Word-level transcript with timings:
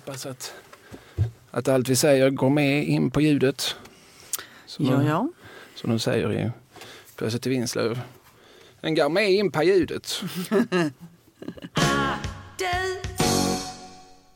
hoppas 0.00 0.26
att, 0.26 0.54
att 1.50 1.68
allt 1.68 1.88
vi 1.88 1.96
säger 1.96 2.30
går 2.30 2.50
med 2.50 2.84
in 2.84 3.10
på 3.10 3.20
ljudet. 3.20 3.76
Som, 4.66 4.86
Ja, 4.86 4.92
de, 4.92 5.06
ja. 5.06 5.28
som 5.74 5.90
de 5.90 5.98
säger 5.98 6.32
i 6.32 6.50
Plötsligt 7.16 7.46
i 7.46 7.50
Vinslöv. 7.50 8.00
Den 8.80 8.94
går 8.94 9.08
med 9.08 9.32
in 9.32 9.52
på 9.52 9.62
ljudet. 9.62 10.22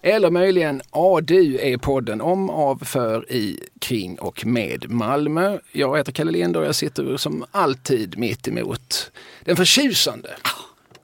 Eller 0.03 0.31
möjligen 0.31 0.83
ADU 0.91 1.59
är 1.61 1.79
podden 1.79 2.21
om, 2.21 2.51
av, 2.51 2.85
för, 2.85 3.33
i, 3.33 3.61
kring 3.79 4.19
och 4.19 4.47
med 4.47 4.91
Malmö. 4.91 5.59
Jag 5.73 5.97
heter 5.97 6.13
Kalle 6.13 6.33
Lind 6.33 6.57
och 6.57 6.65
jag 6.65 6.75
sitter 6.75 7.17
som 7.17 7.45
alltid 7.51 8.19
mitt 8.19 8.49
emot 8.49 9.11
den 9.45 9.57
förtjusande 9.57 10.31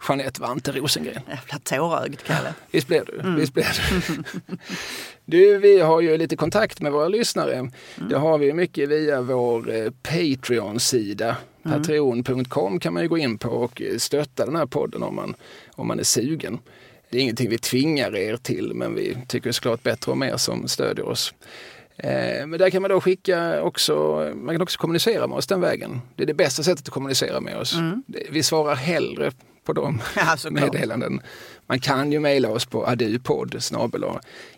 Jeanette 0.09 0.41
Vante 0.41 0.73
Rosengren. 0.73 1.23
Jävla 1.29 1.59
tårögd, 1.64 2.21
Kalle. 2.27 2.55
Visst 2.71 2.87
blev 2.89 3.05
du? 3.07 3.35
Visst 3.37 3.55
blev 3.55 3.66
du? 3.66 4.23
du, 5.25 5.59
vi 5.59 5.80
har 5.80 6.01
ju 6.01 6.16
lite 6.19 6.37
kontakt 6.37 6.80
med 6.80 6.93
våra 6.93 7.09
lyssnare. 7.09 7.70
Det 8.10 8.16
har 8.19 8.38
vi 8.38 8.52
mycket 8.52 8.88
via 8.88 9.21
vår 9.21 9.71
eh, 9.74 9.91
Patreon-sida. 10.02 11.37
Patreon.com 11.62 12.80
kan 12.80 12.95
man 12.95 13.02
ju 13.02 13.09
gå 13.09 13.19
in 13.19 13.38
på 13.38 13.48
och 13.48 13.83
eh, 13.83 13.97
stötta 13.97 14.47
den 14.47 14.57
här 14.57 14.66
podden 14.66 15.02
om 15.02 15.15
man, 15.15 15.34
om 15.74 15.87
man 15.88 15.98
är 15.98 16.02
sugen. 16.05 16.59
Det 17.10 17.19
är 17.19 17.23
ingenting 17.23 17.51
vi 17.51 17.59
tvingar 17.59 18.16
er 18.16 18.37
till, 18.37 18.74
men 18.74 18.95
vi 18.95 19.16
tycker 19.29 19.52
såklart 19.52 19.82
bättre 19.82 20.12
om 20.12 20.23
er 20.23 20.37
som 20.37 20.69
stödjer 20.69 21.09
oss. 21.09 21.35
Eh, 21.96 22.46
Men 22.46 22.51
där 22.59 22.71
kan 22.71 22.82
man 22.82 22.91
då 22.91 23.01
skicka 23.01 23.62
också, 23.62 23.95
man 24.37 24.55
kan 24.55 24.62
också 24.62 24.79
kommunicera 24.79 25.27
med 25.27 25.37
oss 25.38 25.46
den 25.46 25.60
vägen. 25.60 26.01
Det 26.16 26.23
är 26.23 26.27
det 26.27 26.35
bästa 26.35 26.62
sättet 26.62 26.88
att 26.88 26.95
kommunicera 26.95 27.41
med 27.41 27.57
oss. 27.57 27.74
Det- 28.07 28.27
Vi 28.30 28.43
svarar 28.43 28.74
hellre 28.74 29.32
på 29.64 29.73
de 29.73 30.00
Ja, 30.16 30.37
meddelanden. 30.50 31.20
Man 31.66 31.80
kan 31.80 32.12
ju 32.12 32.20
mejla 32.20 32.48
oss 32.48 32.66
på 32.66 32.87
adupodd 32.87 33.62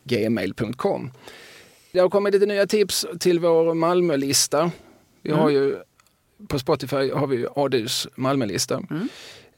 gmail.com. 0.05 1.11
Det 1.93 1.99
har 1.99 2.09
kommit 2.09 2.35
lite 2.35 2.47
nya 2.47 2.67
tips 2.67 3.07
till 3.21 3.41
vår 3.41 3.75
Malmölista. 3.75 4.71
Vi 5.23 5.31
har 5.31 5.51
ju 5.51 5.77
på 6.49 6.59
Spotify 6.59 7.11
har 7.11 7.27
vi 7.27 7.47
Adus 7.57 8.09
Malmölista. 8.15 8.83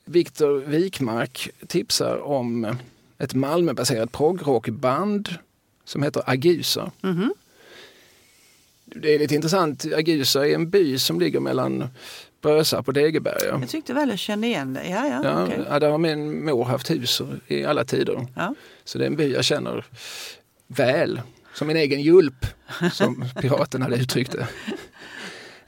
Viktor 0.04 0.58
Wikmark 0.58 1.50
tipsar 1.66 2.16
om 2.16 2.76
ett 3.18 3.34
Malmöbaserat 3.34 4.12
progrockband 4.12 5.34
som 5.84 6.02
heter 6.02 6.22
Agusa. 6.26 6.92
Det 8.84 9.14
är 9.14 9.18
lite 9.18 9.34
intressant. 9.34 9.84
Agusa 9.96 10.48
är 10.48 10.54
en 10.54 10.70
by 10.70 10.98
som 10.98 11.20
ligger 11.20 11.40
mellan 11.40 11.88
Brösarp 12.44 12.88
och 12.88 12.94
Degeberga. 12.94 13.58
Jag 13.60 13.68
tyckte 13.68 13.94
väl 13.94 14.08
jag 14.08 14.18
kände 14.18 14.46
igen 14.46 14.74
det. 14.74 14.88
Ja, 14.88 15.06
ja, 15.08 15.20
Ja, 15.24 15.44
okej. 15.44 15.58
ja, 15.70 15.78
där 15.80 15.90
har 15.90 15.98
min 15.98 16.44
mor 16.44 16.64
haft 16.64 16.90
hus 16.90 17.22
i 17.46 17.64
alla 17.64 17.84
tider. 17.84 18.26
Ja. 18.36 18.54
Så 18.84 18.98
det 18.98 19.04
är 19.04 19.06
en 19.06 19.16
by 19.16 19.32
jag 19.32 19.44
känner 19.44 19.84
väl. 20.66 21.20
Som 21.54 21.66
min 21.66 21.76
egen 21.76 22.00
julp, 22.02 22.46
som 22.92 23.24
piraten 23.40 23.82
hade 23.82 23.96
uttryckt 23.96 24.32
det. 24.32 24.46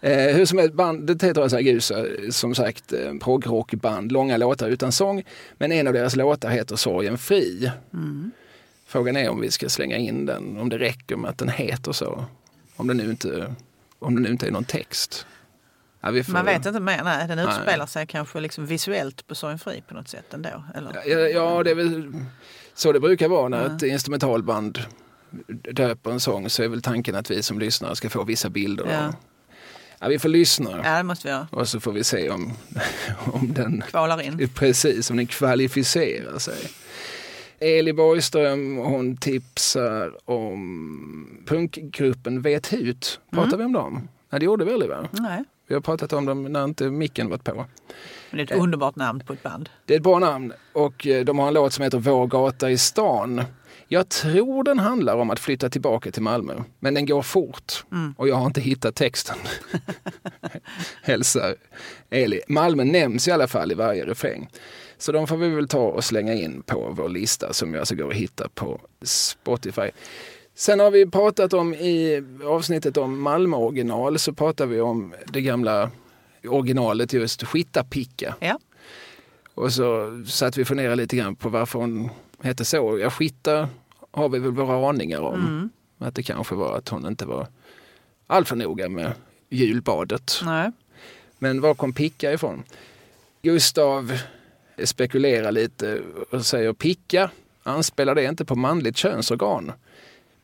Eh, 0.00 0.36
hur 0.36 0.46
som 0.46 0.58
helst, 0.58 0.74
bandet 0.74 1.22
heter 1.22 1.42
alltså 1.42 1.56
Agusa, 1.56 2.04
som 2.30 2.54
sagt 2.54 2.92
eh, 2.92 3.14
progrockband, 3.20 4.12
långa 4.12 4.36
låtar 4.36 4.68
utan 4.68 4.92
sång. 4.92 5.22
Men 5.58 5.72
en 5.72 5.86
av 5.86 5.92
deras 5.92 6.16
låtar 6.16 6.50
heter 6.50 6.76
Sorgen 6.76 7.18
fri. 7.18 7.70
Frågan 8.86 9.16
är 9.16 9.28
om 9.28 9.40
vi 9.40 9.50
ska 9.50 9.68
slänga 9.68 9.96
in 9.96 10.26
den, 10.26 10.56
om 10.56 10.68
det 10.68 10.78
räcker 10.78 11.16
med 11.16 11.30
att 11.30 11.38
den 11.38 11.48
heter 11.48 11.92
så. 11.92 12.24
Om 12.76 12.86
det 12.86 12.94
nu 12.94 13.04
inte, 13.10 13.54
om 13.98 14.14
det 14.14 14.20
nu 14.20 14.28
inte 14.28 14.46
är 14.46 14.50
någon 14.50 14.64
text. 14.64 15.26
Ja, 16.14 16.22
Man 16.28 16.44
vet 16.44 16.66
inte 16.66 16.80
mer. 16.80 17.04
Nej, 17.04 17.28
den 17.28 17.36
Nej. 17.36 17.46
utspelar 17.48 17.86
sig 17.86 18.06
kanske 18.06 18.40
liksom 18.40 18.66
visuellt 18.66 19.26
på 19.26 19.34
Sorgen 19.34 19.58
Fri 19.58 19.82
på 19.88 19.94
något 19.94 20.08
sätt 20.08 20.34
ändå. 20.34 20.64
Eller? 20.74 20.92
Ja, 21.06 21.18
ja, 21.18 21.62
det 21.62 21.70
är 21.70 21.74
väl 21.74 22.12
så 22.74 22.92
det 22.92 23.00
brukar 23.00 23.28
vara 23.28 23.48
när 23.48 23.76
ett 23.76 23.82
instrumentalband 23.82 24.78
döper 25.72 26.10
en 26.10 26.20
sång 26.20 26.50
så 26.50 26.62
är 26.62 26.68
väl 26.68 26.82
tanken 26.82 27.14
att 27.14 27.30
vi 27.30 27.42
som 27.42 27.58
lyssnare 27.58 27.96
ska 27.96 28.10
få 28.10 28.24
vissa 28.24 28.50
bilder. 28.50 28.86
Ja. 28.90 29.12
Ja. 29.98 30.08
Vi 30.08 30.18
får 30.18 30.28
lyssna 30.28 30.80
Ja, 30.84 30.96
det 30.96 31.02
måste 31.02 31.28
vi 31.28 31.32
göra. 31.32 31.46
och 31.50 31.68
så 31.68 31.80
får 31.80 31.92
vi 31.92 32.04
se 32.04 32.30
om, 32.30 32.52
om 33.32 33.52
den 33.54 33.82
Kvalar 33.90 34.22
in. 34.22 34.48
precis 34.54 35.10
om 35.10 35.16
den 35.16 35.26
kvalificerar 35.26 36.38
sig. 36.38 36.58
Eli 37.58 37.92
Borgström 37.92 38.76
hon 38.76 39.16
tipsar 39.16 40.30
om 40.30 41.42
punkgruppen 41.46 42.42
Vet 42.42 42.72
Hut. 42.72 43.20
Pratar 43.32 43.56
vi 43.56 43.64
om 43.64 43.72
dem? 43.72 44.08
Nej, 44.30 44.40
det 44.40 44.44
gjorde 44.46 44.64
vi 44.64 44.72
aldrig 44.72 44.90
va? 44.90 45.08
Nej, 45.12 45.44
Vi 45.68 45.74
har 45.74 45.80
pratat 45.80 46.12
om 46.12 46.26
dem 46.26 46.44
när 46.44 46.64
inte 46.64 46.90
micken 46.90 47.28
varit 47.28 47.44
på. 47.44 47.66
det 48.30 48.38
är 48.38 48.42
ett 48.42 48.52
underbart 48.52 48.96
namn 48.96 49.20
på 49.26 49.32
ett 49.32 49.42
band. 49.42 49.68
Det 49.84 49.94
är 49.94 49.96
ett 49.96 50.02
bra 50.02 50.18
namn 50.18 50.52
och 50.72 51.06
eh, 51.06 51.24
de 51.24 51.38
har 51.38 51.48
en 51.48 51.54
låt 51.54 51.72
som 51.72 51.84
heter 51.84 51.98
Vår 51.98 52.26
gata 52.26 52.70
i 52.70 52.78
stan. 52.78 53.42
Jag 53.88 54.08
tror 54.08 54.64
den 54.64 54.78
handlar 54.78 55.16
om 55.16 55.30
att 55.30 55.40
flytta 55.40 55.70
tillbaka 55.70 56.10
till 56.10 56.22
Malmö, 56.22 56.54
men 56.80 56.94
den 56.94 57.06
går 57.06 57.22
fort 57.22 57.84
och 58.16 58.28
jag 58.28 58.36
har 58.36 58.46
inte 58.46 58.60
hittat 58.60 58.94
texten. 58.94 59.36
Hälsar 61.02 61.54
Eli. 62.10 62.40
Malmö 62.48 62.84
nämns 62.84 63.28
i 63.28 63.30
alla 63.30 63.48
fall 63.48 63.72
i 63.72 63.74
varje 63.74 64.06
refräng. 64.06 64.48
Så 64.98 65.12
de 65.12 65.26
får 65.26 65.36
vi 65.36 65.48
väl 65.48 65.68
ta 65.68 65.86
och 65.86 66.04
slänga 66.04 66.34
in 66.34 66.62
på 66.62 66.92
vår 66.96 67.08
lista 67.08 67.52
som 67.52 67.74
jag 67.74 67.80
alltså 67.80 67.94
går 67.94 68.10
att 68.10 68.16
hitta 68.16 68.48
på 68.54 68.80
Spotify. 69.02 69.90
Sen 70.58 70.80
har 70.80 70.90
vi 70.90 71.06
pratat 71.06 71.52
om 71.52 71.74
i 71.74 72.22
avsnittet 72.44 72.96
om 72.96 73.22
Malmö 73.22 73.56
original 73.56 74.18
så 74.18 74.32
pratar 74.32 74.66
vi 74.66 74.80
om 74.80 75.14
det 75.26 75.40
gamla 75.40 75.90
originalet 76.48 77.12
just 77.12 77.42
Skittapicka. 77.42 78.34
Ja. 78.40 78.58
Och 79.54 79.72
så 79.72 80.10
satt 80.26 80.56
vi 80.56 80.62
och 80.62 80.66
funderade 80.66 80.96
lite 80.96 81.16
grann 81.16 81.36
på 81.36 81.48
varför 81.48 81.78
hon 81.78 82.10
hette 82.42 82.64
så. 82.64 82.98
Ja, 82.98 83.10
Skitta 83.10 83.68
har 84.10 84.28
vi 84.28 84.38
väl 84.38 84.50
våra 84.50 84.88
aningar 84.88 85.20
om. 85.20 85.70
Att 85.98 86.14
det 86.14 86.22
kanske 86.22 86.54
var 86.54 86.76
att 86.76 86.88
hon 86.88 87.06
inte 87.06 87.26
var 87.26 87.46
alltför 88.26 88.56
noga 88.56 88.88
med 88.88 89.12
julbadet. 89.48 90.40
Nej. 90.44 90.70
Men 91.38 91.60
var 91.60 91.74
kom 91.74 91.92
picka 91.92 92.32
ifrån? 92.32 92.62
Gustav 93.42 94.18
spekulerar 94.84 95.52
lite 95.52 96.00
och 96.30 96.46
säger 96.46 96.72
picka, 96.72 97.30
anspelar 97.62 98.14
det 98.14 98.24
inte 98.24 98.44
på 98.44 98.56
manligt 98.56 98.96
könsorgan? 98.96 99.72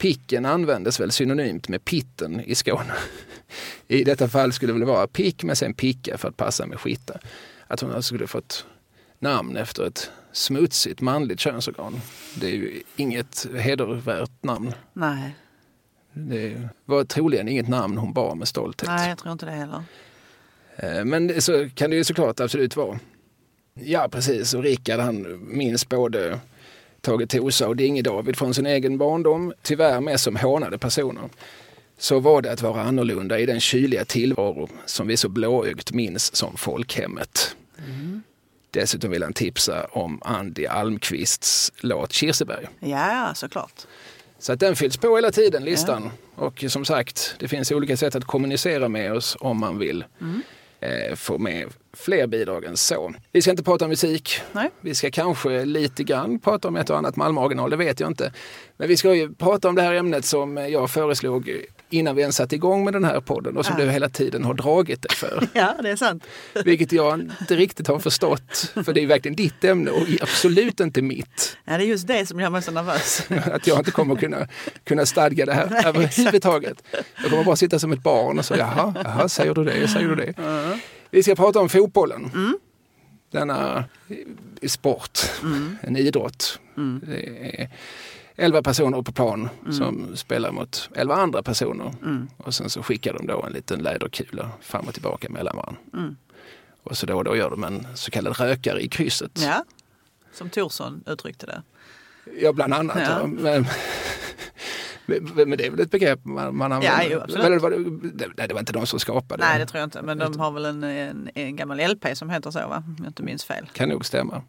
Picken 0.02 0.46
användes 0.46 1.00
väl 1.00 1.10
synonymt 1.10 1.68
med 1.68 1.84
pitten 1.84 2.40
i 2.40 2.54
Skåne. 2.54 2.92
I 3.88 4.04
detta 4.04 4.28
fall 4.28 4.52
skulle 4.52 4.72
det 4.72 4.78
väl 4.78 4.88
vara 4.88 5.06
pick 5.06 5.44
med 5.44 5.58
sen 5.58 5.74
picka 5.74 6.18
för 6.18 6.28
att 6.28 6.36
passa 6.36 6.66
med 6.66 6.80
skitta. 6.80 7.18
Att 7.66 7.80
hon 7.80 7.90
alltså 7.92 8.08
skulle 8.08 8.26
fått 8.26 8.66
namn 9.18 9.56
efter 9.56 9.86
ett 9.86 10.10
smutsigt 10.32 11.00
manligt 11.00 11.40
könsorgan. 11.40 12.00
Det 12.34 12.46
är 12.46 12.50
ju 12.50 12.82
inget 12.96 13.46
hedervärt 13.56 14.42
namn. 14.42 14.72
Nej. 14.92 15.36
Det 16.12 16.68
var 16.84 17.04
troligen 17.04 17.48
inget 17.48 17.68
namn 17.68 17.98
hon 17.98 18.12
bar 18.12 18.34
med 18.34 18.48
stolthet. 18.48 18.88
Nej, 18.88 19.08
jag 19.08 19.18
tror 19.18 19.32
inte 19.32 19.46
det 19.46 19.52
heller. 19.52 19.82
Eh, 20.76 21.04
Men 21.04 21.42
så 21.42 21.68
kan 21.74 21.90
det 21.90 21.96
ju 21.96 22.04
såklart 22.04 22.40
absolut 22.40 22.76
vara. 22.76 22.98
Ja, 23.74 24.08
precis. 24.10 24.54
Och 24.54 24.62
Rickard 24.62 25.00
han 25.00 25.38
minns 25.56 25.88
både 25.88 26.40
Tage 27.02 27.28
Tosa 27.28 27.68
och 27.68 27.76
Dinge 27.76 28.02
David 28.02 28.36
från 28.36 28.54
sin 28.54 28.66
egen 28.66 28.98
barndom. 28.98 29.52
Tyvärr 29.62 30.00
mest 30.00 30.24
som 30.24 30.36
hånade 30.36 30.78
personer. 30.78 31.28
Så 31.98 32.18
var 32.18 32.42
det 32.42 32.52
att 32.52 32.62
vara 32.62 32.82
annorlunda 32.82 33.38
i 33.38 33.46
den 33.46 33.60
kyliga 33.60 34.04
tillvaro 34.04 34.68
som 34.86 35.06
vi 35.06 35.16
så 35.16 35.28
blåögt 35.28 35.92
minns 35.92 36.36
som 36.36 36.56
folkhemmet. 36.56 37.56
Dessutom 38.70 39.10
vill 39.10 39.22
han 39.22 39.32
tipsa 39.32 39.84
om 39.84 40.22
Andy 40.24 40.66
Almqvists 40.66 41.72
låt 41.80 42.12
Kirseberg. 42.12 42.66
Ja, 42.80 43.32
såklart. 43.34 43.86
Så 44.38 44.52
att 44.52 44.60
den 44.60 44.76
fylls 44.76 44.96
på 44.96 45.16
hela 45.16 45.30
tiden, 45.30 45.64
listan. 45.64 46.10
Och 46.34 46.64
som 46.68 46.84
sagt, 46.84 47.34
det 47.38 47.48
finns 47.48 47.72
olika 47.72 47.96
sätt 47.96 48.14
att 48.14 48.24
kommunicera 48.24 48.88
med 48.88 49.12
oss 49.12 49.36
om 49.40 49.60
man 49.60 49.78
vill 49.78 50.04
eh, 50.82 51.14
få 51.14 51.38
med 51.38 51.66
fler 51.96 52.26
bidrag 52.26 52.64
än 52.64 52.76
så. 52.76 53.14
Vi 53.32 53.42
ska 53.42 53.50
inte 53.50 53.62
prata 53.62 53.84
om 53.84 53.88
musik. 53.88 54.40
Nej. 54.52 54.70
Vi 54.80 54.94
ska 54.94 55.10
kanske 55.10 55.64
lite 55.64 56.04
grann 56.04 56.38
prata 56.38 56.68
om 56.68 56.76
ett 56.76 56.90
och 56.90 56.98
annat 56.98 57.16
Malmö-original, 57.16 57.70
det 57.70 57.76
vet 57.76 58.00
jag 58.00 58.10
inte. 58.10 58.32
Men 58.76 58.88
vi 58.88 58.96
ska 58.96 59.14
ju 59.14 59.34
prata 59.34 59.68
om 59.68 59.74
det 59.74 59.82
här 59.82 59.94
ämnet 59.94 60.24
som 60.24 60.56
jag 60.56 60.90
föreslog 60.90 61.50
innan 61.92 62.16
vi 62.16 62.22
ens 62.22 62.36
satte 62.36 62.54
igång 62.54 62.84
med 62.84 62.92
den 62.92 63.04
här 63.04 63.20
podden 63.20 63.56
och 63.56 63.66
som 63.66 63.74
Ja. 63.78 63.84
du 63.84 63.90
hela 63.90 64.08
tiden 64.08 64.44
har 64.44 64.54
dragit 64.54 65.02
dig 65.02 65.16
för. 65.16 65.48
Ja, 65.52 65.74
det 65.82 65.90
är 65.90 65.96
sant. 65.96 66.24
Vilket 66.64 66.92
jag 66.92 67.20
inte 67.20 67.56
riktigt 67.56 67.86
har 67.88 67.98
förstått. 67.98 68.72
För 68.84 68.92
det 68.92 69.02
är 69.02 69.06
verkligen 69.06 69.36
ditt 69.36 69.64
ämne 69.64 69.90
och 69.90 70.06
absolut 70.20 70.80
inte 70.80 71.02
mitt. 71.02 71.56
Ja, 71.64 71.76
det 71.78 71.84
är 71.84 71.86
just 71.86 72.06
det 72.06 72.26
som 72.26 72.40
gör 72.40 72.50
mig 72.50 72.62
så 72.62 72.70
nervös. 72.70 73.26
Att 73.52 73.66
jag 73.66 73.78
inte 73.78 73.90
kommer 73.90 74.16
kunna, 74.16 74.48
kunna 74.84 75.06
stadga 75.06 75.46
det 75.46 75.54
här 75.54 75.86
överhuvudtaget. 75.88 76.82
Jag 77.22 77.30
kommer 77.30 77.44
bara 77.44 77.56
sitta 77.56 77.78
som 77.78 77.92
ett 77.92 78.02
barn 78.02 78.38
och 78.38 78.44
säga 78.44 78.72
jaha, 78.76 78.94
jaha 79.04 79.28
säger 79.28 79.54
du 79.54 79.64
det, 79.64 79.88
säger 79.88 80.08
du 80.08 80.14
det. 80.14 80.34
Vi 81.10 81.22
ska 81.22 81.34
prata 81.34 81.60
om 81.60 81.68
fotbollen. 81.68 82.30
Denna 83.32 83.84
eh, 84.08 84.68
sport, 84.68 85.18
en 85.80 85.96
idrott. 85.96 86.58
Är 87.08 87.68
elva 88.36 88.62
personer 88.62 89.02
på 89.02 89.12
plan 89.12 89.48
som 89.70 90.16
spelar 90.16 90.52
mot 90.52 90.90
elva 90.94 91.14
andra 91.14 91.42
personer. 91.42 91.94
Och 92.36 92.54
sen 92.54 92.70
så 92.70 92.82
skickar 92.82 93.12
de 93.12 93.26
då 93.26 93.42
en 93.42 93.52
liten 93.52 93.78
läderkula 93.82 94.50
fram 94.60 94.88
och 94.88 94.94
tillbaka 94.94 95.28
mellan 95.28 95.56
varandra. 95.56 96.16
Och 96.82 96.96
så 96.96 97.06
då 97.06 97.16
och 97.16 97.24
då 97.24 97.36
gör 97.36 97.50
de 97.50 97.64
en 97.64 97.86
så 97.94 98.10
kallad 98.10 98.40
rökare 98.40 98.80
i 98.80 98.88
krysset. 98.88 99.40
Ja, 99.42 99.64
som 100.32 100.50
Thorsson 100.50 101.04
uttryckte 101.06 101.46
det. 101.46 101.62
Ja, 102.40 102.52
bland 102.52 102.74
annat. 102.74 102.96
Ja. 103.00 103.20
Ja. 103.20 103.26
Men, 103.26 103.66
Men, 105.06 105.50
det 105.58 105.66
är 105.66 105.70
väl 105.70 105.80
ett 105.80 105.90
begrepp 105.90 106.24
man, 106.24 106.56
man 106.56 106.72
använder? 106.72 107.08
jo, 107.10 107.20
absolut. 107.20 107.46
Eller 107.46 107.58
var 107.58 107.70
det, 107.70 108.28
nej, 108.36 108.48
det 108.48 108.54
var 108.54 108.60
inte 108.60 108.72
de 108.72 108.86
som 108.86 108.98
skapade 108.98 109.44
Nej, 109.44 109.58
det 109.58 109.66
tror 109.66 109.78
jag 109.78 109.86
inte. 109.86 110.02
Men 110.02 110.18
de 110.18 110.40
har 110.40 110.50
väl 110.50 110.64
en, 110.64 110.84
en, 110.84 111.30
en 111.34 111.56
gammal 111.56 111.90
LP 111.90 112.16
som 112.16 112.30
heter 112.30 112.50
så, 112.50 112.58
va? 112.58 112.84
Om 112.86 112.96
jag 112.98 113.06
inte 113.06 113.22
minns 113.22 113.44
fel. 113.44 113.66
Kan 113.72 113.88
nog 113.88 114.06
stämma. 114.06 114.42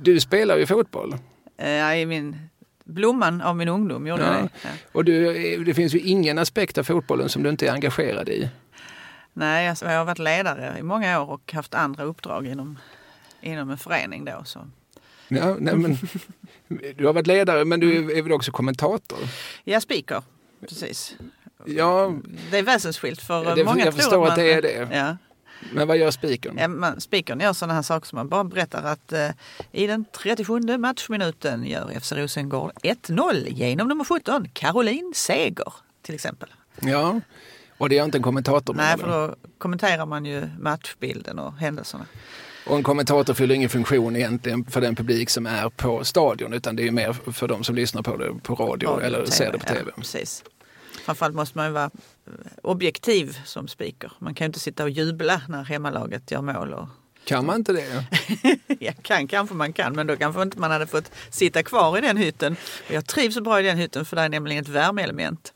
Du 0.00 0.20
spelar 0.20 0.56
ju 0.58 0.66
fotboll. 0.66 1.16
Eh, 1.56 1.98
I 2.00 2.06
min 2.06 2.36
blomman 2.88 3.40
av 3.40 3.56
min 3.56 3.68
ungdom 3.68 4.06
gjorde 4.06 4.22
jag 4.22 4.34
Ja. 4.34 4.38
det. 4.42 4.48
Ja. 4.62 4.68
Och 4.92 5.04
du, 5.04 5.64
det 5.64 5.74
finns 5.74 5.94
ju 5.94 6.00
ingen 6.00 6.38
aspekt 6.38 6.78
av 6.78 6.84
fotbollen 6.84 7.28
som 7.28 7.42
du 7.42 7.50
inte 7.50 7.66
är 7.66 7.72
engagerad 7.72 8.28
i. 8.28 8.50
Nej, 9.32 9.68
alltså, 9.68 9.86
jag 9.86 9.98
har 9.98 10.04
varit 10.04 10.18
ledare 10.18 10.76
i 10.78 10.82
många 10.82 11.20
år 11.22 11.30
och 11.30 11.52
haft 11.52 11.74
andra 11.74 12.04
uppdrag 12.04 12.46
inom, 12.46 12.78
inom 13.40 13.70
en 13.70 13.78
förening 13.78 14.24
då. 14.24 14.42
Så. 14.44 14.58
Ja, 15.28 15.56
nej, 15.60 15.76
men, 15.76 15.98
du 16.96 17.06
har 17.06 17.12
varit 17.12 17.26
ledare 17.26 17.64
men 17.64 17.80
du 17.80 18.18
är 18.18 18.22
väl 18.22 18.32
också 18.32 18.52
kommentator? 18.52 19.18
Ja, 19.64 19.80
speaker. 19.80 20.22
Precis. 20.68 21.16
Ja, 21.66 22.14
Det 22.50 22.58
är 22.58 22.62
väsensskilt 22.62 23.22
för 23.22 23.56
Det- 23.56 23.64
många 23.64 23.84
jag 23.84 23.94
tror 23.94 24.02
förstår 24.02 24.24
att, 24.24 24.30
att 24.30 24.36
det 24.36 24.52
är 24.52 24.62
det. 24.62 24.88
Ja, 24.96 25.16
men 25.72 25.88
vad 25.88 25.96
gör 25.96 26.10
spikern? 26.10 26.78
Man, 26.80 27.00
speakern 27.00 27.40
gör 27.40 27.52
sådana 27.52 27.74
här 27.74 27.82
saker 27.82 28.06
som 28.06 28.16
man 28.16 28.28
bara 28.28 28.44
berättar 28.44 28.82
att 28.82 29.12
eh, 29.12 29.28
i 29.72 29.86
den 29.86 30.04
37 30.22 30.60
matchminuten 30.78 31.64
gör 31.64 32.00
FC 32.00 32.12
Rosengård 32.12 32.72
1-0 32.82 33.48
genom 33.48 33.88
nummer 33.88 34.04
17, 34.04 34.48
Caroline 34.52 35.12
Seger 35.14 35.72
till 36.02 36.14
exempel. 36.14 36.48
Ja, 36.80 37.20
och 37.78 37.88
det 37.88 37.98
är 37.98 38.04
inte 38.04 38.18
en 38.18 38.22
kommentator 38.22 38.74
Nej, 38.74 38.96
med 38.96 39.00
för 39.00 39.28
då 39.28 39.34
kommenterar 39.58 40.06
man 40.06 40.24
ju 40.24 40.48
matchbilden 40.58 41.38
och 41.38 41.52
händelserna. 41.52 42.06
Och 42.66 42.76
en 42.76 42.82
kommentator 42.82 43.34
fyller 43.34 43.54
ingen 43.54 43.68
funktion 43.68 44.16
egentligen 44.16 44.64
för 44.64 44.80
den 44.80 44.96
publik 44.96 45.30
som 45.30 45.46
är 45.46 45.68
på 45.68 46.04
stadion 46.04 46.52
utan 46.52 46.76
det 46.76 46.86
är 46.86 46.90
mer 46.90 47.12
för 47.12 47.48
de 47.48 47.64
som 47.64 47.74
lyssnar 47.74 48.02
på 48.02 48.16
det 48.16 48.34
på 48.42 48.54
radio, 48.54 48.88
Radio 48.88 49.06
eller 49.06 49.22
och 49.22 49.28
ser 49.28 49.52
det 49.52 49.58
på 49.58 49.64
tv. 49.66 49.82
Ja, 49.86 49.92
precis. 49.96 50.44
Framförallt 51.04 51.34
måste 51.34 51.58
man 51.58 51.66
ju 51.66 51.72
vara 51.72 51.84
eh, 51.84 51.90
objektiv 52.62 53.38
som 53.44 53.68
speaker. 53.68 54.12
Man 54.18 54.34
kan 54.34 54.44
ju 54.44 54.46
inte 54.46 54.60
sitta 54.60 54.82
och 54.84 54.90
jubla 54.90 55.42
när 55.48 55.62
hemmalaget 55.64 56.30
gör 56.30 56.42
mål. 56.42 56.72
Och, 56.74 56.88
Kan 57.24 57.46
man 57.46 57.56
inte 57.56 57.72
det? 57.72 58.04
ja, 58.80 58.92
kan 59.02 59.26
kanske 59.28 59.54
man 59.54 59.72
kan, 59.72 59.92
men 59.92 60.06
då 60.06 60.16
kanske 60.16 60.42
inte 60.42 60.58
man 60.60 60.70
hade 60.70 60.86
fått 60.86 61.10
sitta 61.30 61.62
kvar 61.62 61.98
i 61.98 62.00
den 62.00 62.16
hytten. 62.16 62.56
Och 62.88 62.94
Jag 62.94 63.06
trivs 63.06 63.34
så 63.34 63.40
bra 63.40 63.60
i 63.60 63.62
den 63.62 63.78
hytten 63.78 64.04
för 64.04 64.16
det 64.16 64.22
är 64.22 64.28
nämligen 64.28 64.62
ett 64.62 64.68
värmeelement. 64.68 65.52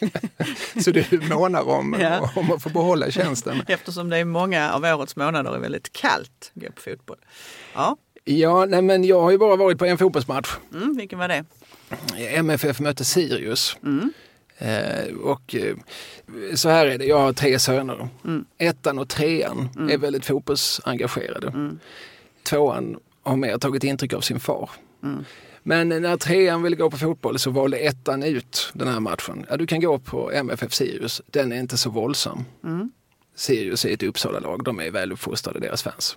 Så 0.84 0.90
du 0.90 1.04
månar 1.30 1.68
om, 1.68 1.96
Ja. 2.00 2.30
om 2.36 2.52
att 2.52 2.62
få 2.62 2.68
behålla 2.68 3.10
tjänsten? 3.10 3.62
Eftersom 3.68 4.08
det 4.10 4.16
är 4.16 4.24
många 4.24 4.72
av 4.72 4.84
årets 4.84 5.16
månader 5.16 5.54
är 5.54 5.58
väldigt 5.58 5.92
kallt 5.92 6.52
att 6.56 6.62
gå 6.62 6.68
på 6.72 6.80
fotboll. 6.80 7.16
Ja, 7.74 7.96
Ja, 8.28 8.64
nej, 8.64 8.82
men 8.82 9.04
jag 9.04 9.20
har 9.22 9.30
ju 9.30 9.38
bara 9.38 9.56
varit 9.56 9.78
på 9.78 9.84
en 9.84 9.98
fotbollsmatch. 9.98 10.48
mm, 10.74 10.96
vilken 10.96 11.18
var 11.18 11.28
det? 11.28 11.44
MFF 12.18 12.80
mötte 12.80 13.04
Sirius. 13.04 13.76
Eh, 14.58 15.14
och 15.22 15.54
eh, 15.54 15.76
så 16.54 16.68
här 16.68 16.86
är 16.86 16.98
det, 16.98 17.04
jag 17.04 17.18
har 17.18 17.32
tre 17.32 17.58
söner. 17.58 18.08
Ettan 18.58 18.98
och 18.98 19.08
trean 19.08 19.68
är 19.90 19.98
väldigt 19.98 20.26
fotbollsengagerade. 20.26 21.76
Tvåan 22.42 22.98
har 23.22 23.36
mer 23.36 23.58
tagit 23.58 23.84
intryck 23.84 24.12
av 24.12 24.20
sin 24.20 24.40
far. 24.40 24.70
Men 25.62 25.88
när 25.88 26.16
trean 26.16 26.62
ville 26.62 26.76
gå 26.76 26.90
på 26.90 26.96
fotboll 26.96 27.38
så 27.38 27.50
valde 27.50 27.76
ettan 27.78 28.22
ut 28.22 28.70
den 28.72 28.88
här 28.88 29.00
matchen. 29.00 29.46
Ja, 29.48 29.56
du 29.56 29.66
kan 29.66 29.80
gå 29.80 29.98
på 29.98 30.30
MFF 30.32 30.72
Sirius, 30.74 31.22
den 31.26 31.52
är 31.52 31.56
inte 31.56 31.76
så 31.76 31.90
våldsam. 31.90 32.44
Sirius 33.36 33.84
är 33.84 33.92
ett 33.94 34.02
Uppsala-lag, 34.02 34.64
de 34.64 34.80
är 34.80 34.90
väl 34.90 35.12
uppfostrade, 35.12 35.60
deras 35.60 35.82
fans. 35.82 36.16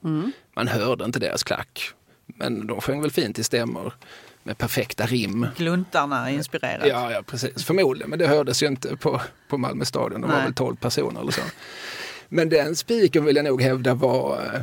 Man 0.56 0.68
hörde 0.68 1.06
inte 1.06 1.20
deras 1.20 1.44
klack. 1.44 1.92
Men 2.26 2.68
de 2.68 2.82
sjöng 2.82 3.02
väl 3.02 3.12
fint 3.12 3.40
i 3.40 3.44
stämmor 3.44 3.94
med 4.50 4.58
perfekta 4.58 5.06
rim. 5.06 5.48
Gluntarna 5.58 6.30
inspirerat. 6.32 6.88
Ja, 6.88 7.12
ja, 7.12 7.24
precis. 7.26 7.66
Förmodligen, 7.66 8.10
men 8.10 8.20
det 8.20 8.28
hördes 8.28 8.64
ju 8.64 8.68
inte 8.68 8.98
på, 8.98 9.22
på 9.48 9.58
Malmö 9.58 9.86
stadion. 9.86 10.22
Det 10.22 10.28
var 10.28 10.42
väl 10.42 10.54
12 10.54 10.76
personer 10.76 11.22
eller 11.22 11.32
så. 11.32 11.42
Men 12.30 12.50
den 12.50 12.76
spiken 12.76 13.26
vill 13.26 13.36
jag 13.36 13.46
nog 13.46 13.62
hävda 13.62 13.94
var 13.94 14.42
eh, 14.54 14.62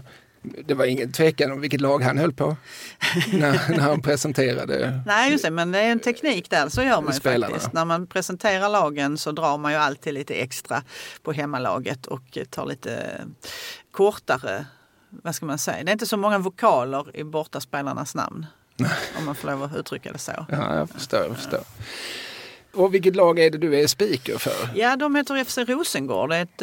det 0.66 0.74
var 0.74 0.84
ingen 0.84 1.12
tvekan 1.12 1.52
om 1.52 1.60
vilket 1.60 1.80
lag 1.80 2.02
han 2.02 2.18
höll 2.18 2.32
på 2.32 2.56
när, 3.32 3.70
när 3.70 3.80
han 3.80 4.02
presenterade. 4.02 5.00
Nej, 5.06 5.30
just 5.32 5.44
det, 5.44 5.50
men 5.50 5.72
det 5.72 5.78
är 5.78 5.92
en 5.92 6.00
teknik 6.00 6.50
där. 6.50 6.68
Så 6.68 6.82
gör 6.82 7.00
man 7.00 7.12
ju 7.12 7.20
Spelarna. 7.20 7.52
faktiskt. 7.52 7.72
När 7.72 7.84
man 7.84 8.06
presenterar 8.06 8.68
lagen 8.68 9.18
så 9.18 9.32
drar 9.32 9.58
man 9.58 9.72
ju 9.72 9.78
alltid 9.78 10.14
lite 10.14 10.34
extra 10.34 10.82
på 11.22 11.32
hemmalaget 11.32 12.06
och 12.06 12.38
tar 12.50 12.66
lite 12.66 13.20
kortare, 13.90 14.66
vad 15.08 15.34
ska 15.34 15.46
man 15.46 15.58
säga, 15.58 15.84
det 15.84 15.90
är 15.90 15.92
inte 15.92 16.06
så 16.06 16.16
många 16.16 16.38
vokaler 16.38 17.16
i 17.16 17.24
bortaspelarnas 17.24 18.14
namn. 18.14 18.46
Om 19.18 19.24
man 19.24 19.34
får 19.34 19.48
lov 19.50 19.62
att 19.62 19.76
uttrycka 19.76 20.12
det 20.12 20.18
så. 20.18 20.46
Ja, 20.50 20.76
jag 20.76 20.90
förstår. 20.90 21.20
Jag 21.20 21.36
förstår. 21.36 21.60
Och 22.74 22.94
vilket 22.94 23.16
lag 23.16 23.38
är 23.38 23.50
det 23.50 23.58
du 23.58 23.80
är 23.80 23.86
speaker 23.86 24.38
för? 24.38 24.70
Ja, 24.74 24.96
de 24.96 25.14
heter 25.14 25.44
FC 25.44 25.58
Rosengård. 25.58 26.30
Det 26.30 26.36
är 26.36 26.42
ett, 26.42 26.62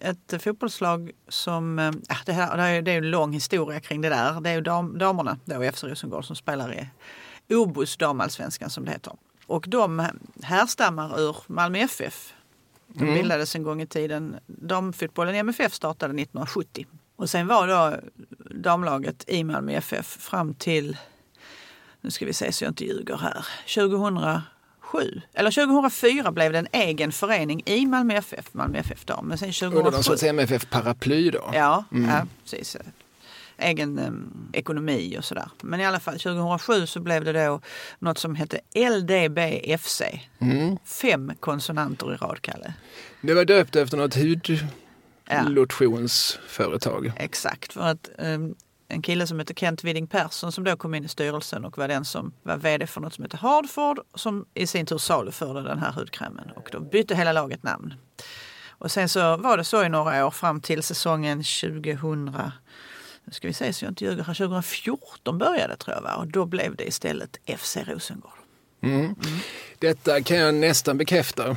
eh, 0.00 0.10
ett 0.10 0.42
fotbollslag 0.42 1.10
som... 1.28 1.78
eh, 1.78 1.90
Ja, 2.08 2.16
det, 2.26 2.32
här, 2.32 2.56
det 2.56 2.62
är 2.62 2.82
det 2.82 2.90
är 2.90 2.92
ju 2.92 2.98
en 2.98 3.10
lång 3.10 3.32
historia 3.32 3.80
kring 3.80 4.00
det 4.00 4.08
där. 4.08 4.40
Det 4.40 4.50
är 4.50 4.54
ju 4.54 4.60
dam, 4.60 4.98
damerna 4.98 5.38
då 5.44 5.64
i 5.64 5.72
FC 5.72 5.84
Rosengård 5.84 6.24
som 6.24 6.36
spelar 6.36 6.88
i 7.48 7.54
Obos 7.54 7.96
damallsvenskan 7.96 8.70
som 8.70 8.84
det 8.84 8.90
heter. 8.90 9.12
Och 9.46 9.64
de 9.68 10.06
härstammar 10.42 11.20
ur 11.20 11.36
Malmö 11.46 11.78
FF. 11.78 12.32
De 12.86 13.14
bildades 13.14 13.54
en 13.54 13.62
gång 13.62 13.82
i 13.82 13.86
tiden. 13.86 14.36
Damfotbollen 14.46 15.34
i 15.34 15.38
MFF 15.38 15.74
startade 15.74 16.10
1970. 16.22 16.86
Och 17.18 17.30
sen 17.30 17.46
var 17.46 17.68
då 17.68 17.96
damlaget 18.50 19.24
i 19.26 19.44
Malmö 19.44 19.72
FF 19.72 20.06
fram 20.06 20.54
till, 20.54 20.96
nu 22.00 22.10
ska 22.10 22.26
vi 22.26 22.32
se 22.32 22.52
så 22.52 22.64
jag 22.64 22.70
inte 22.70 22.84
ljuger 22.84 23.16
här, 23.16 23.46
2007. 23.74 25.20
Eller 25.34 25.50
2004 25.50 26.32
blev 26.32 26.52
det 26.52 26.58
en 26.58 26.68
egen 26.72 27.12
förening 27.12 27.62
i 27.66 27.86
Malmö 27.86 28.14
FF, 28.14 28.54
Malmö 28.54 28.78
FF 28.78 29.04
dam. 29.04 29.26
Men 29.26 29.38
sen 29.38 29.48
Under 29.48 29.82
någon 29.82 29.92
2007 29.92 30.02
sorts 30.02 30.22
MFF-paraply 30.22 31.30
då? 31.30 31.50
Ja, 31.54 31.84
ja 31.90 32.26
precis. 32.42 32.76
Egen 33.56 33.98
em, 33.98 34.48
ekonomi 34.52 35.16
och 35.18 35.24
sådär. 35.24 35.48
Men 35.62 35.80
i 35.80 35.86
alla 35.86 36.00
fall 36.00 36.18
2007 36.18 36.86
så 36.86 37.00
blev 37.00 37.24
det 37.24 37.46
då 37.46 37.60
något 37.98 38.18
som 38.18 38.34
hette 38.34 38.60
LDBFC. 38.74 40.02
Fem 40.84 41.32
konsonanter 41.40 42.14
i 42.14 42.16
rad, 42.16 42.42
Kalle. 42.42 42.74
Det 43.20 43.34
var 43.34 43.44
döpt 43.44 43.76
efter 43.76 43.96
något 43.96 44.14
Ja. 45.30 45.40
hudlotionsföretag. 45.40 47.12
Exakt, 47.16 47.72
för 47.72 47.80
att 47.80 48.10
em, 48.18 48.54
en 48.88 49.02
kille 49.02 49.26
som 49.26 49.38
heter 49.38 49.54
Kent 49.54 49.84
Widding 49.84 50.06
Persson 50.06 50.52
som 50.52 50.64
då 50.64 50.76
kom 50.76 50.94
in 50.94 51.04
i 51.04 51.08
styrelsen 51.08 51.64
och 51.64 51.78
var 51.78 51.88
den 51.88 52.04
som 52.04 52.32
var 52.42 52.56
vd 52.56 52.86
för 52.86 53.00
något 53.00 53.14
som 53.14 53.24
heter 53.24 53.38
Hardford 53.38 54.00
som 54.14 54.46
i 54.54 54.66
sin 54.66 54.86
tur 54.86 54.98
saluförde 54.98 55.62
den 55.62 55.78
här 55.78 55.92
hudkrämen 55.92 56.50
och 56.56 56.68
då 56.72 56.80
bytte 56.80 57.14
hela 57.14 57.32
laget 57.32 57.62
namn. 57.62 57.94
Och 58.68 58.90
sen 58.90 59.08
så 59.08 59.36
var 59.36 59.56
det 59.56 59.64
så 59.64 59.84
i 59.84 59.88
några 59.88 60.26
år 60.26 60.30
fram 60.30 60.60
till 60.60 60.82
säsongen 60.82 61.38
2000 61.38 62.24
nu 63.24 63.32
ska 63.32 63.48
vi 63.48 63.54
se 63.54 63.72
så 63.72 63.84
jag 63.84 63.90
inte 63.90 64.04
ljuger 64.04 64.24
här, 64.24 64.34
2014 64.34 65.38
började 65.38 65.76
tror 65.76 65.94
jag 65.94 66.02
va? 66.02 66.14
och 66.14 66.26
då 66.26 66.46
blev 66.46 66.76
det 66.76 66.88
istället 66.88 67.38
FC 67.58 67.76
Rosengård. 67.76 68.37
Detta 69.78 70.22
kan 70.22 70.36
jag 70.36 70.54
nästan 70.54 70.98
bekräfta. 70.98 71.56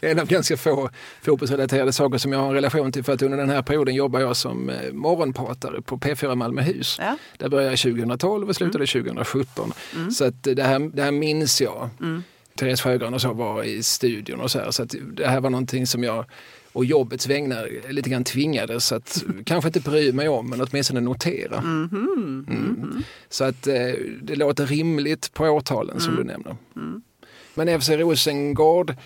det 0.00 0.06
är 0.06 0.10
en 0.10 0.18
av 0.18 0.26
ganska 0.26 0.56
få 0.56 0.90
fotbollsrelaterade 1.22 1.92
saker 1.92 2.18
som 2.18 2.32
jag 2.32 2.38
har 2.38 2.48
en 2.48 2.54
relation 2.54 2.92
till 2.92 3.04
för 3.04 3.12
att 3.12 3.22
under 3.22 3.38
den 3.38 3.50
här 3.50 3.62
perioden 3.62 3.94
jobbar 3.94 4.20
jag 4.20 4.36
som 4.36 4.70
eh, 4.70 4.92
morgonpratare 4.92 5.82
på 5.82 5.98
P4 5.98 6.34
Malmöhus. 6.34 6.96
Ja. 7.00 7.16
Där 7.38 7.48
började 7.48 7.72
jag 7.72 7.78
2012 7.78 8.48
och 8.48 8.56
slutade 8.56 8.86
2017. 8.86 9.72
Så 10.12 10.24
att 10.24 10.42
det, 10.42 10.62
här, 10.62 10.78
det 10.78 11.02
här 11.02 11.10
minns 11.12 11.60
jag. 11.60 11.90
Therese 12.58 12.80
Sjögran 12.80 13.14
och 13.14 13.20
så 13.20 13.32
var 13.32 13.62
i 13.62 13.82
studion 13.82 14.40
och 14.40 14.50
så 14.50 14.58
här. 14.58 14.70
Så 14.70 14.82
att 14.82 14.94
det 15.12 15.26
här 15.26 15.40
var 15.40 15.50
någonting 15.50 15.86
som 15.86 16.04
jag 16.04 16.24
och 16.74 16.84
jobbets 16.84 17.26
vägnar 17.26 17.70
lite 17.88 18.10
grann 18.10 18.24
tvingades 18.24 18.92
att 18.92 19.24
kanske 19.44 19.68
inte 19.68 19.80
bry 19.80 20.12
mig 20.12 20.28
om 20.28 20.50
men 20.50 20.60
åtminstone 20.60 21.00
notera. 21.00 21.58
Mm. 21.58 23.02
Så 23.28 23.44
att 23.44 23.66
eh, 23.66 23.74
det 24.22 24.36
låter 24.36 24.66
rimligt 24.66 25.34
på 25.34 25.44
årtalen 25.44 26.00
som 26.00 26.16
du 26.16 26.24
nämner. 26.24 26.56
Men 27.54 27.80
FC 27.80 27.88
Rosengård, 27.88 28.96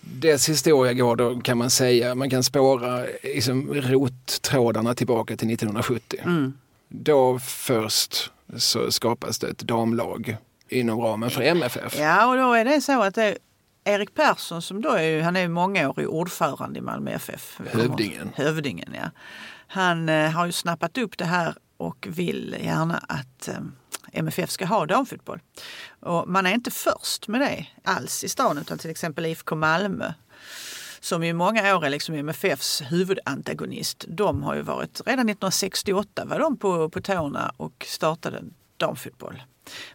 dess 0.00 0.48
historia 0.48 0.92
går 0.92 1.16
då 1.16 1.40
kan 1.40 1.58
man 1.58 1.70
säga, 1.70 2.14
man 2.14 2.30
kan 2.30 2.42
spåra 2.42 3.04
liksom, 3.22 3.74
rottrådarna 3.74 4.94
tillbaka 4.94 5.36
till 5.36 5.52
1970. 5.52 6.18
Då 6.88 7.38
först 7.38 8.30
så 8.56 8.90
skapas 8.90 9.38
det 9.38 9.48
ett 9.48 9.58
damlag 9.58 10.36
inom 10.68 11.00
ramen 11.00 11.30
för 11.30 11.42
MFF. 11.42 11.98
Ja, 11.98 12.30
och 12.30 12.36
då 12.36 12.52
är 12.52 12.64
det 12.64 12.80
så 12.80 13.02
att 13.02 13.14
det 13.14 13.38
Erik 13.84 14.14
Persson 14.14 14.62
som 14.62 14.82
då 14.82 14.90
är, 14.90 15.22
han 15.22 15.36
är 15.36 15.48
mångårig 15.48 16.08
ordförande 16.08 16.78
i 16.78 16.82
Malmö 16.82 17.10
FF. 17.10 17.60
Hövdingen. 17.72 18.30
Hövdingen, 18.34 18.94
ja. 18.94 19.10
Han 19.66 20.08
eh, 20.08 20.30
har 20.30 20.46
ju 20.46 20.52
snappat 20.52 20.98
upp 20.98 21.18
det 21.18 21.24
här 21.24 21.54
och 21.76 22.06
vill 22.10 22.56
gärna 22.60 22.98
att 23.08 23.48
eh, 23.48 23.54
MFF 24.12 24.50
ska 24.50 24.66
ha 24.66 24.86
damfotboll. 24.86 25.40
Och 26.00 26.28
man 26.28 26.46
är 26.46 26.54
inte 26.54 26.70
först 26.70 27.28
med 27.28 27.40
det 27.40 27.66
alls 27.84 28.24
i 28.24 28.28
stan 28.28 28.58
utan 28.58 28.78
till 28.78 28.90
exempel 28.90 29.26
IFK 29.26 29.56
Malmö 29.56 30.12
som 31.00 31.22
i 31.22 31.32
många 31.32 31.76
år 31.76 31.84
är 31.86 31.90
liksom 31.90 32.14
MFFs 32.14 32.82
huvudantagonist. 32.82 34.04
De 34.08 34.42
har 34.42 34.54
ju 34.54 34.62
varit, 34.62 35.00
redan 35.06 35.28
1968 35.28 36.24
var 36.24 36.38
de 36.38 36.56
på, 36.56 36.90
på 36.90 37.00
tårna 37.00 37.52
och 37.56 37.86
startade 37.88 38.42
damfotboll. 38.76 39.42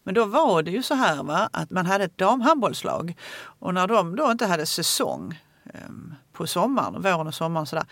Men 0.03 0.13
då 0.13 0.25
var 0.25 0.63
det 0.63 0.71
ju 0.71 0.83
så 0.83 0.93
här 0.93 1.23
va, 1.23 1.49
att 1.53 1.69
man 1.69 1.85
hade 1.85 2.03
ett 2.03 2.17
damhandbollslag 2.17 3.15
och 3.59 3.73
när 3.73 3.87
de 3.87 4.15
då 4.15 4.31
inte 4.31 4.45
hade 4.45 4.65
säsong 4.65 5.41
um, 5.87 6.15
på 6.33 6.47
sommaren, 6.47 7.01
våren 7.01 7.27
och 7.27 7.35
sommaren 7.35 7.65
sådär, 7.65 7.85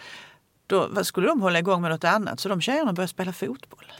då 0.67 1.03
skulle 1.03 1.27
de 1.27 1.41
hålla 1.41 1.59
igång 1.59 1.81
med 1.81 1.91
något 1.91 2.03
annat 2.03 2.39
så 2.39 2.49
de 2.49 2.61
tjejerna 2.61 2.93
började 2.93 3.07
spela 3.07 3.33
fotboll. 3.33 3.91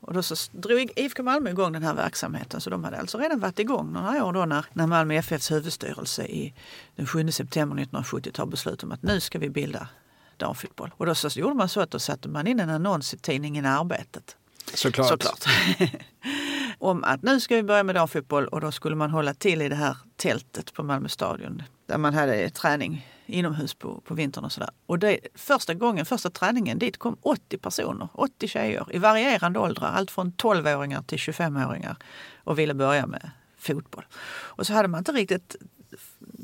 Och 0.00 0.14
då 0.14 0.22
så 0.22 0.34
drog 0.52 0.90
IFK 0.96 1.22
Malmö 1.22 1.50
igång 1.50 1.72
den 1.72 1.82
här 1.82 1.94
verksamheten 1.94 2.60
så 2.60 2.70
de 2.70 2.84
hade 2.84 2.98
alltså 2.98 3.18
redan 3.18 3.40
varit 3.40 3.58
igång 3.58 3.92
några 3.92 4.24
år 4.24 4.32
då 4.32 4.44
när, 4.44 4.64
när 4.72 4.86
Malmö 4.86 5.14
FFs 5.14 5.50
huvudstyrelse 5.50 6.24
i 6.24 6.54
den 6.96 7.06
7 7.06 7.30
september 7.32 7.76
1970 7.76 8.32
tar 8.32 8.46
beslut 8.46 8.82
om 8.82 8.92
att 8.92 9.02
nu 9.02 9.20
ska 9.20 9.38
vi 9.38 9.50
bilda 9.50 9.88
damfotboll. 10.36 10.90
Och 10.96 11.06
då 11.06 11.14
så 11.14 11.28
gjorde 11.40 11.54
man 11.54 11.68
så 11.68 11.80
att 11.80 11.90
då 11.90 11.98
satte 11.98 12.28
man 12.28 12.46
in 12.46 12.60
en 12.60 12.70
annons 12.70 13.14
i 13.14 13.18
tidningen 13.18 13.66
Arbetet. 13.66 14.36
Såklart. 14.74 15.08
Såklart. 15.08 15.44
om 16.78 17.04
att 17.04 17.22
nu 17.22 17.40
ska 17.40 17.56
vi 17.56 17.62
börja 17.62 17.82
med 17.82 17.94
damfotboll 17.94 18.46
och 18.46 18.60
då 18.60 18.72
skulle 18.72 18.96
man 18.96 19.10
hålla 19.10 19.34
till 19.34 19.62
i 19.62 19.68
det 19.68 19.76
här 19.76 19.96
tältet 20.16 20.72
på 20.72 20.82
Malmö 20.82 21.08
stadion 21.08 21.62
där 21.86 21.98
man 21.98 22.14
hade 22.14 22.50
träning 22.50 23.08
inomhus 23.26 23.74
på, 23.74 24.00
på 24.00 24.14
vintern 24.14 24.44
och 24.44 24.52
sådär. 24.52 24.70
Och 24.86 24.98
det, 24.98 25.18
första 25.34 25.74
gången, 25.74 26.06
första 26.06 26.30
träningen, 26.30 26.78
dit 26.78 26.98
kom 26.98 27.16
80 27.22 27.58
personer, 27.58 28.08
80 28.12 28.48
tjejer 28.48 28.86
i 28.90 28.98
varierande 28.98 29.58
åldrar, 29.58 29.86
allt 29.86 30.10
från 30.10 30.32
12-åringar 30.32 31.02
till 31.02 31.18
25-åringar 31.18 31.96
och 32.44 32.58
ville 32.58 32.74
börja 32.74 33.06
med 33.06 33.30
fotboll. 33.58 34.04
Och 34.28 34.66
så 34.66 34.72
hade 34.72 34.88
man 34.88 34.98
inte 34.98 35.12
riktigt 35.12 35.56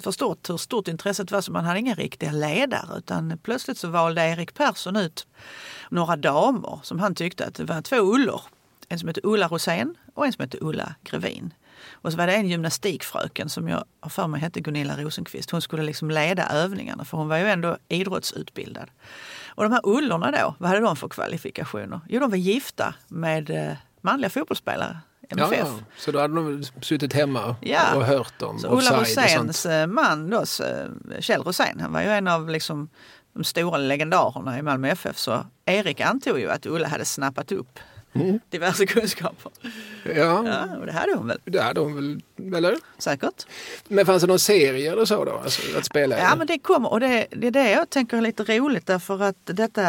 förstått 0.00 0.50
hur 0.50 0.56
stort 0.56 0.88
intresset 0.88 1.30
var 1.30 1.40
så 1.40 1.52
man 1.52 1.64
hade 1.64 1.78
inga 1.78 1.94
riktiga 1.94 2.32
ledare 2.32 2.98
utan 2.98 3.38
plötsligt 3.42 3.78
så 3.78 3.88
valde 3.88 4.22
Erik 4.22 4.54
Persson 4.54 4.96
ut 4.96 5.26
några 5.90 6.16
damer 6.16 6.80
som 6.82 6.98
han 6.98 7.14
tyckte 7.14 7.46
att 7.46 7.54
det 7.54 7.64
var 7.64 7.82
två 7.82 7.96
Ullor. 7.96 8.40
En 8.92 8.98
som 8.98 9.08
hette 9.08 9.20
Ulla 9.22 9.48
Rosén 9.48 9.94
och 10.14 10.26
en 10.26 10.32
som 10.32 10.42
hette 10.42 10.58
Ulla 10.60 10.94
Grevin. 11.04 11.54
Och 11.90 12.12
så 12.12 12.18
var 12.18 12.26
det 12.26 12.34
en 12.34 12.48
gymnastikfröken 12.48 13.48
som 13.48 13.68
jag 13.68 13.84
har 14.00 14.10
för 14.10 14.26
mig 14.26 14.40
hette 14.40 14.60
Gunilla 14.60 14.96
Rosenqvist. 14.96 15.50
Hon 15.50 15.62
skulle 15.62 15.82
liksom 15.82 16.10
leda 16.10 16.48
övningarna 16.48 17.04
för 17.04 17.16
hon 17.16 17.28
var 17.28 17.36
ju 17.36 17.48
ändå 17.48 17.76
idrottsutbildad. 17.88 18.90
Och 19.46 19.62
de 19.62 19.72
här 19.72 19.80
Ullorna 19.84 20.30
då, 20.30 20.54
vad 20.58 20.68
hade 20.68 20.80
de 20.80 20.96
för 20.96 21.08
kvalifikationer? 21.08 22.00
Jo, 22.08 22.20
de 22.20 22.30
var 22.30 22.36
gifta 22.36 22.94
med 23.08 23.50
eh, 23.50 23.76
manliga 24.00 24.30
fotbollsspelare. 24.30 25.00
MFF. 25.28 25.58
Ja, 25.58 25.78
så 25.96 26.12
då 26.12 26.20
hade 26.20 26.34
de 26.34 26.64
suttit 26.80 27.12
hemma 27.12 27.56
ja. 27.60 27.96
och 27.96 28.04
hört 28.04 28.42
om 28.42 28.58
så 28.58 28.78
Ulla 28.78 29.00
Roséns 29.00 29.66
eh, 29.66 29.86
man 29.86 30.30
då, 30.30 30.44
Kjell 31.20 31.42
Rosén, 31.42 31.80
han 31.80 31.92
var 31.92 32.00
ju 32.00 32.08
en 32.08 32.28
av 32.28 32.48
liksom 32.48 32.88
de 33.32 33.44
stora 33.44 33.78
legendarerna 33.78 34.58
i 34.58 34.62
Malmö 34.62 34.88
FF. 34.88 35.18
Så 35.18 35.46
Erik 35.64 36.00
antog 36.00 36.38
ju 36.38 36.50
att 36.50 36.66
Ulla 36.66 36.88
hade 36.88 37.04
snappat 37.04 37.52
upp 37.52 37.78
Mm. 38.14 38.40
Diverse 38.50 38.86
kunskaper. 38.86 39.52
Ja. 40.04 40.12
ja, 40.46 40.76
och 40.80 40.86
det 40.86 40.92
hade 40.92 41.14
hon 41.14 41.26
väl? 41.26 41.38
Det 41.44 41.62
hade 41.62 41.80
hon 41.80 42.20
väl, 42.36 42.64
eller? 42.64 42.76
Säkert. 42.98 43.46
Men 43.88 44.06
fanns 44.06 44.22
det 44.22 44.26
någon 44.26 44.38
serie 44.38 44.92
eller 44.92 45.04
så 45.04 45.24
då? 45.24 45.32
Alltså, 45.32 45.78
att 45.78 45.84
spela 45.84 46.18
Ja, 46.18 46.36
men 46.36 46.46
det 46.46 46.58
kommer 46.58 46.92
och 46.92 47.00
det, 47.00 47.26
det 47.30 47.46
är 47.46 47.50
det 47.50 47.70
jag 47.70 47.90
tänker 47.90 48.16
är 48.16 48.20
lite 48.20 48.58
roligt 48.58 48.86
därför 48.86 49.22
att 49.22 49.36
detta 49.44 49.82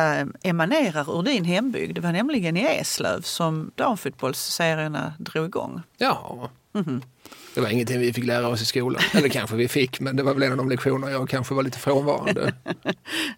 emanerar 0.43 1.19
ur 1.19 1.23
din 1.23 1.45
hembygd. 1.45 1.95
Det 1.95 2.01
var 2.01 2.11
nämligen 2.11 2.57
i 2.57 2.61
Eslöv 2.61 3.21
som 3.21 3.71
damfotbollsserierna 3.75 5.13
drog 5.19 5.45
igång. 5.45 5.81
Ja. 5.97 6.49
Mm 6.75 6.85
-hmm. 6.85 7.01
Det 7.53 7.61
var 7.61 7.69
ingenting 7.69 7.99
vi 7.99 8.13
fick 8.13 8.25
lära 8.25 8.47
oss 8.47 8.61
i 8.61 8.65
skolan. 8.65 9.01
Eller 9.13 9.29
kanske 9.29 9.55
vi 9.55 9.67
fick, 9.67 9.99
men 9.99 10.15
det 10.15 10.23
var 10.23 10.33
väl 10.33 10.43
en 10.43 10.51
av 10.51 10.57
de 10.57 10.69
lektioner 10.69 11.09
jag 11.09 11.29
kanske 11.29 11.53
var 11.53 11.63
lite 11.63 11.77
frånvarande. 11.77 12.53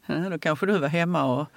då 0.31 0.39
kanske 0.39 0.65
du 0.65 0.77
var 0.77 0.87
hemma 0.87 1.23
och 1.23 1.47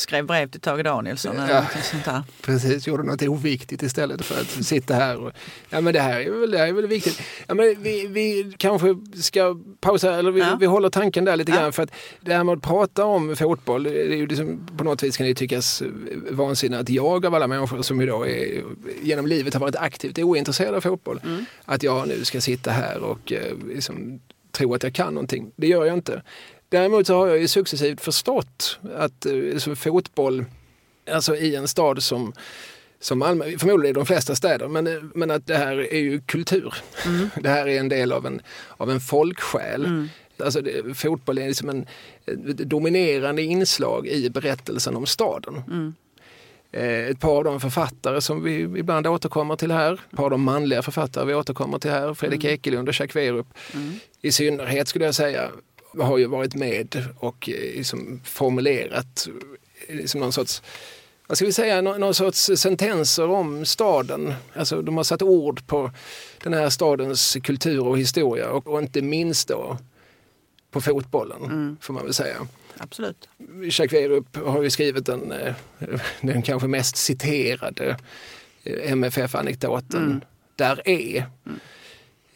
skrev 0.00 0.26
brev 0.26 0.50
till 0.50 0.60
Tage 0.60 0.84
Danielsson 0.84 1.36
eller 1.36 1.54
ja, 1.54 1.64
sånt 1.82 2.04
där. 2.04 2.22
Precis, 2.42 2.86
gjorde 2.86 3.02
något 3.02 3.22
oviktigt 3.22 3.82
istället 3.82 4.24
för 4.24 4.40
att 4.40 4.64
sitta 4.64 4.94
här. 4.94 5.16
Och, 5.16 5.32
ja 5.70 5.80
men 5.80 5.92
det 5.92 6.00
här 6.00 6.20
är 6.20 6.30
väl, 6.30 6.50
det 6.50 6.58
här 6.58 6.66
är 6.66 6.72
väl 6.72 6.86
viktigt. 6.86 7.22
Ja, 7.46 7.54
men 7.54 7.82
vi, 7.82 8.06
vi 8.06 8.54
kanske 8.58 8.96
ska 9.14 9.56
pausa, 9.80 10.14
eller 10.14 10.30
vi, 10.30 10.40
ja. 10.40 10.56
vi 10.60 10.66
håller 10.66 10.90
tanken 10.90 11.24
där 11.24 11.36
lite 11.36 11.52
ja. 11.52 11.60
grann. 11.60 11.72
För 11.72 11.82
att 11.82 11.90
det 12.20 12.34
här 12.34 12.44
med 12.44 12.52
att 12.52 12.62
prata 12.62 13.04
om 13.04 13.36
fotboll, 13.36 13.82
det 13.82 14.02
är 14.02 14.16
ju 14.16 14.26
liksom, 14.26 14.68
på 14.76 14.84
något 14.84 15.02
vis 15.02 15.16
kan 15.16 15.26
det 15.26 15.34
tyckas 15.34 15.82
vansinnigt 16.30 16.80
att 16.80 16.88
jag 16.88 17.26
av 17.26 17.34
alla 17.34 17.46
människor 17.46 17.82
som 17.82 18.00
idag 18.00 18.30
är, 18.30 18.64
genom 19.02 19.26
livet 19.26 19.54
har 19.54 19.60
varit 19.60 19.76
aktivt 19.76 20.18
ointresserad 20.18 20.74
av 20.74 20.80
fotboll, 20.80 21.20
mm. 21.24 21.44
att 21.64 21.82
jag 21.82 22.08
nu 22.08 22.24
ska 22.24 22.40
sitta 22.40 22.70
här 22.70 23.02
och 23.02 23.32
eh, 23.32 23.52
liksom, 23.68 24.20
tro 24.52 24.74
att 24.74 24.82
jag 24.82 24.94
kan 24.94 25.14
någonting. 25.14 25.50
Det 25.56 25.66
gör 25.66 25.84
jag 25.84 25.94
inte. 25.94 26.22
Däremot 26.68 27.06
så 27.06 27.14
har 27.14 27.26
jag 27.26 27.38
ju 27.38 27.48
successivt 27.48 28.00
förstått 28.00 28.78
att 28.96 29.26
alltså, 29.52 29.74
fotboll, 29.74 30.44
alltså 31.10 31.36
i 31.36 31.56
en 31.56 31.68
stad 31.68 32.02
som 32.02 32.32
som 33.00 33.18
Malmö, 33.18 33.44
förmodligen 33.58 33.96
i 33.96 33.98
de 33.98 34.06
flesta 34.06 34.34
städer, 34.34 34.68
men, 34.68 35.10
men 35.14 35.30
att 35.30 35.46
det 35.46 35.56
här 35.56 35.92
är 35.92 35.98
ju 35.98 36.20
kultur. 36.20 36.74
Mm. 37.06 37.30
Det 37.42 37.48
här 37.48 37.68
är 37.68 37.80
en 37.80 37.88
del 37.88 38.12
av 38.12 38.26
en, 38.26 38.40
av 38.76 38.90
en 38.90 39.00
folksjäl. 39.00 39.84
Mm. 39.84 40.08
Alltså 40.44 40.60
det, 40.60 40.94
fotboll 40.94 41.38
är 41.38 41.48
liksom 41.48 41.68
en 41.68 41.86
dominerande 42.68 43.42
inslag 43.42 44.06
i 44.06 44.30
berättelsen 44.30 44.96
om 44.96 45.06
staden. 45.06 45.62
Mm. 45.66 45.94
Eh, 46.72 47.10
ett 47.10 47.20
par 47.20 47.36
av 47.36 47.44
de 47.44 47.60
författare 47.60 48.20
som 48.20 48.42
vi 48.42 48.60
ibland 48.60 49.06
återkommer 49.06 49.56
till 49.56 49.70
här, 49.70 49.92
ett 49.92 50.16
par 50.16 50.24
av 50.24 50.30
de 50.30 50.42
manliga 50.42 50.82
författare 50.82 51.24
vi 51.24 51.34
återkommer 51.34 51.78
till 51.78 51.90
här, 51.90 52.14
Fredrik 52.14 52.44
mm. 52.44 52.54
Ekelund 52.54 52.88
och 52.88 53.00
Jacques 53.00 53.16
Werup. 53.16 53.46
Mm. 53.74 53.94
I 54.22 54.32
synnerhet 54.32 54.88
skulle 54.88 55.04
jag 55.04 55.14
säga 55.14 55.50
har 55.98 56.18
ju 56.18 56.26
varit 56.26 56.54
med 56.54 57.04
och 57.18 57.48
eh, 57.48 57.76
liksom 57.76 58.20
formulerat 58.24 59.28
eh, 59.88 59.96
liksom 59.96 60.20
någon 60.20 60.32
sorts 60.32 60.62
vad 61.26 61.36
ska 61.38 61.46
vi 61.46 61.52
säga, 61.52 61.80
någon, 61.80 62.14
sorts 62.14 62.50
sentenser 62.56 63.30
om 63.30 63.64
staden. 63.64 64.34
Alltså 64.54 64.82
de 64.82 64.96
har 64.96 65.04
satt 65.04 65.22
ord 65.22 65.66
på 65.66 65.90
den 66.42 66.52
här 66.52 66.70
stadens 66.70 67.36
kultur 67.42 67.86
och 67.86 67.98
historia 67.98 68.50
och, 68.50 68.66
och 68.66 68.82
inte 68.82 69.02
minst 69.02 69.48
då 69.48 69.78
på 70.70 70.80
fotbollen, 70.80 71.44
mm. 71.44 71.76
får 71.80 71.94
man 71.94 72.04
väl 72.04 72.14
säga. 72.14 72.46
Absolut. 72.76 73.28
Jacques 73.62 73.92
Werup 73.92 74.36
har 74.36 74.62
ju 74.62 74.70
skrivit 74.70 75.06
den, 75.06 75.32
eh, 75.32 75.54
den 76.20 76.42
kanske 76.42 76.68
mest 76.68 76.96
citerade 76.96 77.96
MFF-anekdoten 78.64 80.04
mm. 80.04 80.20
Där 80.56 80.88
är. 80.88 81.26
Mm 81.46 81.60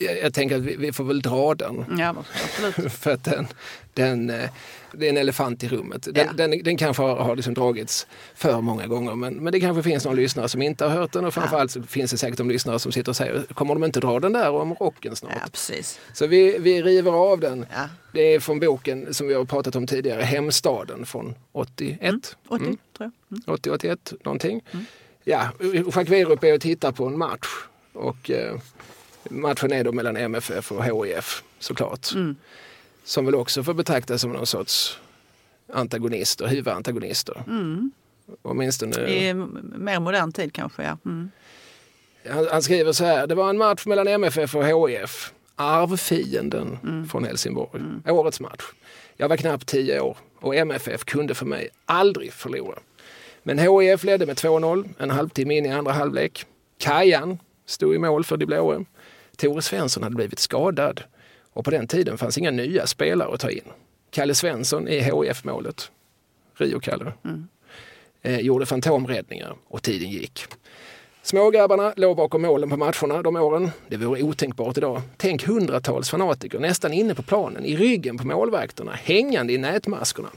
jag, 0.04 0.20
jag, 0.20 0.34
tänker 0.34 0.56
att 0.56 0.62
vi, 0.62 0.76
vi, 0.76 0.92
får 0.92 1.04
väl 1.04 1.22
dra 1.22 1.54
den. 1.54 1.84
Ja, 1.98 2.14
absolut. 2.44 2.92
För 2.98 3.10
att 3.10 3.24
den, 3.24 3.46
den, 3.94 4.30
eh, 4.30 4.50
det 4.92 5.06
är 5.06 5.10
en 5.10 5.16
elefant 5.16 5.64
i 5.64 5.68
rummet. 5.68 6.08
Den, 6.10 6.26
ja. 6.26 6.32
den, 6.32 6.62
den 6.62 6.76
kanske 6.76 7.02
har, 7.02 7.16
har 7.16 7.36
liksom 7.36 7.54
dragits 7.54 8.06
för 8.34 8.60
många 8.60 8.86
gånger 8.86 9.14
men, 9.14 9.34
men 9.34 9.52
det 9.52 9.60
kanske 9.60 9.82
finns 9.82 10.04
någon 10.04 10.16
lyssnare 10.16 10.48
som 10.48 10.62
inte 10.62 10.84
har 10.84 10.90
hört 10.90 11.12
den 11.12 11.24
och 11.24 11.34
framförallt 11.34 11.76
ja. 11.76 11.82
finns 11.82 12.10
det 12.10 12.18
säkert 12.18 12.38
de 12.38 12.48
lyssnare 12.48 12.78
som 12.78 12.92
sitter 12.92 13.12
och 13.12 13.16
säger 13.16 13.42
kommer 13.54 13.74
de 13.74 13.84
inte 13.84 14.00
dra 14.00 14.20
den 14.20 14.32
där 14.32 14.50
om 14.50 14.74
rocken 14.74 15.16
snart? 15.16 15.32
Ja, 15.34 15.48
precis. 15.52 16.00
Så 16.12 16.26
vi, 16.26 16.58
vi 16.58 16.82
river 16.82 17.12
av 17.12 17.40
den. 17.40 17.66
Ja. 17.74 17.88
Det 18.12 18.34
är 18.34 18.40
från 18.40 18.60
boken 18.60 19.14
som 19.14 19.28
vi 19.28 19.34
har 19.34 19.44
pratat 19.44 19.76
om 19.76 19.86
tidigare, 19.86 20.22
Hemstaden 20.22 21.06
från 21.06 21.34
81. 21.52 22.00
Mm. 22.00 22.20
80 22.48 22.64
mm. 22.64 22.76
tror 22.96 23.10
jag. 23.28 23.38
Mm. 23.38 23.42
80, 23.46 23.70
81 23.70 24.12
någonting. 24.24 24.60
Mm. 24.72 24.84
Ja, 25.24 25.50
Jacques 25.60 26.08
Werup 26.08 26.44
är 26.44 26.54
och 26.54 26.60
tittar 26.60 26.92
på 26.92 27.06
en 27.06 27.18
match 27.18 27.46
och 27.92 28.30
eh, 28.30 28.56
Matchen 29.30 29.72
är 29.72 29.84
då 29.84 29.92
mellan 29.92 30.16
MFF 30.16 30.72
och 30.72 30.84
HIF 30.84 31.42
såklart. 31.58 32.12
Mm. 32.14 32.36
Som 33.04 33.24
väl 33.24 33.34
också 33.34 33.62
får 33.62 33.74
betraktas 33.74 34.20
som 34.20 34.32
någon 34.32 34.46
sorts 34.46 34.98
antagonister, 35.72 36.46
huvudantagonister. 36.46 37.42
Mm. 37.46 37.92
Åtminstone... 38.42 39.08
I 39.08 39.34
mer 39.34 40.00
modern 40.00 40.32
tid 40.32 40.52
kanske, 40.52 40.82
ja. 40.82 40.98
Mm. 41.04 41.30
Han, 42.30 42.46
han, 42.50 42.62
skriver 42.62 42.92
så 42.92 43.04
här, 43.04 43.26
det 43.26 43.34
var 43.34 43.50
en 43.50 43.58
match 43.58 43.86
mellan 43.86 44.08
MFF 44.08 44.54
och 44.54 44.90
HIF. 44.90 45.32
Arvfienden 45.56 46.78
mm. 46.82 47.08
från 47.08 47.24
Helsingborg. 47.24 47.80
Mm. 47.80 48.02
Årets 48.06 48.40
match. 48.40 48.62
Jag 49.16 49.28
var 49.28 49.36
knappt 49.36 49.66
tio 49.66 50.00
år 50.00 50.16
och 50.40 50.54
MFF 50.54 51.04
kunde 51.04 51.34
för 51.34 51.46
mig 51.46 51.68
aldrig 51.86 52.32
förlora. 52.32 52.78
Men 53.42 53.58
HIF 53.58 54.04
ledde 54.04 54.26
med 54.26 54.36
2-0 54.36 54.88
en 54.98 55.10
halvtimme 55.10 55.56
in 55.56 55.66
i 55.66 55.72
andra 55.72 55.92
halvlek. 55.92 56.46
Kajan 56.78 57.38
stod 57.66 57.94
i 57.94 57.98
mål 57.98 58.24
för 58.24 58.36
de 58.36 58.46
blåa. 58.46 58.84
Tore 59.36 59.62
Svensson 59.62 60.02
hade 60.02 60.16
blivit 60.16 60.38
skadad 60.38 61.02
och 61.52 61.64
på 61.64 61.70
den 61.70 61.86
tiden 61.86 62.18
fanns 62.18 62.38
inga 62.38 62.50
nya 62.50 62.86
spelare 62.86 63.34
att 63.34 63.40
ta 63.40 63.50
in. 63.50 63.64
Kalle 64.10 64.34
Svensson 64.34 64.88
i 64.88 65.00
HIF-målet, 65.00 65.90
Rio-Kalle, 66.54 67.12
mm. 67.24 67.48
eh, 68.22 68.40
gjorde 68.40 68.66
fantomräddningar 68.66 69.56
och 69.68 69.82
tiden 69.82 70.10
gick. 70.10 70.46
Smågrabbarna 71.22 71.92
låg 71.96 72.16
bakom 72.16 72.42
målen 72.42 72.70
på 72.70 72.76
matcherna 72.76 73.22
de 73.22 73.36
åren. 73.36 73.70
Det 73.88 73.96
vore 73.96 74.22
otänkbart 74.22 74.78
idag. 74.78 75.02
Tänk 75.16 75.46
hundratals 75.46 76.10
fanatiker 76.10 76.58
nästan 76.58 76.92
inne 76.92 77.14
på 77.14 77.22
planen, 77.22 77.64
i 77.64 77.76
ryggen 77.76 78.18
på 78.18 78.26
målvakterna, 78.26 78.92
hängande 78.92 79.52
i 79.52 79.58
nätmaskorna. 79.58 80.28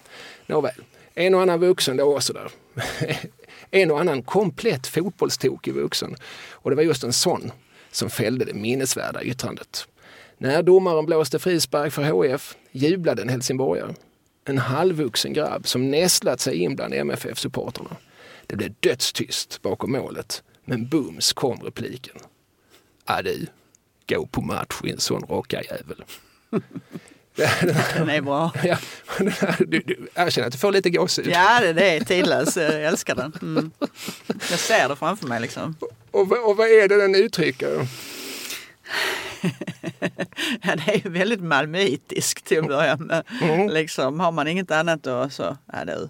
Nåväl, 0.48 0.84
en 1.14 1.36
och 1.36 1.42
annan 1.42 1.60
vuxen 1.60 1.98
då 1.98 2.16
också 2.16 2.34
där. 2.34 2.52
en 3.72 3.92
och 3.92 4.00
annan 4.00 4.24
komplett 4.24 4.88
fotbollstokig 4.88 5.74
vuxen. 5.74 6.16
Och 6.52 6.70
det 6.70 6.76
var 6.76 6.84
just 6.84 7.04
en 7.04 7.14
sån 7.14 7.52
som 7.96 8.10
fällde 8.10 8.46
det 8.46 8.54
minnesvärda 8.54 9.24
yttrandet. 9.24 9.88
När 10.38 10.64
domaren 10.64 11.06
blåste 11.06 11.40
frispark 11.40 11.94
för 11.94 12.04
HF 12.04 12.56
jublade 12.72 13.22
en 13.22 13.30
helsingborgare. 13.30 13.94
En 14.46 14.58
halvvuxen 14.58 15.34
grabb 15.34 15.68
som 15.68 15.92
nästlat 15.92 16.40
sig 16.40 16.56
in 16.56 16.76
bland 16.76 16.94
MFF-supporterna. 16.94 17.98
Det 18.48 18.56
blev 18.56 18.74
dödstyst 18.80 19.62
bakom 19.62 19.92
målet, 19.92 20.44
men 20.66 20.88
bums 20.88 21.34
kom 21.34 21.60
repliken. 21.60 22.16
Äh 23.10 23.24
du, 23.24 23.48
gå 24.10 24.26
på 24.26 24.42
match 24.42 24.82
i 24.84 24.92
en 24.92 25.00
sån 25.00 25.22
rockarjävel. 25.22 26.04
Den 27.98 28.10
är 28.10 28.22
bra. 28.22 28.52
Ja, 28.64 28.78
du, 29.60 29.80
du, 29.80 30.08
jag 30.14 30.32
känner 30.34 30.48
att 30.48 30.54
du 30.54 30.60
får 30.60 30.72
lite 30.72 30.90
gåshud. 30.90 31.28
Ja, 31.28 31.60
det, 31.62 31.74
det 31.74 31.90
är 31.90 32.00
tidlös. 32.04 32.58
Jag 32.58 32.84
älskar 32.84 33.16
den. 33.16 33.34
Mm. 33.42 33.72
Jag 34.28 34.60
ser 34.60 34.90
det 34.90 34.96
framför 34.96 35.28
mig 35.28 35.42
liksom. 35.42 35.76
Och, 36.12 36.30
vad- 36.30 36.40
och 36.50 36.58
vad 36.58 36.68
är 36.68 36.88
det 36.88 36.98
den 37.02 37.16
uttrycker? 37.16 37.88
Ja, 40.62 40.76
det 40.76 40.92
är 40.94 41.02
ju 41.04 41.10
väldigt 41.10 41.42
malmöitiskt 41.42 42.46
till 42.46 42.60
att 42.60 42.68
börja 42.68 42.98
med. 42.98 43.24
Mm. 43.42 43.70
Liksom, 43.70 44.20
har 44.20 44.32
man 44.32 44.48
inget 44.48 44.72
annat 44.72 45.04
då 45.04 45.30
så, 45.30 45.58
ja 45.74 45.86
du. 45.86 46.10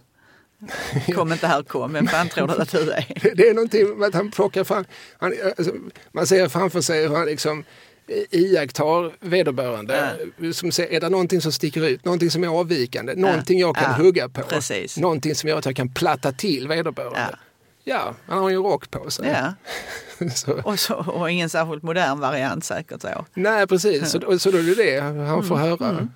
Kom 1.14 1.32
inte 1.32 1.48
här 1.48 1.64
kom, 1.64 1.94
vem 1.94 2.08
fan 2.08 2.30
tror 2.30 2.48
du 2.48 2.54
att 2.54 2.72
du 2.72 2.92
är? 2.92 3.36
Det 3.36 3.50
är 3.50 3.54
någonting 3.54 3.98
med 4.00 4.08
att 4.08 4.14
han 4.14 4.32
plockar 4.32 4.64
fram, 4.64 4.86
han, 5.20 5.34
alltså, 5.58 5.74
man 6.12 6.28
ser 6.28 6.48
framför 6.48 6.82
sig 6.82 7.08
hur 7.08 7.16
han 7.16 7.26
liksom 7.26 7.64
iakttar 8.32 9.12
vederbörande. 9.20 10.18
Som 10.54 10.72
ser, 10.72 10.92
är 10.94 11.00
det 11.00 11.10
någonting 11.10 11.42
som 11.42 11.52
sticker 11.52 11.86
ut, 11.86 12.06
någonting 12.06 12.32
som 12.32 12.44
är 12.44 12.48
avvikande, 12.48 13.16
någonting 13.16 13.60
jag 13.60 13.76
kan 13.76 13.92
Ja, 13.98 14.04
hugga 14.04 14.30
på, 14.30 14.42
precis. 14.42 14.98
någonting 14.98 15.36
som 15.36 15.50
gör 15.50 15.58
att 15.58 15.66
jag 15.66 15.76
kan 15.76 15.90
platta 15.90 16.32
till 16.32 16.68
vederbörande. 16.68 17.20
Ja. 17.32 17.38
Ja, 17.88 18.16
han 18.28 18.38
har 18.40 18.50
ju 18.50 18.58
rock 18.58 18.92
på 18.92 19.12
sig. 19.12 19.28
Ja. 19.30 19.54
Så, 20.36 20.62
Och, 20.64 20.80
så, 20.80 20.94
och 20.96 21.32
ingen 21.32 21.50
särskilt 21.50 21.84
modern 21.84 22.20
variant 22.20 22.66
säkert 22.66 23.02
så. 23.02 23.26
nej, 23.34 23.68
precis. 23.68 24.10
Så, 24.12 24.40
så 24.40 24.52
då 24.52 24.58
är 24.58 24.64
det 24.64 24.76
det 24.76 25.00
han 25.26 25.44
får 25.44 25.56
höra. 25.56 26.08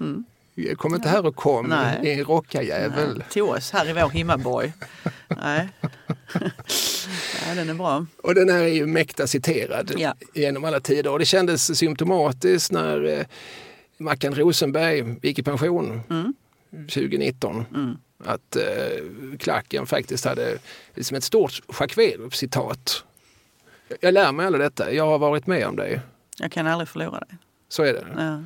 Kom 0.77 0.95
inte 0.95 1.09
här 1.09 1.25
och 1.25 1.35
kom, 1.35 1.65
Mm, 1.65 1.79
Nej. 1.79 2.15
din 2.15 2.25
rockarjävel. 2.25 3.17
Nej, 3.17 3.27
Till 3.29 3.41
oss 3.41 3.71
här 3.71 3.89
i 3.89 3.93
vår 3.93 4.09
himmaborg. 4.09 4.73
Nej. 5.27 5.69
Ja, 7.47 7.55
den 7.55 7.69
är 7.69 7.73
bra. 7.73 8.05
Och 8.23 8.35
den 8.35 8.49
här 8.49 8.63
är 8.63 8.67
ju 8.67 8.85
mäkta 8.85 9.27
citerad 9.27 9.91
Ja. 9.97 10.13
genom 10.33 10.65
alla 10.65 10.79
tider. 10.79 11.11
Och 11.11 11.19
det 11.19 11.25
kändes 11.25 11.77
symptomatiskt 11.77 12.71
när 12.71 13.03
eh, 13.05 13.25
Mackan 13.97 14.35
Rosenberg 14.35 15.15
gick 15.21 15.39
i 15.39 15.43
pension 15.43 16.01
Mm. 16.09 16.33
2019. 16.71 17.65
Att 18.25 18.55
eh, 18.55 19.37
klacken 19.39 19.85
faktiskt 19.85 20.25
hade 20.25 20.57
liksom 20.95 21.17
ett 21.17 21.23
stort 21.23 21.61
Jacques. 21.79 23.03
Jag 23.99 24.13
lär 24.13 24.31
mig 24.31 24.45
alla 24.45 24.57
detta, 24.57 24.91
jag 24.93 25.05
har 25.05 25.19
varit 25.19 25.47
med 25.47 25.67
om 25.67 25.75
det. 25.75 26.01
Jag 26.39 26.51
kan 26.51 26.67
aldrig 26.67 26.87
förlora 26.89 27.19
dig. 27.19 27.37
Så 27.69 27.83
är 27.83 27.93
det. 27.93 28.05
Ja. 28.17 28.43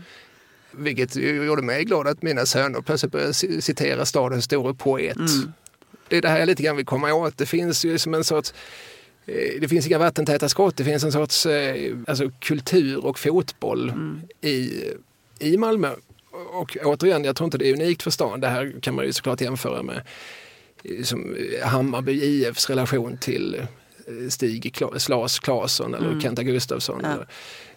Vilket 0.77 1.15
gjorde 1.15 1.62
mig 1.62 1.84
glad 1.84 2.08
att 2.08 2.22
mina 2.22 2.46
söner 2.46 2.82
plötsligt 2.82 3.12
började 3.12 3.32
ci- 3.32 3.62
citera 3.62 4.06
stadens 4.06 4.46
store 4.46 4.74
poet. 4.74 5.15
Mm. 5.18 5.53
Det 6.08 6.18
är 6.18 6.22
det 6.22 6.30
här 6.30 6.39
jag 6.39 6.46
lite 6.48 6.63
grann 6.63 6.75
vill 6.77 6.86
komma 6.86 7.13
åt. 7.13 7.38
Det 7.38 7.46
finns 7.46 7.86
ju 7.86 7.98
som 7.98 8.13
en 8.13 8.24
sorts 8.24 8.53
eh, 9.25 9.60
det 9.62 9.68
finns 9.68 9.88
inga 9.88 9.98
vattentäta 9.98 10.50
skott. 10.50 10.77
Det 10.77 10.84
finns 10.84 11.03
en 11.03 11.12
sorts 11.12 11.46
eh, 11.46 11.96
alltså, 12.08 12.32
kultur 12.39 13.06
och 13.06 13.20
fotboll 13.20 13.89
Mm. 13.89 14.22
i, 14.42 14.84
i 15.39 15.58
Malmö. 15.58 15.89
Och 16.53 16.77
återigen, 16.84 17.24
jag 17.24 17.36
tror 17.36 17.46
inte 17.46 17.58
det 17.58 17.70
är 17.70 17.74
unikt 17.74 18.03
för 18.03 18.12
stan. 18.12 18.39
Det 18.42 18.48
här 18.48 18.74
kan 18.82 18.96
man 18.96 19.06
ju 19.06 19.13
såklart 19.13 19.42
jämföra 19.42 19.84
med 19.84 20.01
eh, 20.84 21.03
som 21.03 21.36
Hammarby 21.63 22.24
IFs 22.24 22.70
relation 22.70 23.18
till 23.18 23.65
Stig 24.30 24.75
Kla- 24.75 24.98
Slas 24.98 25.39
Claesson 25.39 25.94
eller 25.94 26.20
Kenta 26.22 26.44
Gustafsson. 26.44 27.00
Mm. 27.06 27.12
Ja. 27.20 27.25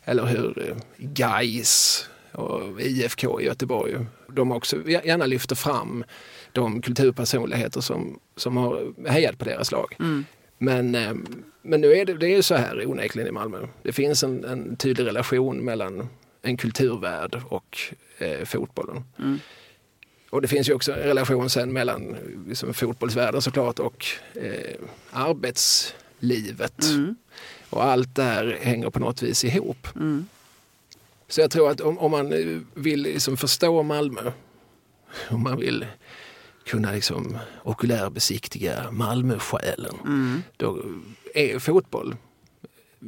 Eller, 0.04 0.22
eller 0.26 0.32
hur 0.38 0.76
Gais 0.96 2.04
och 2.36 2.80
IFK 2.80 3.40
i 3.40 3.44
Göteborg, 3.44 3.96
de 4.28 4.52
också 4.52 4.88
gärna 4.88 5.26
lyfter 5.26 5.54
fram 5.54 6.04
de 6.52 6.82
kulturpersonligheter 6.82 7.80
som, 7.80 8.18
som 8.36 8.56
har 8.56 8.92
hejat 9.08 9.38
på 9.38 9.44
deras 9.44 9.72
lag. 9.72 9.96
Mm. 9.98 10.24
Men, 10.58 10.94
eh, 10.94 11.14
men 11.62 11.80
nu 11.80 11.92
är 11.92 12.04
det, 12.04 12.14
det 12.14 12.34
är 12.34 12.42
så 12.42 12.54
här 12.54 12.90
onekligen 12.90 13.28
i 13.28 13.32
Malmö. 13.32 13.58
Det 13.82 13.92
finns 13.92 14.22
en, 14.22 14.44
en 14.44 14.76
tydlig 14.76 15.06
relation 15.06 15.64
mellan 15.64 16.08
en 16.42 16.56
kulturvärld 16.56 17.40
och 17.48 17.78
eh, 18.18 18.44
fotbollen. 18.44 19.04
Mm. 19.18 19.38
Och 20.30 20.42
det 20.42 20.48
finns 20.48 20.68
ju 20.68 20.74
också 20.74 20.92
en 20.92 20.98
relation 20.98 21.50
sen 21.50 21.72
mellan 21.72 22.16
liksom, 22.48 22.74
fotbollsvärlden 22.74 23.42
såklart 23.42 23.78
och 23.78 24.06
eh, 24.34 24.76
arbetslivet. 25.10 26.84
Mm. 26.84 27.16
Och 27.70 27.84
allt 27.84 28.14
det 28.14 28.22
här 28.22 28.58
hänger 28.60 28.90
på 28.90 28.98
något 28.98 29.22
vis 29.22 29.44
ihop. 29.44 29.88
Mm. 29.96 30.26
Så 31.28 31.40
jag 31.40 31.50
tror 31.50 31.70
att 31.70 31.80
om, 31.80 31.98
om 31.98 32.10
man 32.10 32.32
eh, 32.32 32.60
vill 32.74 33.02
liksom 33.02 33.36
förstå 33.36 33.82
Malmö, 33.82 34.32
om 35.30 35.42
man 35.42 35.60
vill 35.60 35.86
kunna 36.66 36.92
liksom 36.92 37.38
okulärbesiktiga 37.62 38.90
Malmösjälen, 38.90 39.94
Mm. 40.04 40.42
då 40.56 40.82
är 41.34 41.58
fotboll 41.58 42.16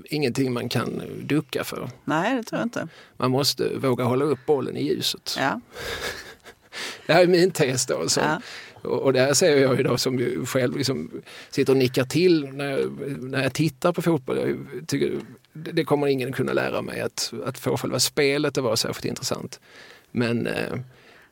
ingenting 0.04 0.52
man 0.52 0.68
kan 0.68 1.02
ducka 1.22 1.64
för. 1.64 1.90
Nej, 2.04 2.35
det 2.37 2.42
tror 2.42 2.59
jag 2.59 2.66
inte. 2.66 2.88
Man 3.16 3.31
måste 3.31 3.76
våga 3.78 4.04
hålla 4.04 4.24
upp 4.24 4.46
bollen 4.46 4.76
i 4.76 4.83
ljuset. 4.88 5.35
Ja. 5.38 5.61
Det 7.07 7.12
här 7.12 7.22
är 7.22 7.26
min 7.26 7.50
tes 7.50 7.87
då. 7.87 8.09
Som, 8.09 8.22
Ja. 8.22 8.40
Och, 8.88 9.03
och 9.03 9.12
det 9.12 9.20
här 9.20 9.35
säger 9.35 9.62
jag 9.62 9.77
ju 9.77 9.83
då 9.83 9.98
som 9.98 10.18
ju 10.18 10.46
själv 10.46 10.77
liksom 10.77 11.11
sitter 11.51 11.72
och 11.72 11.77
nickar 11.77 12.05
till 12.05 12.48
när 12.53 12.70
jag, 12.70 12.90
när 13.22 13.42
jag 13.42 13.53
tittar 13.53 13.92
på 13.92 14.03
fotboll. 14.03 14.38
Jag 14.38 14.88
tycker, 14.88 15.12
det, 15.53 15.72
det 15.72 15.85
kommer 15.85 16.07
ingen 16.07 16.33
kunna 16.33 16.53
lära 16.53 16.83
mig 16.83 17.01
att, 17.01 17.33
att 17.44 17.59
få 17.59 17.77
själva 17.77 18.01
spelet 18.01 18.59
att 18.59 18.64
vara 18.64 18.77
särskilt 18.77 19.05
intressant. 19.05 19.61
Men 20.11 20.46
eh, 20.46 20.79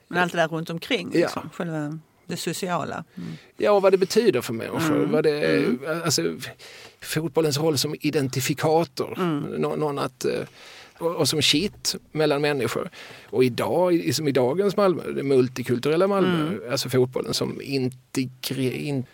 Men 0.09 0.23
allt 0.23 0.33
det 0.33 0.39
där 0.39 0.49
runt 0.49 0.71
omkring, 0.71 1.11
Ja. 1.13 1.21
liksom. 1.21 1.51
själva 1.55 1.99
det 2.27 2.37
sociala. 2.37 3.05
Mm. 3.17 3.29
ja, 3.57 3.81
vad 3.81 3.93
det 3.93 3.99
betyder 3.99 4.41
för 4.41 4.53
människor. 4.53 4.97
Mm. 4.97 5.11
Vad 5.13 5.25
det, 5.25 5.65
alltså, 6.05 6.23
fotbollens 7.01 7.59
roll 7.59 7.79
som 7.79 7.95
identifikator. 8.01 9.15
Mm. 9.19 9.41
Nå, 9.41 9.77
någon 9.77 9.99
att, 9.99 10.25
eh, 10.25 10.41
och, 10.99 11.29
som 11.29 11.43
kitt 11.43 11.95
mellan 12.13 12.41
människor. 12.41 12.91
Och 13.31 13.45
idag, 13.45 14.15
som 14.15 14.29
i 14.29 14.33
dagens 14.33 14.77
Malmö, 14.77 15.03
det 15.17 15.23
multikulturella 15.23 16.07
Malmö, 16.07 16.47
Mm. 16.49 16.61
alltså 16.71 16.89
fotbollen 16.89 17.35
som 17.35 17.61
integre, 17.63 18.63
in, 18.63 19.05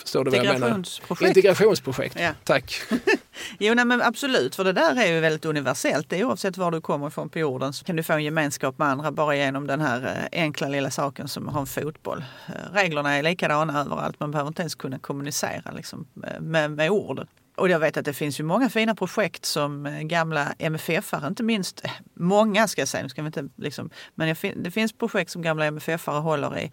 Förstår 0.00 0.24
du 0.24 0.30
vad 0.30 0.38
jag 0.38 0.44
menar? 0.44 0.56
Integrationsprojekt. 0.56 1.36
Integrationsprojekt. 1.36 2.16
Ja. 2.20 2.30
Tack. 2.44 2.80
Jo, 3.58 3.74
nej, 3.74 3.84
men 3.84 4.02
absolut, 4.02 4.54
för 4.54 4.64
det 4.64 4.72
där 4.72 4.96
är 4.96 5.12
ju 5.12 5.20
väldigt 5.20 5.44
universellt. 5.44 6.10
Det 6.10 6.20
är 6.20 6.24
oavsett 6.24 6.56
var 6.56 6.70
du 6.70 6.80
kommer 6.80 7.08
ifrån 7.08 7.28
på 7.28 7.38
jorden 7.38 7.72
så 7.72 7.84
kan 7.84 7.96
du 7.96 8.02
få 8.02 8.12
en 8.12 8.24
gemenskap 8.24 8.78
med 8.78 8.88
andra 8.88 9.12
bara 9.12 9.36
genom 9.36 9.66
den 9.66 9.80
här 9.80 10.28
eh, 10.32 10.40
enkla 10.42 10.68
lilla 10.68 10.90
saken 10.90 11.28
som 11.28 11.48
har 11.48 11.60
en 11.60 11.66
fotboll. 11.66 12.24
Eh, 12.48 12.72
Reglerna 12.74 13.14
är 13.14 13.22
likadana 13.22 13.80
överallt, 13.80 14.20
man 14.20 14.30
behöver 14.30 14.48
inte 14.48 14.62
ens 14.62 14.74
kunna 14.74 14.98
kommunicera 14.98 15.72
liksom, 15.76 16.06
eh, 16.26 16.40
med, 16.40 16.70
med 16.70 16.90
ord. 16.90 17.26
Och 17.58 17.68
jag 17.68 17.78
vet 17.78 17.96
att 17.96 18.04
det 18.04 18.12
finns 18.12 18.40
ju 18.40 18.44
många 18.44 18.68
fina 18.70 18.94
projekt 18.94 19.44
som 19.44 19.86
eh, 19.86 20.00
gamla 20.00 20.54
MFF-are, 20.58 21.26
inte 21.28 21.42
minst, 21.42 21.84
eh, 21.84 21.90
många 22.14 22.68
ska 22.68 22.80
jag 22.80 22.88
säga, 22.88 23.02
nu 23.02 23.08
ska 23.08 23.22
vi 23.22 23.26
inte 23.26 23.48
liksom, 23.56 23.90
men 24.14 24.36
det 24.56 24.70
finns 24.70 24.92
projekt 24.92 25.30
som 25.30 25.42
gamla 25.42 25.64
MFF-are 25.66 26.20
håller 26.20 26.58
i, 26.58 26.72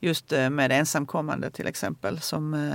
just 0.00 0.32
eh, 0.32 0.50
med 0.50 0.72
ensamkommande 0.72 1.50
till 1.50 1.66
exempel, 1.66 2.20
som, 2.20 2.72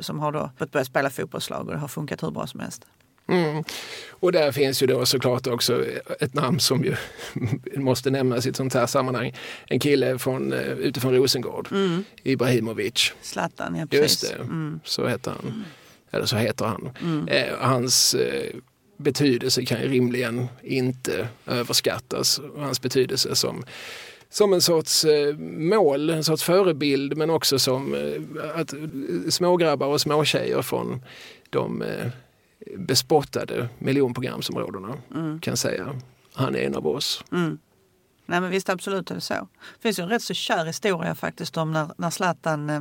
som 0.00 0.20
har 0.20 0.32
då 0.32 0.50
fått 0.58 0.72
börja 0.72 0.84
spela 0.84 1.10
fotbollslag 1.10 1.66
och 1.66 1.72
det 1.72 1.78
har 1.78 1.88
funkat 1.88 2.22
hur 2.22 2.30
bra 2.30 2.46
som 2.46 2.60
helst. 2.60 2.86
Mm. 3.28 3.64
Och 4.10 4.32
där 4.32 4.52
finns 4.52 4.82
ju 4.82 4.86
då 4.86 5.06
såklart 5.06 5.46
också 5.46 5.84
ett 6.20 6.34
namn 6.34 6.60
som 6.60 6.84
ju 6.84 6.96
måste 7.76 8.10
nämnas 8.10 8.46
i 8.46 8.48
ett 8.48 8.56
sånt 8.56 8.74
här 8.74 8.86
sammanhang. 8.86 9.34
En 9.66 9.80
kille 9.80 10.18
från, 10.18 10.52
utifrån 10.52 11.14
Rosengård, 11.14 11.68
Ibrahimovic. 12.22 13.12
Zlatan, 13.22 13.76
ja 13.76 13.86
precis. 13.86 14.02
Just 14.02 14.36
det, 14.36 14.42
Mm. 14.42 14.80
så 14.84 15.08
heter 15.08 15.30
han. 15.30 15.64
Eller 16.16 16.26
så 16.26 16.36
heter 16.36 16.64
han. 16.64 16.88
Mm. 17.02 17.28
Eh, 17.28 17.54
hans 17.58 18.14
eh, 18.14 18.54
betydelse 18.96 19.64
kan 19.64 19.80
ju 19.82 19.88
rimligen 19.88 20.46
inte 20.62 21.28
överskattas. 21.46 22.40
Hans 22.56 22.80
betydelse 22.82 23.34
som, 23.36 23.64
som 24.30 24.52
en 24.52 24.60
sorts 24.60 25.04
eh, 25.04 25.36
mål, 25.58 26.10
en 26.10 26.24
sorts 26.24 26.42
förebild 26.42 27.16
men 27.16 27.30
också 27.30 27.58
som 27.58 27.94
eh, 27.94 28.60
att 28.60 28.74
smågrabbar 29.28 29.86
och 29.86 30.00
småtjejer 30.00 30.62
från 30.62 31.04
de 31.50 31.82
eh, 31.82 32.06
bespottade 32.76 33.68
miljonprogramsområdena 33.78 34.94
Mm. 35.14 35.40
kan 35.40 35.56
säga 35.56 36.00
han 36.32 36.54
är 36.54 36.58
en 36.60 36.74
av 36.74 36.86
oss. 36.86 37.24
Mm. 37.32 37.58
Nej 38.26 38.40
men 38.40 38.50
visst 38.50 38.68
absolut 38.68 39.10
är 39.10 39.14
det 39.14 39.20
så. 39.20 39.34
Det 39.34 39.82
finns 39.82 39.98
ju 39.98 40.02
en 40.02 40.08
rätt 40.08 40.22
så 40.22 40.34
kär 40.34 40.64
historia 40.64 41.14
faktiskt 41.14 41.56
om 41.56 41.72
när, 41.72 41.88
när 41.96 42.10
Zlatan 42.10 42.70
eh, 42.70 42.80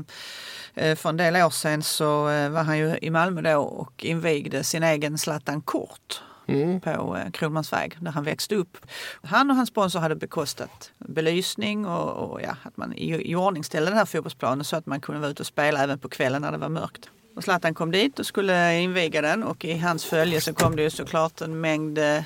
eh, 0.74 0.96
för 0.96 1.10
en 1.10 1.18
del 1.18 1.36
år 1.36 1.50
sedan 1.50 1.84
så 1.84 2.30
eh, 2.30 2.50
var 2.50 2.64
han 2.64 2.78
ju 2.78 2.98
i 3.02 3.10
Malmö 3.10 3.42
då 3.42 3.62
och 3.62 4.06
invigde 4.06 4.64
sin 4.64 4.84
egen 4.84 5.18
Zlatan 5.18 5.62
Kort 5.62 6.22
Mm. 6.48 6.82
på 6.82 7.18
eh, 7.18 7.32
Kronmansväg 7.32 7.98
där 8.00 8.12
han 8.12 8.24
växte 8.24 8.56
upp. 8.56 8.78
Han 9.24 9.50
och 9.50 9.56
hans 9.56 9.70
sponsor 9.70 10.00
hade 10.00 10.16
bekostat 10.16 10.92
belysning 10.98 11.86
och, 11.86 12.32
och 12.32 12.42
ja, 12.42 12.56
att 12.64 12.78
man 12.78 12.94
i, 12.94 13.32
i 13.32 13.36
ordningställde 13.36 13.92
den 13.92 13.98
här 13.98 14.06
fotbollsplanen 14.06 14.66
så 14.66 14.76
att 14.76 14.86
man 14.86 15.02
kunde 15.02 15.22
vara 15.22 15.32
ute 15.32 15.42
och 15.42 15.48
spela 15.48 15.84
även 15.84 16.00
på 16.00 16.10
kvällen 16.10 16.42
när 16.42 16.52
det 16.52 16.58
var 16.58 16.70
mörkt. 16.70 17.10
Och 17.36 17.44
Zlatan 17.44 17.74
kom 17.74 17.92
dit 17.92 18.20
och 18.20 18.26
skulle 18.26 18.80
inviga 18.80 19.22
den 19.22 19.44
och 19.44 19.66
i 19.66 19.78
hans 19.78 20.06
följe 20.06 20.42
så 20.42 20.54
kom 20.54 20.76
det 20.76 20.82
ju 20.82 20.90
såklart 20.90 21.42
en 21.42 21.62
mängd 21.62 21.98
eh, 21.98 22.24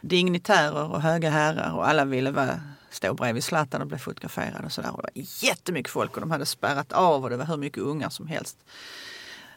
dignitärer 0.00 0.92
och 0.92 1.02
höga 1.02 1.30
herrar 1.30 1.74
och 1.76 1.88
alla 1.88 2.04
ville 2.04 2.30
vara, 2.30 2.60
stå 2.90 3.14
bredvid 3.14 3.44
Zlatan 3.44 3.80
och 3.80 3.86
bli 3.86 3.98
fotograferade 3.98 4.64
och 4.64 4.72
sådär. 4.72 4.88
Det 4.88 4.96
var 4.96 5.10
jättemycket 5.14 5.92
folk 5.92 6.14
och 6.14 6.20
de 6.20 6.30
hade 6.30 6.46
spärrat 6.46 6.92
av 6.92 7.24
och 7.24 7.30
det 7.30 7.36
var 7.36 7.44
hur 7.44 7.56
mycket 7.56 7.82
ungar 7.82 8.08
som 8.08 8.26
helst. 8.26 8.58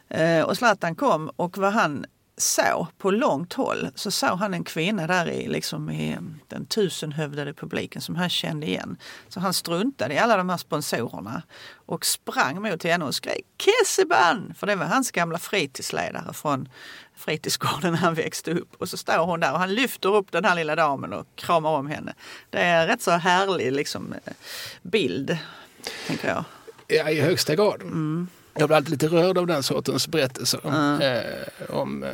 Eh, 0.08 0.42
och 0.42 0.56
Zlatan 0.56 0.94
kom 0.94 1.30
och 1.36 1.58
vad 1.58 1.72
han 1.72 2.06
såg 2.36 2.86
på 2.98 3.10
långt 3.10 3.52
håll 3.52 3.88
så 3.94 4.10
såg 4.10 4.38
han 4.38 4.54
en 4.54 4.64
kvinna 4.64 5.06
där 5.06 5.30
i, 5.30 5.48
liksom 5.48 5.90
i 5.90 6.18
den 6.48 6.66
tusenhövdade 6.66 7.54
publiken 7.54 8.02
som 8.02 8.16
han 8.16 8.30
kände 8.30 8.66
igen. 8.66 8.96
Så 9.28 9.40
han 9.40 9.54
struntade 9.54 10.14
i 10.14 10.18
alla 10.18 10.36
de 10.36 10.48
här 10.48 10.56
sponsorerna 10.56 11.42
och 11.86 12.06
sprang 12.06 12.62
mot 12.62 12.82
henne 12.82 13.04
och 13.04 13.14
skrek 13.14 13.44
Kesseban! 13.58 14.54
För 14.56 14.66
det 14.66 14.76
var 14.76 14.86
hans 14.86 15.10
gamla 15.10 15.38
fritidsledare 15.38 16.32
från 16.32 16.68
fritidsgården 17.16 17.92
när 17.92 17.98
han 17.98 18.14
växte 18.14 18.50
upp. 18.50 18.74
Och 18.78 18.88
så 18.88 18.96
står 18.96 19.26
hon 19.26 19.40
där 19.40 19.52
och 19.52 19.58
han 19.58 19.74
lyfter 19.74 20.16
upp 20.16 20.32
den 20.32 20.44
här 20.44 20.54
lilla 20.54 20.76
damen 20.76 21.12
och 21.12 21.26
kramar 21.34 21.70
om 21.70 21.86
henne. 21.86 22.14
Det 22.50 22.58
är 22.58 22.82
en 22.82 22.86
rätt 22.86 23.02
så 23.02 23.10
härlig 23.10 23.72
liksom, 23.72 24.14
bild, 24.82 25.38
tänker 26.06 26.28
jag. 26.28 26.44
Ja, 26.86 27.10
i 27.10 27.20
högsta 27.20 27.54
grad. 27.54 27.82
Mm. 27.82 28.28
Jag 28.54 28.68
blir 28.68 28.76
alltid 28.76 28.90
lite 28.90 29.06
rörd 29.06 29.38
av 29.38 29.46
den 29.46 29.62
sortens 29.62 30.08
berättelser. 30.08 30.60
Mm. 30.64 31.00
Eh, 31.00 31.76
om, 31.76 32.02
eh, 32.02 32.10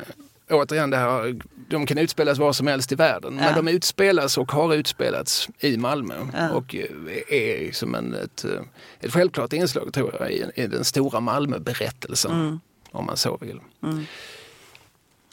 återigen, 0.50 0.90
det 0.90 0.96
här, 0.96 1.40
de 1.68 1.86
kan 1.86 1.98
utspelas 1.98 2.38
var 2.38 2.52
som 2.52 2.66
helst 2.66 2.92
i 2.92 2.94
världen. 2.94 3.38
Ja. 3.38 3.44
Men 3.44 3.64
de 3.64 3.72
utspelas 3.72 4.38
och 4.38 4.52
har 4.52 4.74
utspelats 4.74 5.48
i 5.58 5.76
Malmö. 5.76 6.14
Ja. 6.32 6.50
Och 6.50 6.74
eh, 6.74 6.84
är 7.28 7.72
som 7.72 7.94
en, 7.94 8.14
ett, 8.14 8.44
eh, 8.44 8.60
ett 9.00 9.12
självklart 9.12 9.52
inslag 9.52 9.92
tror 9.92 10.16
jag 10.20 10.32
i, 10.32 10.44
i 10.54 10.66
den 10.66 10.84
stora 10.84 11.20
Malmöberättelsen. 11.20 12.32
Mm. 12.32 12.60
Om 12.90 13.06
man 13.06 13.16
så 13.16 13.36
vill. 13.40 13.60
Mm. 13.82 14.04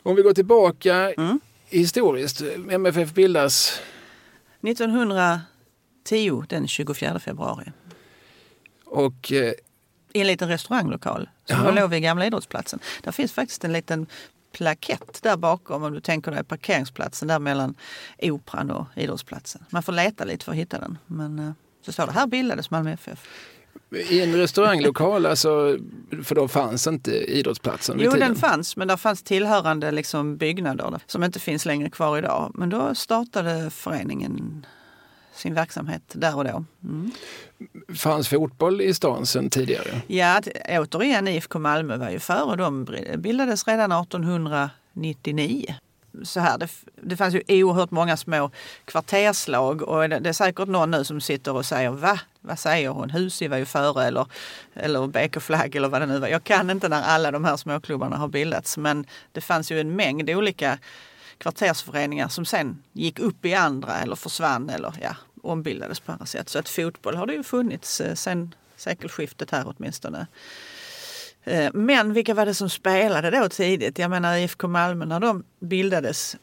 Om 0.08 0.16
vi 0.16 0.22
går 0.22 0.34
tillbaka 0.34 1.14
mm. 1.14 1.40
historiskt. 1.66 2.42
MFF 2.70 3.14
bildas? 3.14 3.82
1910 4.62 6.44
den 6.50 6.68
24 6.68 7.20
februari. 7.20 7.72
Och 8.86 9.32
eh, 9.32 9.54
i 10.14 10.22
en 10.22 10.28
liten 10.28 10.50
restauranglokal 10.50 11.30
som 11.46 11.58
Jaha. 11.58 11.72
låg 11.72 11.90
vid 11.90 12.02
gamla 12.02 12.26
idrottsplatsen. 12.26 12.80
Där 13.04 13.12
finns 13.12 13.32
faktiskt 13.32 13.64
en 13.64 13.74
liten 13.74 14.08
plakett 14.52 15.20
där 15.24 15.38
bakom 15.38 15.84
om 15.84 15.94
du 15.94 16.00
tänker 16.00 16.32
dig 16.32 16.44
parkeringsplatsen 16.44 17.28
där 17.28 17.40
mellan 17.40 17.76
Operan 18.22 18.72
och 18.72 18.88
idrottsplatsen. 18.96 19.66
Man 19.70 19.84
får 19.84 19.94
leta 19.94 20.26
lite 20.26 20.46
för 20.46 20.52
att 20.52 20.58
hitta 20.58 20.80
den. 20.80 20.98
Men 21.08 21.40
eh, 21.40 21.52
så 21.82 21.92
står 21.92 22.06
det 22.06 22.12
här 22.12 22.28
bildades 22.28 22.72
Malmö 22.72 22.92
FF. 22.92 23.28
I 24.10 24.22
en 24.22 24.36
restauranglokal, 24.36 25.26
alltså, 25.26 25.78
för 26.24 26.36
då 26.36 26.48
fanns 26.48 26.88
inte 26.88 27.12
idrottsplatsen? 27.12 27.98
Jo, 28.00 28.12
den 28.12 28.36
fanns, 28.36 28.78
men 28.78 28.88
där 28.88 28.98
fanns 28.98 29.24
tillhörande 29.24 29.92
liksom 29.92 30.38
byggnader 30.38 31.00
som 31.06 31.24
inte 31.24 31.40
finns 31.40 31.66
längre 31.66 31.90
kvar 31.90 32.18
idag. 32.18 32.52
Men 32.54 32.70
då 32.70 32.96
startade 32.96 33.70
föreningen 33.70 34.66
sin 35.34 35.54
verksamhet 35.54 36.02
där 36.08 36.38
och 36.38 36.44
då. 36.44 36.66
Mm. 36.84 37.12
Fanns 37.96 38.28
fotboll 38.28 38.82
i 38.82 38.94
stan 38.94 39.26
sedan 39.26 39.50
tidigare? 39.50 40.02
Ja, 40.08 40.42
återigen 40.70 41.28
IFK 41.28 41.60
Malmö 41.60 41.98
var 41.98 42.10
ju 42.10 42.20
före. 42.20 42.56
De 42.56 42.88
bildades 43.18 43.68
redan 43.68 43.92
1899 43.92 45.76
så 46.24 46.40
här, 46.40 46.58
det, 46.58 46.70
det 47.02 47.18
fanns 47.18 47.36
ju 47.36 47.42
oerhört 47.48 47.92
många 47.92 48.18
små 48.18 48.52
kvarterslag 48.86 49.82
och 49.82 50.10
det, 50.10 50.20
det, 50.20 50.30
är 50.30 50.34
säkert 50.34 50.68
någon 50.68 50.92
nu 50.92 51.04
som 51.04 51.22
sitter 51.22 51.54
och 51.54 51.66
säger 51.66 51.90
va? 51.90 52.20
Vad 52.48 52.60
säger 52.60 52.90
hon? 52.90 53.10
Husi 53.10 53.48
var 53.48 53.58
ju 53.58 53.66
före 53.66 54.06
eller, 54.06 54.26
eller 54.74 55.08
BK 55.08 55.42
Flagg 55.42 55.76
eller 55.76 55.88
vad 55.88 56.02
det 56.02 56.06
nu 56.06 56.20
var. 56.20 56.28
Jag 56.28 56.44
kan 56.44 56.70
inte 56.70 56.90
när 56.90 57.02
alla 57.02 57.32
de 57.32 57.46
här 57.46 57.58
småklubbarna 57.58 58.18
har 58.18 58.28
bildats 58.28 58.78
men 58.78 59.06
det 59.32 59.42
fanns 59.42 59.72
ju 59.72 59.80
en 59.80 59.96
mängd 59.96 60.30
olika 60.30 60.78
kvartersföreningar 61.38 62.28
som 62.28 62.46
sen 62.46 62.84
gick 62.94 63.20
upp 63.20 63.46
i 63.46 63.54
andra 63.54 64.00
eller 64.00 64.16
försvann 64.16 64.70
eller 64.70 64.94
ja, 65.02 65.16
ombildades 65.42 66.00
på 66.00 66.12
andra 66.12 66.26
sätt. 66.26 66.50
Så 66.50 66.60
att 66.60 66.70
fotboll 66.70 67.16
har 67.16 67.26
det 67.26 67.34
ju 67.34 67.44
funnits 67.44 68.02
eh, 68.02 68.14
sen 68.14 68.56
sekelskiftet 68.76 69.52
här 69.52 69.74
åtminstone. 69.78 70.28
Eh, 71.44 71.72
men 71.74 72.14
vilka 72.14 72.34
var 72.34 72.46
det 72.46 72.54
som 72.54 72.70
spelade 72.70 73.32
då 73.32 73.50
tidigt? 73.50 74.00
Jag 74.00 74.10
menar 74.10 74.38
IFK 74.38 74.68
Malmö 74.68 75.06
när 75.06 75.20
de 75.20 75.44
bildades. 75.60 76.38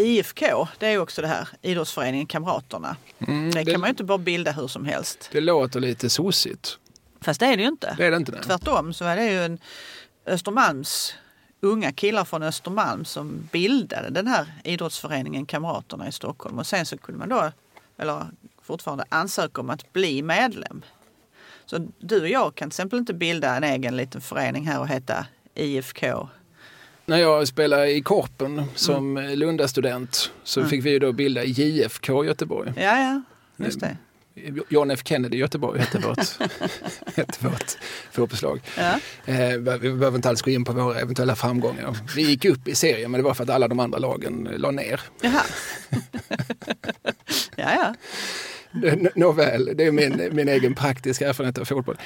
IFK, 0.00 0.68
det 0.78 0.86
är 0.86 0.98
också 0.98 1.22
det 1.22 1.28
här 1.28 1.48
idrottsföreningen 1.62 2.26
Kamraterna. 2.26 2.96
Mm, 3.18 3.50
det, 3.50 3.64
det 3.64 3.72
kan 3.72 3.80
man 3.80 3.88
ju 3.88 3.90
inte 3.90 4.04
bara 4.04 4.18
bilda 4.18 4.52
hur 4.52 4.68
som 4.68 4.84
helst. 4.84 5.28
Det 5.32 5.40
låter 5.40 5.80
lite 5.80 6.10
sossigt. 6.10 6.78
Fast 7.20 7.40
det 7.40 7.46
är 7.46 7.56
det 7.56 7.62
ju 7.62 7.68
inte. 7.68 7.94
Det 7.98 8.06
är 8.06 8.10
det 8.10 8.16
inte 8.16 8.32
nej. 8.32 8.40
Tvärtom 8.42 8.94
så 8.94 9.04
är 9.04 9.16
det 9.16 9.32
ju 9.32 9.44
en 9.44 9.58
Östermalms 10.26 11.14
unga 11.60 11.92
killar 11.92 12.24
från 12.24 12.42
Östermalm 12.42 13.04
som 13.04 13.48
bildade 13.52 14.10
den 14.10 14.26
här 14.26 14.46
idrottsföreningen 14.64 15.46
Kamraterna 15.46 16.08
i 16.08 16.12
Stockholm. 16.12 16.58
Och 16.58 16.66
sen 16.66 16.86
så 16.86 16.98
kunde 16.98 17.18
man 17.18 17.28
då, 17.28 17.52
eller 17.98 18.26
fortfarande 18.62 19.04
ansöka 19.08 19.60
om 19.60 19.70
att 19.70 19.92
bli 19.92 20.22
medlem. 20.22 20.82
Så 21.66 21.88
du 21.98 22.20
och 22.20 22.28
jag 22.28 22.54
kan 22.54 22.70
till 22.70 22.74
exempel 22.74 22.98
inte 22.98 23.14
bilda 23.14 23.56
en 23.56 23.64
egen 23.64 23.96
liten 23.96 24.20
förening 24.20 24.66
här 24.66 24.80
och 24.80 24.88
heta 24.88 25.26
IFK. 25.54 26.28
När 27.10 27.18
jag 27.18 27.48
spelade 27.48 27.92
i 27.92 28.02
Korpen 28.02 28.62
som 28.74 29.16
mm. 29.16 29.38
Lundastudent 29.38 30.30
så 30.44 30.60
mm. 30.60 30.70
fick 30.70 30.84
vi 30.84 30.98
då 30.98 31.12
bilda 31.12 31.44
JFK 31.44 32.24
Göteborg. 32.24 32.72
Ja, 32.76 32.82
ja, 32.82 33.22
just 33.64 33.80
det. 33.80 33.96
John 34.68 34.90
F 34.90 35.00
Kennedy 35.04 35.36
Göteborg 35.36 35.80
hette 35.80 35.98
vårt, 35.98 36.18
hette 37.16 37.48
vårt 37.48 37.78
fotbollslag. 38.12 38.60
Ja. 38.78 39.00
Eh, 39.24 39.56
vi 39.80 39.92
behöver 39.92 40.16
inte 40.16 40.28
alls 40.28 40.42
gå 40.42 40.50
in 40.50 40.64
på 40.64 40.72
våra 40.72 41.00
eventuella 41.00 41.36
framgångar. 41.36 41.96
Vi 42.16 42.22
gick 42.22 42.44
upp 42.44 42.68
i 42.68 42.74
serien 42.74 43.10
men 43.10 43.20
det 43.20 43.24
var 43.24 43.34
för 43.34 43.44
att 43.44 43.50
alla 43.50 43.68
de 43.68 43.80
andra 43.80 43.98
lagen 43.98 44.48
la 44.56 44.70
ner. 44.70 45.00
Jaha. 45.20 45.42
ja, 47.56 47.74
ja. 47.74 47.94
Nåväl, 49.14 49.70
det 49.74 49.84
är 49.84 49.92
min, 49.92 50.28
min 50.32 50.48
egen 50.48 50.74
praktiska 50.74 51.28
erfarenhet 51.28 51.58
av 51.58 51.64
fotboll. 51.64 51.96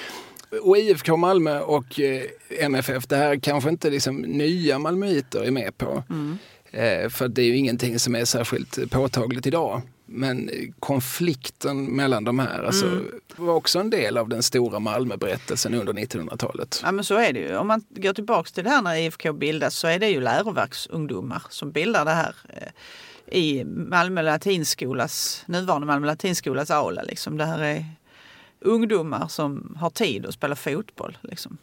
Och 0.62 0.78
IFK 0.78 1.16
Malmö 1.16 1.60
och 1.60 2.00
eh, 2.00 2.22
MFF, 2.60 3.06
det 3.06 3.16
här 3.16 3.36
kanske 3.36 3.70
inte 3.70 3.90
liksom 3.90 4.16
nya 4.16 4.78
malmöiter 4.78 5.44
är 5.44 5.50
med 5.50 5.78
på. 5.78 6.02
Mm. 6.10 6.38
Eh, 6.70 7.08
för 7.08 7.28
det 7.28 7.42
är 7.42 7.46
ju 7.46 7.56
ingenting 7.56 7.98
som 7.98 8.14
är 8.14 8.24
särskilt 8.24 8.90
påtagligt 8.90 9.46
idag. 9.46 9.82
Men 10.06 10.50
konflikten 10.80 11.84
mellan 11.84 12.24
de 12.24 12.38
här 12.38 12.62
alltså, 12.62 12.86
mm. 12.86 13.04
var 13.36 13.54
också 13.54 13.78
en 13.78 13.90
del 13.90 14.18
av 14.18 14.28
den 14.28 14.42
stora 14.42 14.78
Malmöberättelsen 14.78 15.74
under 15.74 15.92
1900-talet. 15.92 16.80
Ja 16.84 16.92
men 16.92 17.04
så 17.04 17.14
är 17.14 17.32
det 17.32 17.40
ju. 17.40 17.56
Om 17.56 17.66
man 17.66 17.84
går 17.90 18.12
tillbaks 18.12 18.52
till 18.52 18.64
det 18.64 18.70
här 18.70 18.82
när 18.82 18.96
IFK 18.96 19.32
bildas 19.32 19.74
så 19.74 19.86
är 19.86 19.98
det 19.98 20.08
ju 20.08 20.20
läroverksungdomar 20.20 21.42
som 21.50 21.72
bildar 21.72 22.04
det 22.04 22.10
här 22.10 22.34
eh, 22.48 22.68
i 23.38 23.64
Malmö 23.64 24.22
latinskolas, 24.22 25.44
nuvarande 25.46 25.86
Malmö 25.86 26.06
latinskolas 26.06 26.70
aula. 26.70 27.02
Liksom. 27.02 27.36
Det 27.36 27.44
här 27.44 27.58
är 27.58 27.84
ungdomar 28.64 29.29
som 29.29 29.77
har 29.81 29.90
tid 29.90 30.27
att 30.27 30.35
spela 30.35 30.57
fotboll. 30.57 31.18
Liksom. 31.20 31.59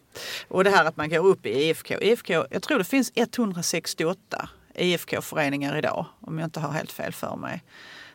Och 0.47 0.63
det 0.63 0.69
här 0.69 0.85
att 0.85 0.97
man 0.97 1.09
går 1.09 1.25
upp 1.25 1.45
i 1.45 1.49
IFK. 1.49 2.01
IFK 2.01 2.33
jag 2.49 2.61
tror 2.61 2.77
det 2.77 2.83
finns 2.83 3.11
168 3.15 4.49
IFK-föreningar 4.75 5.77
idag, 5.77 6.05
om 6.19 6.39
jag 6.39 6.47
inte 6.47 6.59
har 6.59 6.71
helt 6.71 6.91
fel 6.91 7.13
för 7.13 7.35
mig 7.35 7.63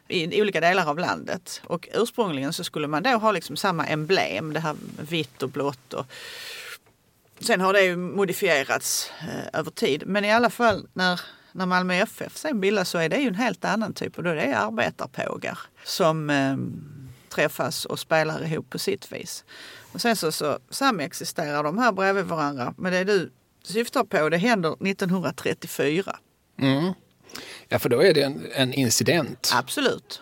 i 0.09 0.43
olika 0.43 0.61
delar 0.61 0.91
av 0.91 0.99
landet. 0.99 1.63
Och 1.65 1.89
ursprungligen 1.95 2.53
så 2.53 2.65
skulle 2.65 2.87
man 2.87 3.03
då 3.03 3.11
ha 3.11 3.33
liksom 3.33 3.57
samma 3.57 3.87
emblem, 3.87 4.53
det 4.53 4.61
här 4.61 4.77
vitt 4.99 5.43
och 5.43 5.49
blått. 5.49 5.93
Och 5.93 6.07
sen 7.41 7.61
har 7.61 7.73
det 7.73 7.83
ju 7.83 7.97
modifierats 7.97 9.11
eh, 9.21 9.61
över 9.61 9.71
tid. 9.71 10.03
Men 10.07 10.25
i 10.25 10.33
alla 10.33 10.51
fall 10.51 10.89
när 10.93 11.21
när 11.57 11.67
Malmö 11.67 11.95
FF 11.95 12.37
sen 12.37 12.61
bildas 12.61 12.89
så 12.89 12.99
är 12.99 13.09
det 13.09 13.17
ju 13.17 13.29
en 13.29 13.35
helt 13.35 13.65
annan 13.65 13.93
typ 13.93 14.19
och 14.19 14.25
då 14.25 14.31
är 14.31 14.35
det 14.35 14.57
arbetarpågar 14.59 15.59
som 15.85 16.31
eh, 16.31 16.57
träffas 17.37 17.85
och 17.85 17.99
spelar 17.99 18.45
ihop 18.45 18.71
på 18.71 18.79
sitt 18.79 19.13
vis. 19.13 19.45
Och 19.93 20.01
sen 20.01 20.17
så, 20.17 20.33
så 20.33 20.59
samexisterar 20.71 21.63
de 21.63 21.79
här 21.79 21.93
bredvid 21.93 22.25
varandra. 22.25 22.75
Men 22.79 22.93
det 22.93 23.05
du 23.05 23.33
syftar 23.65 24.05
på 24.05 24.29
det 24.29 24.37
händer 24.37 24.73
1934. 24.73 26.17
Mm. 26.59 26.93
Ja, 27.69 27.79
för 27.79 27.89
då 27.89 28.03
är 28.03 28.15
det 28.15 28.23
en, 28.23 28.47
en 28.55 28.73
incident. 28.73 29.51
Absolut 29.55 30.21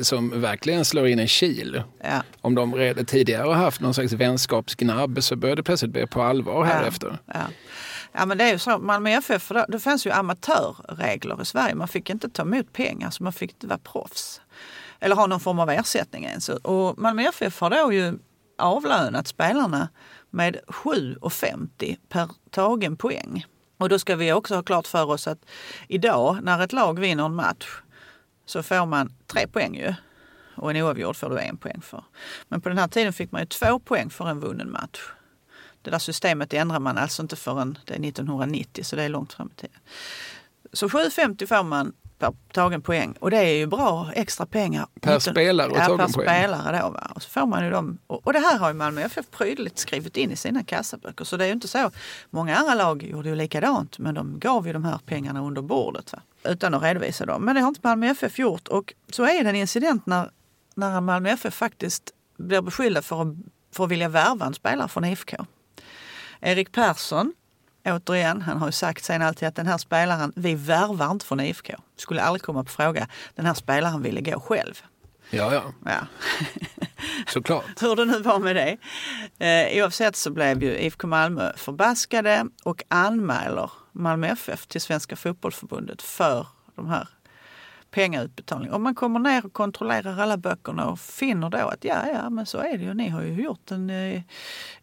som 0.00 0.40
verkligen 0.40 0.84
slår 0.84 1.08
in 1.08 1.18
en 1.18 1.26
kil. 1.26 1.82
Ja. 2.02 2.22
Om 2.40 2.54
de 2.54 2.74
redan 2.74 3.06
tidigare 3.06 3.46
har 3.46 3.54
haft 3.54 3.80
någon 3.80 3.94
slags 3.94 4.12
vänskapsgnabb 4.12 5.22
så 5.22 5.36
börjar 5.36 5.56
det 5.56 5.62
plötsligt 5.62 5.90
bli 5.90 6.06
på 6.06 6.22
allvar 6.22 6.64
här 6.64 6.82
ja. 6.82 6.88
efter. 6.88 7.18
Ja. 7.26 7.40
Ja 8.12 8.26
men 8.26 8.38
det 8.38 8.44
är 8.44 8.52
ju 8.52 8.58
så, 8.58 8.78
Malmö 8.78 9.10
FF, 9.10 9.48
det, 9.48 9.66
det 9.68 9.78
fanns 9.78 10.06
ju 10.06 10.10
amatörregler 10.10 11.42
i 11.42 11.44
Sverige. 11.44 11.74
Man 11.74 11.88
fick 11.88 12.10
inte 12.10 12.28
ta 12.28 12.42
emot 12.42 12.72
pengar 12.72 13.10
så 13.10 13.22
man 13.22 13.32
fick 13.32 13.50
inte 13.50 13.66
vara 13.66 13.78
proffs. 13.78 14.40
Eller 15.00 15.16
ha 15.16 15.26
någon 15.26 15.40
form 15.40 15.58
av 15.58 15.70
ersättning 15.70 16.24
ens. 16.24 16.48
Och 16.48 16.98
Malmö 16.98 17.22
FF 17.22 17.60
har 17.60 17.70
då 17.70 17.92
ju 17.92 18.18
avlönat 18.58 19.28
spelarna 19.28 19.88
med 20.30 20.56
7,50 20.66 21.96
per 22.08 22.28
tagen 22.50 22.96
poäng. 22.96 23.44
Och 23.78 23.88
då 23.88 23.98
ska 23.98 24.16
vi 24.16 24.32
också 24.32 24.54
ha 24.54 24.62
klart 24.62 24.86
för 24.86 25.10
oss 25.10 25.26
att 25.26 25.38
idag 25.88 26.38
när 26.42 26.62
ett 26.62 26.72
lag 26.72 26.98
vinner 26.98 27.24
en 27.24 27.34
match 27.34 27.66
så 28.46 28.62
får 28.62 28.86
man 28.86 29.12
tre 29.26 29.46
poäng 29.46 29.76
ju. 29.76 29.94
Och 30.56 30.70
en 30.70 30.82
oavgjord 30.82 31.16
får 31.16 31.30
du 31.30 31.38
en 31.38 31.56
poäng 31.56 31.80
för. 31.80 32.04
Men 32.48 32.60
på 32.60 32.68
den 32.68 32.78
här 32.78 32.88
tiden 32.88 33.12
fick 33.12 33.32
man 33.32 33.40
ju 33.40 33.46
två 33.46 33.78
poäng 33.78 34.10
för 34.10 34.28
en 34.28 34.40
vunnen 34.40 34.70
match. 34.70 35.00
Det 35.82 35.90
där 35.90 35.98
systemet 35.98 36.52
ändrar 36.52 36.80
man 36.80 36.98
alltså 36.98 37.22
inte 37.22 37.36
förrän 37.36 37.78
det 37.84 37.94
är 37.94 38.08
1990 38.08 38.84
så 38.84 38.96
det 38.96 39.02
är 39.02 39.08
långt 39.08 39.32
fram 39.32 39.50
i 39.56 39.60
tiden. 39.60 39.80
Så 40.72 40.88
7,50 40.88 41.46
får 41.46 41.62
man 41.62 41.92
tagen 42.52 42.82
poäng. 42.82 43.14
Och 43.20 43.30
det 43.30 43.36
är 43.36 43.56
ju 43.56 43.66
bra 43.66 44.10
extra 44.14 44.46
pengar. 44.46 44.86
Per 45.00 45.14
19 45.14 45.32
spelare 45.34 45.70
och 45.70 45.76
ja, 45.76 45.86
tagen 45.86 46.06
per 46.06 46.12
poäng. 46.12 46.26
spelare 46.26 46.78
då. 46.82 46.90
Va? 46.90 47.10
Och, 47.14 47.22
så 47.22 47.28
får 47.28 47.46
man 47.46 47.64
ju 47.64 47.70
dem. 47.70 47.98
Och, 48.06 48.26
och 48.26 48.32
det 48.32 48.38
här 48.38 48.58
har 48.58 48.68
ju 48.68 48.74
Malmö 48.74 49.00
FF 49.00 49.30
prydligt 49.30 49.78
skrivit 49.78 50.16
in 50.16 50.30
i 50.30 50.36
sina 50.36 50.64
kassaböcker. 50.64 51.24
Så 51.24 51.36
det 51.36 51.44
är 51.44 51.46
ju 51.46 51.52
inte 51.52 51.68
så. 51.68 51.90
Många 52.30 52.56
andra 52.56 52.74
lag 52.74 53.02
gjorde 53.02 53.28
ju 53.28 53.34
likadant 53.34 53.98
men 53.98 54.14
de 54.14 54.38
gav 54.38 54.66
ju 54.66 54.72
de 54.72 54.84
här 54.84 54.98
pengarna 55.06 55.42
under 55.42 55.62
bordet. 55.62 56.12
Va? 56.12 56.18
Utan 56.44 56.74
att 56.74 56.82
redovisa 56.82 57.26
dem. 57.26 57.44
Men 57.44 57.54
det 57.54 57.60
har 57.60 57.68
inte 57.68 57.80
Malmö 57.82 58.06
FF 58.06 58.38
gjort. 58.38 58.68
Och 58.68 58.94
så 59.10 59.24
är 59.24 59.44
det 59.44 59.50
en 59.50 59.56
incident 59.56 60.06
när, 60.06 60.30
när 60.74 61.00
Malmö 61.00 61.30
FF 61.30 61.54
faktiskt 61.54 62.10
blir 62.36 62.62
beskyllda 62.62 63.02
för 63.02 63.22
att, 63.22 63.36
för 63.72 63.84
att 63.84 63.90
vilja 63.90 64.08
värva 64.08 64.46
en 64.46 64.54
spelare 64.54 64.88
från 64.88 65.04
IFK. 65.04 65.36
Erik 66.40 66.72
Persson, 66.72 67.32
återigen, 67.84 68.42
han 68.42 68.56
har 68.56 68.68
ju 68.68 68.72
sagt 68.72 69.04
sen 69.04 69.22
alltid 69.22 69.48
att 69.48 69.56
den 69.56 69.66
här 69.66 69.78
spelaren, 69.78 70.32
vi 70.36 70.54
värvar 70.54 71.10
inte 71.10 71.26
från 71.26 71.40
IFK. 71.40 71.72
Skulle 71.96 72.22
aldrig 72.22 72.42
komma 72.42 72.64
på 72.64 72.70
fråga. 72.70 73.08
Den 73.34 73.46
här 73.46 73.54
spelaren 73.54 74.02
ville 74.02 74.20
gå 74.20 74.40
själv. 74.40 74.82
Ja, 75.30 75.54
ja, 75.54 75.62
Ja. 75.84 76.06
såklart. 77.26 77.82
Hur 77.82 77.96
det 77.96 78.04
nu 78.04 78.18
var 78.18 78.38
med 78.38 78.56
det. 78.56 78.76
Eh, 79.46 79.82
oavsett 79.82 80.16
så 80.16 80.30
blev 80.30 80.62
ju 80.62 80.78
IFK 80.78 81.06
Malmö 81.06 81.52
förbaskade 81.56 82.46
och 82.64 82.82
anmäler 82.88 83.70
Malmö 83.92 84.26
FF 84.26 84.66
till 84.66 84.80
Svenska 84.80 85.16
Fotbollförbundet 85.16 86.02
för 86.02 86.46
de 86.74 86.88
här 86.88 87.08
pengautbetalningarna. 87.90 88.76
Om 88.76 88.82
man 88.82 88.94
kommer 88.94 89.18
ner 89.20 89.46
och 89.46 89.52
kontrollerar 89.52 90.20
alla 90.20 90.36
böckerna 90.36 90.86
och 90.86 91.00
finner 91.00 91.50
då 91.50 91.58
att 91.58 91.84
ja, 91.84 92.08
ja, 92.12 92.30
men 92.30 92.46
så 92.46 92.58
är 92.58 92.78
det 92.78 92.84
ju. 92.84 92.94
Ni 92.94 93.08
har 93.08 93.22
ju 93.22 93.42
gjort 93.42 93.70
en 93.70 93.90
eh, 93.90 94.22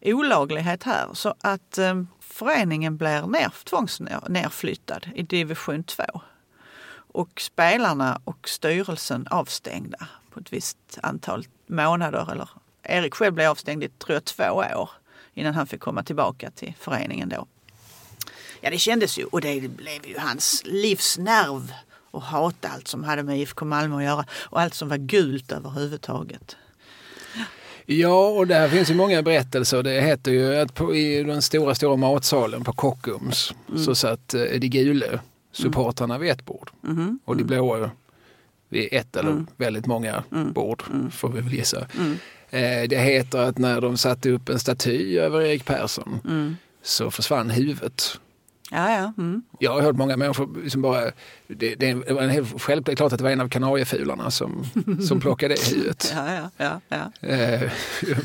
olaglighet 0.02 0.82
här. 0.82 1.06
Så 1.12 1.34
att 1.40 1.78
eh, 1.78 2.02
föreningen 2.32 2.96
blir 2.96 3.26
ner, 3.26 3.52
tvångsnerflyttad 3.64 5.08
i 5.14 5.22
division 5.22 5.84
2. 5.84 6.04
Och 6.94 7.40
spelarna 7.40 8.20
och 8.24 8.48
styrelsen 8.48 9.26
avstängda 9.30 10.08
på 10.30 10.40
ett 10.40 10.52
visst 10.52 10.98
antal 11.02 11.46
månader. 11.66 12.32
Eller 12.32 12.48
Erik 12.82 13.14
själv 13.14 13.34
blev 13.34 13.50
avstängd 13.50 13.84
i 13.84 13.88
tror 13.88 14.14
jag, 14.14 14.24
två 14.24 14.44
år 14.52 14.90
innan 15.34 15.54
han 15.54 15.66
fick 15.66 15.80
komma 15.80 16.02
tillbaka 16.02 16.50
till 16.50 16.74
föreningen 16.78 17.28
då. 17.28 17.46
Ja, 18.60 18.70
det 18.70 18.78
kändes 18.78 19.18
ju 19.18 19.24
och 19.24 19.40
det 19.40 19.68
blev 19.68 20.06
ju 20.06 20.18
hans 20.18 20.62
livsnerv 20.64 21.72
att 22.10 22.22
hata 22.22 22.68
allt 22.68 22.88
som 22.88 23.04
hade 23.04 23.22
med 23.22 23.38
IFK 23.38 23.64
Malmö 23.64 23.96
att 23.96 24.04
göra 24.04 24.24
och 24.32 24.60
allt 24.60 24.74
som 24.74 24.88
var 24.88 24.96
gult 24.96 25.52
överhuvudtaget. 25.52 26.56
Ja, 27.86 28.28
och 28.28 28.46
där 28.46 28.68
finns 28.68 28.90
ju 28.90 28.94
många 28.94 29.22
berättelser. 29.22 29.82
Det 29.82 30.00
heter 30.00 30.32
ju 30.32 30.56
att 30.56 30.74
på, 30.74 30.94
i 30.96 31.22
den 31.22 31.42
stora, 31.42 31.74
stora 31.74 31.96
matsalen 31.96 32.64
på 32.64 32.72
Kockums 32.72 33.54
så 33.84 33.94
satt 33.94 34.34
eh, 34.34 34.40
de 34.58 34.68
gule 34.68 35.20
supportrarna 35.52 36.18
vid 36.18 36.30
ett 36.30 36.44
bord 36.46 36.70
Mhm. 36.80 37.18
och 37.24 37.36
de 37.36 37.44
blåa 37.44 37.90
vid 38.68 38.88
ett 38.92 39.16
eller 39.16 39.44
väldigt 39.56 39.86
många 39.86 40.22
bord, 40.54 40.82
får 41.12 41.28
vi 41.28 41.40
väl 41.40 41.52
gissa. 41.54 41.80
Eh, 42.50 42.88
Det 42.88 42.98
heter 42.98 43.38
att 43.38 43.58
när 43.58 43.80
de 43.80 43.96
satte 43.96 44.30
upp 44.30 44.48
en 44.48 44.58
staty 44.58 45.18
över 45.18 45.40
Erik 45.42 45.64
Persson 45.64 46.20
så 46.82 47.10
försvann 47.10 47.50
huvudet. 47.50 48.18
Ja, 48.74 48.94
ja. 48.96 49.12
Mm. 49.18 49.42
Jag 49.58 49.72
har 49.72 49.80
hört 49.82 49.96
många 49.96 50.16
människor 50.16 50.68
som 50.68 50.82
bara, 50.82 51.02
det, 51.48 51.74
det 51.74 51.94
var 51.94 52.22
en 52.22 52.30
helt 52.30 52.62
självklart 52.62 52.96
klart 52.96 53.12
att 53.12 53.18
det 53.18 53.24
var 53.24 53.30
en 53.30 53.40
av 53.40 53.48
kanariefularna 53.48 54.30
som, 54.30 54.64
som 55.08 55.20
plockade 55.20 55.54
huvudet. 55.70 56.12
ja, 56.14 56.48
ja, 56.56 56.80
ja. 56.88 57.28
Eh, 57.28 57.72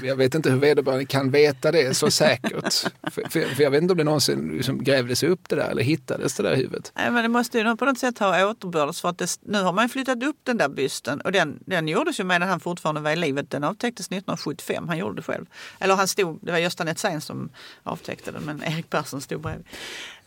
Jag 0.03 0.15
vet 0.15 0.35
inte 0.35 0.49
hur 0.49 0.57
vederbörande 0.57 1.05
kan 1.05 1.31
veta 1.31 1.71
det 1.71 1.93
så 1.97 2.11
säkert. 2.11 2.73
För, 3.11 3.29
för 3.29 3.41
för 3.41 3.63
jag 3.63 3.71
vet 3.71 3.81
inte 3.81 3.91
om 3.91 3.97
det 3.97 4.03
någonsin 4.03 4.49
liksom 4.57 4.83
grävdes 4.83 5.23
upp 5.23 5.49
det 5.49 5.55
där 5.55 5.69
eller 5.69 5.83
hittades 5.83 6.33
det 6.35 6.43
där 6.43 6.55
huvudet. 6.55 6.91
Nej, 6.95 7.11
men 7.11 7.23
det 7.23 7.29
måste 7.29 7.59
ju 7.59 7.75
på 7.77 7.85
något 7.85 7.99
sätt 7.99 8.19
ha 8.19 8.45
återbördats 8.49 9.01
för 9.01 9.09
att 9.09 9.17
det, 9.17 9.39
nu 9.45 9.61
har 9.61 9.73
man 9.73 9.89
flyttat 9.89 10.23
upp 10.23 10.37
den 10.43 10.57
där 10.57 10.69
bysten 10.69 11.21
och 11.21 11.31
den, 11.31 11.59
den 11.65 11.87
gjordes 11.87 12.19
ju 12.19 12.23
medan 12.23 12.49
han 12.49 12.59
fortfarande 12.59 13.01
var 13.01 13.11
i 13.11 13.15
livet. 13.15 13.49
Den 13.49 13.63
avtäcktes 13.63 14.05
1975, 14.05 14.87
han 14.87 14.97
gjorde 14.97 15.15
det 15.15 15.21
själv. 15.21 15.45
Eller 15.79 15.95
han 15.95 16.07
stod, 16.07 16.39
det 16.41 16.51
var 16.51 16.59
Gösta 16.59 16.83
Netzén 16.83 17.21
som 17.21 17.49
avtäckte 17.83 18.31
den 18.31 18.43
men 18.43 18.63
Erik 18.63 18.89
Persson 18.89 19.21
stod 19.21 19.41
bredvid. 19.41 19.65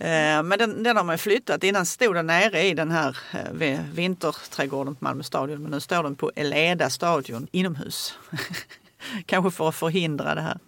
Eh, 0.01 0.43
men 0.43 0.59
den, 0.59 0.83
den 0.83 0.97
har 0.97 1.05
man 1.05 1.15
ju 1.15 1.19
flyttat. 1.19 1.65
Innan 1.65 1.87
stod 1.87 2.15
den 2.15 2.27
nere 2.27 2.63
i 2.63 2.75
den 2.75 2.91
här 2.91 3.19
eh, 3.33 3.81
vinterträdgården 3.93 4.95
på 4.95 5.05
Malmö 5.05 5.23
stadion 5.23 5.63
men 5.63 5.71
nu 5.71 5.81
står 5.81 6.03
den 6.03 6.15
på 6.15 6.33
Eleda 6.37 6.91
stadion 6.91 7.47
inomhus. 7.53 8.15
Kanske 9.27 9.51
för 9.51 9.69
att 9.69 9.75
förhindra 9.75 10.35
det 10.35 10.41
här. 10.41 10.59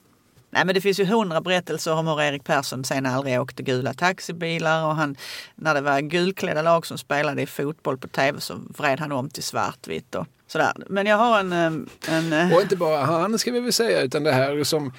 Nej 0.51 0.65
men 0.65 0.75
det 0.75 0.81
finns 0.81 1.01
ju 1.01 1.05
hundra 1.05 1.41
berättelser 1.41 1.93
om 1.93 2.07
hur 2.07 2.21
Erik 2.21 2.45
Persson 2.45 2.85
sen 2.85 3.07
aldrig 3.07 3.41
åkte 3.41 3.63
gula 3.63 3.95
taxibilar 3.95 4.87
och 4.87 4.97
han, 4.97 5.17
när 5.55 5.75
det 5.75 5.81
var 5.81 6.01
gulklädda 6.01 6.63
lag 6.63 6.87
som 6.87 6.99
spelade 6.99 7.43
i 7.43 7.47
fotboll 7.47 7.99
på 7.99 8.09
tv 8.09 8.41
så 8.41 8.55
vred 8.79 9.01
han 9.01 9.13
om 9.13 9.31
till 9.31 9.43
svartvitt 9.43 10.15
och 10.15 10.27
sådär. 10.47 10.73
Men 10.89 11.07
jag 11.07 11.17
har 11.17 11.41
en... 11.41 11.53
Eh, 11.53 11.73
en 12.17 12.53
Och 12.53 12.63
inte 12.63 12.77
bara 12.77 13.05
han 13.05 13.39
ska 13.39 13.53
vi 13.53 13.61
väl 13.61 13.73
säga 13.73 14.03
utan 14.03 14.25
det 14.25 14.33
här 14.33 14.65
som, 14.65 14.93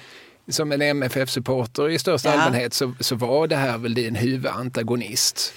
som 0.48 0.72
en 0.72 0.82
MFF-supporter 0.82 1.88
i 1.90 1.98
största 1.98 2.28
Ja. 2.28 2.40
allmänhet 2.40 2.74
så, 2.74 2.94
så 3.00 3.16
var 3.16 3.46
det 3.46 3.56
här 3.56 3.78
väl 3.78 3.94
din 3.94 4.14
huvudantagonist. 4.14 5.52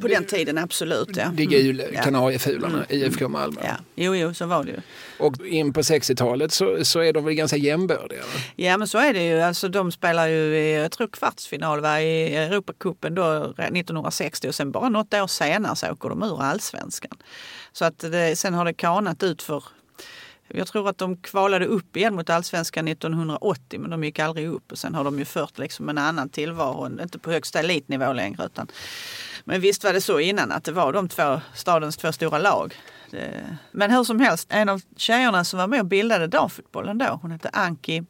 på 0.00 0.08
den 0.08 0.24
tiden 0.24 0.58
absolut 0.58 1.16
ja. 1.16 1.28
De 1.34 1.44
gula 1.46 1.84
Ja. 1.92 2.02
kanariefularna, 2.02 2.86
IFK 2.88 3.28
Malmö. 3.28 3.60
Ja, 3.64 3.76
jo, 3.94 4.14
jo, 4.16 4.34
så 4.34 4.46
var 4.46 4.64
det 4.64 4.70
ju. 4.70 4.76
Och 5.18 5.46
in 5.46 5.72
på 5.72 5.80
60-talet 5.82 6.52
så, 6.52 6.84
så 6.84 7.00
är 7.00 7.12
de 7.12 7.24
väl 7.24 7.34
ganska 7.34 7.56
jämbördiga. 7.56 8.20
va? 8.20 8.40
Ja 8.56 8.76
men 8.78 8.88
så 8.88 8.98
är 8.98 9.14
det 9.14 9.26
ju. 9.26 9.40
Alltså, 9.40 9.68
de 9.68 9.92
spelar 9.92 10.26
ju 10.28 10.56
i, 10.56 10.74
jag 10.74 10.92
tror 10.92 11.08
kvartsfinal 11.08 11.80
va, 11.80 12.00
i 12.00 12.36
Europacupen 12.36 13.14
då 13.14 13.54
1960 13.58 14.48
och 14.48 14.54
sen 14.54 14.70
bara 14.72 14.88
något 14.88 15.14
år 15.14 15.26
senare 15.26 15.76
så 15.76 15.90
åker 15.90 16.08
de 16.08 16.22
ur 16.22 16.42
allsvenskan. 16.42 17.16
Så 17.72 17.84
att 17.84 17.98
det, 17.98 18.36
sen 18.38 18.54
har 18.54 18.64
det 18.64 18.74
kanat 18.74 19.22
ut 19.22 19.42
för 19.42 19.64
jag 20.48 20.66
tror 20.66 20.88
att 20.88 20.98
de 20.98 21.16
kvalade 21.16 21.66
upp 21.66 21.96
igen 21.96 22.14
mot 22.14 22.30
allsvenskan 22.30 22.88
1980 22.88 23.80
men 23.80 23.90
de 23.90 24.04
gick 24.04 24.18
aldrig 24.18 24.48
upp 24.48 24.72
och 24.72 24.78
sen 24.78 24.94
har 24.94 25.04
de 25.04 25.18
ju 25.18 25.24
fört 25.24 25.58
liksom 25.58 25.88
en 25.88 25.98
annan 25.98 26.28
tillvaro, 26.28 27.02
inte 27.02 27.18
på 27.18 27.30
högsta 27.30 27.58
elitnivå 27.58 28.12
längre. 28.12 28.44
Utan, 28.44 28.66
men 29.44 29.60
visst 29.60 29.84
var 29.84 29.92
det 29.92 30.00
så 30.00 30.20
innan 30.20 30.52
att 30.52 30.64
det 30.64 30.72
var 30.72 30.92
de 30.92 31.08
två, 31.08 31.40
stadens 31.54 31.96
två 31.96 32.12
stora 32.12 32.38
lag. 32.38 32.74
Det, 33.10 33.56
men 33.72 33.90
hur 33.90 34.04
som 34.04 34.20
helst, 34.20 34.48
en 34.50 34.68
av 34.68 34.82
tjejerna 34.96 35.44
som 35.44 35.58
var 35.58 35.66
med 35.66 35.80
och 35.80 35.86
bildade 35.86 36.26
damfotbollen 36.26 36.98
då, 36.98 37.18
hon 37.22 37.30
hette 37.30 37.50
Anki 37.52 38.04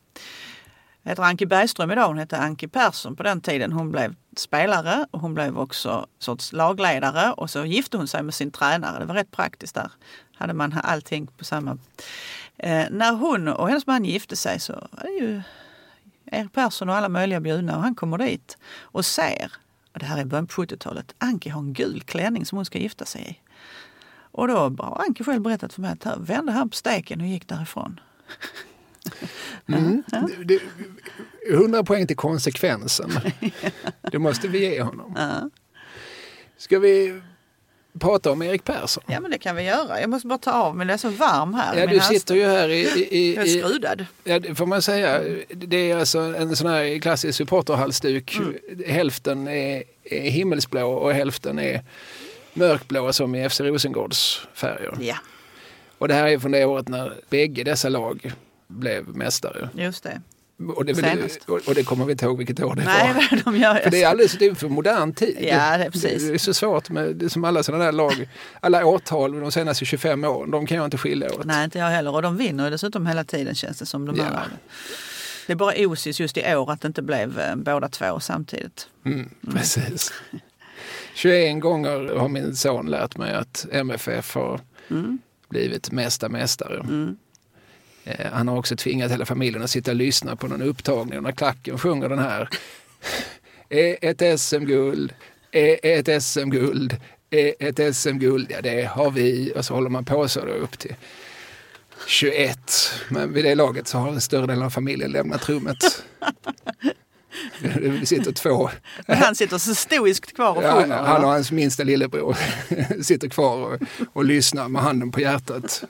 heter 1.11 1.23
Anki 1.23 1.47
Bergström 1.47 1.91
idag, 1.91 2.07
hon 2.09 2.19
hette 2.19 2.39
Anki 2.39 2.69
Persson 2.69 3.17
på 3.17 3.23
den 3.23 3.41
tiden. 3.41 3.73
Hon 3.73 3.91
blev 3.91 4.15
spelare 4.37 5.07
och 5.11 5.21
hon 5.21 5.35
blev 5.35 5.59
också 5.59 6.07
sorts 6.19 6.53
lagledare 6.53 7.33
och 7.33 7.51
så 7.51 7.65
gifte 7.65 7.97
hon 7.97 8.09
sig 8.09 8.23
med 8.23 8.35
sin 8.35 8.51
tränare. 8.51 8.99
Det 8.99 9.05
var 9.05 9.15
rätt 9.15 9.31
praktiskt 9.31 9.75
där. 9.75 9.91
Hade 10.35 10.55
man 10.55 10.81
allting 10.83 11.27
på 11.27 11.45
samma... 11.45 11.79
Eh, 12.57 12.87
när 12.91 13.13
hon 13.13 13.49
och 13.49 13.69
hennes 13.69 13.87
man 13.87 14.05
gifte 14.05 14.37
sig 14.37 14.61
så 14.61 14.73
är 14.73 15.05
det 15.07 15.27
ju 15.27 15.43
Erik 16.25 16.53
Persson 16.53 16.89
och 16.89 16.95
alla 16.95 17.09
möjliga 17.09 17.41
bjudna 17.41 17.77
och 17.77 17.83
han 17.83 17.95
kommer 17.95 18.19
dit 18.19 18.59
och 18.81 19.05
ser, 19.05 19.53
och 19.93 19.99
det 19.99 20.07
här 20.07 20.21
är 20.21 20.25
början 20.25 20.47
på 20.47 20.63
70-talet, 20.63 21.15
Anki 21.19 21.49
har 21.49 21.61
en 21.61 21.73
gul 21.73 22.03
klänning 22.03 22.47
som 22.47 22.57
hon 22.57 22.65
ska 22.65 22.79
gifta 22.79 23.05
sig 23.05 23.31
i. 23.31 23.41
Och 24.31 24.49
då 24.49 24.55
har 24.55 25.03
Anki 25.07 25.25
själv 25.25 25.43
berättat 25.43 25.73
för 25.73 25.81
mig 25.81 25.93
att 25.93 26.05
här 26.05 26.17
vände 26.19 26.53
han 26.53 26.71
på 26.71 26.77
steken 26.77 27.21
och 27.21 27.27
gick 27.27 27.49
därifrån. 27.49 28.01
Mm. 29.69 30.03
Det, 30.45 30.61
100 31.51 31.85
poäng 31.85 32.07
till 32.07 32.17
konsekvensen. 32.17 33.11
Det 34.13 34.19
måste 34.19 34.49
vi 34.49 34.59
ge 34.59 34.83
honom. 34.83 35.17
Ska 36.59 36.79
vi 36.79 37.21
prata 38.01 38.31
om 38.31 38.43
Erik 38.43 38.65
Persson? 38.65 39.05
Ja 39.07 39.21
men 39.21 39.31
det 39.31 39.39
kan 39.39 39.57
vi 39.57 39.63
göra. 39.63 40.01
Jag 40.01 40.11
måste 40.11 40.29
bara 40.29 40.39
ta 40.39 40.53
av 40.53 40.77
mig, 40.77 40.87
det 40.87 40.93
är 40.93 40.97
så 40.97 41.09
varm 41.09 41.55
här. 41.55 41.77
Ja, 41.77 41.87
du 41.87 42.01
sitter 42.01 42.35
ju 42.35 42.45
här 42.47 42.69
i... 42.69 42.81
i, 43.11 43.35
Jag 43.35 43.45
är 43.45 43.49
i, 43.49 43.57
i 43.57 43.61
skrudad. 43.63 44.07
ja, 44.25 44.39
det 44.39 44.55
får 44.55 44.67
man 44.67 44.83
säga. 44.83 45.21
Det 45.51 45.91
är 45.91 45.97
alltså 45.97 46.19
en 46.19 46.57
sån 46.57 46.71
här 46.71 46.99
klassisk 47.01 47.39
supporterhalsduk. 47.39 48.37
Mm. 48.37 48.55
Hälften 48.87 49.49
är, 49.49 49.83
är 50.05 50.31
himmelsblå 50.31 50.93
och 50.93 51.13
hälften 51.13 51.59
är 51.59 51.85
mörkblå 52.55 53.13
som 53.13 53.35
i 53.35 53.49
FC 53.49 53.61
Rosengårds 53.61 54.47
färger. 54.55 54.95
Ja, 55.01 55.17
Och 55.99 56.09
det 56.09 56.15
här 56.15 56.27
är 56.27 56.39
från 56.39 56.53
det 56.53 56.65
året 56.65 56.89
när 56.89 57.13
bägge 57.29 57.65
dessa 57.65 57.89
lag 57.89 58.33
blev 58.69 59.09
mästare. 59.17 59.69
just 59.75 60.03
det. 60.03 60.21
Och 60.77 60.85
det, 60.85 60.95
Senast. 60.95 61.49
och, 61.49 61.75
det 61.75 61.85
kommer 61.85 62.05
vi 62.05 62.13
inte 62.13 62.25
ihåg 62.25 62.39
vilket 62.39 62.61
år 62.61 62.75
det 62.75 62.85
Nej, 62.85 63.13
var. 63.15 63.43
de 63.45 63.57
gör. 63.57 63.75
För 63.75 63.91
det 63.91 64.03
är 64.03 64.09
alldeles 64.09 64.33
det 64.39 64.47
är 64.47 64.55
för 64.55 64.69
modern 64.69 65.13
tid. 65.15 65.37
Ja, 65.41 65.77
det 65.79 65.85
är 65.85 65.91
precis. 65.91 66.23
Det 66.29 66.35
är 66.35 66.39
så 66.39 66.55
svårt 66.55 66.91
med 66.91 67.17
det 67.17 67.31
som 67.31 67.45
alla 67.45 67.63
sådana 67.63 67.85
där 67.85 67.93
lag. 67.93 68.29
Alla 68.61 68.87
årtal 68.87 69.41
de 69.41 69.53
senaste 69.53 69.85
25 69.85 70.25
åren, 70.25 70.51
de 70.51 70.67
kan 70.67 70.77
jag 70.77 70.87
inte 70.87 70.99
skilja 70.99 71.27
åt. 71.35 71.45
Nej, 71.45 71.65
inte 71.65 71.79
jag 71.79 71.87
heller. 71.91 72.15
Och 72.15 72.23
de 72.23 72.37
vinner 72.37 72.71
dessutom 72.71 73.07
hela 73.07 73.25
tiden 73.25 73.55
känns 73.55 73.79
det 73.79 73.87
som. 73.87 74.07
De 74.07 74.17
Ja. 74.17 74.25
här 74.25 74.31
lagen. 74.33 74.51
Det 75.47 75.53
är 75.53 75.57
bara 75.57 75.75
osis 75.87 76.21
just 76.21 76.37
i 76.37 76.55
år 76.55 76.73
att 76.73 76.81
det 76.81 76.87
inte 76.89 77.03
blev 77.03 77.41
eh, 77.41 77.57
båda 77.57 77.89
två 77.89 78.21
samtidigt. 78.21 78.89
Mm, 79.05 79.31
precis. 79.53 80.13
21 81.15 81.61
gånger 81.61 82.17
har 82.17 82.29
min 82.29 82.57
son 82.57 82.87
lärt 82.87 83.17
mig 83.17 83.35
att 83.35 83.67
MFF 83.73 84.35
har 84.35 84.61
Mm. 84.91 85.19
blivit 85.49 85.93
mesta 85.93 86.29
mästare. 86.29 86.81
Mm. 86.81 87.17
Eh, 88.07 88.33
Han 88.33 88.49
har 88.49 88.59
också 88.59 88.77
tvingat 88.77 89.13
hela 89.13 89.25
familjen 89.27 89.63
att 89.63 89.71
sitta 89.71 89.91
och 89.91 89.97
lyssna 89.97 90.37
på 90.37 90.47
någon 90.49 90.63
upptagning 90.63 91.23
när 91.23 91.33
klacken 91.33 91.79
sjunger 91.79 92.09
den 92.09 92.19
här. 92.19 92.49
Är 93.69 93.97
ett 94.01 94.41
SM-guld, 94.41 95.15
är 95.53 95.79
ett 95.83 96.23
SM-guld, 96.23 96.97
är 97.31 97.55
ett 97.59 97.97
SM-guld? 97.97 98.47
Ja, 98.51 98.61
det 98.63 98.83
har 98.85 99.11
vi. 99.11 99.53
Och 99.57 99.65
så 99.65 99.75
håller 99.75 99.91
man 99.91 100.05
på 100.05 100.29
så 100.29 100.41
då 100.41 100.53
upp 100.53 100.79
till 100.79 100.95
21. 102.07 102.59
Men 103.09 103.33
vid 103.33 103.45
det 103.45 103.55
laget 103.55 103.89
så 103.89 103.99
har 103.99 104.19
större 104.19 104.47
delen 104.47 104.63
av 104.63 104.71
familjen 104.71 105.11
lämnat 105.11 105.49
rummet. 105.49 106.05
Det 107.61 108.07
sitter 108.07 108.33
två. 108.33 108.71
Men 109.07 109.17
han 109.17 109.35
sitter 109.35 109.59
så 109.59 109.75
stoiskt 109.75 110.35
kvar 110.37 110.57
och 110.57 110.63
Ja, 110.65 110.81
sjunger. 110.83 110.97
han 110.97 111.25
och 111.25 111.31
hans 111.31 111.53
minsta 111.53 111.85
lillebror 111.85 112.37
sitter 113.03 113.29
kvar 113.29 113.57
och, 113.59 113.81
och 114.13 114.25
lyssnar 114.25 114.69
med 114.69 114.83
handen 114.83 115.13
på 115.13 115.21
hjärtat. 115.21 115.85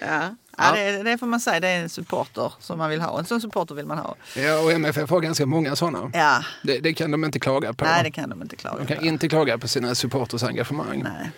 Ja. 0.00 0.36
Ja, 0.58 0.72
det, 0.72 1.02
det 1.02 1.18
får 1.18 1.26
man 1.26 1.40
säga, 1.40 1.60
det 1.60 1.68
är 1.68 1.80
en 1.82 1.88
supporter 1.88 2.52
som 2.60 2.78
man 2.78 2.90
vill 2.90 3.00
ha. 3.00 3.18
En 3.18 3.24
sån 3.24 3.40
supporter 3.40 3.74
vill 3.74 3.86
man 3.86 3.98
ha. 3.98 4.14
Ja, 4.36 4.60
och 4.64 4.72
MFF 4.72 5.10
har 5.10 5.20
ganska 5.20 5.46
många 5.46 5.76
sådana. 5.76 6.10
Ja, 6.14 6.44
Det, 6.62 6.78
det 6.78 6.94
kan 6.94 7.10
de 7.10 7.24
inte 7.24 7.38
klaga 7.40 7.72
på. 7.72 7.84
nej 7.84 8.04
det 8.04 8.10
kan 8.10 8.30
de 8.30 8.42
inte 8.42 8.56
klaga 8.56 8.78
De 8.78 8.86
kan 8.86 8.96
på. 8.98 9.04
inte 9.04 9.28
klaga 9.28 9.58
på 9.58 9.68
sina 9.68 9.94
supporters 9.94 10.42
engagemang. 10.42 11.00
Nej. 11.04 11.30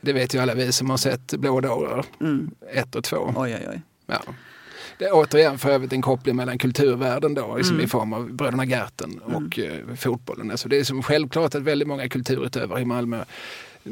Det 0.00 0.12
vet 0.12 0.34
ju 0.34 0.38
alla 0.38 0.54
vi 0.54 0.72
som 0.72 0.90
har 0.90 0.96
sett 0.96 1.26
Blå 1.34 1.60
dårar 1.60 2.04
Mm. 2.20 2.50
1 2.74 2.94
och 2.96 3.04
2. 3.04 3.32
Oj, 3.36 3.54
oj, 3.60 3.66
oj. 3.70 3.80
Ja. 4.06 4.20
Det 4.98 5.04
är 5.04 5.10
återigen 5.14 5.58
för 5.58 5.70
övrigt 5.70 5.92
en 5.92 6.02
koppling 6.02 6.36
mellan 6.36 6.58
kulturvärlden 6.58 7.34
då, 7.34 7.56
liksom 7.56 7.74
Mm. 7.76 7.84
i 7.84 7.88
form 7.88 8.12
av 8.12 8.32
Bröderna 8.32 8.64
Gerten 8.64 9.18
och 9.18 9.58
eh, 9.58 9.94
fotbollen. 9.96 10.50
Alltså 10.50 10.68
det 10.68 10.78
är 10.78 10.84
som 10.84 11.02
självklart 11.02 11.54
att 11.54 11.62
väldigt 11.62 11.88
många 11.88 12.08
kulturutövare 12.08 12.80
i 12.80 12.84
Malmö 12.84 13.24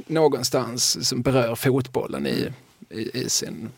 någonstans 0.07 1.09
som 1.09 1.23
berör 1.23 1.55
fotbollen 1.55 2.27
i, 2.27 2.49
i, 2.91 3.19
i 3.21 3.29
sin... 3.29 3.71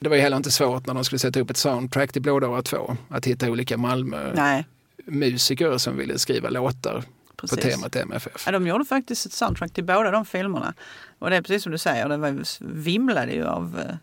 Det 0.00 0.08
var 0.08 0.16
ju 0.16 0.22
heller 0.22 0.36
inte 0.36 0.50
svårt 0.50 0.86
när 0.86 0.94
de 0.94 1.04
skulle 1.04 1.18
sätta 1.18 1.40
upp 1.40 1.50
ett 1.50 1.56
soundtrack 1.56 2.12
till 2.12 2.22
Blådåra 2.22 2.62
2 2.62 2.96
att 3.08 3.26
hitta 3.26 3.50
olika 3.50 3.76
Malmö-musiker 3.76 5.68
Nej, 5.70 5.78
som 5.80 5.96
ville 5.96 6.18
skriva 6.18 6.48
låtar 6.50 7.04
på 7.36 7.46
precis. 7.46 7.64
temat 7.74 7.96
MFF. 7.96 8.42
Ja, 8.46 8.52
de 8.52 8.66
gjorde 8.66 8.84
faktiskt 8.84 9.26
ett 9.26 9.32
soundtrack 9.32 9.72
till 9.72 9.84
båda 9.84 10.10
de 10.10 10.24
filmerna. 10.26 10.74
Och 11.18 11.30
det 11.30 11.36
är 11.36 11.42
precis 11.42 11.62
som 11.62 11.72
du 11.72 11.78
säger, 11.78 12.08
det 12.08 12.16
var, 12.16 12.42
vimlade 12.74 13.32
ju 13.32 13.44
av 13.46 13.80
eh, 13.88 13.94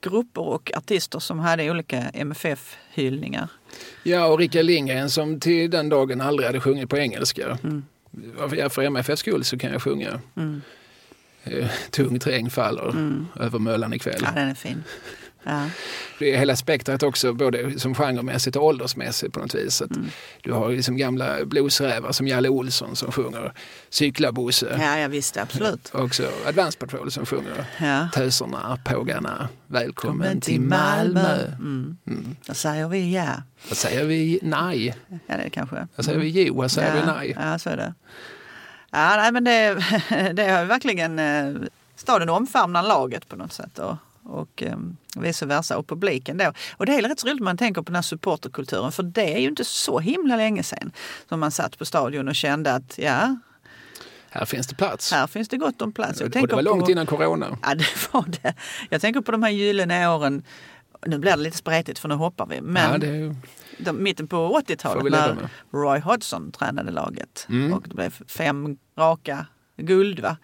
grupper 0.00 0.40
och 0.42 0.72
artister 0.76 1.18
som 1.18 1.38
hade 1.38 1.70
olika 1.70 1.96
MFF-hyllningar. 2.14 3.48
Ja, 4.02 4.26
och 4.26 4.38
Rickard 4.38 4.64
Lindgren 4.64 5.10
som 5.10 5.40
till 5.40 5.70
den 5.70 5.88
dagen 5.88 6.20
aldrig 6.20 6.46
hade 6.46 6.60
sjungit 6.60 6.90
på 6.90 6.96
engelska. 6.98 7.58
Mm. 7.64 7.84
För 8.70 8.82
MFFs 8.82 9.20
skull 9.20 9.44
så 9.44 9.58
kan 9.58 9.72
jag 9.72 9.82
sjunga 9.82 10.20
Mm. 10.36 10.60
eh, 11.44 11.70
Tungt 11.90 12.26
regn 12.26 12.50
faller 12.50 12.88
Mm. 12.90 13.26
över 13.40 13.58
Möllan 13.58 13.92
ikväll. 13.94 14.20
Ja, 14.22 14.28
den 14.34 14.48
är 14.48 14.54
fin. 14.54 14.84
Ja. 15.46 15.68
Det 16.18 16.34
är 16.34 16.38
hela 16.38 16.56
spektrat 16.56 17.02
också, 17.02 17.32
både 17.32 17.78
som 17.80 17.94
genremässigt 17.94 18.56
och 18.56 18.64
åldersmässigt 18.64 19.32
på 19.32 19.40
något 19.40 19.54
vis. 19.54 19.80
Mm. 19.80 20.06
Du 20.42 20.52
har 20.52 20.70
liksom 20.70 20.96
gamla 20.96 21.44
bluesrävar 21.44 22.12
som 22.12 22.28
Jalle 22.28 22.48
Olsson 22.48 22.96
som 22.96 23.12
sjunger 23.12 23.52
Cykla 23.90 24.32
Bosse. 24.32 24.76
ja, 24.80 24.98
jag 24.98 25.08
visste 25.08 25.42
absolut. 25.42 25.88
Och 25.88 26.00
också 26.04 26.28
Advance 26.46 26.78
Patrol 26.78 27.10
som 27.10 27.26
sjunger 27.26 27.64
Ja. 27.80 28.08
Töserna, 28.14 28.78
pågarna, 28.84 29.48
välkommen 29.66 30.18
Välkommen 30.18 30.40
till 30.40 30.60
Malmö. 30.60 31.46
Mm. 31.46 31.96
Mm. 32.06 32.36
Då 32.46 32.54
säger 32.54 32.88
vi 32.88 33.14
ja. 33.14 33.42
Vad 33.68 33.76
säger 33.76 34.04
vi 34.04 34.38
nej? 34.42 34.96
Ja, 35.26 35.36
det 35.36 35.50
kanske. 35.50 35.86
Vad 35.96 36.06
säger 36.06 36.18
vi 36.18 36.42
jo? 36.42 36.56
Vad 36.56 36.70
säger 36.70 36.96
ja. 36.96 37.00
vi 37.00 37.06
nej? 37.06 37.36
Ja, 37.40 37.58
så 37.58 37.70
är 37.70 37.76
det. 37.76 37.94
Ja, 38.90 39.16
nej, 39.16 39.32
men 39.32 39.44
det, 39.44 39.84
det 40.32 40.48
har 40.48 40.60
ju 40.60 40.66
verkligen 40.66 41.18
eh, 41.18 41.54
staden 41.96 42.28
omfamnar 42.28 42.82
laget 42.82 43.28
på 43.28 43.36
något 43.36 43.52
sätt. 43.52 43.78
Och, 43.78 43.96
och 44.26 44.62
eh, 44.62 44.76
vice 45.16 45.46
versa. 45.46 45.78
Och 45.78 45.86
publiken 45.88 46.38
då. 46.38 46.52
Och 46.76 46.86
det 46.86 46.94
är 46.94 47.02
rätt 47.02 47.20
så 47.20 47.28
roligt 47.28 47.42
man 47.42 47.56
tänker 47.56 47.80
på 47.82 47.86
den 47.86 47.94
här 47.94 48.02
supporterkulturen. 48.02 48.92
För 48.92 49.02
det 49.02 49.34
är 49.34 49.38
ju 49.38 49.48
inte 49.48 49.64
så 49.64 49.98
himla 49.98 50.36
länge 50.36 50.62
sedan 50.62 50.92
som 51.28 51.40
man 51.40 51.50
satt 51.50 51.78
på 51.78 51.84
stadion 51.84 52.28
och 52.28 52.34
kände 52.34 52.74
att 52.74 52.98
ja, 52.98 53.36
Här 54.30 54.44
finns 54.44 54.66
det 54.66 54.74
plats. 54.74 55.12
här 55.12 55.26
finns 55.26 55.48
det 55.48 55.56
gott 55.56 55.82
om 55.82 55.92
plats. 55.92 56.20
Jag 56.20 56.36
och 56.36 56.48
det 56.48 56.54
var 56.54 56.62
långt 56.62 56.84
på, 56.84 56.90
innan 56.90 57.06
corona. 57.06 57.58
Ja, 57.62 57.74
det 57.74 57.86
var 58.12 58.24
det. 58.42 58.54
Jag 58.90 59.00
tänker 59.00 59.20
på 59.20 59.32
de 59.32 59.42
här 59.42 59.50
gyllene 59.50 60.08
åren. 60.08 60.42
Nu 61.06 61.18
blir 61.18 61.30
det 61.30 61.36
lite 61.42 61.56
spretigt 61.56 61.98
för 61.98 62.08
nu 62.08 62.14
hoppar 62.14 62.46
vi. 62.46 62.60
Men 62.60 62.92
Ja, 62.92 62.98
det 62.98 63.34
de, 63.78 64.02
mitten 64.02 64.28
på 64.28 64.36
Får 64.48 64.62
vi 64.66 64.74
80-talet 64.74 65.04
leva 65.04 65.34
när. 65.34 65.48
Roy 65.80 66.00
Hodgson 66.00 66.52
tränade 66.52 66.90
laget 66.90 67.46
Mm. 67.48 67.72
och 67.72 67.82
det 67.88 67.94
blev 67.94 68.10
fem 68.28 68.76
raka 68.98 69.46
guld. 69.76 70.20
Va? 70.20 70.36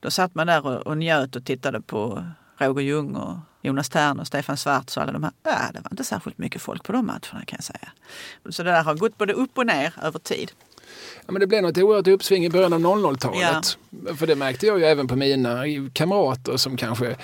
Då 0.00 0.10
satt 0.10 0.34
man 0.34 0.46
där 0.46 0.66
och, 0.66 0.86
och 0.86 0.98
njöt 0.98 1.36
och 1.36 1.44
tittade 1.44 1.80
på 1.80 2.24
Roger 2.58 2.82
Ljung 2.82 3.14
och 3.16 3.36
Jonas 3.62 3.88
Tern 3.88 4.18
och 4.20 4.26
Stefan 4.26 4.56
Svarts 4.56 4.96
och 4.96 5.02
alla 5.02 5.12
de 5.12 5.22
här. 5.22 5.32
Ja, 5.42 5.50
det 5.74 5.80
var 5.80 5.90
inte 5.90 6.04
särskilt 6.04 6.38
mycket 6.38 6.62
folk 6.62 6.82
på 6.84 6.92
de 6.92 7.06
matcherna 7.06 7.44
kan 7.46 7.56
jag 7.56 7.64
säga. 7.64 7.88
Så 8.48 8.62
det 8.62 8.70
där 8.70 8.82
har 8.82 8.94
gått 8.94 9.18
både 9.18 9.32
upp 9.32 9.58
och 9.58 9.66
ner 9.66 9.94
över 10.02 10.18
tid. 10.18 10.52
ja, 11.26 11.32
men 11.32 11.40
det 11.40 11.46
blev 11.46 11.62
något 11.62 11.78
oerhört 11.78 12.06
uppsving 12.06 12.44
i 12.44 12.50
början 12.50 12.72
av 12.72 12.80
00-talet. 12.80 13.78
För 14.18 14.26
det 14.26 14.34
märkte 14.36 14.66
jag 14.66 14.78
ju 14.78 14.84
även 14.84 15.08
på 15.08 15.16
mina 15.16 15.62
kamrater 15.92 16.56
som 16.56 16.76
kanske 16.76 17.16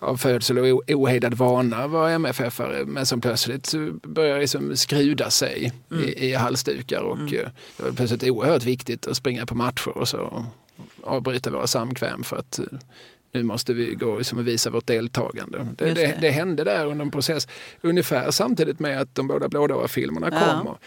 av 0.00 0.16
födsel 0.16 0.58
och 0.58 0.82
ohejdad 0.90 1.34
vana 1.34 1.86
var 1.86 2.10
MFF-are 2.10 2.84
men 2.86 3.06
som 3.06 3.20
plötsligt 3.20 3.72
började 4.02 4.40
liksom 4.40 4.76
skruda 4.76 5.30
sig 5.30 5.72
Mm. 5.90 6.04
i, 6.04 6.12
i 6.30 6.34
halsdukar 6.34 7.00
och 7.00 7.18
eh, 7.18 7.48
det 7.76 7.82
var 7.82 7.92
plötsligt 7.92 8.22
oerhört 8.24 8.64
viktigt 8.64 9.06
att 9.06 9.16
springa 9.16 9.46
på 9.46 9.54
matcher 9.54 9.98
och 9.98 10.08
så 10.08 10.46
avbryta 11.04 11.50
våra 11.50 11.66
samkväm 11.66 12.24
för 12.24 12.36
att 12.36 12.58
eh, 12.58 12.64
nu 13.32 13.42
måste 13.42 13.72
vi 13.72 13.94
gå 13.94 14.10
och 14.10 14.48
visa 14.48 14.70
vårt 14.70 14.86
deltagande. 14.86 15.66
Det, 15.78 15.84
Just 15.84 15.96
det. 15.96 16.06
det. 16.06 16.18
Det, 16.20 16.30
hände 16.30 16.64
där 16.64 16.86
under 16.86 17.04
en 17.04 17.10
process 17.10 17.48
ungefär 17.80 18.30
samtidigt 18.30 18.78
med 18.80 19.00
att 19.00 19.14
de 19.14 19.28
båda 19.28 19.48
Blådåra-filmerna 19.48 20.28
Ja. 20.32 20.40
kom. 20.40 20.66
Och, 20.66 20.78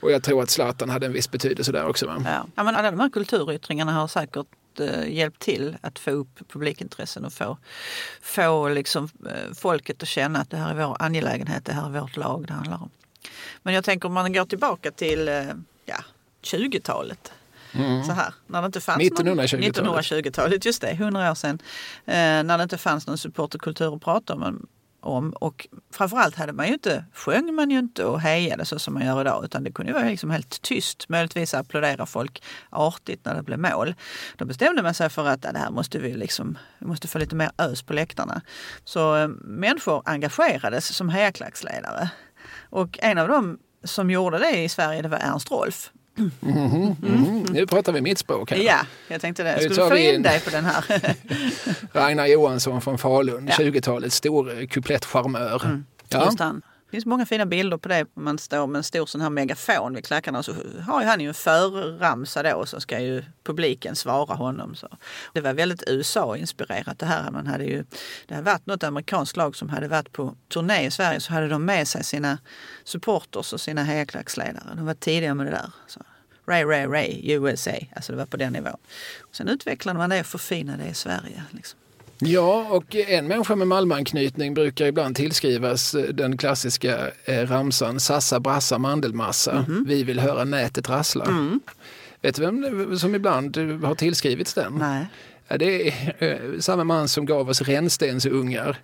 och 0.00 0.12
jag 0.12 0.22
tror 0.22 0.42
att 0.42 0.50
Zlatan 0.50 0.90
hade 0.90 1.06
en 1.06 1.12
viss 1.12 1.30
betydelse 1.30 1.72
där 1.72 1.86
också. 1.86 2.06
Va? 2.06 2.22
Ja. 2.24 2.46
Ja, 2.54 2.62
men 2.64 2.76
alla 2.76 2.90
de 2.90 3.00
här 3.00 3.10
kulturyttringarna 3.10 3.92
har 3.92 4.08
säkert 4.08 4.46
eh, 4.80 5.08
hjälpt 5.12 5.38
till 5.42 5.76
att 5.80 5.98
få 5.98 6.10
upp 6.10 6.48
publikintressen 6.52 7.24
och 7.24 7.32
få, 7.32 7.58
få 8.22 8.68
liksom, 8.68 9.08
eh, 9.26 9.54
folket 9.54 10.02
att 10.02 10.08
känna 10.08 10.38
att 10.38 10.50
det 10.50 10.56
här 10.56 10.70
är 10.74 10.86
vår 10.86 10.96
angelägenhet, 11.00 11.64
det 11.64 11.72
här 11.72 11.86
är 11.96 12.00
vårt 12.00 12.16
lag 12.16 12.44
det 12.46 12.52
handlar 12.52 12.76
om. 12.82 12.90
Men 13.62 13.74
jag 13.74 13.84
tänker 13.84 14.08
om 14.08 14.14
man 14.14 14.32
går 14.32 14.44
tillbaka 14.44 14.90
till 14.90 15.28
eh, 15.28 15.44
ja, 15.84 15.96
20-talet. 16.42 17.32
Så 18.06 18.12
här, 18.12 18.34
när 18.46 18.62
det 18.62 18.66
inte 18.66 18.80
fanns 18.80 18.98
1920-talet. 18.98 19.84
Någon, 19.84 19.98
1920-talet, 19.98 20.64
just 20.64 20.80
det, 20.82 20.90
100 20.90 21.30
år 21.30 21.34
sedan. 21.34 21.58
Eh, 22.06 22.14
när 22.14 22.56
det 22.56 22.62
inte 22.62 22.78
fanns 22.78 23.06
någon 23.06 23.18
supporterkultur 23.18 23.96
att 23.96 24.02
prata 24.02 24.34
om. 24.34 24.66
om. 25.00 25.30
Och 25.30 25.68
framförallt 25.92 26.36
hade 26.36 26.52
man 26.52 26.66
ju 26.66 26.72
inte, 26.72 27.04
sjöng 27.14 27.54
man 27.54 27.70
ju 27.70 27.78
inte 27.78 28.04
och 28.04 28.20
hejade 28.20 28.64
så 28.64 28.78
som 28.78 28.94
man 28.94 29.06
gör 29.06 29.20
idag. 29.20 29.44
Utan 29.44 29.64
det 29.64 29.72
kunde 29.72 29.92
ju 29.92 29.98
vara 29.98 30.08
liksom 30.08 30.30
helt 30.30 30.62
tyst. 30.62 31.08
Möjligtvis 31.08 31.54
applådera 31.54 32.06
folk 32.06 32.42
artigt 32.70 33.24
när 33.24 33.34
det 33.34 33.42
blev 33.42 33.58
mål. 33.58 33.94
Då 34.36 34.44
bestämde 34.44 34.82
man 34.82 34.94
sig 34.94 35.08
för 35.08 35.26
att 35.26 35.44
ja, 35.44 35.52
det 35.52 35.58
här 35.58 35.70
måste 35.70 35.98
vi 35.98 36.14
liksom, 36.14 36.58
vi 36.78 36.86
måste 36.86 37.08
få 37.08 37.18
lite 37.18 37.34
mer 37.34 37.50
ös 37.58 37.82
på 37.82 37.92
läktarna. 37.92 38.40
Så 38.84 39.16
eh, 39.16 39.28
människor 39.44 40.02
engagerades 40.04 40.96
som 40.96 41.08
hejaklacksledare. 41.08 42.10
Och 42.70 42.98
en 43.02 43.18
av 43.18 43.28
dem 43.28 43.58
som 43.84 44.10
gjorde 44.10 44.38
det 44.38 44.58
i 44.58 44.68
Sverige 44.68 45.02
det 45.02 45.08
var 45.08 45.18
Ernst 45.18 45.50
Rolf. 45.50 45.90
Mm. 46.18 47.44
Nu 47.50 47.66
pratar 47.66 47.92
vi 47.92 48.00
mitt 48.00 48.18
språk 48.18 48.50
här. 48.50 48.58
Ja, 48.58 48.78
jag 49.08 49.20
tänkte 49.20 49.42
det. 49.42 49.62
Skulle 49.62 49.88
få 49.88 49.96
in 49.96 50.22
dig 50.22 50.40
på 50.40 50.50
den 50.50 50.64
här. 50.64 50.84
Ragnar 51.92 52.26
Johansson 52.26 52.80
från 52.80 52.98
Falun, 52.98 53.46
Ja. 53.58 53.64
20-talets 53.64 54.16
stor 54.16 54.66
kuplettcharmör. 54.66 55.82
Ja. 56.08 56.32
Det 56.90 56.96
finns 56.96 57.06
många 57.06 57.26
fina 57.26 57.46
bilder 57.46 57.76
på 57.76 57.88
det. 57.88 58.06
Man 58.14 58.38
står 58.38 58.66
med 58.66 58.78
en 58.78 58.84
stor 58.84 59.06
sån 59.06 59.20
här 59.20 59.30
megafon 59.30 59.94
vid 59.94 60.04
klackarna 60.04 60.38
och 60.38 60.44
så 60.44 60.52
har 60.86 61.00
ju 61.00 61.06
han 61.06 61.20
ju 61.20 61.28
en 61.28 61.34
förramsa 61.34 62.42
då 62.42 62.56
och 62.56 62.68
så 62.68 62.80
ska 62.80 63.00
ju 63.00 63.24
publiken 63.44 63.96
svara 63.96 64.34
honom. 64.34 64.74
Så. 64.74 64.88
Det 65.32 65.40
var 65.40 65.52
väldigt 65.52 65.82
USA-inspirerat 65.86 66.98
det 66.98 67.06
här. 67.06 67.30
Man 67.30 67.46
hade 67.46 67.64
ju, 67.64 67.84
det 68.26 68.34
hade 68.34 68.44
varit 68.44 68.66
något 68.66 68.84
amerikanskt 68.84 69.36
lag 69.36 69.56
som 69.56 69.68
hade 69.68 69.88
varit 69.88 70.12
på 70.12 70.34
turné 70.48 70.86
i 70.86 70.90
Sverige 70.90 71.20
så 71.20 71.32
hade 71.32 71.48
de 71.48 71.64
med 71.64 71.88
sig 71.88 72.04
sina 72.04 72.38
supporters 72.84 73.52
och 73.52 73.60
sina 73.60 73.82
hejaklacksledare. 73.82 74.74
De 74.76 74.86
var 74.86 74.94
tidiga 74.94 75.34
med 75.34 75.46
det 75.46 75.52
där. 75.52 75.70
Så. 75.86 76.00
Ray, 76.46 76.64
Ray, 76.64 76.86
Ray, 76.86 77.32
USA. 77.32 77.70
Alltså 77.96 78.12
det 78.12 78.18
var 78.18 78.26
på 78.26 78.36
den 78.36 78.52
nivån. 78.52 78.76
Sen 79.32 79.48
utvecklade 79.48 79.98
man 79.98 80.10
det 80.10 80.20
och 80.20 80.26
förfinade 80.26 80.82
det 80.82 80.90
i 80.90 80.94
Sverige. 80.94 81.42
Liksom 81.50 81.78
ja, 82.20 82.66
och 82.70 82.94
en 82.94 83.28
människa 83.28 83.56
med 83.56 83.68
Malmöanknytning 83.68 84.54
brukar 84.54 84.86
ibland 84.86 85.16
tillskrivas 85.16 85.94
eh, 85.94 86.02
den 86.02 86.36
klassiska 86.36 87.10
eh, 87.24 87.46
ramsan 87.46 88.00
Sassa 88.00 88.40
brassa 88.40 88.78
mandelmassa. 88.78 89.64
Mhm. 89.68 89.84
Vi 89.88 90.04
vill 90.04 90.20
höra 90.20 90.44
nätet 90.44 90.88
rassla. 90.88 91.24
Mm. 91.24 91.60
Vet 92.20 92.34
du 92.34 92.42
vem 92.42 92.98
som 92.98 93.14
ibland 93.14 93.56
eh, 93.56 93.88
har 93.88 93.94
tillskrivits 93.94 94.54
den? 94.54 94.74
Nej. 94.78 95.06
Ja, 95.48 95.58
det 95.58 95.88
är 95.88 96.60
samma 96.60 96.84
man 96.84 97.08
som 97.08 97.26
gav 97.26 97.48
oss 97.48 97.62
rännstensungar 97.62 98.76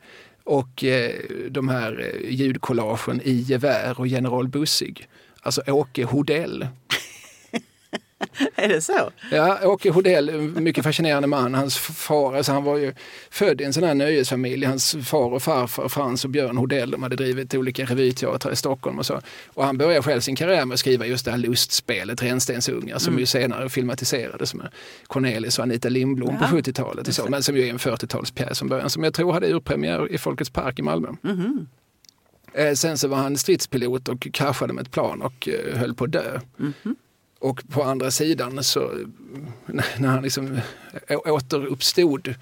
och 0.44 0.84
de 1.50 1.68
här 1.68 2.12
ljudkollagen 2.28 3.20
i 3.24 3.32
gevär 3.32 4.00
och 4.00 4.06
general 4.06 4.48
Bussig. 4.48 5.08
Alltså 5.40 5.62
Åke 5.66 6.04
Hodell. 6.04 6.66
är 8.54 8.68
det 8.68 8.80
så? 8.80 9.10
Ja, 9.30 9.58
Åke 9.68 9.90
Hodell, 9.90 10.40
mycket 10.40 10.84
fascinerande 10.84 11.28
man. 11.28 11.54
Hans 11.54 11.78
far, 11.78 12.36
alltså 12.36 12.52
han 12.52 12.64
var 12.64 12.76
ju 12.76 12.94
född 13.30 13.60
i 13.60 13.64
en 13.64 13.72
sån 13.72 13.82
här 13.82 13.94
nöjesfamilj. 13.94 14.64
Hans 14.64 14.96
far 15.04 15.34
och 15.34 15.42
farfar, 15.42 15.88
Frans 15.88 16.24
och 16.24 16.30
Björn 16.30 16.56
Hodell, 16.56 16.90
de 16.90 17.02
hade 17.02 17.16
drivit 17.16 17.54
olika 17.54 17.84
revyteatrar 17.84 18.52
i 18.52 18.56
Stockholm 18.56 18.98
och 18.98 19.06
så. 19.06 19.20
Och 19.46 19.64
han 19.64 19.78
började 19.78 20.02
själv 20.02 20.20
sin 20.20 20.36
karriär 20.36 20.64
med 20.64 20.74
att 20.74 20.80
skriva 20.80 21.06
just 21.06 21.24
det 21.24 21.30
här 21.30 21.38
lustspelet 21.38 22.22
Rännstensungar 22.22 22.98
som 22.98 23.12
mm. 23.12 23.20
ju 23.20 23.26
senare 23.26 23.68
filmatiserades 23.68 24.54
med 24.54 24.68
Cornelis 25.06 25.58
och 25.58 25.62
Anita 25.62 25.88
Lindblom 25.88 26.36
ja. 26.40 26.48
på 26.48 26.56
70-talet. 26.56 27.14
Så, 27.14 27.26
men 27.28 27.42
som 27.42 27.56
ju 27.56 27.66
är 27.66 27.70
en 27.70 27.78
40-talspjäs 27.78 28.58
från 28.58 28.68
början 28.68 28.90
som 28.90 29.04
jag 29.04 29.14
tror 29.14 29.32
hade 29.32 29.52
urpremiär 29.52 30.12
i 30.12 30.18
Folkets 30.18 30.50
park 30.50 30.78
i 30.78 30.82
Malmö. 30.82 31.08
Mm. 31.24 31.66
Sen 32.74 32.98
så 32.98 33.08
var 33.08 33.16
han 33.16 33.36
stridspilot 33.36 34.08
och 34.08 34.28
kraschade 34.32 34.72
med 34.72 34.82
ett 34.82 34.92
plan 34.92 35.22
och 35.22 35.48
eh, 35.48 35.78
höll 35.78 35.94
på 35.94 36.04
att 36.04 36.12
dö. 36.12 36.40
Mm. 36.58 36.72
Och 37.38 37.62
på 37.68 37.82
andra 37.82 38.10
sidan 38.10 38.64
så 38.64 38.90
när 39.98 40.08
han 40.08 40.22
liksom 40.22 40.60
återuppstod 41.08 42.34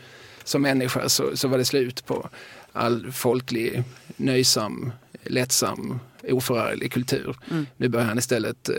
som 0.45 0.63
människa 0.63 1.09
så, 1.09 1.37
så 1.37 1.49
var 1.49 1.59
det 1.59 1.65
slut 1.65 2.07
på 2.07 2.29
all 2.73 3.13
folklig, 3.13 3.83
nöjsam, 4.17 4.93
lättsam, 5.23 6.01
oförarglig 6.29 6.93
kultur. 6.93 7.37
Mm. 7.51 7.67
Nu 7.77 7.89
börjar 7.89 8.07
han 8.07 8.19
istället 8.19 8.69
eh, 8.69 8.77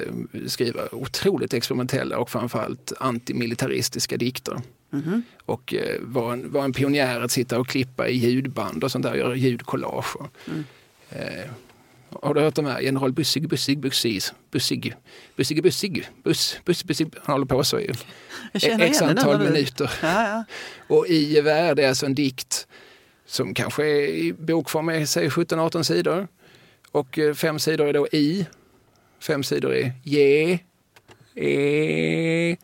skriva 0.48 0.82
otroligt 0.92 1.54
experimentella 1.54 2.18
och 2.18 2.30
framförallt 2.30 2.94
antimilitaristiska 3.00 4.18
dikter. 4.18 4.62
Mm. 4.94 5.24
Och 5.46 5.74
eh, 5.74 6.02
var, 6.02 6.34
en, 6.34 6.52
var 6.52 6.64
en 6.64 6.74
pionjär 6.74 7.22
att 7.22 7.32
sitta 7.32 7.60
och 7.60 7.68
klippa 7.68 8.08
i 8.08 8.18
ljudband 8.18 8.84
och 8.84 8.92
sånt 8.92 9.04
där, 9.04 9.16
göra 9.16 9.36
ljudcollage. 9.36 10.16
Mm. 10.48 10.64
Har 12.10 12.34
du 12.34 12.42
hört 12.42 12.56
de 12.56 12.66
här? 12.66 12.82
General 12.82 13.14
Bussig, 13.14 13.50
Bussig, 13.50 13.80
Bussig, 13.80 14.24
Bussig, 14.52 14.96
Bussig, 15.36 15.64
Bussig, 15.64 16.08
Buss, 16.24 16.60
Buss, 16.66 16.84
Bussig. 16.84 17.14
Han 17.24 17.34
håller 17.34 17.46
på 17.46 17.64
så 17.64 17.80
i 17.80 17.92
x 18.64 19.02
antal 19.02 19.40
minuter. 19.40 19.92
Ja, 20.02 20.28
ja. 20.28 20.44
Och 20.96 21.08
i 21.08 21.34
gevär, 21.34 21.76
det 21.76 21.84
är 21.84 21.90
alltså 21.90 22.06
en 22.06 22.16
dikt 22.16 22.68
som 23.26 23.54
kanske 23.54 23.86
är 23.86 24.08
i 24.08 24.34
bokform 24.34 24.90
är 24.90 25.06
säg 25.06 25.30
17-18 25.30 25.84
sidor. 25.84 26.28
Och 26.92 27.20
eh, 27.20 27.34
fem 27.34 27.60
sidor 27.60 27.88
är 27.88 27.94
då 27.94 28.08
i, 28.08 28.46
fem 29.20 29.44
sidor 29.44 29.74
är 29.74 29.92
ge, 30.04 30.60
e, 31.36 32.58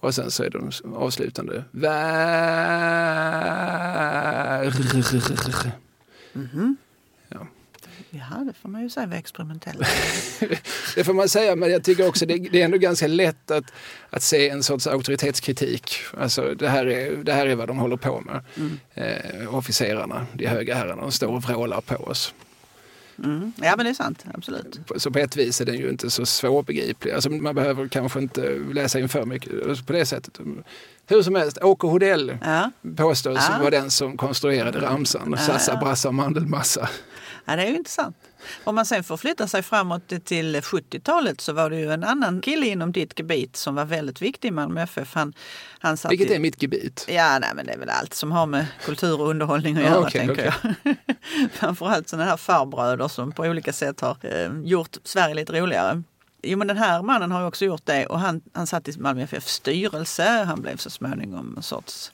och 0.00 0.14
sen 0.14 0.30
så 0.30 0.42
är 0.42 0.50
de 0.50 0.70
avslutande 0.94 1.64
vär. 1.70 2.00
Mm 6.34 6.48
-hmm. 6.52 6.76
Ja, 8.10 8.44
det 8.46 8.52
får 8.52 8.68
man 8.68 8.82
ju 8.82 8.90
säga 8.90 9.06
var 9.06 9.16
experimentella. 9.16 9.86
det 10.94 11.04
får 11.04 11.14
man 11.14 11.28
säga, 11.28 11.56
men 11.56 11.70
jag 11.70 11.84
tycker 11.84 12.08
också 12.08 12.26
det, 12.26 12.38
det 12.38 12.60
är 12.60 12.64
ändå 12.64 12.78
ganska 12.78 13.06
lätt 13.06 13.50
att, 13.50 13.72
att 14.10 14.22
se 14.22 14.48
en 14.48 14.62
sorts 14.62 14.86
auktoritetskritik. 14.86 15.94
Alltså 16.18 16.54
det 16.54 16.68
här 16.68 16.86
är, 16.86 17.16
det 17.16 17.32
här 17.32 17.46
är 17.46 17.54
vad 17.54 17.68
de 17.68 17.78
håller 17.78 17.96
på 17.96 18.20
med. 18.20 18.44
Mm. 18.56 18.78
Eh, 18.94 19.54
officerarna, 19.54 20.26
de 20.32 20.46
höga 20.46 20.74
herrarna, 20.74 21.02
de 21.02 21.12
står 21.12 21.28
och 21.28 21.42
vrålar 21.42 21.80
på 21.80 21.96
oss. 21.96 22.34
Mm. 23.24 23.52
Ja 23.56 23.74
men 23.76 23.84
det 23.86 23.90
är 23.90 23.94
sant, 23.94 24.24
absolut. 24.34 24.80
Så 24.96 25.10
på 25.10 25.18
ett 25.18 25.36
vis 25.36 25.60
är 25.60 25.64
den 25.64 25.78
ju 25.78 25.90
inte 25.90 26.10
så 26.10 26.26
svårbegriplig. 26.26 27.12
Alltså, 27.12 27.30
man 27.30 27.54
behöver 27.54 27.88
kanske 27.88 28.18
inte 28.18 28.58
läsa 28.72 29.00
in 29.00 29.08
för 29.08 29.24
mycket 29.24 29.86
på 29.86 29.92
det 29.92 30.06
sättet. 30.06 30.40
Hur 31.06 31.22
som 31.22 31.34
helst, 31.34 31.58
Åke 31.62 31.86
Hodell 31.86 32.38
ja. 32.42 32.70
påstås 32.96 33.46
ja. 33.50 33.58
vara 33.58 33.70
den 33.70 33.90
som 33.90 34.16
konstruerade 34.16 34.80
ramsan. 34.80 35.28
Ja, 35.30 35.36
Sassa, 35.36 35.76
brassa, 35.76 36.12
mandelmassa. 36.12 36.88
Ja, 37.44 37.56
det 37.56 37.62
är 37.62 37.66
ju 37.66 37.76
intressant. 37.76 38.16
Om 38.64 38.74
man 38.74 38.86
sen 38.86 39.04
får 39.04 39.16
flytta 39.16 39.48
sig 39.48 39.62
framåt 39.62 40.24
till 40.24 40.56
70-talet 40.56 41.40
så 41.40 41.52
var 41.52 41.70
det 41.70 41.76
ju 41.76 41.92
en 41.92 42.04
annan 42.04 42.40
kille 42.40 42.66
inom 42.66 42.92
ditt 42.92 43.18
gebit 43.18 43.56
som 43.56 43.74
var 43.74 43.84
väldigt 43.84 44.22
viktig 44.22 44.48
i 44.48 44.50
Malmö 44.50 44.82
FF. 44.82 45.14
Han, 45.14 45.32
han 45.78 45.96
satt 45.96 46.12
Vilket 46.12 46.30
i, 46.30 46.34
är 46.34 46.38
mitt 46.38 46.62
gebit? 46.62 47.06
Ja, 47.08 47.38
nej, 47.38 47.50
men 47.54 47.66
det 47.66 47.72
är 47.72 47.78
väl 47.78 47.88
allt 47.88 48.14
som 48.14 48.32
har 48.32 48.46
med 48.46 48.66
kultur 48.84 49.20
och 49.20 49.28
underhållning 49.28 49.76
att 49.76 49.82
göra, 49.84 49.98
okay, 49.98 50.26
tänker 50.26 50.32
okay. 50.32 50.74
jag. 50.82 50.96
Framförallt 51.52 52.08
sådana 52.08 52.30
här 52.30 52.36
farbröder 52.36 53.08
som 53.08 53.32
på 53.32 53.42
olika 53.42 53.72
sätt 53.72 54.00
har 54.00 54.16
eh, 54.22 54.50
gjort 54.64 54.96
Sverige 55.04 55.34
lite 55.34 55.52
roligare. 55.52 56.02
Jo 56.42 56.58
men 56.58 56.68
den 56.68 56.76
här 56.76 57.02
mannen 57.02 57.32
har 57.32 57.40
ju 57.40 57.46
också 57.46 57.64
gjort 57.64 57.86
det 57.86 58.06
och 58.06 58.20
han, 58.20 58.40
han 58.52 58.66
satt 58.66 58.88
i 58.88 58.98
Malmö 58.98 59.22
FF 59.22 59.46
styrelse. 59.46 60.44
Han 60.46 60.62
blev 60.62 60.76
så 60.76 60.90
småningom 60.90 61.54
en 61.56 61.62
sorts 61.62 62.12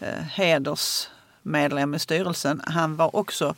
eh, 0.00 0.22
hedersmedlem 0.22 1.94
i 1.94 1.98
styrelsen. 1.98 2.62
Han 2.66 2.96
var 2.96 3.16
också 3.16 3.54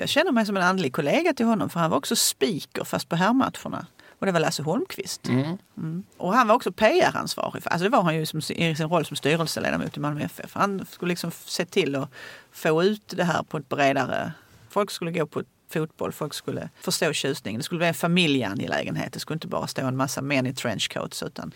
jag 0.00 0.08
känner 0.08 0.32
mig 0.32 0.46
som 0.46 0.56
en 0.56 0.62
andlig 0.62 0.92
kollega 0.92 1.32
till 1.32 1.46
honom 1.46 1.70
för 1.70 1.80
han 1.80 1.90
var 1.90 1.96
också 1.96 2.16
speaker 2.16 2.84
fast 2.84 3.08
på 3.08 3.16
herrmatcherna. 3.16 3.86
Och 4.18 4.26
det 4.26 4.32
var 4.32 4.40
Lasse 4.40 4.62
Holmqvist. 4.62 5.28
Mm. 5.28 5.58
Mm. 5.76 6.04
Och 6.16 6.34
han 6.34 6.48
var 6.48 6.54
också 6.54 6.72
PR-ansvarig. 6.72 7.62
Alltså 7.66 7.84
det 7.84 7.90
var 7.90 8.02
han 8.02 8.16
ju 8.16 8.26
som, 8.26 8.38
i 8.38 8.74
sin 8.76 8.88
roll 8.88 9.04
som 9.04 9.16
styrelseledamot 9.16 9.96
i 9.96 10.00
Malmö 10.00 10.20
FF. 10.24 10.54
Han 10.54 10.86
skulle 10.90 11.08
liksom 11.08 11.30
se 11.30 11.64
till 11.64 11.94
att 11.96 12.10
få 12.52 12.82
ut 12.82 13.02
det 13.16 13.24
här 13.24 13.42
på 13.42 13.56
ett 13.56 13.68
bredare... 13.68 14.32
Folk 14.70 14.90
skulle 14.90 15.10
gå 15.10 15.26
på 15.26 15.42
fotboll, 15.68 16.12
folk 16.12 16.34
skulle 16.34 16.68
förstå 16.80 17.12
tjusningen. 17.12 17.58
Det 17.58 17.64
skulle 17.64 17.78
bli 17.78 17.88
en 17.88 17.94
familjeangelägenhet. 17.94 19.12
Det 19.12 19.20
skulle 19.20 19.34
inte 19.34 19.46
bara 19.46 19.66
stå 19.66 19.82
en 19.82 19.96
massa 19.96 20.22
män 20.22 20.46
i 20.46 20.54
trenchcoats. 20.54 21.22
Utan... 21.22 21.52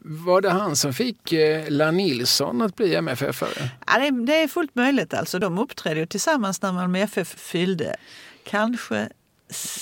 Var 0.00 0.40
det 0.40 0.50
han 0.50 0.76
som 0.76 0.94
fick 0.94 1.32
eh, 1.32 1.64
La 1.68 1.90
Nilsson 1.90 2.62
att 2.62 2.76
bli 2.76 2.96
MFF-are? 2.96 3.68
Ja, 3.86 3.98
det, 3.98 4.26
det, 4.26 4.42
är 4.42 4.48
fullt 4.48 4.74
möjligt. 4.74 5.14
Alltså, 5.14 5.38
de 5.38 5.58
uppträdde 5.58 6.00
ju 6.00 6.06
tillsammans 6.06 6.62
när 6.62 6.72
Malmö 6.72 6.98
FF 6.98 7.28
fyllde 7.28 7.96
kanske 8.44 9.08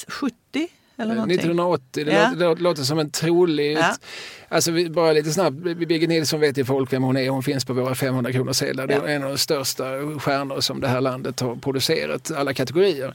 70 0.08 0.68
eller 0.96 1.14
1980, 1.14 2.04
det, 2.04 2.12
ja. 2.12 2.30
låter, 2.30 2.54
det 2.54 2.62
låter 2.62 2.82
som 2.82 2.98
en 2.98 3.10
trolig... 3.10 3.78
Ja. 3.78 3.94
Alltså 4.48 4.72
bara 4.90 5.12
lite 5.12 5.30
snabbt, 5.30 5.56
Birgit 5.56 6.08
Nilsson 6.08 6.40
vet 6.40 6.58
ju 6.58 6.64
folk 6.64 6.92
vem 6.92 7.02
hon 7.02 7.16
är. 7.16 7.28
Hon 7.28 7.42
finns 7.42 7.64
på 7.64 7.72
våra 7.72 7.94
500 7.94 8.32
kronor 8.32 8.52
sedlar. 8.52 8.88
Ja. 8.90 9.00
Det 9.00 9.12
är 9.12 9.16
en 9.16 9.22
av 9.22 9.30
de 9.30 9.38
största 9.38 9.84
stjärnor 10.18 10.60
som 10.60 10.80
det 10.80 10.88
här 10.88 11.00
landet 11.00 11.40
har 11.40 11.56
producerat, 11.56 12.30
alla 12.30 12.54
kategorier 12.54 13.14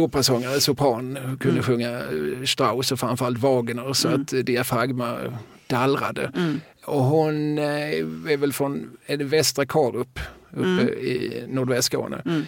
operasångare, 0.00 0.60
sopran, 0.60 1.18
kunde 1.40 1.60
mm. 1.60 1.62
sjunga 1.62 1.90
eh, 1.90 2.44
Strauss 2.44 2.92
och 2.92 2.98
framförallt 2.98 3.38
Wagner 3.38 3.92
så 3.92 4.08
mm. 4.08 4.20
att 4.20 4.46
diafragma 4.46 5.18
dallrade. 5.66 6.32
Mm. 6.36 6.60
Och 6.84 7.04
hon 7.04 7.58
eh, 7.58 7.64
är 7.64 8.36
väl 8.36 8.52
från 8.52 8.90
är 9.06 9.16
det 9.16 9.24
Västra 9.24 9.66
Karup 9.66 10.18
uppe 10.50 10.68
mm. 10.68 10.88
i 10.88 11.44
nordväst 11.48 11.86
Skåne. 11.86 12.22
Mm. 12.24 12.42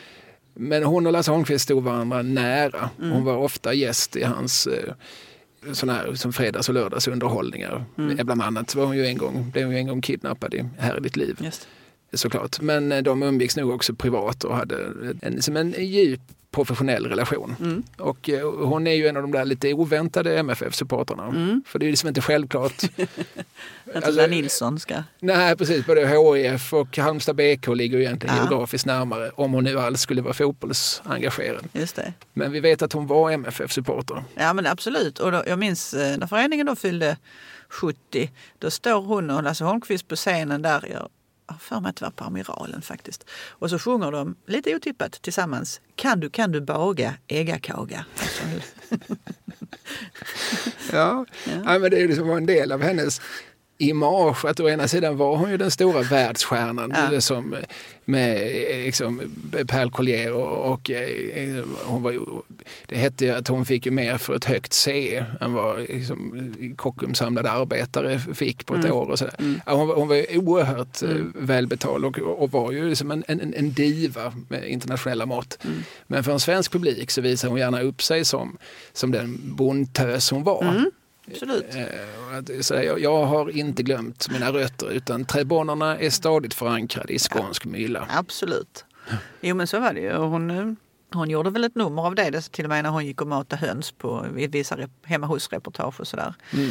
Men 0.55 0.85
hon 0.85 1.07
och 1.07 1.13
Lasse 1.13 1.31
Holmqvist 1.31 1.65
stod 1.65 1.83
varandra 1.83 2.23
nära. 2.23 2.91
Mm. 2.99 3.11
Hon 3.11 3.25
var 3.25 3.37
ofta 3.37 3.75
gäst 3.75 4.17
i 4.17 4.25
hans 4.25 4.67
eh, 4.67 4.95
sådana 5.73 5.99
här 5.99 6.15
som 6.15 6.33
fredags 6.33 6.69
och 6.69 6.75
lördagsunderhållningar. 6.75 7.85
Mm. 7.99 8.27
Bland 8.27 8.43
annat 8.43 8.75
var 8.75 8.87
hon 8.87 8.97
ju 8.97 9.07
en 9.07 9.19
gång, 9.19 9.51
blev 9.51 9.65
hon 9.65 9.75
ju 9.75 9.79
en 9.79 9.87
gång 9.87 10.03
kidnappad 10.03 10.55
i 10.55 10.65
Här 10.79 10.97
i 10.97 11.01
ditt 11.01 11.17
liv. 11.17 11.39
Just. 11.41 11.69
Såklart. 12.13 12.61
Men 12.61 13.05
de 13.05 13.23
umgicks 13.23 13.57
nog 13.57 13.71
också 13.71 13.95
privat 13.95 14.45
och 14.45 14.57
hade 14.57 14.77
en, 15.23 15.43
som 15.43 15.57
en 15.57 15.75
djup 15.79 16.21
professionell 16.55 17.07
relation. 17.07 17.57
Mm. 17.61 17.83
Och 17.99 18.31
eh, 18.31 18.51
hon 18.51 18.87
är 18.87 18.95
ju 18.95 19.07
en 19.07 19.17
av 19.17 19.23
de 19.23 19.33
där 19.33 19.45
lite 19.45 19.73
oväntade 19.73 20.39
MFF-supportrarna. 20.39 21.29
Mm. 21.29 21.63
För 21.67 21.79
det 21.79 21.87
är 21.87 21.91
liksom 21.91 22.09
inte 22.09 22.21
självklart. 22.21 22.83
att 23.95 24.05
alltså, 24.05 24.27
Nilsson 24.27 24.81
ska... 24.81 24.95
Nej 25.21 25.57
precis, 25.57 25.87
både 25.87 26.07
HIF 26.07 26.73
och 26.73 26.99
Halmstad 26.99 27.37
BK 27.37 27.67
ligger 27.67 27.99
ju 27.99 28.05
egentligen 28.05 28.37
ja. 28.37 28.43
geografiskt 28.43 28.87
närmare 28.87 29.31
om 29.35 29.53
hon 29.53 29.65
nu 29.65 29.81
alls 29.81 30.01
skulle 30.01 30.23
vara 30.23 30.35
fotbollsengagerad. 30.35 31.69
Just 31.73 31.97
det. 31.97 32.13
Men 32.33 32.53
vi 32.53 32.61
vet 32.61 32.83
att 32.83 32.93
hon 32.93 33.07
var 33.07 33.31
MFF-supporter. 33.31 34.25
Ja 34.35 34.53
men 34.53 34.67
absolut. 34.67 35.19
Och 35.19 35.33
då, 35.33 35.43
jag 35.47 35.59
minns 35.59 35.95
eh, 35.95 36.19
när 36.19 36.27
föreningen 36.27 36.67
då 36.67 36.77
fyllde 36.77 37.17
70, 37.69 38.31
då 38.59 38.71
står 38.71 39.03
hon 39.03 39.31
och 39.31 39.43
Lasse 39.43 39.65
Holmqvist 39.65 40.09
på 40.09 40.17
scenen 40.17 40.63
där 40.63 41.09
har 41.47 41.59
för 41.59 41.81
mig 41.81 41.91
att 41.91 41.97
det 41.97 42.05
var 42.05 42.11
på 42.11 42.25
Amiralen 42.25 42.83
faktiskt. 42.83 43.25
Och 43.49 43.71
så 43.71 43.79
sjunger 43.79 44.11
de 44.11 44.37
lite 44.47 44.77
otippat 44.77 45.13
tillsammans. 45.13 45.81
Kan 45.95 46.21
du, 46.21 46.31
kan 46.31 46.53
du 46.53 46.61
baga 46.61 47.15
äggakaga? 47.29 48.05
ja. 50.93 51.27
ja. 51.47 51.63
ja, 51.65 51.79
men 51.79 51.91
det 51.91 52.03
är 52.03 52.09
liksom 52.09 52.31
en 52.31 52.47
del 52.47 52.73
av 52.73 52.83
hennes 52.83 53.21
image. 53.79 54.45
Att 54.45 54.61
å 54.61 54.69
ena 54.69 54.89
sidan 54.89 55.17
var 55.17 55.37
hon 55.37 55.51
ju 55.51 55.57
den 55.57 55.71
stora 55.71 56.03
världsstjärnan 56.03 56.95
ja. 57.13 57.21
som, 57.21 57.57
med 58.05 58.39
liksom, 58.85 59.21
Per 59.67 59.91
Collier 59.91 60.33
och, 60.33 60.73
och 60.73 60.91
eh, 60.91 61.65
hon 61.85 62.03
var, 62.03 62.15
det 62.87 62.97
hette 62.97 63.25
ju 63.25 63.31
att 63.31 63.49
hon 63.49 63.65
fick 63.65 63.87
ju 63.87 63.93
mer 63.93 64.19
för 64.19 64.35
ett 64.35 64.45
högt 64.45 64.73
C 64.73 65.25
än 65.41 65.53
vad 65.53 65.81
liksom, 65.81 66.55
Kockums 66.77 67.19
samlade 67.19 67.51
arbetare 67.51 68.19
fick 68.19 68.67
på 68.67 68.75
ett 68.75 68.85
mm. 68.85 68.97
år. 68.97 69.11
Och 69.11 69.19
sådär. 69.19 69.35
Mm. 69.39 69.61
Hon, 69.67 69.89
hon 69.89 70.09
var 70.09 70.17
ju 70.17 70.39
oerhört 70.39 71.03
eh, 71.03 71.11
mm. 71.11 71.33
välbetald 71.39 72.05
och, 72.05 72.19
och 72.19 72.51
var 72.51 72.73
ju 72.73 72.89
liksom 72.89 73.11
en, 73.11 73.25
en, 73.29 73.55
en 73.55 73.73
diva 73.73 74.33
med 74.49 74.69
internationella 74.69 75.27
mått. 75.27 75.59
Mm. 75.65 75.77
Men 76.07 76.25
för 76.25 76.33
en 76.33 76.41
svensk 76.41 76.73
publik 76.73 77.11
så 77.11 77.21
visar 77.21 77.49
hon 77.49 77.59
gärna 77.59 77.81
upp 77.81 78.03
sig 78.03 78.25
som, 78.25 78.59
som 78.93 79.11
den 79.11 79.41
bondtös 79.43 80.31
hon 80.31 80.43
var. 80.43 80.85
Absolut. 81.27 81.75
Eh, 81.75 82.61
så 82.61 82.75
jag, 82.75 83.01
jag 83.01 83.27
har 83.27 83.51
inte 83.51 83.83
glömt 83.83 84.31
mina 84.31 84.53
rötter 84.53 84.91
utan 84.91 85.25
trädbanorna 85.25 85.99
är 85.99 86.11
stadigt 86.11 86.55
förankrade 86.55 87.13
i 87.13 87.19
skånsk 87.19 87.65
mylla. 87.65 88.09
Absolut. 88.11 88.85
Jo 89.41 89.57
men 89.57 89.67
så 89.67 89.81
var 89.81 89.93
det 89.93 90.01
ju. 90.01 90.13
Hon, 90.13 90.51
eh, 90.51 90.73
hon 91.13 91.31
gjorde 91.31 91.51
väl 91.51 91.65
ett 91.65 91.75
nummer 91.75 92.03
av 92.03 92.15
det, 92.15 92.41
till 92.41 92.65
och 92.65 92.69
med 92.69 92.83
när 92.83 92.91
hon 92.91 93.07
gick 93.07 93.21
och 93.21 93.27
matade 93.27 93.67
höns 93.67 93.93
på 93.93 94.27
vissa 94.33 94.79
hemma 95.05 95.27
hos-reportage 95.27 96.01
och 96.01 96.09
sådär. 96.09 96.35
Mm. 96.53 96.71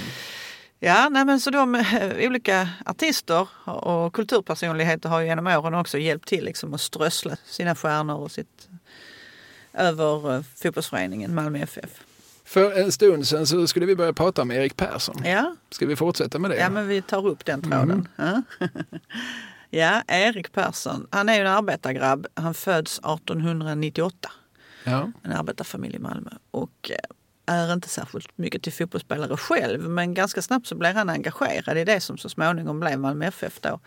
Ja, 0.79 1.09
nej 1.09 1.25
men 1.25 1.39
så 1.39 1.49
de 1.49 1.75
eh, 1.75 2.27
olika 2.27 2.69
artister 2.85 3.47
och 3.65 4.13
kulturpersonligheter 4.13 5.09
har 5.09 5.21
genom 5.21 5.47
åren 5.47 5.73
också 5.73 5.97
hjälpt 5.97 6.27
till 6.27 6.45
liksom 6.45 6.73
att 6.73 6.81
strössla 6.81 7.35
sina 7.45 7.75
stjärnor 7.75 8.15
och 8.15 8.31
sitt, 8.31 8.69
över 9.73 10.35
eh, 10.35 10.41
fotbollsföreningen 10.55 11.35
Malmö 11.35 11.59
FF. 11.59 12.03
För 12.53 12.71
en 12.81 12.91
stund 12.91 13.27
sedan 13.27 13.47
så 13.47 13.67
skulle 13.67 13.85
vi 13.85 13.95
börja 13.95 14.13
prata 14.13 14.41
om 14.41 14.51
Erik 14.51 14.75
Persson. 14.77 15.21
Ja, 15.25 15.55
Ska 15.69 15.85
vi 15.85 15.95
fortsätta 15.95 16.39
med 16.39 16.51
det? 16.51 16.57
ja 16.57 16.69
men 16.69 16.87
vi 16.87 17.01
tar 17.01 17.27
upp 17.27 17.45
den 17.45 17.61
tråden. 17.61 18.07
Ja. 18.15 18.41
ja, 19.69 20.01
Erik 20.07 20.51
Persson, 20.51 21.07
han 21.11 21.29
är 21.29 21.33
ju 21.35 21.41
en 21.41 21.47
arbetargrabb. 21.47 22.27
Han 22.33 22.53
föds 22.53 22.99
1898. 22.99 24.31
Ja. 24.83 25.11
en 25.23 25.31
arbetarfamilj 25.31 25.95
i 25.95 25.99
Malmö. 25.99 26.29
Och 26.51 26.91
eh, 26.91 27.12
är 27.45 27.73
inte 27.73 27.89
särskilt 27.89 28.37
mycket 28.37 28.63
till 28.63 28.73
fotbollsspelare 28.73 29.37
själv 29.37 29.89
men 29.89 30.13
ganska 30.13 30.41
snabbt 30.41 30.67
så 30.67 30.75
blev 30.75 30.95
han 30.95 31.09
engagerad 31.09 31.77
i 31.77 31.83
det 31.83 31.99
som 31.99 32.17
så 32.17 32.29
småningom 32.29 32.79
blev 32.79 32.99
Malmö 32.99 33.25
FF 33.25 33.59
då. 33.61 33.79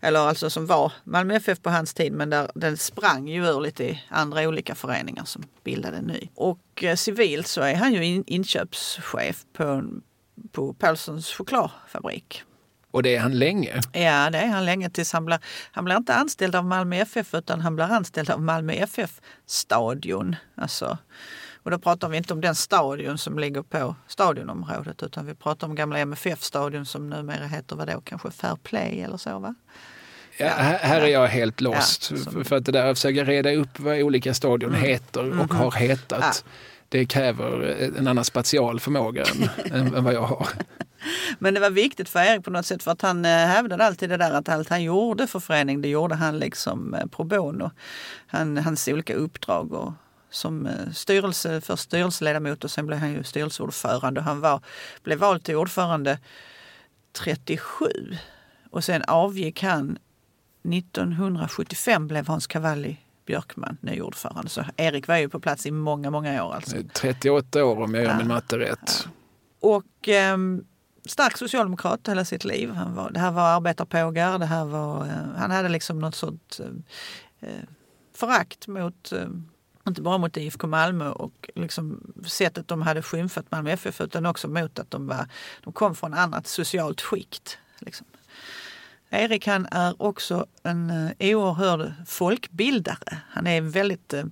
Eller 0.00 0.20
alltså 0.20 0.50
som 0.50 0.66
var 0.66 0.92
Malmö 1.04 1.34
FF 1.34 1.60
på 1.60 1.70
hans 1.70 1.94
tid 1.94 2.12
men 2.12 2.30
där 2.30 2.50
den 2.54 2.76
sprang 2.76 3.28
ju 3.28 3.46
ur 3.46 3.60
lite 3.60 3.98
andra 4.08 4.48
olika 4.48 4.74
föreningar 4.74 5.24
som 5.24 5.44
bildade 5.64 5.96
en 5.96 6.04
ny. 6.04 6.28
Och 6.34 6.84
eh, 6.84 6.96
civilt 6.96 7.46
så 7.46 7.60
är 7.60 7.74
han 7.74 7.92
ju 7.92 8.04
in, 8.04 8.24
inköpschef 8.26 9.44
på, 9.52 9.84
på 10.52 10.74
Paulssons 10.74 11.26
chokladfabrik. 11.32 12.42
Och 12.90 13.02
det 13.02 13.16
är 13.16 13.20
han 13.20 13.38
länge. 13.38 13.80
Ja, 13.92 14.30
det 14.30 14.38
är 14.38 14.48
han 14.48 14.64
länge 14.64 14.90
tills 14.90 15.12
han 15.12 15.24
blir, 15.24 15.38
han 15.72 15.84
blir 15.84 15.96
inte 15.96 16.14
anställd 16.14 16.54
av 16.54 16.64
Malmö 16.64 16.96
FF 16.96 17.34
utan 17.34 17.60
han 17.60 17.76
blir 17.76 17.84
anställd 17.84 18.30
av 18.30 18.42
Malmö 18.42 18.72
FF-stadion. 18.72 20.36
Alltså, 20.54 20.98
och 21.62 21.70
då 21.70 21.78
pratar 21.78 22.08
vi 22.08 22.16
inte 22.16 22.32
om 22.32 22.40
den 22.40 22.54
stadion 22.54 23.18
som 23.18 23.38
ligger 23.38 23.62
på 23.62 23.94
stadionområdet 24.06 25.02
utan 25.02 25.26
vi 25.26 25.34
pratar 25.34 25.66
om 25.66 25.74
gamla 25.74 25.98
MFF-stadion 25.98 26.86
som 26.86 27.10
numera 27.10 27.46
heter 27.46 27.76
vad 27.76 27.88
då, 27.88 28.00
kanske 28.00 28.30
Fair 28.30 28.56
Play 28.62 29.00
eller 29.00 29.16
så 29.16 29.38
va? 29.38 29.54
Ja, 30.36 30.48
här, 30.48 31.00
är 31.00 31.06
jag 31.06 31.26
helt 31.26 31.60
lost. 31.60 32.08
Ja, 32.10 32.16
som- 32.16 32.44
För 32.44 32.56
att 32.56 32.64
det 32.66 32.72
där 32.72 32.86
att 32.86 32.98
försöka 32.98 33.24
reda 33.24 33.52
upp 33.52 33.80
vad 33.80 34.00
olika 34.00 34.34
stadion 34.34 34.74
heter 34.74 35.40
och 35.40 35.54
har 35.54 35.70
hetat. 35.70 36.44
Ja. 36.46 36.50
Det 36.88 37.06
kräver 37.06 37.76
en 37.98 38.08
annan 38.08 38.24
spatial 38.24 38.80
förmåga 38.80 39.24
än, 39.24 39.72
än, 39.80 39.94
än 39.94 40.04
vad 40.04 40.14
jag 40.14 40.22
har. 40.22 40.48
Men 41.38 41.54
det 41.54 41.60
var 41.60 41.70
viktigt 41.70 42.08
för 42.08 42.20
Erik 42.20 42.44
på 42.44 42.50
något 42.50 42.66
sätt 42.66 42.82
för 42.82 42.90
att 42.90 43.02
han 43.02 43.24
eh, 43.24 43.30
hävdade 43.30 43.84
alltid 43.86 44.10
det 44.10 44.16
där 44.16 44.32
att 44.32 44.48
allt 44.48 44.68
han 44.68 44.82
gjorde 44.82 45.26
för 45.26 45.40
föreningen 45.40 45.82
det 45.82 45.88
gjorde 45.88 46.14
han 46.14 46.38
liksom 46.38 46.94
eh, 46.94 47.06
pro 47.06 47.24
bono. 47.24 47.70
Han, 48.26 48.56
hans 48.58 48.88
olika 48.88 49.14
uppdrag 49.14 49.72
och 49.72 49.92
som 50.32 50.66
eh, 50.66 50.90
styrelse, 50.92 51.60
först 51.60 51.82
styrelseledamot 51.82 52.64
och 52.64 52.70
sen 52.70 52.86
blev 52.86 52.98
han 52.98 53.12
ju 53.12 53.24
styrelseordförande. 53.24 54.20
Han 54.20 54.40
var, 54.40 54.60
blev 55.02 55.18
vald 55.18 55.44
till 55.44 55.56
ordförande 55.56 56.18
37 57.12 57.86
och 58.70 58.84
sen 58.84 59.02
avgick 59.08 59.62
han 59.62 59.98
1975 60.74 62.08
blev 62.08 62.26
Hans 62.28 62.46
Cavalli 62.46 63.00
Björkman 63.26 63.76
ny 63.80 64.00
ordförande. 64.00 64.48
Så 64.48 64.64
Erik 64.76 65.08
var 65.08 65.16
ju 65.16 65.28
på 65.28 65.40
plats 65.40 65.66
i 65.66 65.70
många, 65.70 66.10
många 66.10 66.44
år 66.44 66.54
alltså. 66.54 66.76
38 66.92 67.64
år 67.64 67.80
om 67.82 67.94
jag 67.94 68.04
gör 68.04 68.10
Ja. 68.10 68.18
min 68.18 68.28
matte 68.28 68.58
rätt. 68.58 69.08
Och 69.60 70.08
ehm, 70.08 70.64
stark 71.06 71.36
socialdemokrat 71.38 72.08
hela 72.08 72.24
sitt 72.24 72.44
liv. 72.44 72.70
Han 72.70 72.94
var, 72.94 73.10
det 73.10 73.20
här 73.20 73.30
var 73.30 73.42
arbetarpågar. 73.42 74.38
Det 74.38 74.46
här 74.46 74.64
var, 74.64 75.06
eh, 75.06 75.12
han 75.36 75.50
hade 75.50 75.68
liksom 75.68 75.98
något 75.98 76.14
sånt 76.14 76.60
eh, 76.60 77.48
eh, 77.48 77.62
förakt 78.14 78.66
mot 78.68 79.12
eh, 79.12 79.28
inte 79.88 80.02
bara 80.02 80.18
mot 80.18 80.36
IFK 80.36 80.66
Malmö 80.66 81.08
och 81.08 81.50
liksom 81.54 82.12
sättet 82.26 82.68
de 82.68 82.82
hade 82.82 83.02
skymfat 83.02 83.50
Malmö 83.50 83.70
FF 83.70 84.00
utan 84.00 84.26
också 84.26 84.48
mot 84.48 84.78
att 84.78 84.90
de, 84.90 85.06
var, 85.06 85.26
de 85.64 85.72
kom 85.72 85.94
från 85.94 86.14
annat 86.14 86.46
socialt 86.46 87.00
skikt. 87.00 87.58
Liksom. 87.78 88.06
Erik 89.10 89.46
han 89.46 89.66
är 89.70 90.02
också 90.02 90.46
en 90.62 90.90
eh, 90.90 91.36
oerhörd 91.36 91.92
folkbildare. 92.06 93.18
Han 93.30 93.46
är 93.46 93.60
väldigt 93.60 94.12
eh, 94.12 94.24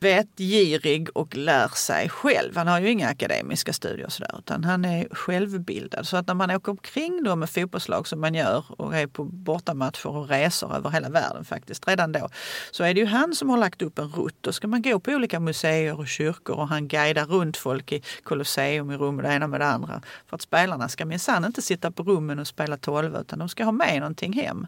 vetgirig 0.00 1.08
och 1.14 1.36
lär 1.36 1.68
sig 1.68 2.08
själv. 2.08 2.56
Han 2.56 2.66
har 2.66 2.80
ju 2.80 2.90
inga 2.90 3.08
akademiska 3.08 3.72
studier 3.72 4.06
och 4.06 4.12
sådär, 4.12 4.34
utan 4.38 4.64
han 4.64 4.84
är 4.84 5.08
självbildad. 5.10 6.06
Så 6.06 6.16
att 6.16 6.26
när 6.26 6.34
man 6.34 6.50
åker 6.50 6.70
omkring 6.70 7.22
då 7.24 7.36
med 7.36 7.50
fotbollslag 7.50 8.08
som 8.08 8.20
man 8.20 8.34
gör 8.34 8.64
och 8.68 8.96
är 8.96 9.06
på 9.06 9.24
bortamatcher 9.24 10.06
och 10.06 10.28
resor 10.28 10.76
över 10.76 10.90
hela 10.90 11.08
världen 11.08 11.44
faktiskt 11.44 11.88
redan 11.88 12.12
då, 12.12 12.28
så 12.70 12.84
är 12.84 12.94
det 12.94 13.00
ju 13.00 13.06
han 13.06 13.34
som 13.34 13.50
har 13.50 13.58
lagt 13.58 13.82
upp 13.82 13.98
en 13.98 14.08
rutt. 14.08 14.36
Då 14.40 14.52
ska 14.52 14.68
man 14.68 14.82
gå 14.82 15.00
på 15.00 15.10
olika 15.10 15.40
museer 15.40 15.98
och 15.98 16.08
kyrkor 16.08 16.56
och 16.56 16.68
han 16.68 16.88
guidar 16.88 17.26
runt 17.26 17.56
folk 17.56 17.92
i 17.92 18.02
Colosseum, 18.22 18.90
i 18.90 18.96
Rom 18.96 19.16
och 19.16 19.22
det 19.22 19.28
ena 19.28 19.46
med 19.46 19.60
det 19.60 19.66
andra. 19.66 20.02
För 20.26 20.34
att 20.34 20.42
spelarna 20.42 20.88
ska 20.88 21.04
minsann 21.04 21.44
inte 21.44 21.62
sitta 21.62 21.90
på 21.90 22.02
rummen 22.02 22.38
och 22.38 22.46
spela 22.46 22.76
tolv 22.76 23.16
utan 23.16 23.38
de 23.38 23.48
ska 23.48 23.64
ha 23.64 23.72
med 23.72 24.00
någonting 24.00 24.32
hem. 24.32 24.66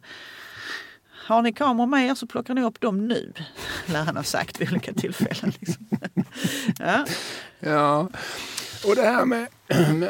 Har 1.27 1.43
ni 1.43 1.53
kameror 1.53 1.87
med 1.87 2.11
er 2.11 2.15
så 2.15 2.27
plockar 2.27 2.55
ni 2.55 2.63
upp 2.63 2.81
dem 2.81 3.09
nu, 3.09 3.33
lär 3.87 4.05
han 4.05 4.17
ha 4.17 4.23
sagt 4.23 4.61
vid 4.61 4.71
olika 4.71 4.93
tillfällen. 4.93 5.53
Liksom. 5.61 5.87
Ja. 6.79 7.05
Ja. 7.61 8.09
Och 8.89 8.97
det 8.97 9.03
här 9.03 9.25
med, 9.25 9.49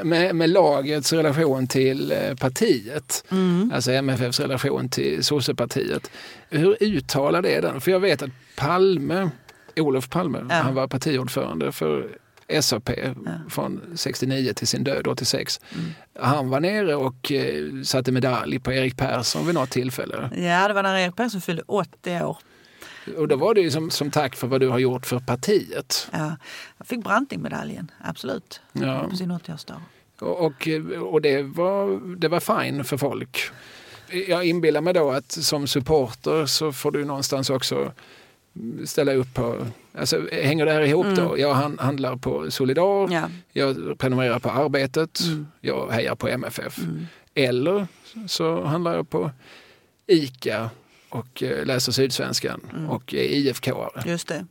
med, 0.06 0.34
med 0.34 0.50
lagets 0.50 1.12
relation 1.12 1.66
till 1.66 2.12
eh, 2.12 2.34
partiet, 2.34 3.24
alltså 3.72 3.90
MFFs 3.92 4.40
relation 4.40 4.88
till 4.88 5.24
sossepartiet. 5.24 6.10
Hur 6.50 6.76
uttalar 6.82 7.42
det 7.42 7.60
den? 7.60 7.80
För 7.80 7.90
jag 7.90 8.00
vet 8.00 8.22
att 8.22 8.30
Palme, 8.56 9.30
Olof 9.76 10.08
Palme, 10.10 10.46
Ja. 10.48 10.54
han 10.54 10.74
var 10.74 10.86
partiordförande 10.86 11.72
för 11.72 12.08
SAP 12.61 12.90
från 13.51 13.80
69 13.95 14.53
till 14.53 14.66
sin 14.68 14.84
död 14.84 15.07
86. 15.07 15.61
Han 16.20 16.51
var 16.51 16.61
nere 16.61 16.95
och 16.95 17.32
eh, 17.32 17.82
satte 17.82 18.12
medalj 18.12 18.59
på 18.59 18.72
Erik 18.72 18.97
Persson 18.97 19.47
vid 19.47 19.55
något 19.55 19.70
tillfälle. 19.70 20.30
ja, 20.36 20.68
det 20.68 20.74
var 20.74 20.82
när 20.82 20.99
Erik 20.99 21.16
Persson 21.16 21.40
fyllde 21.40 21.62
80 21.66 22.22
år. 22.22 22.36
Och 23.16 23.28
då 23.28 23.36
var 23.36 23.55
det 23.55 23.61
ju 23.61 23.70
som, 23.70 23.90
som 23.90 24.11
tack 24.11 24.36
för 24.36 24.47
vad 24.47 24.61
du 24.61 24.68
har 24.68 24.78
gjort 24.78 25.07
för 25.07 25.18
partiet. 25.18 26.09
Ja, 26.12 26.18
han 26.78 26.86
fick 26.86 27.05
Brantingmedaljen, 27.05 27.90
absolut, 28.01 28.61
Ja. 28.72 29.07
på 29.11 29.16
sin 29.16 29.32
80-årsdag. 29.32 29.80
Och, 30.18 30.45
och, 30.45 30.68
och 31.12 31.20
det, 31.22 31.43
var, 31.43 32.01
det 32.16 32.28
var 32.28 32.62
fine 32.62 32.84
för 32.84 32.97
folk. 32.97 33.38
Jag 34.28 34.45
inbillar 34.45 34.80
mig 34.80 34.95
då 34.95 35.11
att 35.11 35.32
som 35.32 35.66
supporter 35.66 36.47
så 36.47 36.72
får 36.72 36.90
du 36.90 37.05
någonstans 37.05 37.51
också 37.51 37.93
ställa 38.84 39.14
upp 39.14 39.34
på, 39.34 39.66
alltså 39.98 40.28
hänger 40.32 40.66
det 40.66 40.72
här 40.72 40.80
ihop 40.80 41.07
då? 41.16 41.38
Jag 41.38 41.55
han- 41.55 41.78
handlar 41.78 42.16
på 42.16 42.50
Solidar, 42.50 43.12
Ja. 43.12 43.28
jag 43.53 43.98
prenumererar 43.98 44.38
på 44.38 44.50
Arbetet, 44.50 45.20
jag 45.61 45.90
hejar 45.90 46.14
på 46.14 46.28
MFF. 46.28 46.78
Eller 47.34 47.86
så 48.26 48.64
handlar 48.64 48.94
jag 48.94 49.11
på 49.11 49.30
ICA 50.07 50.70
och 51.09 51.42
eh, 51.42 51.64
läser 51.66 51.92
Sydsvenskan 51.92 52.86
och 52.90 53.14
är 53.14 53.22
IFK-are. 53.28 54.09
Just 54.09 54.28
det. 54.28 54.46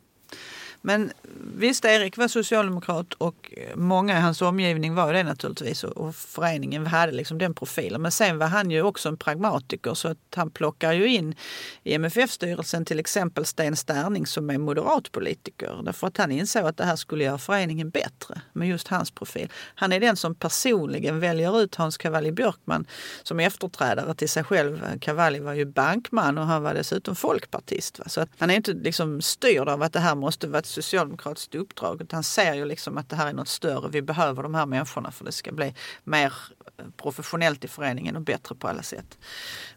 Men 0.82 1.12
visst, 1.56 1.86
Erik 1.86 2.18
var 2.18 2.28
socialdemokrat 2.28 3.14
och 3.14 3.54
många 3.76 4.18
i 4.18 4.22
hans 4.22 4.42
omgivning 4.42 4.96
var 4.96 5.14
det 5.14 5.24
naturligtvis 5.24 5.84
och- 5.84 5.98
och 5.98 6.16
föreningen 6.16 6.88
hade 6.88 7.12
liksom 7.12 7.38
den 7.38 7.54
profilen. 7.54 8.02
Men 8.02 8.12
sen 8.12 8.38
var 8.38 8.48
han 8.48 8.72
ju 8.72 8.82
också 8.82 9.10
en 9.10 9.18
pragmatiker 9.18 9.94
så 9.94 10.08
att 10.08 10.18
han 10.36 10.52
plockar 10.52 10.92
ju 10.94 11.08
in 11.08 11.36
i 11.84 11.94
MFF-styrelsen 11.94 12.86
till 12.86 13.00
exempel 13.00 13.46
Sten 13.46 13.76
Sterning 13.76 14.26
som 14.28 14.50
är 14.50 14.58
moderatpolitiker. 14.58 15.82
Därför 15.84 16.08
att 16.08 16.18
han 16.18 16.32
insåg 16.32 16.66
att 16.66 16.78
det 16.78 16.86
här 16.86 16.96
skulle 16.96 17.24
göra 17.24 17.38
föreningen 17.38 17.90
bättre 17.90 18.42
med 18.54 18.68
just 18.70 18.88
hans 18.88 19.12
profil. 19.12 19.50
Han 19.76 19.94
är 19.94 20.00
den 20.00 20.16
som 20.16 20.36
personligen 20.36 21.20
väljer 21.20 21.62
ut 21.62 21.76
Hans 21.76 21.98
Cavalli 21.98 22.32
Björkman 22.32 22.86
som 23.24 23.40
efterträdare 23.40 24.14
till 24.16 24.30
sig 24.30 24.44
själv. 24.44 25.00
Cavalli 25.00 25.40
var 25.40 25.54
ju 25.54 25.66
bankman 25.66 26.38
och 26.38 26.46
han 26.46 26.64
var 26.64 26.74
dessutom 26.74 27.16
folkpartist. 27.16 28.00
Va? 28.00 28.06
Så 28.08 28.22
att 28.22 28.30
han 28.38 28.50
är 28.50 28.56
inte 28.56 28.74
liksom 28.74 29.22
styrd 29.22 29.70
av 29.70 29.82
att 29.82 29.94
det 29.94 30.00
här 30.00 30.16
måste 30.16 30.48
vara 30.48 30.60
ett 30.60 30.66
socialdemokratiskt 30.72 31.56
uppdrag. 31.56 32.02
Utan 32.02 32.18
han 32.18 32.24
ser 32.24 32.54
ju 32.54 32.66
liksom 32.66 32.98
att 32.98 33.10
det 33.10 33.16
här 33.16 33.28
är 33.28 33.34
något 33.34 33.48
större. 33.48 33.90
Vi 33.90 34.02
behöver 34.02 34.44
de 34.44 34.56
här 34.56 34.66
människorna 34.66 35.12
för 35.12 35.26
det 35.26 35.32
ska 35.32 35.52
bli 35.52 35.74
mer 36.04 36.34
eh, 36.78 36.86
professionellt 36.98 37.64
i 37.64 37.68
föreningen 37.68 38.16
och 38.16 38.22
bättre 38.22 38.56
på 38.56 38.68
alla 38.68 38.84
sätt. 38.84 39.18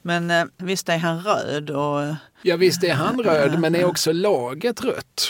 Men 0.02 0.30
eh, 0.30 0.44
visst 0.56 0.88
är 0.88 0.98
han 0.98 1.22
röd 1.22 1.70
och 1.70 2.02
eh, 2.02 2.14
Ja 2.42 2.56
visst 2.56 2.84
är 2.84 2.94
han 2.94 3.20
röd 3.20 3.58
men 3.60 3.74
är 3.74 3.84
också 3.84 4.12
laget 4.12 4.84
rött? 4.84 5.28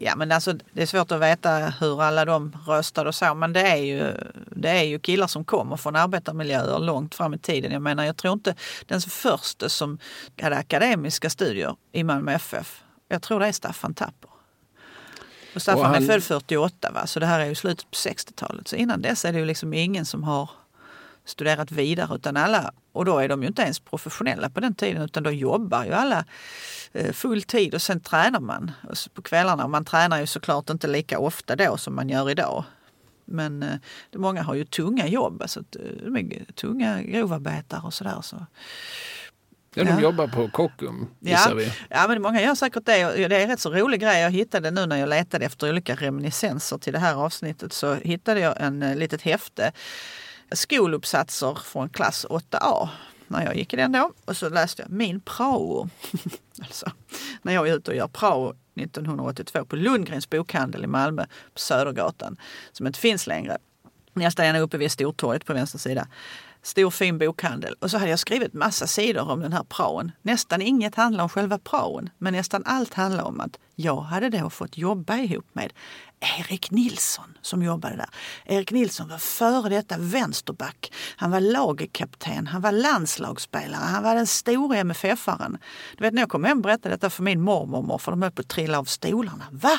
Ja, 0.00 0.16
men 0.16 0.32
alltså, 0.32 0.52
det 0.72 0.82
är 0.82 0.86
svårt 0.86 1.12
att 1.12 1.20
veta 1.20 1.72
hur 1.80 2.02
alla 2.02 2.24
de 2.24 2.56
röstade 2.66 3.08
och 3.08 3.14
så, 3.14 3.34
men 3.34 3.52
det 3.52 3.60
är, 3.60 3.76
ju, 3.76 4.12
det 4.50 4.68
är 4.68 4.82
ju 4.82 4.98
killar 4.98 5.26
som 5.26 5.44
kommer 5.44 5.76
från 5.76 5.96
arbetarmiljöer 5.96 6.78
långt 6.78 7.14
fram 7.14 7.34
i 7.34 7.38
tiden. 7.38 7.72
Jag 7.72 7.82
menar, 7.82 8.04
jag 8.04 8.16
tror 8.16 8.32
inte 8.32 8.54
den 8.86 9.00
första 9.00 9.68
som 9.68 9.98
hade 10.42 10.56
akademiska 10.56 11.30
studier 11.30 11.76
i 11.92 12.04
Malmö 12.04 12.32
FF, 12.32 12.82
jag 13.08 13.22
tror 13.22 13.40
det 13.40 13.46
är 13.46 13.52
Staffan 13.52 13.94
Tapper. 13.94 14.30
Och 15.54 15.62
Staffan 15.62 15.80
Och 15.80 15.86
han- 15.86 16.02
är 16.02 16.06
född 16.06 16.22
48, 16.22 16.90
va? 16.90 17.06
så 17.06 17.20
det 17.20 17.26
här 17.26 17.40
är 17.40 17.46
ju 17.46 17.54
slutet 17.54 17.90
på 17.90 17.94
60-talet. 17.96 18.68
Så 18.68 18.76
innan 18.76 19.02
dess 19.02 19.24
är 19.24 19.32
det 19.32 19.38
ju 19.38 19.44
liksom 19.44 19.74
ingen 19.74 20.06
som 20.06 20.24
har 20.24 20.50
studerat 21.24 21.72
vidare 21.72 22.14
utan 22.14 22.36
alla, 22.36 22.72
och 22.92 23.04
då 23.04 23.18
är 23.18 23.28
de 23.28 23.42
ju 23.42 23.48
inte 23.48 23.62
ens 23.62 23.78
professionella 23.80 24.50
på 24.50 24.60
den 24.60 24.74
tiden 24.74 25.02
utan 25.02 25.22
då 25.22 25.30
jobbar 25.30 25.84
ju 25.84 25.92
alla 25.92 26.24
eh, 26.92 27.12
full 27.12 27.42
tid 27.42 27.74
och 27.74 27.82
sen 27.82 28.00
tränar 28.00 28.40
man 28.40 28.70
på 29.14 29.22
kvällarna. 29.22 29.64
Och 29.64 29.70
man 29.70 29.84
tränar 29.84 30.20
ju 30.20 30.26
såklart 30.26 30.70
inte 30.70 30.86
lika 30.86 31.18
ofta 31.18 31.56
då 31.56 31.76
som 31.76 31.94
man 31.94 32.08
gör 32.08 32.30
idag. 32.30 32.64
men 33.24 33.62
eh, 33.62 33.74
många 34.14 34.42
har 34.42 34.54
ju 34.54 34.64
tunga 34.64 35.06
jobb, 35.06 35.42
alltså, 35.42 35.62
de 36.04 36.16
är 36.16 36.52
tunga 36.52 37.02
grovarbetare 37.02 37.80
och 37.84 37.94
sådär. 37.94 38.20
Så. 38.22 38.46
Ja, 39.74 39.84
de 39.84 39.90
ja. 39.90 40.00
jobbar 40.00 40.26
på 40.26 40.48
Kockum 40.48 41.08
ja. 41.20 41.52
vi. 41.56 41.72
Ja, 41.88 42.08
men 42.08 42.22
många 42.22 42.42
gör 42.42 42.54
säkert 42.54 42.86
det. 42.86 43.28
Det 43.28 43.36
är 43.36 43.42
en 43.42 43.48
rätt 43.48 43.60
så 43.60 43.70
rolig 43.70 44.00
grej. 44.00 44.20
Jag 44.20 44.30
hittade 44.30 44.70
nu 44.70 44.86
när 44.86 44.96
jag 44.96 45.08
letade 45.08 45.44
efter 45.44 45.70
olika 45.70 45.94
reminiscenser 45.94 46.78
till 46.78 46.92
det 46.92 46.98
här 46.98 47.14
avsnittet 47.14 47.72
så 47.72 47.94
hittade 47.94 48.40
jag 48.40 48.60
en 48.60 48.80
litet 48.80 49.22
häfte 49.22 49.72
skoluppsatser 50.52 51.58
från 51.64 51.88
klass 51.88 52.26
8A 52.30 52.88
när 53.26 53.44
jag 53.44 53.56
gick 53.56 53.72
i 53.72 53.76
den 53.76 53.92
då. 53.92 54.12
Och 54.24 54.36
så 54.36 54.48
läste 54.48 54.82
jag 54.82 54.90
min 54.90 55.20
prao. 55.20 55.88
alltså, 56.62 56.90
när 57.42 57.54
jag 57.54 57.68
är 57.68 57.76
ute 57.76 57.90
och 57.90 57.96
gör 57.96 58.08
prao 58.08 58.54
1982 58.74 59.64
på 59.64 59.76
Lundgrens 59.76 60.30
bokhandel 60.30 60.84
i 60.84 60.86
Malmö 60.86 61.24
på 61.24 61.58
Södergatan 61.58 62.36
som 62.72 62.86
inte 62.86 62.98
finns 62.98 63.26
längre. 63.26 63.58
Nästan 64.12 64.46
ända 64.46 64.60
uppe 64.60 64.78
vid 64.78 64.92
Stortorget 64.92 65.44
på 65.44 65.52
vänster 65.52 65.78
sida. 65.78 66.08
Stor 66.62 66.90
fin 66.90 67.18
bokhandel. 67.18 67.74
Och 67.80 67.90
så 67.90 67.98
hade 67.98 68.10
jag 68.10 68.18
skrivit 68.18 68.54
massa 68.54 68.86
sidor 68.86 69.30
om 69.30 69.40
den 69.40 69.52
här 69.52 69.64
praon. 69.64 70.12
Nästan 70.22 70.62
inget 70.62 70.94
handlar 70.94 71.24
om 71.24 71.30
själva 71.30 71.58
praon, 71.58 72.10
men 72.18 72.32
nästan 72.32 72.62
allt 72.66 72.94
handlar 72.94 73.24
om 73.24 73.40
att 73.40 73.58
jag 73.74 74.00
hade 74.00 74.28
då 74.28 74.50
fått 74.50 74.78
jobba 74.78 75.16
ihop 75.16 75.46
med 75.52 75.72
Erik 76.20 76.70
Nilsson 76.70 77.38
som 77.42 77.62
jobbade 77.62 77.96
där. 77.96 78.08
Erik 78.44 78.72
Nilsson 78.72 79.08
var 79.08 79.18
före 79.18 79.68
detta 79.68 79.98
vänsterback. 79.98 80.92
Han 81.16 81.30
var 81.30 81.40
lagkapten, 81.40 82.46
han 82.46 82.60
var 82.60 82.72
landslagsspelare, 82.72 83.84
han 83.84 84.02
var 84.02 84.14
den 84.14 84.26
stora 84.26 84.76
MFF-aren. 84.76 85.58
Du 85.96 86.04
vet 86.04 86.14
när 86.14 86.22
jag 86.22 86.28
kom 86.28 86.44
hem 86.44 86.58
och 86.58 86.62
berättade 86.62 86.94
detta 86.94 87.10
för 87.10 87.22
min 87.22 87.40
mormor 87.40 87.78
och 87.78 87.84
morfar, 87.84 88.12
de 88.12 88.22
höll 88.22 88.32
på 88.32 88.40
att 88.40 88.48
trilla 88.48 88.78
av 88.78 88.84
stolarna. 88.84 89.44
Va? 89.50 89.78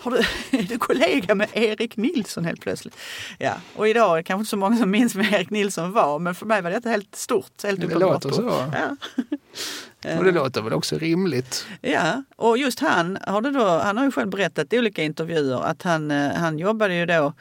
Har 0.00 0.10
du, 0.10 0.18
är 0.58 0.62
du 0.62 0.78
kollega 0.78 1.34
med 1.34 1.48
Erik 1.52 1.96
Nilsson 1.96 2.44
helt 2.44 2.60
plötsligt? 2.60 2.96
Ja, 3.38 3.54
och 3.76 3.88
idag 3.88 4.12
är 4.12 4.16
det 4.16 4.22
kanske 4.22 4.40
inte 4.40 4.50
så 4.50 4.56
många 4.56 4.76
som 4.76 4.90
minns 4.90 5.14
vem 5.14 5.34
Erik 5.34 5.50
Nilsson 5.50 5.92
var, 5.92 6.18
men 6.18 6.34
för 6.34 6.46
mig 6.46 6.62
var 6.62 6.70
detta 6.70 6.88
helt 6.88 7.16
stort. 7.16 7.62
Helt 7.62 7.80
det 7.80 7.94
låter 7.94 8.30
så. 8.30 8.64
Ja. 8.72 8.96
Och 10.18 10.24
det 10.24 10.32
låter 10.32 10.62
väl 10.62 10.72
också 10.72 10.98
rimligt? 10.98 11.66
Ja, 11.80 12.22
och 12.36 12.58
just 12.58 12.80
han 12.80 13.18
har, 13.26 13.40
det 13.40 13.50
då, 13.50 13.66
han 13.66 13.96
har 13.96 14.04
ju 14.04 14.12
själv 14.12 14.28
berättat 14.28 14.72
i 14.72 14.78
olika 14.78 15.02
intervjuer 15.02 15.62
att 15.62 15.82
han, 15.82 16.10
eh, 16.10 16.32
han 16.32 16.58
jobbade 16.58 16.94
ju 16.94 17.06
då 17.06 17.32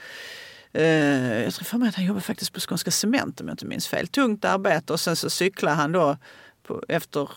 eh, 0.73 1.43
jag 1.43 1.53
tror 1.53 1.65
för 1.65 1.77
mig 1.77 1.89
att 1.89 1.95
han 1.95 2.05
jobbade 2.05 2.25
faktiskt 2.25 2.53
på 2.53 2.59
Skånska 2.59 2.91
Cement 2.91 3.41
om 3.41 3.47
jag 3.47 3.53
inte 3.53 3.65
minns 3.65 3.87
fel. 3.87 4.07
Tungt 4.07 4.45
arbete 4.45 4.93
och 4.93 4.99
sen 4.99 5.15
så 5.15 5.29
cyklade 5.29 5.75
han 5.75 5.91
då 5.91 6.17
på, 6.67 6.83
efter 6.87 7.29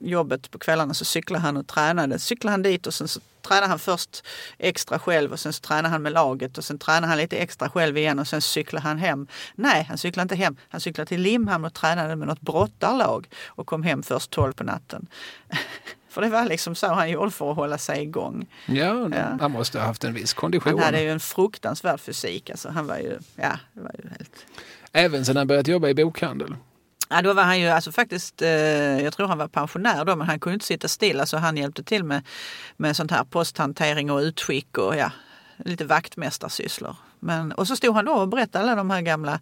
jobbet 0.00 0.50
på 0.50 0.58
kvällarna 0.58 0.94
så 0.94 1.04
cyklade 1.04 1.42
han 1.42 1.56
och 1.56 1.66
tränade. 1.66 2.18
Cyklade 2.18 2.52
han 2.52 2.62
dit 2.62 2.86
och 2.86 2.94
sen 2.94 3.08
så 3.08 3.20
tränade 3.42 3.66
han 3.66 3.78
först 3.78 4.26
extra 4.58 4.98
själv 4.98 5.32
och 5.32 5.40
sen 5.40 5.52
så 5.52 5.60
tränade 5.60 5.88
han 5.88 6.02
med 6.02 6.12
laget 6.12 6.58
och 6.58 6.64
sen 6.64 6.78
tränade 6.78 7.06
han 7.06 7.18
lite 7.18 7.36
extra 7.36 7.70
själv 7.70 7.98
igen 7.98 8.18
och 8.18 8.28
sen 8.28 8.42
cyklade 8.42 8.88
han 8.88 8.98
hem. 8.98 9.26
Nej, 9.54 9.84
han 9.88 9.98
cyklade 9.98 10.22
inte 10.22 10.36
hem. 10.36 10.56
Han 10.68 10.80
cyklade 10.80 11.08
till 11.08 11.20
Limhamn 11.20 11.64
och 11.64 11.74
tränade 11.74 12.16
med 12.16 12.28
något 12.28 12.40
brottarlag 12.40 13.28
och 13.46 13.66
kom 13.66 13.82
hem 13.82 14.02
först 14.02 14.30
12 14.30 14.52
på 14.52 14.64
natten. 14.64 15.06
För 16.08 16.22
det 16.22 16.28
var 16.28 16.44
liksom 16.44 16.74
så 16.74 16.86
han 16.86 17.10
gjorde 17.10 17.30
för 17.30 17.50
att 17.50 17.56
hålla 17.56 17.78
sig 17.78 18.02
igång. 18.02 18.46
Ja, 18.66 19.08
ja. 19.12 19.36
han 19.40 19.52
måste 19.52 19.78
ha 19.78 19.86
haft 19.86 20.04
en 20.04 20.14
viss 20.14 20.34
kondition. 20.34 20.72
Han 20.72 20.82
hade 20.82 21.02
ju 21.02 21.10
en 21.10 21.20
fruktansvärd 21.20 22.00
fysik. 22.00 22.50
Alltså, 22.50 22.68
han 22.68 22.86
var 22.86 22.96
ju, 22.96 23.18
ja, 23.36 23.58
det 23.72 23.80
var 23.80 23.94
ju 23.98 24.08
helt... 24.08 24.46
Även 24.92 25.24
sen 25.24 25.36
han 25.36 25.46
börjat 25.46 25.68
jobba 25.68 25.88
i 25.88 25.94
bokhandel? 25.94 26.54
Ja, 27.08 27.22
då 27.22 27.32
var 27.32 27.42
han 27.42 27.60
ju 27.60 27.68
alltså 27.68 27.92
faktiskt, 27.92 28.42
eh, 28.42 29.02
jag 29.02 29.12
tror 29.12 29.28
han 29.28 29.38
var 29.38 29.48
pensionär 29.48 30.04
då, 30.04 30.16
men 30.16 30.26
han 30.26 30.40
kunde 30.40 30.54
inte 30.54 30.66
sitta 30.66 30.88
still. 30.88 31.20
Alltså 31.20 31.36
han 31.36 31.56
hjälpte 31.56 31.82
till 31.82 32.04
med, 32.04 32.22
med 32.76 32.96
sånt 32.96 33.10
här 33.10 33.24
posthantering 33.24 34.10
och 34.10 34.18
utskick 34.18 34.78
och 34.78 34.96
ja, 34.96 35.10
lite 35.56 35.84
vaktmästarsysslor. 35.84 36.96
Men, 37.20 37.52
och 37.52 37.68
så 37.68 37.76
stod 37.76 37.94
han 37.94 38.04
då 38.04 38.12
och 38.12 38.28
berättade 38.28 38.64
alla 38.64 38.74
de 38.74 38.90
här 38.90 39.00
gamla 39.00 39.40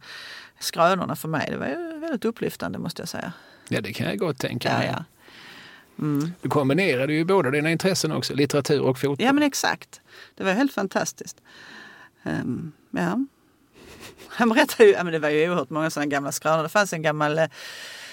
skrönorna 0.61 1.17
för 1.17 1.29
mig. 1.29 1.49
Det 1.51 1.57
var 1.57 1.67
ju 1.67 1.99
väldigt 1.99 2.25
upplyftande 2.25 2.79
måste 2.79 3.03
jag 3.03 3.09
säga. 3.09 3.33
Ja, 3.69 3.81
det 3.81 3.93
kan 3.93 4.07
jag 4.07 4.19
gott 4.19 4.39
tänka 4.39 4.79
mig. 4.79 4.87
Ja, 4.87 4.93
ja. 4.99 5.05
Mm. 5.99 6.33
Du 6.43 6.49
kombinerade 6.49 7.13
ju 7.13 7.25
båda 7.25 7.51
dina 7.51 7.71
intressen 7.71 8.13
också, 8.13 8.35
litteratur 8.35 8.81
och 8.81 8.99
fotboll. 8.99 9.27
Ja, 9.27 9.33
men 9.33 9.43
exakt. 9.43 10.01
Det 10.35 10.45
var 10.45 10.53
helt 10.53 10.73
fantastiskt. 10.73 11.41
Um, 12.23 12.73
ja. 12.91 13.27
Han 14.29 14.49
berättade 14.49 14.85
ju, 14.85 14.91
ja, 14.91 15.05
men 15.05 15.13
det 15.13 15.19
var 15.19 15.29
ju 15.29 15.51
oerhört 15.51 15.71
många 15.71 15.91
sådana 15.91 16.07
gamla 16.07 16.33
skrönor. 16.33 16.63
Det 16.63 16.69
fanns 16.69 16.93
en 16.93 17.03
gammal 17.03 17.39
eh, 17.39 17.47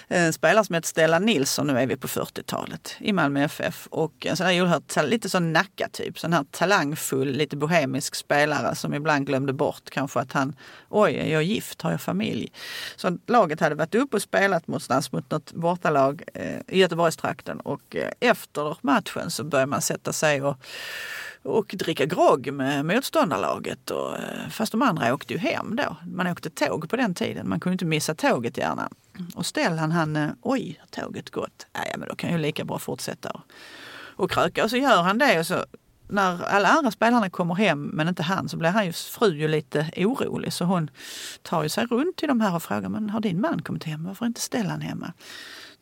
Eh, 0.07 0.31
spelare 0.31 0.65
som 0.65 0.75
hette 0.75 0.87
Stellan 0.87 1.25
Nilsson, 1.25 1.67
nu 1.67 1.79
är 1.79 1.87
vi 1.87 1.97
på 1.97 2.07
40-talet, 2.07 2.95
i 2.99 3.13
Malmö 3.13 3.43
FF. 3.43 3.87
Och 3.91 4.25
en 4.25 4.37
sån 4.37 4.47
här 4.47 4.61
oerhört, 4.61 5.03
lite 5.03 5.29
sån 5.29 5.53
Nacka-typ, 5.53 6.19
sån 6.19 6.33
här 6.33 6.45
talangfull, 6.51 7.31
lite 7.31 7.57
bohemisk 7.57 8.15
spelare 8.15 8.75
som 8.75 8.93
ibland 8.93 9.27
glömde 9.27 9.53
bort 9.53 9.89
kanske 9.89 10.19
att 10.19 10.31
han, 10.31 10.55
oj, 10.89 11.15
är 11.15 11.33
jag 11.33 11.43
gift, 11.43 11.81
har 11.81 11.91
jag 11.91 12.01
familj? 12.01 12.51
Så 12.95 13.17
laget 13.27 13.59
hade 13.59 13.75
varit 13.75 13.95
uppe 13.95 14.15
och 14.15 14.21
spelat 14.21 14.67
mot, 14.67 14.89
mot 15.11 15.31
något 15.31 15.53
bortalag 15.53 16.23
eh, 16.33 16.59
i 16.67 16.79
Göteborgstrakten 16.79 17.59
och 17.59 17.95
eh, 17.95 18.11
efter 18.19 18.77
matchen 18.81 19.31
så 19.31 19.43
började 19.43 19.69
man 19.69 19.81
sätta 19.81 20.13
sig 20.13 20.41
och 20.41 20.57
och 21.43 21.75
dricka 21.77 22.05
grogg 22.05 22.53
med 22.53 22.85
motståndarlaget. 22.85 23.91
Och, 23.91 24.17
eh, 24.17 24.49
fast 24.49 24.71
de 24.71 24.81
andra 24.81 25.13
åkte 25.13 25.33
ju 25.33 25.39
hem 25.39 25.75
då. 25.75 25.95
Man 26.07 26.27
åkte 26.27 26.49
tåg 26.49 26.89
på 26.89 26.95
den 26.95 27.15
tiden. 27.15 27.49
Man 27.49 27.59
kunde 27.59 27.73
inte 27.73 27.85
missa 27.85 28.15
tåget 28.15 28.57
gärna. 28.57 28.89
Och 29.35 29.45
Stellan 29.45 29.91
han, 29.91 30.15
eh, 30.15 30.29
oj, 30.41 30.81
tåget 30.89 31.29
gått. 31.29 31.65
Ja, 31.73 31.97
men 31.97 32.09
då 32.09 32.15
kan 32.15 32.31
jag 32.31 32.39
lika 32.39 32.65
bra 32.65 32.79
fortsätta 32.79 33.29
och, 33.29 33.41
och 34.15 34.31
kröka. 34.31 34.63
Och 34.63 34.69
så 34.69 34.77
gör 34.77 35.01
han 35.01 35.17
det 35.17 35.39
och 35.39 35.47
så 35.47 35.65
när 36.07 36.43
alla 36.43 36.69
andra 36.69 36.91
spelarna 36.91 37.29
kommer 37.29 37.55
hem 37.55 37.83
men 37.83 38.07
inte 38.07 38.23
han 38.23 38.49
så 38.49 38.57
blir 38.57 38.69
hans 38.69 39.05
fru 39.05 39.35
ju 39.35 39.47
lite 39.47 39.91
orolig 39.97 40.53
så 40.53 40.65
hon 40.65 40.89
tar 41.41 41.63
ju 41.63 41.69
sig 41.69 41.85
runt 41.85 42.15
till 42.15 42.27
de 42.27 42.41
här 42.41 42.55
och 42.55 42.63
frågar 42.63 42.89
men 42.89 43.09
har 43.09 43.19
din 43.19 43.41
man 43.41 43.61
kommit 43.61 43.83
hem? 43.83 44.03
Varför 44.03 44.25
inte 44.25 44.41
Stellan 44.41 44.81
hemma? 44.81 45.13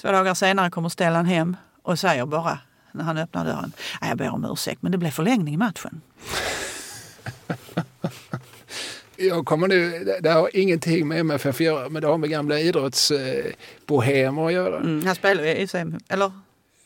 Två 0.02 0.12
dagar 0.12 0.34
senare 0.34 0.70
kommer 0.70 0.90
Stellan 0.90 1.26
hem 1.26 1.58
och 1.84 2.00
säger 2.00 2.26
bara 2.26 2.60
när 2.92 3.04
han 3.04 3.18
öppnar 3.18 3.46
dörren. 3.46 3.72
Jag 4.02 4.18
ber 4.18 4.30
om 4.30 4.46
ursäkt, 4.46 4.82
men 4.82 4.92
det 4.92 4.98
blev 4.98 5.12
förlängning 5.12 5.54
i 5.54 5.58
matchen. 5.58 6.02
Jag 9.28 9.46
kommer 9.46 9.68
nu, 9.68 10.06
det 10.22 10.30
har 10.30 10.50
ingenting 10.54 11.08
med 11.08 11.20
MFF 11.20 11.56
att 11.56 11.60
göra, 11.60 11.90
men 11.90 12.02
det 12.02 12.08
har 12.08 12.18
med 12.18 12.30
gamla 12.30 12.60
idrottsbohemer 12.60 14.46
att 14.48 14.54
göra. 14.54 14.78
Mm, 14.78 15.06
han 15.06 15.16
spelar 15.16 15.44
i 15.44 15.68
eller? 16.08 16.32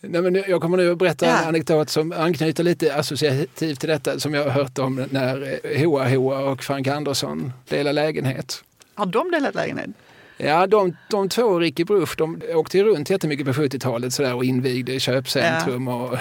Nej, 0.02 0.22
men 0.22 0.36
jag 0.48 0.62
kommer 0.62 0.78
nu 0.78 0.92
att 0.92 0.98
berätta 0.98 1.26
ja. 1.26 1.42
en 1.42 1.48
anekdot 1.48 1.90
som 1.90 2.12
anknyter 2.12 2.64
lite 2.64 2.96
associativt 2.96 3.80
till 3.80 3.90
detta 3.90 4.20
som 4.20 4.34
jag 4.34 4.44
har 4.44 4.50
hört 4.50 4.80
om 4.80 5.06
när 5.10 5.60
Hoa 5.86 6.10
Hoa 6.10 6.40
och 6.40 6.64
Frank 6.64 6.88
Andersson 6.88 7.54
delar 7.70 7.94
lägenhet. 7.94 8.64
Har 8.94 9.06
de 9.06 9.32
delat 9.32 9.56
lägenhet? 9.56 9.90
Ja, 10.38 10.68
de, 10.68 10.98
de 11.10 11.30
två 11.30 11.44
och 11.44 11.60
Ricky 11.60 11.84
Bruch, 11.84 12.16
de 12.18 12.42
åkte 12.54 12.84
runt 12.84 13.10
jättemycket 13.10 13.46
på 13.46 13.52
70-talet 13.52 14.14
sådär 14.14 14.36
och 14.36 14.46
invigde 14.46 15.00
köpcentrum 15.00 15.88
ja. 15.88 15.94
och 15.94 16.18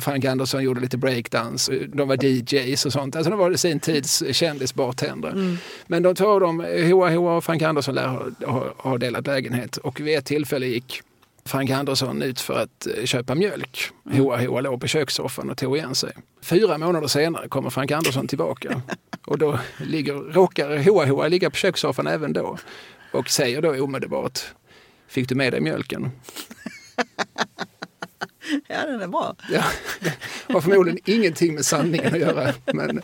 Frank 0.02 0.24
Andersson 0.24 0.62
gjorde 0.62 0.80
lite 0.80 0.96
breakdance. 0.96 1.72
De 1.88 2.08
var 2.08 2.24
DJs 2.24 2.86
och 2.86 2.92
sånt. 2.92 3.16
Alltså 3.16 3.30
de 3.30 3.38
var 3.38 3.54
sin 3.54 3.80
tids 3.80 4.22
kändisbartendrar. 4.32 5.30
Mm. 5.30 5.58
Men 5.86 6.02
de 6.02 6.14
två 6.14 6.26
av 6.26 6.40
dem, 6.40 6.60
Hoa 6.90 7.10
Hoa 7.10 7.36
och 7.36 7.44
Frank 7.44 7.62
Andersson, 7.62 7.94
lär 7.94 8.06
ha, 8.06 8.22
ha, 8.46 8.74
ha 8.76 8.98
delat 8.98 9.26
lägenhet 9.26 9.76
och 9.76 10.00
vid 10.00 10.18
ett 10.18 10.24
tillfälle 10.24 10.66
gick 10.66 11.02
Frank 11.46 11.70
Andersson 11.70 12.22
ut 12.22 12.40
för 12.40 12.62
att 12.62 12.86
eh, 12.86 13.04
köpa 13.04 13.34
mjölk. 13.34 13.90
Mm. 14.06 14.18
Hoa 14.18 14.36
Hoa 14.36 14.60
låg 14.60 14.80
på 14.80 14.86
kökssoffan 14.86 15.50
och 15.50 15.58
tog 15.58 15.76
igen 15.76 15.94
sig. 15.94 16.12
Fyra 16.42 16.78
månader 16.78 17.08
senare 17.08 17.48
kommer 17.48 17.70
Frank 17.70 17.90
Andersson 17.90 18.28
tillbaka 18.28 18.80
och 19.26 19.38
då 19.38 19.58
ligger, 19.76 20.14
råkar 20.14 20.76
Hoa 20.76 21.06
Hoa 21.06 21.28
ligga 21.28 21.50
på 21.50 21.56
kökssoffan 21.56 22.06
även 22.06 22.32
då 22.32 22.58
och 23.16 23.30
säger 23.30 23.62
då 23.62 23.84
omedelbart, 23.84 24.40
fick 25.08 25.28
du 25.28 25.34
med 25.34 25.52
dig 25.52 25.60
mjölken? 25.60 26.10
ja, 28.68 28.86
den 28.86 29.00
är 29.00 29.08
bra. 29.08 29.36
Ja, 29.52 29.64
det 30.00 30.52
har 30.52 30.60
förmodligen 30.60 31.00
ingenting 31.04 31.54
med 31.54 31.66
sanningen 31.66 32.14
att 32.14 32.20
göra. 32.20 32.52
Men, 32.72 33.02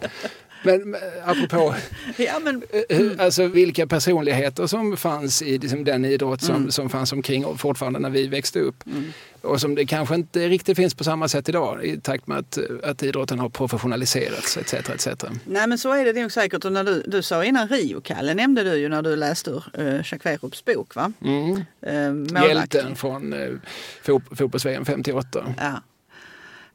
men 0.62 0.96
apropå 1.24 1.74
ja, 2.16 2.38
men, 2.42 2.62
eh, 2.88 3.10
alltså, 3.18 3.46
vilka 3.46 3.86
personligheter 3.86 4.66
som 4.66 4.96
fanns 4.96 5.42
i 5.42 5.58
liksom, 5.58 5.84
den 5.84 6.04
idrott 6.04 6.42
som, 6.42 6.56
mm. 6.56 6.70
som 6.70 6.90
fanns 6.90 7.12
omkring 7.12 7.44
och 7.44 7.60
fortfarande 7.60 7.98
när 7.98 8.10
vi 8.10 8.28
växte 8.28 8.60
upp. 8.60 8.86
Mm. 8.86 9.12
Och 9.42 9.60
som 9.60 9.74
det 9.74 9.86
kanske 9.86 10.14
inte 10.14 10.48
riktigt 10.48 10.76
finns 10.76 10.94
på 10.94 11.04
samma 11.04 11.28
sätt 11.28 11.48
idag 11.48 11.84
i 11.84 12.00
takt 12.00 12.26
med 12.26 12.38
att, 12.38 12.58
att 12.82 13.02
idrotten 13.02 13.38
har 13.38 13.48
professionaliserats 13.48 14.56
etc. 14.56 14.74
etc. 14.74 15.06
Nej 15.44 15.66
men 15.66 15.78
så 15.78 15.92
är 15.92 16.04
det 16.04 16.22
nog 16.22 16.32
säkert. 16.32 16.64
Och 16.64 16.72
när 16.72 16.84
du, 16.84 17.02
du 17.06 17.22
sa 17.22 17.44
innan 17.44 17.68
Rio, 17.68 18.00
Kalle, 18.00 18.34
nämnde 18.34 18.64
du 18.64 18.76
ju 18.76 18.88
när 18.88 19.02
du 19.02 19.16
läste 19.16 19.50
ur 19.50 19.64
uh, 19.78 20.00
Jacques 20.12 20.64
bok 20.64 20.94
va? 20.94 21.12
Mm. 21.24 21.64
Uh, 21.86 22.48
Hjälten 22.48 22.96
från 22.96 23.32
uh, 23.32 23.58
fotbolls-VM 24.02 24.84
58. 24.84 25.54
Ja 25.58 25.80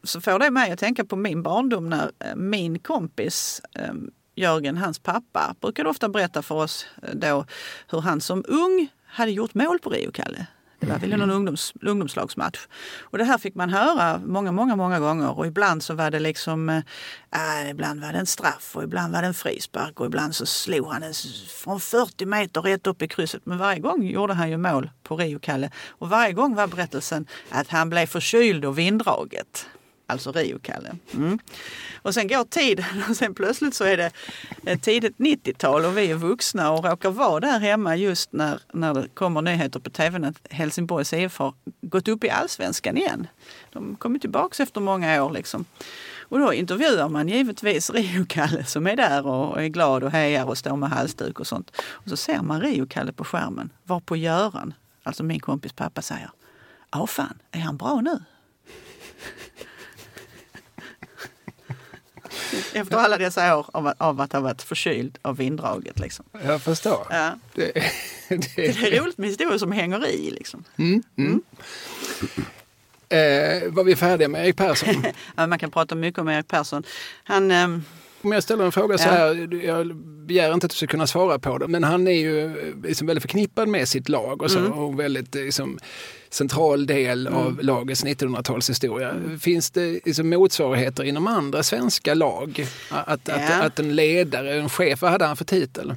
så 0.08 0.22
får 0.22 0.40
det 0.40 0.52
mig 0.52 0.72
att 0.72 0.80
tänka 0.80 1.06
på 1.06 1.16
min 1.16 1.44
barndom 1.44 1.90
när 1.90 2.12
eh, 2.20 2.36
min 2.36 2.80
kompis 2.80 3.62
ehm, 3.76 4.12
Jörgen, 4.36 4.78
hans 4.78 5.00
pappa, 5.00 5.56
brukade 5.62 5.90
ofta 5.90 6.10
berätta 6.10 6.42
för 6.42 6.56
oss 6.56 6.86
eh, 7.04 7.10
då 7.14 7.46
hur 7.92 8.02
han 8.02 8.22
som 8.22 8.44
ung 8.48 8.88
hade 9.06 9.32
gjort 9.32 9.54
mål 9.54 9.80
på 9.80 9.90
Rio, 9.90 10.12
Kalle. 10.12 10.48
Det 10.80 10.88
var 10.88 11.00
väl 11.00 11.10
någon 11.10 11.32
ungdoms, 11.32 11.74
ungdomslagsmatch. 11.82 12.60
Och 13.02 13.18
det 13.18 13.24
här 13.24 13.38
fick 13.38 13.56
man 13.56 13.70
höra 13.70 14.22
många, 14.26 14.52
många, 14.52 14.76
många 14.76 15.00
gånger 15.00 15.38
och 15.38 15.48
ibland 15.48 15.84
så 15.84 15.94
var 15.94 16.12
det 16.12 16.20
liksom, 16.20 16.70
äh, 16.70 17.70
ibland 17.70 18.02
var 18.02 18.14
det 18.14 18.20
en 18.20 18.26
straff 18.26 18.76
och 18.76 18.84
ibland 18.84 19.14
var 19.14 19.22
det 19.22 19.28
en 19.28 19.34
frispark 19.34 20.00
och 20.00 20.06
ibland 20.06 20.36
så 20.36 20.46
slog 20.46 20.88
han 20.88 21.04
en 21.04 21.14
från 21.64 21.80
40 21.80 22.26
meter 22.26 22.62
rätt 22.62 22.88
upp 22.88 23.02
i 23.02 23.08
krysset. 23.08 23.46
Men 23.46 23.58
varje 23.58 23.80
gång 23.80 24.04
gjorde 24.04 24.34
han 24.34 24.50
ju 24.50 24.58
mål 24.58 24.90
på 25.04 25.18
Rio-Kalle 25.18 25.72
och 25.90 26.10
varje 26.10 26.34
gång 26.34 26.56
var 26.56 26.68
berättelsen 26.68 27.26
att 27.50 27.68
han 27.68 27.90
blev 27.90 28.06
förkyld 28.06 28.66
och 28.66 28.78
vinddraget. 28.78 29.68
Alltså 30.10 30.32
Rio-Kalle. 30.32 30.96
Mm. 31.14 31.40
Och 32.02 32.14
sen 32.14 32.28
går 32.28 32.44
tiden 32.44 32.86
och 33.10 33.16
sen 33.16 33.34
plötsligt 33.34 33.76
så 33.76 33.84
är 33.84 33.98
det 33.98 34.12
ett 34.66 34.82
tidigt 34.82 35.18
90-tal 35.18 35.86
och 35.86 35.98
vi 35.98 36.12
är 36.12 36.16
vuxna 36.16 36.72
och 36.72 36.86
råkar 36.86 37.12
vara 37.12 37.40
där 37.40 37.60
hemma 37.60 37.96
just 37.96 38.34
när, 38.34 38.60
när 38.74 38.94
det 38.94 39.08
kommer 39.14 39.42
nyheter 39.42 39.80
på 39.80 39.90
tvn 39.90 40.24
att 40.24 40.48
Helsingborgs 40.50 41.14
IF 41.14 41.38
har 41.38 41.54
gått 41.82 42.08
upp 42.08 42.24
i 42.24 42.30
allsvenskan 42.30 42.98
igen. 42.98 43.28
De 43.74 43.96
kommer 43.96 44.20
tillbaks 44.20 44.60
efter 44.60 44.82
många 44.82 45.24
år 45.24 45.32
liksom. 45.32 45.66
Och 46.30 46.40
då 46.40 46.54
intervjuar 46.54 47.10
man 47.10 47.28
givetvis 47.28 47.90
Rio-Kalle 47.90 48.66
som 48.66 48.88
är 48.88 48.96
där 48.96 49.28
och 49.28 49.64
är 49.64 49.68
glad 49.68 50.04
och 50.04 50.12
hejar 50.12 50.46
och 50.46 50.58
står 50.58 50.76
med 50.76 50.90
halsduk 50.90 51.40
och 51.40 51.48
sånt. 51.48 51.72
Och 51.82 52.10
så 52.10 52.18
ser 52.18 52.42
man 52.42 52.62
Rio-Kalle 52.62 53.12
på 53.12 53.24
skärmen, 53.24 53.70
var 53.84 54.00
på 54.00 54.16
Göran, 54.16 54.74
alltså 55.04 55.24
min 55.24 55.40
kompis 55.40 55.74
pappa 55.74 56.02
säger, 56.02 56.32
ja 56.92 57.08
fan, 57.08 57.40
är 57.52 57.60
han 57.60 57.78
bra 57.78 58.02
nu? 58.02 58.20
Efter 62.74 62.98
alla 62.98 63.18
dessa 63.18 63.58
år 63.58 63.66
av, 63.74 63.94
av 63.98 64.22
att 64.22 64.34
ha 64.34 64.40
varit 64.40 64.62
förkyld 64.62 65.18
av 65.22 65.38
vinddraget. 65.38 66.00
Liksom. 66.00 66.26
Jag 66.46 66.62
förstår. 66.62 67.08
Ja. 67.10 67.40
Det, 67.54 67.72
det... 68.30 68.56
det, 68.56 68.68
är 68.68 69.02
roligt 69.02 69.18
med 69.18 69.30
historier 69.30 69.58
som 69.58 69.72
hänger 69.72 70.08
i. 70.08 70.32
Liksom. 70.32 70.64
Mm, 70.78 71.04
mm. 71.18 71.42
Eh, 73.10 73.72
var 73.72 73.84
vi 73.84 73.96
färdiga 73.96 74.28
med 74.28 74.46
Erik 74.46 74.58
Persson? 74.58 75.04
man 75.36 75.60
kan 75.60 75.72
prata 75.72 75.96
mycket 75.96 76.20
om 76.20 76.30
Erik 76.30 76.48
Persson. 76.48 76.84
Han... 77.24 77.52
Eh... 77.52 77.68
Om 78.22 78.32
jag 78.32 78.44
ställer 78.44 78.66
en 78.66 78.72
fråga 78.72 78.98
så 78.98 79.10
här, 79.10 79.50
jag 79.66 79.96
begär 80.28 80.54
inte 80.54 80.66
att 80.66 80.72
du 80.72 80.78
ska 80.78 80.88
kunna 80.88 81.08
svara 81.08 81.40
på 81.40 81.58
det, 81.58 81.68
men 81.68 81.84
han 81.84 82.08
är 82.08 82.12
ju 82.12 82.56
liksom 82.84 83.08
väldigt 83.08 83.22
förknippad 83.22 83.68
med 83.68 83.88
sitt 83.88 84.10
lag 84.10 84.42
och, 84.42 84.52
så, 84.52 84.60
mm. 84.60 84.72
och 84.72 85.00
väldigt 85.00 85.36
liksom, 85.36 85.80
central 86.30 86.86
del 86.86 87.28
mm. 87.28 87.40
av 87.40 87.60
lagets 87.62 88.06
1900-talshistoria. 88.06 89.10
Mm. 89.10 89.40
Finns 89.40 89.72
det 89.72 90.00
liksom 90.06 90.30
motsvarigheter 90.30 91.04
inom 91.04 91.28
andra 91.28 91.64
svenska 91.64 92.14
lag? 92.14 92.68
Att, 92.90 93.22
ja. 93.24 93.34
att, 93.34 93.66
att 93.66 93.80
en 93.80 93.96
ledare, 93.96 94.54
en 94.54 94.70
chef, 94.70 95.02
vad 95.02 95.12
hade 95.12 95.26
han 95.26 95.38
för 95.38 95.46
titel? 95.46 95.94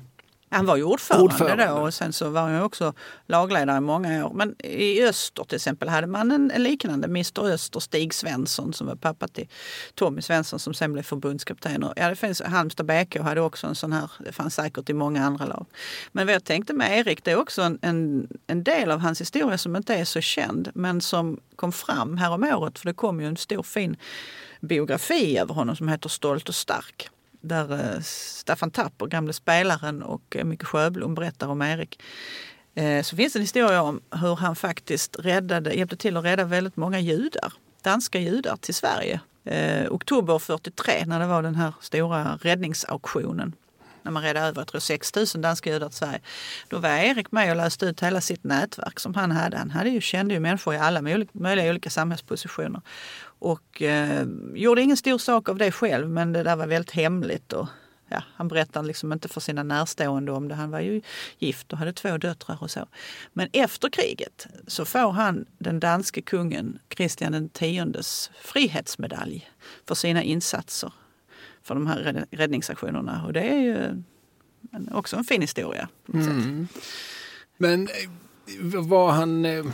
Han 0.53 0.67
var 0.67 0.77
ju 0.77 0.85
ordförande, 0.85 1.25
ordförande, 1.25 1.67
då 1.67 1.75
och 1.75 1.95
sen 1.95 2.13
så 2.13 2.29
var 2.29 2.41
han 2.41 2.63
också 2.63 2.93
lagledare 3.27 3.77
i 3.77 3.81
många 3.81 4.27
år. 4.27 4.33
Men 4.35 4.67
i 4.67 5.03
Öster 5.05 5.45
till 5.45 5.57
exempel 5.57 5.89
hade 5.89 6.07
man 6.07 6.31
en, 6.31 6.51
en 6.51 6.63
liknande, 6.63 7.07
Mr 7.07 7.45
Öster, 7.45 7.81
Stig 7.81 8.15
Svensson 8.15 8.73
som 8.73 8.87
var 8.87 8.97
pappa 8.97 9.29
till 9.29 9.49
Tommy 9.95 10.23
Svensson 10.23 10.59
som 10.59 10.75
sen 10.75 10.93
blev 10.93 11.03
förbundskapten. 11.03 11.87
Ja, 11.97 12.09
det 12.09 12.17
finns, 12.17 12.43
Halmstad 12.43 12.87
BK 12.87 13.19
hade 13.19 13.41
också 13.41 13.67
en 13.67 13.75
sån 13.75 13.93
här, 13.93 14.11
det 14.25 14.33
fanns 14.33 14.55
säkert 14.55 14.91
i 14.91 14.93
många 14.93 15.25
andra 15.25 15.47
lag. 15.47 15.67
Men 16.13 16.27
vad 16.27 16.35
jag 16.35 16.45
tänkte 16.45 16.73
med 16.73 16.99
Erik, 16.99 17.25
det 17.25 17.31
är 17.31 17.37
också 17.37 17.63
en, 17.63 17.79
en, 17.83 18.29
en 18.47 18.65
del 18.65 18.91
av 18.91 19.01
hans 19.01 19.21
historia 19.21 19.59
som 19.59 19.77
inte 19.77 19.95
är 19.95 20.05
så 20.05 20.21
känd 20.21 20.71
men 20.75 21.01
som 21.01 21.41
kom 21.57 21.73
fram 21.73 22.19
här 22.19 22.31
om 22.31 22.45
året 22.45 22.79
för 22.79 22.87
det 22.87 22.95
kom 22.95 23.21
ju 23.21 23.27
en 23.27 23.37
stor 23.37 23.63
fin 23.63 23.97
biografi 24.61 25.39
över 25.39 25.55
honom 25.55 25.77
som 25.77 25.89
heter 25.89 26.09
Stolt 26.09 26.49
och 26.49 26.55
stark 26.55 27.11
där 27.41 27.95
eh, 27.95 28.01
Staffan 28.03 28.71
Tapper, 28.71 29.07
gamle 29.07 29.33
spelaren 29.33 30.03
och 30.03 30.37
Micke 30.45 30.65
Sjöblom 30.65 31.15
berättar 31.15 31.49
om 31.49 31.63
Erik. 31.63 32.03
Eh, 32.75 33.03
så 33.03 33.17
finns 33.17 33.33
det 33.33 33.39
en 33.39 33.43
historia 33.43 33.83
om 33.83 34.01
hur 34.11 34.37
han 34.37 34.57
faktiskt 34.57 35.19
räddade, 35.19 35.73
hjälpte 35.73 35.97
till 35.97 36.17
att 36.17 36.25
rädda 36.25 36.45
väldigt 36.45 36.77
många 36.77 37.01
judar, 37.01 37.53
danska 37.83 38.19
judar 38.19 38.57
till 38.57 38.75
Sverige. 38.75 39.21
Eh, 39.45 39.93
oktober 39.93 40.39
43 40.39 41.05
när 41.07 41.21
det 41.21 41.27
var 41.27 41.43
den 41.43 41.55
här 41.55 41.75
stora 41.81 42.39
räddningsauktionen 42.43 43.53
när 44.03 44.13
man 44.13 44.23
red 44.23 44.37
över 44.37 44.67
jag 44.73 44.83
6 44.83 45.15
000 45.15 45.27
danska 45.37 45.73
judar 45.73 45.89
till 45.89 45.99
Sverige. 45.99 46.21
Då 46.69 46.79
var 46.79 46.89
Erik 46.89 47.33
med 47.33 47.51
och 47.51 47.57
löste 47.57 47.87
ut 47.87 48.03
hela 48.03 48.21
sitt 48.21 48.45
nätverk 48.45 49.01
som 49.01 49.15
han 49.15 49.31
hade. 49.31 49.57
Han 49.57 49.71
hade 49.71 49.91
ju, 49.91 50.01
kände 50.01 50.35
ju 50.35 50.41
människor 50.41 50.75
i 50.75 50.79
alla 50.79 51.03
möjliga 51.33 51.71
olika 51.71 51.91
samhällspositioner. 51.91 52.83
Och 53.23 53.83
eh, 53.83 54.27
gjorde 54.55 54.83
ingen 54.83 54.97
stor 54.97 55.19
sak 55.19 55.49
av 55.49 55.57
det 55.57 55.73
själv 55.73 56.11
men 56.11 56.33
det 56.33 56.43
där 56.43 56.57
var 56.57 56.67
väldigt 56.67 56.91
hemligt. 56.91 57.53
Och, 57.53 57.69
ja, 58.09 58.23
han 58.35 58.49
berättade 58.49 58.87
liksom 58.87 59.13
inte 59.13 59.29
för 59.29 59.41
sina 59.41 59.63
närstående 59.63 60.33
om 60.33 60.49
det. 60.49 60.55
Han 60.55 60.71
var 60.71 60.81
ju 60.81 61.03
gift 61.39 61.73
och 61.73 61.79
hade 61.79 61.93
två 61.93 62.19
döttrar 62.19 62.59
och 62.61 62.71
så. 62.71 62.87
Men 63.33 63.49
efter 63.53 63.89
kriget 63.89 64.47
så 64.67 64.85
får 64.85 65.11
han 65.13 65.47
den 65.59 65.81
danske 65.81 66.23
kungen 66.23 66.79
Kristian 66.89 67.51
X 67.61 68.31
frihetsmedalj 68.43 69.51
för 69.87 69.95
sina 69.95 70.23
insatser 70.23 70.93
för 71.63 71.75
de 71.75 71.87
här 71.87 72.27
räddningsaktionerna. 72.31 73.23
Och 73.27 73.33
det 73.33 73.41
är 73.41 73.59
ju 73.59 74.03
också 74.93 75.17
en 75.17 75.25
fin 75.25 75.41
historia. 75.41 75.89
Mm. 76.15 76.69
Men 77.57 77.89
eh, 78.75 78.81
var 78.81 79.11
han... 79.11 79.45
Eh, 79.45 79.65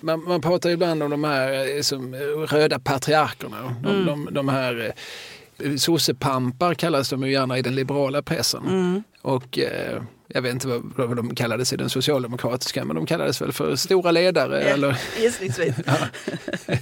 man, 0.00 0.24
man 0.24 0.40
pratar 0.40 0.70
ibland 0.70 1.02
om 1.02 1.10
de 1.10 1.24
här 1.24 1.76
eh, 1.76 1.80
som, 1.80 2.14
röda 2.50 2.78
patriarkerna. 2.78 3.76
De, 3.82 3.88
mm. 3.90 4.06
de, 4.06 4.28
de 4.34 4.48
här 4.48 4.92
sossepampar 5.76 6.74
kallas 6.74 7.10
de 7.10 7.22
ju 7.22 7.32
gärna 7.32 7.58
i 7.58 7.62
den 7.62 7.74
liberala 7.74 8.22
pressen. 8.22 8.66
Mm. 8.68 9.02
Och 9.22 9.58
jag 10.34 10.42
vet 10.42 10.52
inte 10.52 10.68
vad, 10.68 10.92
vad 10.96 11.16
de 11.16 11.34
kallades 11.34 11.72
i 11.72 11.76
den 11.76 11.90
socialdemokratiska, 11.90 12.84
men 12.84 12.96
de 12.96 13.06
kallades 13.06 13.42
väl 13.42 13.52
för 13.52 13.76
stora 13.76 14.10
ledare. 14.10 14.62
Ja, 14.62 14.68
eller? 14.68 14.98
Gissningsvis. 15.20 15.74
ja. 15.86 16.76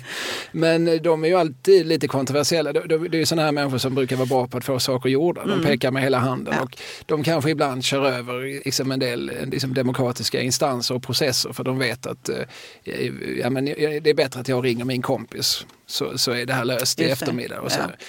Men 0.53 1.03
de 1.03 1.25
är 1.25 1.29
ju 1.29 1.35
alltid 1.35 1.87
lite 1.87 2.09
kontroversiella. 2.09 2.73
Det 2.73 2.95
är 2.95 3.15
ju 3.15 3.27
sådana 3.27 3.43
här 3.43 3.53
människor 3.53 3.79
som 3.79 3.95
brukar 3.95 4.17
vara 4.17 4.27
bra 4.27 4.47
på 4.47 4.59
att 4.59 4.65
få 4.65 4.81
saker 4.81 5.09
gjorda. 5.09 5.41
De 5.41 5.53
mm. 5.53 5.65
pekar 5.65 5.91
med 5.91 6.03
hela 6.03 6.19
handen 6.19 6.55
ja. 6.57 6.63
och 6.63 6.77
de 7.07 7.23
kanske 7.23 7.51
ibland 7.51 7.85
kör 7.85 8.07
över 8.07 8.65
liksom 8.65 8.93
en 8.93 8.99
del 9.01 9.33
liksom 9.47 9.75
demokratiska 9.75 10.41
instanser 10.41 10.95
och 10.95 11.03
processer 11.03 11.53
för 11.53 11.65
de 11.65 11.79
vet 11.79 12.07
att 12.07 12.29
eh, 12.29 12.37
ja, 13.41 13.51
men 13.51 13.65
det 13.65 14.11
är 14.11 14.15
bättre 14.15 14.41
att 14.41 14.49
jag 14.49 14.65
ringer 14.65 14.85
min 14.85 15.03
kompis 15.03 15.67
så, 15.87 16.19
så 16.19 16.31
är 16.31 16.47
det 16.47 16.53
här 16.53 16.65
löst 16.65 17.01
i 17.01 17.05
eftermiddag. 17.05 17.61
Och 17.61 17.73
så. 17.73 17.81
Ja. 17.81 18.05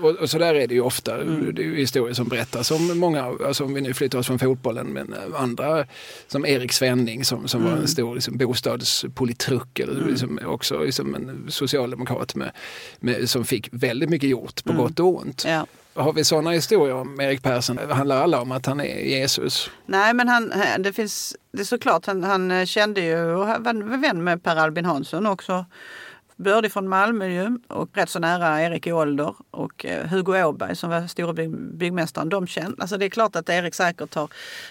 Och, 0.00 0.10
och, 0.10 0.30
så 0.30 0.38
där 0.38 0.54
är 0.54 0.66
det 0.66 0.74
ju 0.74 0.80
ofta. 0.80 1.20
Mm. 1.20 1.54
Det 1.54 1.62
är 1.62 1.64
ju 1.64 1.76
historier 1.76 2.14
som 2.14 2.28
berättas 2.28 2.70
om 2.70 2.98
många, 2.98 3.24
alltså 3.46 3.64
om 3.64 3.74
vi 3.74 3.80
nu 3.80 3.94
flyttar 3.94 4.18
oss 4.18 4.26
från 4.26 4.38
fotbollen, 4.38 4.86
men 4.86 5.14
andra 5.36 5.86
som 6.26 6.46
Erik 6.46 6.72
Svenning 6.72 7.24
som, 7.24 7.48
som 7.48 7.60
mm. 7.60 7.72
var 7.72 7.80
en 7.80 7.88
stor 7.88 8.14
liksom, 8.14 8.36
bostadspolitruk, 8.36 9.78
eller 9.78 9.96
mm. 9.96 10.08
liksom, 10.08 10.40
också 10.46 10.78
liksom 10.78 11.14
en 11.14 11.46
socialdemokrat 11.48 12.34
med, 12.34 12.50
med, 13.00 13.30
som 13.30 13.44
fick 13.44 13.68
väldigt 13.72 14.10
mycket 14.10 14.28
gjort 14.28 14.64
på 14.64 14.72
mm. 14.72 14.82
gott 14.82 15.00
och 15.00 15.16
ont. 15.16 15.44
Ja. 15.46 15.66
Har 15.94 16.12
vi 16.12 16.24
sådana 16.24 16.50
historier 16.50 16.94
om 16.94 17.20
Erik 17.20 17.42
Persson? 17.42 17.78
Handlar 17.90 18.22
alla 18.22 18.40
om 18.40 18.52
att 18.52 18.66
han 18.66 18.80
är 18.80 19.04
Jesus? 19.04 19.70
Nej, 19.86 20.14
men 20.14 20.28
han, 20.28 20.52
det 20.78 20.92
finns, 20.92 21.36
det 21.52 21.60
är 21.60 21.64
såklart, 21.64 22.06
han, 22.06 22.24
han 22.24 22.66
kände 22.66 23.00
ju 23.00 23.24
och 23.24 23.46
var 23.46 23.96
vän 23.96 24.24
med 24.24 24.42
Per 24.42 24.56
Albin 24.56 24.84
Hansson 24.84 25.26
också 25.26 25.64
Bördig 26.44 26.72
från 26.72 26.88
Malmö 26.88 27.26
ju, 27.26 27.58
och 27.68 27.96
rätt 27.96 28.10
så 28.10 28.18
nära 28.18 28.62
Erik 28.62 28.86
i 28.86 28.92
ålder 28.92 29.34
och 29.50 29.84
eh, 29.84 30.06
Hugo 30.06 30.44
Åberg 30.44 30.76
som 30.76 30.90
var 30.90 31.06
store 31.06 31.32
bygg, 31.32 31.50
byggmästaren. 31.50 32.28
De 32.28 32.46
kände, 32.46 32.76
alltså 32.82 32.96
det 32.96 33.04
är 33.04 33.10
klart 33.10 33.36
att 33.36 33.48
Erik 33.48 33.74
säkert 33.74 34.14
har 34.14 34.28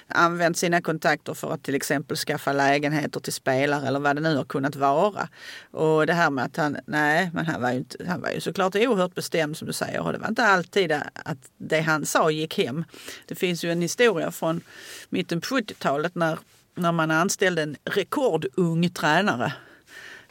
använt 0.07 0.57
sina 0.57 0.81
kontakter 0.81 1.33
för 1.33 1.53
att 1.53 1.63
till 1.63 1.75
exempel 1.75 2.17
skaffa 2.17 2.53
lägenheter 2.53 3.19
till 3.19 3.33
spelare 3.33 3.87
eller 3.87 3.99
vad 3.99 4.15
det 4.15 4.21
nu 4.21 4.35
har 4.35 4.43
kunnat 4.43 4.75
vara. 4.75 5.29
Och 5.71 6.07
det 6.07 6.13
här 6.13 6.29
med 6.29 6.45
att 6.45 6.57
han, 6.57 6.77
nej, 6.85 7.29
men 7.33 7.45
han 7.45 7.61
var 7.61 7.71
ju, 7.71 7.77
inte, 7.77 7.97
han 8.07 8.21
var 8.21 8.29
ju 8.29 8.39
såklart 8.41 8.75
oerhört 8.75 9.15
bestämd 9.15 9.57
som 9.57 9.67
du 9.67 9.73
säger 9.73 10.01
och 10.01 10.13
det 10.13 10.19
var 10.19 10.27
inte 10.27 10.45
alltid 10.45 10.91
att 11.25 11.37
det 11.57 11.81
han 11.81 12.05
sa 12.05 12.31
gick 12.31 12.57
hem. 12.57 12.85
Det 13.25 13.35
finns 13.35 13.63
ju 13.63 13.71
en 13.71 13.81
historia 13.81 14.31
från 14.31 14.61
mitten 15.09 15.41
på 15.41 15.47
70-talet 15.47 16.15
när, 16.15 16.39
när 16.75 16.91
man 16.91 17.11
anställde 17.11 17.61
en 17.61 17.75
rekordung 17.85 18.89
tränare 18.89 19.53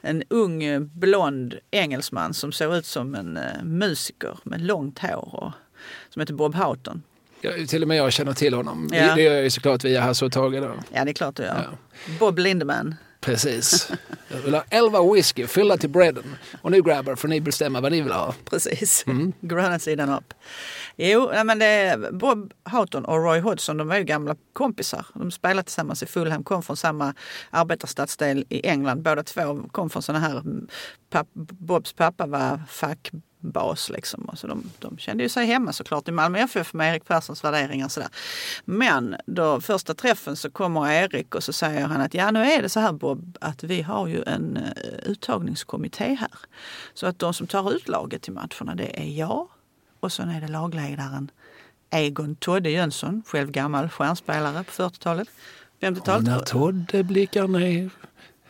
en 0.03 0.23
ung 0.29 0.91
blond 0.95 1.55
engelsman 1.71 2.35
som 2.35 2.53
såg 2.53 2.75
ut 2.75 2.87
som 2.87 3.15
en 3.15 3.37
uh, 3.37 3.65
musiker 3.65 4.39
med 4.43 4.61
långt 4.61 4.99
hår 4.99 5.35
och, 5.35 5.53
som 6.11 6.21
heter 6.21 6.35
Bob 6.35 6.55
Houghton. 6.55 7.03
Ja, 7.41 7.51
till 7.69 7.83
och 7.83 7.89
med 7.89 7.97
jag 7.97 8.13
känner 8.13 8.33
till 8.33 8.55
honom. 8.55 8.91
Ja. 8.93 9.15
Det 9.15 9.23
gör 9.23 9.35
jag 9.35 9.43
ju 9.43 9.51
såklart 9.51 9.85
via 9.85 10.01
Hasse 10.01 10.25
och 10.25 10.33
Tage. 10.33 10.61
Då. 10.61 10.75
Ja, 10.93 11.05
det 11.05 11.11
är 11.11 11.15
klart 11.15 11.37
du 11.37 11.43
gör. 11.43 11.69
Ja. 11.71 11.79
Bob 12.19 12.39
Lindeman. 12.39 12.95
Precis. 13.23 13.91
Jag 14.29 14.39
vill 14.39 14.55
ha 14.55 14.65
elva 14.71 15.13
whisky, 15.13 15.47
fylla 15.47 15.77
till 15.77 15.91
bredden. 15.91 16.37
Och 16.63 16.71
nu 16.71 16.83
grabbar 16.83 17.15
får 17.15 17.29
ni 17.29 17.41
bestämma 17.41 17.81
vad 17.81 17.93
ni 17.93 18.01
vill 18.01 18.13
ha. 18.13 18.35
Precis. 18.45 19.05
Mm. 19.07 19.79
Sidan 19.81 20.11
upp. 20.11 20.35
Jo, 20.97 21.31
men 21.45 21.59
det 21.59 21.99
Bob 22.13 22.53
Houghton 22.65 23.05
och 23.05 23.25
Roy 23.25 23.41
Hodgson, 23.41 23.77
de 23.77 23.89
var 23.89 23.97
ju 23.97 24.05
gamla 24.05 24.37
kompisar. 24.53 25.07
De 25.15 25.31
spelade 25.31 25.63
tillsammans 25.63 26.03
i 26.03 26.07
Fulham, 26.07 26.45
kom 26.45 26.63
från 26.63 26.77
samma 26.77 27.15
arbetarstadsdel 27.51 28.45
i 28.49 28.67
England. 28.67 29.03
Båda 29.03 29.23
två 29.23 29.63
kom 29.73 29.91
från 29.91 30.03
sådana 30.03 30.29
här... 30.29 30.43
Papp, 31.11 31.29
Bobs 31.35 31.93
pappa 31.93 32.27
var 32.27 32.61
fack 32.69 33.11
bas. 33.43 33.91
Liksom. 33.91 34.29
Alltså 34.29 34.47
de, 34.47 34.71
de 34.79 34.99
kände 34.99 35.23
ju 35.23 35.29
sig 35.29 35.47
hemma 35.47 35.73
såklart 35.73 36.09
i 36.09 36.13
Malmö 36.13 36.39
FF 36.39 36.73
med 36.73 36.93
Erik 36.93 37.05
Perssons 37.05 37.45
värderingar. 37.45 37.87
Och 37.87 37.93
sådär. 37.93 38.09
Men 38.65 39.17
då 39.27 39.61
första 39.61 39.95
träffen 39.95 40.37
så 40.37 40.51
kommer 40.51 40.93
Erik 40.93 41.35
och 41.35 41.45
så 41.45 41.53
säger 41.53 41.87
han 41.87 42.01
att 42.01 42.15
ja 42.15 42.31
nu 42.31 42.41
är 42.41 42.63
det 42.63 42.69
så 42.69 42.81
här 42.81 42.93
Bob 42.93 43.39
att 43.41 43.63
vi 43.65 43.83
har 43.83 44.07
ju 44.07 44.23
en 44.27 44.57
eh, 44.57 45.11
uttagningskommitté 45.11 46.15
här. 46.21 46.31
Så 46.95 47.07
att 47.07 47.19
de 47.19 47.35
som 47.35 47.47
tar 47.47 47.73
ut 47.73 47.89
laget 47.89 48.23
till 48.23 48.33
matcherna 48.33 48.75
det 48.75 49.01
är 49.01 49.19
jag 49.19 49.49
och 50.01 50.13
sen 50.13 50.29
är 50.29 50.41
det 50.41 50.49
lagledaren 50.49 51.31
Egon 51.91 52.35
Todde 52.35 52.71
Jönsson, 52.71 53.23
själv 53.27 53.51
gammal 53.51 53.89
stjärnspelare 53.89 54.65
på 54.65 54.71
40-talet. 54.71 55.29
50-talet. 55.81 56.27
När 56.27 56.41
Todde 56.41 57.05
blickar 57.05 57.49
ner 57.49 57.91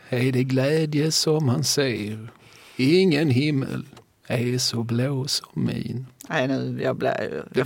är 0.09 0.31
det 0.31 0.43
glädje 0.43 1.11
som 1.11 1.49
han 1.49 1.63
ser. 1.63 2.31
Ingen 2.75 3.29
himmel 3.29 3.85
är 4.27 4.57
så 4.57 4.83
blå 4.83 5.27
som 5.27 5.49
min. 5.53 6.07
Nej, 6.29 6.47
nu, 6.47 6.79
jag, 6.83 6.95
blir, 6.95 7.43
jag 7.53 7.65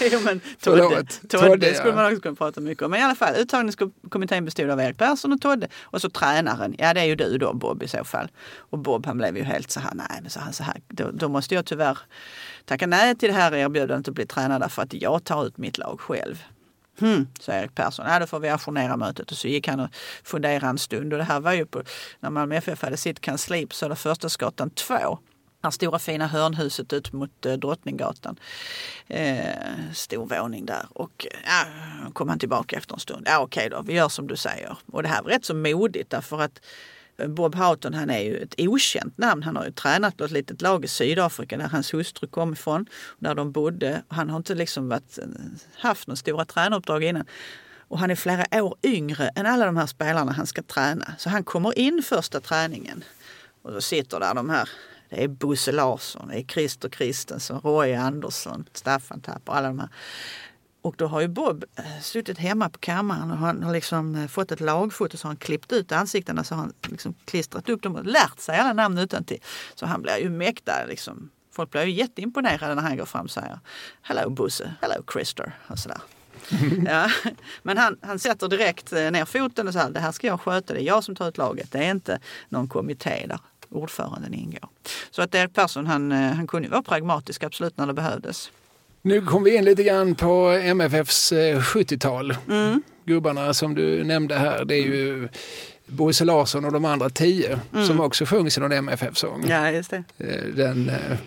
jo, 0.12 0.20
men 0.24 0.40
Todde, 0.60 1.04
Todde, 1.28 1.74
skulle 1.74 1.94
man 1.94 2.06
också 2.06 2.20
kunna 2.20 2.34
prata 2.34 2.60
mycket 2.60 2.84
om. 2.84 2.90
Men 2.90 3.00
i 3.00 3.02
alla 3.02 3.14
fall, 3.14 3.34
uttagningskommittén 3.36 4.44
bestod 4.44 4.70
av 4.70 4.80
Erik 4.80 4.98
Persson 4.98 5.32
och 5.32 5.40
Todde 5.40 5.68
och 5.82 6.00
så 6.00 6.10
tränaren. 6.10 6.74
Ja, 6.78 6.94
det 6.94 7.00
är 7.00 7.04
ju 7.04 7.14
du 7.14 7.38
då 7.38 7.54
Bob 7.54 7.82
i 7.82 7.88
så 7.88 8.04
fall. 8.04 8.28
Och 8.56 8.78
Bob 8.78 9.06
han 9.06 9.16
blev 9.16 9.36
ju 9.36 9.42
helt 9.42 9.70
så 9.70 9.80
här, 9.80 9.94
nej 9.94 10.18
men 10.22 10.30
så 10.30 10.40
här, 10.40 10.52
så 10.52 10.62
här. 10.62 10.80
Då, 10.88 11.10
då 11.10 11.28
måste 11.28 11.54
jag 11.54 11.66
tyvärr 11.66 11.98
tacka 12.64 12.86
nej 12.86 13.14
till 13.16 13.28
det 13.28 13.34
här 13.34 13.54
erbjudandet 13.54 14.08
att 14.08 14.14
bli 14.14 14.26
tränare 14.26 14.58
därför 14.58 14.82
att 14.82 14.92
jag 14.92 15.24
tar 15.24 15.46
ut 15.46 15.58
mitt 15.58 15.78
lag 15.78 16.00
själv. 16.00 16.44
Hmm, 17.00 17.26
sa 17.40 17.52
Erik 17.52 17.74
Persson. 17.74 18.06
Ja, 18.08 18.18
då 18.18 18.26
får 18.26 18.40
vi 18.40 18.48
ajournera 18.48 18.96
mötet. 18.96 19.30
Och 19.30 19.36
så 19.36 19.48
gick 19.48 19.68
han 19.68 19.80
och 19.80 19.88
funderade 20.24 20.66
en 20.66 20.78
stund. 20.78 21.12
Och 21.12 21.18
det 21.18 21.24
här 21.24 21.40
var 21.40 21.52
ju 21.52 21.66
på, 21.66 21.82
när 22.20 22.30
Malmö 22.30 22.56
FF 22.56 22.82
hade 22.82 22.96
sitt 22.96 23.20
kansli 23.20 23.66
på 23.66 23.74
Södra 23.74 23.96
Förstadsgatan 23.96 24.70
2. 24.70 25.18
Det 25.60 25.72
stora 25.72 25.98
fina 25.98 26.26
hörnhuset 26.26 26.92
ut 26.92 27.12
mot 27.12 27.46
eh, 27.46 27.52
Drottninggatan. 27.52 28.38
Eh, 29.06 29.92
stor 29.92 30.26
våning 30.26 30.66
där. 30.66 30.86
Och 30.90 31.26
ja, 31.46 31.64
kom 32.12 32.28
han 32.28 32.38
tillbaka 32.38 32.76
efter 32.76 32.94
en 32.94 33.00
stund. 33.00 33.26
Ja 33.30 33.38
okej 33.38 33.70
då, 33.70 33.82
vi 33.82 33.92
gör 33.92 34.08
som 34.08 34.26
du 34.26 34.36
säger. 34.36 34.76
Och 34.92 35.02
det 35.02 35.08
här 35.08 35.22
var 35.22 35.30
rätt 35.30 35.44
så 35.44 35.54
modigt 35.54 36.10
därför 36.10 36.40
att 36.40 36.60
Bob 37.26 37.54
Houghton 37.54 37.94
han 37.94 38.10
är 38.10 38.20
ju 38.20 38.36
ett 38.36 38.54
okänt 38.58 39.18
namn. 39.18 39.42
Han 39.42 39.56
har 39.56 39.64
ju 39.64 39.72
tränat 39.72 40.16
på 40.16 40.24
ett 40.24 40.30
litet 40.30 40.62
lag 40.62 40.84
i 40.84 40.88
Sydafrika 40.88 41.56
där 41.56 41.68
hans 41.68 41.94
hustru 41.94 42.26
kom 42.26 42.52
ifrån. 42.52 42.86
Där 43.18 43.34
de 43.34 43.52
bodde. 43.52 44.02
Han 44.08 44.30
har 44.30 44.36
inte 44.36 44.54
liksom 44.54 44.88
varit, 44.88 45.18
eh, 45.18 45.24
haft 45.74 46.06
några 46.06 46.16
stora 46.16 46.44
tränaruppdrag 46.44 47.04
innan. 47.04 47.24
Och 47.88 47.98
han 47.98 48.10
är 48.10 48.14
flera 48.14 48.64
år 48.64 48.76
yngre 48.82 49.28
än 49.28 49.46
alla 49.46 49.66
de 49.66 49.76
här 49.76 49.86
spelarna 49.86 50.32
han 50.32 50.46
ska 50.46 50.62
träna. 50.62 51.14
Så 51.18 51.30
han 51.30 51.44
kommer 51.44 51.78
in 51.78 52.02
första 52.02 52.40
träningen. 52.40 53.04
Och 53.62 53.72
då 53.72 53.80
sitter 53.80 54.20
där 54.20 54.34
de 54.34 54.50
här 54.50 54.68
det 55.10 55.24
är 55.24 55.28
Bosse 55.28 55.72
Larsson, 55.72 56.28
det 56.28 56.38
är 56.38 56.44
Christer 56.44 56.88
Kristensson, 56.88 57.60
Roy 57.60 57.94
Andersson, 57.94 58.64
Staffan 58.72 59.20
Tapper, 59.20 59.52
alla 59.52 59.68
de 59.68 59.78
här. 59.78 59.88
Och 60.88 60.94
då 60.96 61.06
har 61.06 61.20
ju 61.20 61.28
Bob 61.28 61.64
eh, 61.76 61.84
suttit 62.02 62.38
hemma 62.38 62.68
på 62.68 62.78
kammaren 62.78 63.30
och 63.30 63.36
han 63.36 63.62
har 63.62 63.72
liksom 63.72 64.14
eh, 64.14 64.26
fått 64.26 64.52
ett 64.52 64.60
lagfoto 64.60 65.16
så 65.16 65.26
har 65.26 65.30
han 65.30 65.36
klippt 65.36 65.72
ut 65.72 65.92
ansiktena 65.92 66.44
så 66.44 66.54
har 66.54 66.62
han 66.62 66.72
liksom 66.82 67.14
klistrat 67.24 67.68
upp 67.68 67.82
dem 67.82 67.96
och 67.96 68.04
lärt 68.04 68.40
sig 68.40 68.58
alla 68.58 68.72
namn 68.72 68.98
utan 68.98 69.24
till. 69.24 69.42
Så 69.74 69.86
han 69.86 70.02
blir 70.02 70.18
ju 70.18 70.30
mäkta 70.30 70.72
liksom. 70.88 71.30
Folk 71.52 71.70
blir 71.70 71.84
ju 71.84 71.92
jätteimponerade 71.92 72.74
när 72.74 72.82
han 72.82 72.96
går 72.96 73.04
fram 73.04 73.24
och 73.24 73.30
säger 73.30 73.58
Hello 74.02 74.30
Bosse, 74.30 74.74
hello 74.80 75.02
Christer 75.12 75.52
och 75.66 75.78
sådär. 75.78 76.00
ja. 76.86 77.10
Men 77.62 77.78
han, 77.78 77.96
han 78.02 78.18
sätter 78.18 78.48
direkt 78.48 78.92
eh, 78.92 79.10
ner 79.10 79.24
foten 79.24 79.68
och 79.68 79.72
säger 79.72 79.90
det 79.90 80.00
här 80.00 80.12
ska 80.12 80.26
jag 80.26 80.40
sköta, 80.40 80.74
det 80.74 80.80
är 80.80 80.84
jag 80.84 81.04
som 81.04 81.16
tar 81.16 81.28
ut 81.28 81.38
laget. 81.38 81.72
Det 81.72 81.78
är 81.78 81.90
inte 81.90 82.20
någon 82.48 82.68
kommitté 82.68 83.26
där 83.28 83.40
ordföranden 83.68 84.34
ingår. 84.34 84.68
Så 85.10 85.22
att 85.22 85.34
Erik 85.34 85.54
Persson 85.54 85.86
han, 85.86 86.12
han 86.12 86.46
kunde 86.46 86.68
vara 86.68 86.82
pragmatisk 86.82 87.42
absolut 87.42 87.76
när 87.76 87.86
det 87.86 87.94
behövdes. 87.94 88.50
Nu 89.02 89.20
kom 89.20 89.44
vi 89.44 89.56
in 89.56 89.64
lite 89.64 89.82
grann 89.82 90.14
på 90.14 90.48
MFFs 90.62 91.32
70-tal. 91.32 92.30
Eh, 92.30 92.36
mm. 92.48 92.82
Gubbarna 93.04 93.54
som 93.54 93.74
du 93.74 94.04
nämnde 94.04 94.34
här, 94.34 94.64
det 94.64 94.74
är 94.74 94.82
ju 94.82 95.28
Bosse 95.86 96.24
Larsson 96.24 96.64
och 96.64 96.72
de 96.72 96.84
andra 96.84 97.10
tio 97.10 97.60
mm. 97.72 97.86
som 97.86 98.00
också 98.00 98.24
sjungs 98.24 98.58
i 98.58 98.60
någon 98.60 98.72
MFF-sång. 98.72 99.44
Ja, 99.48 99.70
just 99.70 99.90
det. 99.90 100.04
Eh, 100.18 100.44
den 100.54 100.88
eh, 100.88 101.18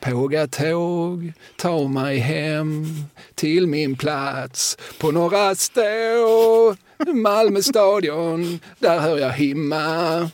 Pågatåg, 0.00 1.32
ta 1.56 1.88
mig 1.88 2.18
hem 2.18 2.86
till 3.34 3.66
min 3.66 3.96
plats 3.96 4.78
på 5.00 5.10
Norra 5.10 5.54
Stå, 5.54 6.76
Malmö 7.14 7.62
stadion, 7.62 8.60
där 8.78 9.00
hör 9.00 9.18
jag 9.18 9.30
himma. 9.30 10.30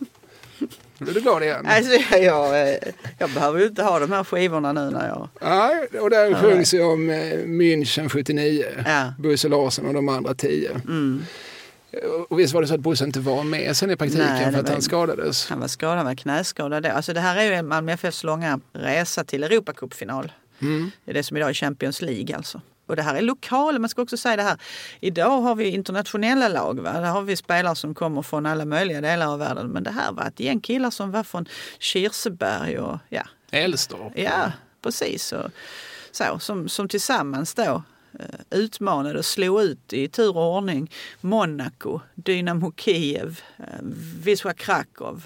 Nu 0.99 1.05
blir 1.05 1.15
du 1.15 1.21
glad 1.21 1.43
igen. 1.43 1.67
Alltså, 1.67 1.93
jag, 2.17 2.79
jag, 3.19 3.31
behöver 3.31 3.61
ju 3.61 3.67
inte 3.67 3.83
ha 3.83 3.99
de 3.99 4.13
här 4.13 4.25
skivorna 4.25 4.73
nu 4.73 4.91
när 4.91 5.09
jag... 5.09 5.29
Nej, 5.41 6.01
och 6.01 6.11
där 6.11 6.35
sjungs 6.35 6.75
ju 6.75 6.83
om 6.83 7.11
eh, 7.11 7.17
München 7.45 8.09
79, 8.09 8.65
ja. 8.87 9.13
Bosse 9.19 9.49
Larsson 9.49 9.87
och 9.87 9.95
de 9.95 10.09
andra 10.09 10.35
tio. 10.35 10.71
Mm. 10.71 11.23
Och 12.29 12.39
visst 12.39 12.55
var 12.55 12.63
det 12.63 12.69
så 12.69 12.75
att 12.75 12.81
Bosse 12.81 13.05
inte 13.05 13.21
var 13.21 13.43
med 13.43 13.77
sen 13.77 13.91
i 13.91 13.97
praktiken 13.97 14.27
Nej, 14.27 14.53
för 14.53 14.61
att 14.61 14.67
var, 14.67 14.73
han 14.73 14.83
skadades? 14.83 15.49
Han 15.49 15.61
var 15.61 15.69
skadad, 15.69 15.97
han 15.97 16.07
var 16.07 16.15
knäskadad. 16.15 16.87
Alltså 16.87 17.13
det 17.13 17.21
här 17.21 17.37
är 17.37 17.57
ju 17.57 17.63
Malmö 17.63 17.93
FFs 17.93 18.25
långa 18.25 18.61
resa 18.73 19.25
till 19.25 19.45
Europacupfinal. 19.45 20.33
Mm. 20.61 20.91
Det 21.05 21.11
är 21.11 21.15
det 21.15 21.23
som 21.23 21.37
idag 21.37 21.49
är 21.49 21.55
Champions 21.55 22.03
League 22.03 22.37
alltså. 22.37 22.61
Och 22.89 22.97
det 22.97 23.03
här 23.03 23.15
är 23.15 23.23
lokal, 23.23 23.79
man 23.79 23.89
ska 23.89 24.03
också 24.03 24.17
säga 24.17 24.37
det 24.37 24.43
här. 24.43 24.59
Idag 25.01 25.41
har 25.41 25.55
vi 25.55 25.69
internationella 25.69 26.49
lag. 26.49 26.81
Va? 26.81 26.93
Där 26.93 27.11
har 27.11 27.23
vi 27.23 27.37
spelare 27.37 27.75
som 27.75 27.95
kommer 27.95 28.23
från 28.23 28.47
alla 28.47 28.65
möjliga 28.65 29.01
delar 29.01 29.27
av 29.27 29.39
världen. 29.39 29.69
Men 29.69 29.83
det 29.83 29.91
här 29.91 30.13
var 30.13 30.25
ett 30.25 30.41
gäng 30.41 30.61
killar 30.61 30.91
som 30.91 31.11
var 31.11 31.23
från 31.23 31.47
Kirseberg 31.79 32.79
och 32.79 32.99
ja. 33.09 33.23
Älvstorp. 33.51 34.13
Ja, 34.15 34.53
precis. 34.83 35.33
Och, 35.33 35.51
så, 36.11 36.39
som, 36.39 36.69
som 36.69 36.89
tillsammans 36.89 37.55
då 37.55 37.83
eh, 38.19 38.41
utmanade 38.51 39.19
och 39.19 39.25
slog 39.25 39.63
ut 39.63 39.93
i 39.93 40.09
tur 40.09 40.37
och 40.37 40.57
ordning 40.57 40.91
Monaco, 41.21 42.01
Dynamo 42.15 42.73
Kiev, 42.77 43.41
eh, 43.59 43.65
Wisła 44.23 44.55
Krakow, 44.55 45.23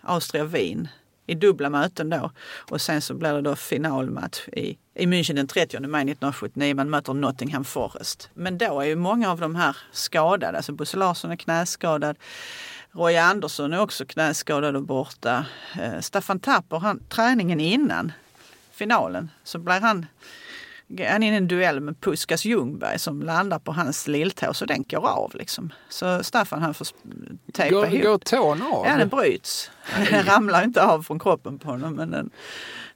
Austria 0.00 0.44
Wien 0.44 0.88
i 1.26 1.34
dubbla 1.34 1.70
möten 1.70 2.10
då. 2.10 2.30
Och 2.70 2.80
sen 2.80 3.02
så 3.02 3.14
blir 3.14 3.32
det 3.32 3.42
då 3.42 3.56
finalmatch 3.56 4.48
i, 4.48 4.78
i 4.96 5.06
München 5.06 5.36
den 5.36 5.46
30 5.46 5.80
maj 5.80 6.02
1979. 6.02 6.74
Man 6.74 6.90
möter 6.90 7.14
Nottingham 7.14 7.64
Forest. 7.64 8.30
Men 8.34 8.58
då 8.58 8.80
är 8.80 8.86
ju 8.86 8.96
många 8.96 9.30
av 9.30 9.40
de 9.40 9.54
här 9.54 9.76
skadade. 9.92 10.56
Alltså 10.56 10.72
Bosse 10.72 10.96
Larsson 10.96 11.30
är 11.30 11.36
knäskadad. 11.36 12.16
Roy 12.92 13.16
Andersson 13.16 13.72
är 13.72 13.80
också 13.80 14.06
knäskadad 14.06 14.76
och 14.76 14.82
borta. 14.82 15.46
Eh, 15.80 16.00
Staffan 16.00 16.40
Tapper, 16.40 16.78
han, 16.78 17.00
träningen 17.08 17.60
innan 17.60 18.12
finalen 18.72 19.30
så 19.44 19.58
blir 19.58 19.80
han 19.80 20.06
han 20.88 21.22
är 21.22 21.32
i 21.32 21.36
en 21.36 21.48
duell 21.48 21.80
med 21.80 22.00
Puskas 22.00 22.44
Ljungberg 22.44 22.98
som 22.98 23.22
landar 23.22 23.58
på 23.58 23.72
hans 23.72 24.08
lilltå 24.08 24.54
så 24.54 24.64
den 24.64 24.84
går 24.88 25.08
av. 25.08 25.34
Liksom. 25.34 25.72
Så 25.88 26.22
Staffan 26.22 26.62
han 26.62 26.74
får 26.74 26.86
tejpa 27.52 27.74
går, 27.74 27.86
ihop. 27.86 28.02
Går 28.02 28.18
tån 28.18 28.62
av? 28.62 28.86
Ja, 28.86 28.96
den 28.96 29.08
bryts. 29.08 29.70
Den 30.10 30.24
ramlar 30.24 30.64
inte 30.64 30.82
av 30.82 31.02
från 31.02 31.18
kroppen 31.18 31.58
på 31.58 31.70
honom. 31.70 31.94
Men 31.94 32.10
den, 32.10 32.30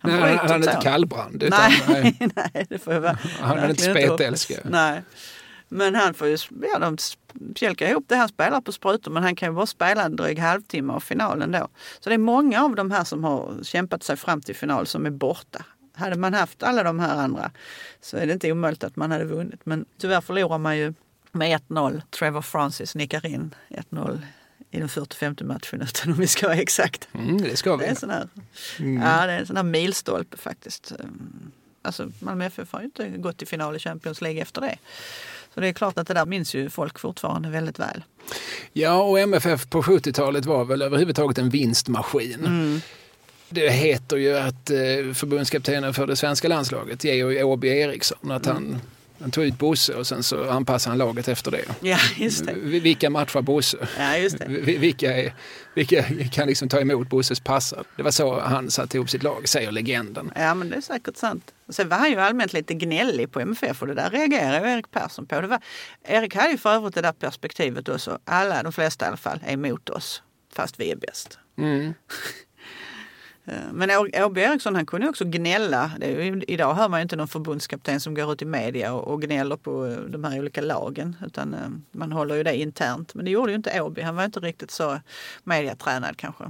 han 0.00 0.12
nej, 0.20 0.36
han 0.36 0.50
är 0.50 0.56
inte 0.56 0.78
kallbrand. 0.82 1.42
Utan, 1.42 1.72
nej, 1.88 2.16
nej, 2.34 2.66
det 2.68 2.78
får 2.78 2.92
jag 2.92 3.16
Han 3.40 3.58
är 3.58 3.70
inte 3.70 3.82
spetälska. 3.82 4.54
Nej. 4.64 5.02
Men 5.68 5.94
han 5.94 6.14
får 6.14 6.28
ju, 6.28 6.36
ja, 6.72 6.78
de 6.78 6.96
pjälkar 7.54 7.88
ihop 7.88 8.04
det. 8.08 8.16
Han 8.16 8.28
spelar 8.28 8.60
på 8.60 8.72
sprutor 8.72 9.10
men 9.10 9.22
han 9.22 9.36
kan 9.36 9.48
ju 9.48 9.54
bara 9.54 9.66
spela 9.66 10.02
en 10.02 10.16
dryg 10.16 10.38
halvtimme 10.38 10.92
av 10.92 11.00
finalen 11.00 11.52
då. 11.52 11.68
Så 12.00 12.08
det 12.08 12.14
är 12.14 12.18
många 12.18 12.64
av 12.64 12.74
de 12.74 12.90
här 12.90 13.04
som 13.04 13.24
har 13.24 13.54
kämpat 13.62 14.02
sig 14.02 14.16
fram 14.16 14.40
till 14.40 14.56
final 14.56 14.86
som 14.86 15.06
är 15.06 15.10
borta. 15.10 15.64
Hade 15.94 16.16
man 16.16 16.34
haft 16.34 16.62
alla 16.62 16.82
de 16.82 17.00
här 17.00 17.16
andra 17.16 17.50
så 18.00 18.16
är 18.16 18.26
det 18.26 18.32
inte 18.32 18.52
omöjligt 18.52 18.84
att 18.84 18.96
man 18.96 19.10
hade 19.10 19.24
vunnit. 19.24 19.60
Men 19.64 19.84
tyvärr 19.98 20.20
förlorar 20.20 20.58
man 20.58 20.78
ju 20.78 20.94
med 21.32 21.60
1-0. 21.68 22.02
Trevor 22.10 22.42
Francis 22.42 22.94
nickar 22.94 23.26
in 23.26 23.54
1-0 23.68 24.20
i 24.70 24.78
den 24.78 24.88
45 24.88 25.36
matchminuten 25.40 26.12
om 26.12 26.18
vi 26.18 26.26
ska 26.26 26.46
vara 26.46 26.58
exakt. 26.58 27.08
Mm, 27.12 27.40
det 27.40 27.56
ska 27.56 27.76
vi. 27.76 27.84
Det 27.84 27.90
är, 27.90 27.94
sån 27.94 28.10
här, 28.10 28.28
mm. 28.78 29.02
ja, 29.02 29.26
det 29.26 29.32
är 29.32 29.38
en 29.38 29.46
sån 29.46 29.56
här 29.56 29.62
milstolpe 29.62 30.36
faktiskt. 30.36 30.92
Alltså 31.82 32.10
Malmö 32.18 32.44
FF 32.44 32.72
har 32.72 32.80
ju 32.80 32.84
inte 32.84 33.08
gått 33.08 33.36
till 33.36 33.46
final 33.46 33.76
i 33.76 33.78
Champions 33.78 34.20
League 34.20 34.42
efter 34.42 34.60
det. 34.60 34.78
Så 35.54 35.60
det 35.60 35.68
är 35.68 35.72
klart 35.72 35.98
att 35.98 36.06
det 36.06 36.14
där 36.14 36.26
minns 36.26 36.54
ju 36.54 36.70
folk 36.70 36.98
fortfarande 36.98 37.48
väldigt 37.48 37.78
väl. 37.78 38.04
Ja, 38.72 39.02
och 39.02 39.20
MFF 39.20 39.70
på 39.70 39.82
70-talet 39.82 40.44
var 40.44 40.64
väl 40.64 40.82
överhuvudtaget 40.82 41.38
en 41.38 41.50
vinstmaskin. 41.50 42.46
Mm. 42.46 42.80
Det 43.48 43.70
heter 43.70 44.16
ju 44.16 44.36
att 44.36 44.70
eh, 44.70 45.14
förbundskaptenen 45.14 45.94
för 45.94 46.06
det 46.06 46.16
svenska 46.16 46.48
landslaget, 46.48 47.04
Georg 47.04 47.44
Åby 47.44 47.68
Eriksson, 47.68 48.30
att 48.30 48.46
han, 48.46 48.80
han 49.20 49.30
tog 49.30 49.44
ut 49.44 49.58
Bosse 49.58 49.94
och 49.94 50.06
sen 50.06 50.22
så 50.22 50.50
anpassade 50.50 50.90
han 50.90 50.98
laget 50.98 51.28
efter 51.28 51.50
det. 51.50 51.64
Ja, 51.80 51.98
just 52.16 52.46
det. 52.46 52.52
Vilka 52.52 53.10
matchar 53.10 53.42
Bosse? 53.42 53.88
Ja, 53.98 54.16
just 54.16 54.38
det. 54.38 54.46
Vilka, 54.48 55.16
är, 55.16 55.34
vilka 55.74 56.02
kan 56.32 56.48
liksom 56.48 56.68
ta 56.68 56.80
emot 56.80 57.08
Bosses 57.08 57.40
passar? 57.40 57.84
Det 57.96 58.02
var 58.02 58.10
så 58.10 58.40
han 58.40 58.70
satte 58.70 58.96
ihop 58.96 59.10
sitt 59.10 59.22
lag, 59.22 59.48
säger 59.48 59.72
legenden. 59.72 60.32
Ja, 60.36 60.54
men 60.54 60.70
det 60.70 60.76
är 60.76 60.80
säkert 60.80 61.16
sant. 61.16 61.54
Sen 61.68 61.88
var 61.88 61.96
han 61.96 62.10
ju 62.10 62.16
allmänt 62.16 62.52
lite 62.52 62.74
gnällig 62.74 63.32
på 63.32 63.40
MFF 63.40 63.82
och 63.82 63.88
det 63.88 63.94
där 63.94 64.10
reagerade 64.10 64.68
ju 64.68 64.74
Erik 64.74 64.90
Persson 64.90 65.26
på. 65.26 65.40
Det 65.40 65.46
var, 65.46 65.60
Erik 66.04 66.34
hade 66.34 66.50
ju 66.50 66.58
för 66.58 66.70
övrigt 66.70 66.94
det 66.94 67.02
där 67.02 67.12
perspektivet 67.12 67.88
också. 67.88 68.18
Alla, 68.24 68.62
de 68.62 68.72
flesta 68.72 69.04
i 69.04 69.08
alla 69.08 69.16
fall, 69.16 69.40
är 69.46 69.52
emot 69.52 69.90
oss 69.90 70.22
fast 70.52 70.80
vi 70.80 70.90
är 70.90 70.96
bäst. 70.96 71.38
Mm. 71.58 71.94
Eh, 73.44 73.54
Men 73.72 73.90
Åby 74.24 74.40
Eriksson 74.40 74.74
han 74.74 74.86
kunde 74.86 75.08
också 75.08 75.24
gnälla. 75.24 75.90
Ju, 76.00 76.42
idag 76.48 76.74
hör 76.74 76.88
man 76.88 77.00
ju 77.00 77.02
inte 77.02 77.16
någon 77.16 77.28
förbundskapten 77.28 78.00
som 78.00 78.14
går 78.14 78.32
ut 78.32 78.42
i 78.42 78.44
media 78.44 78.92
och, 78.92 79.08
och 79.08 79.22
gnäller 79.22 79.56
på 79.56 79.86
eh, 79.86 79.96
de 79.96 80.24
här 80.24 80.38
olika 80.38 80.60
lagen. 80.60 81.16
Utan 81.26 81.54
eh, 81.54 81.60
man 81.92 82.12
håller 82.12 82.34
ju 82.34 82.42
det 82.42 82.56
internt. 82.56 83.14
Men 83.14 83.24
det 83.24 83.30
gjorde 83.30 83.52
ju 83.52 83.56
inte 83.56 83.80
Åby. 83.80 84.02
Han 84.02 84.16
var 84.16 84.24
inte 84.24 84.40
riktigt 84.40 84.70
så 84.70 85.00
mediatränad 85.44 86.16
kanske. 86.16 86.44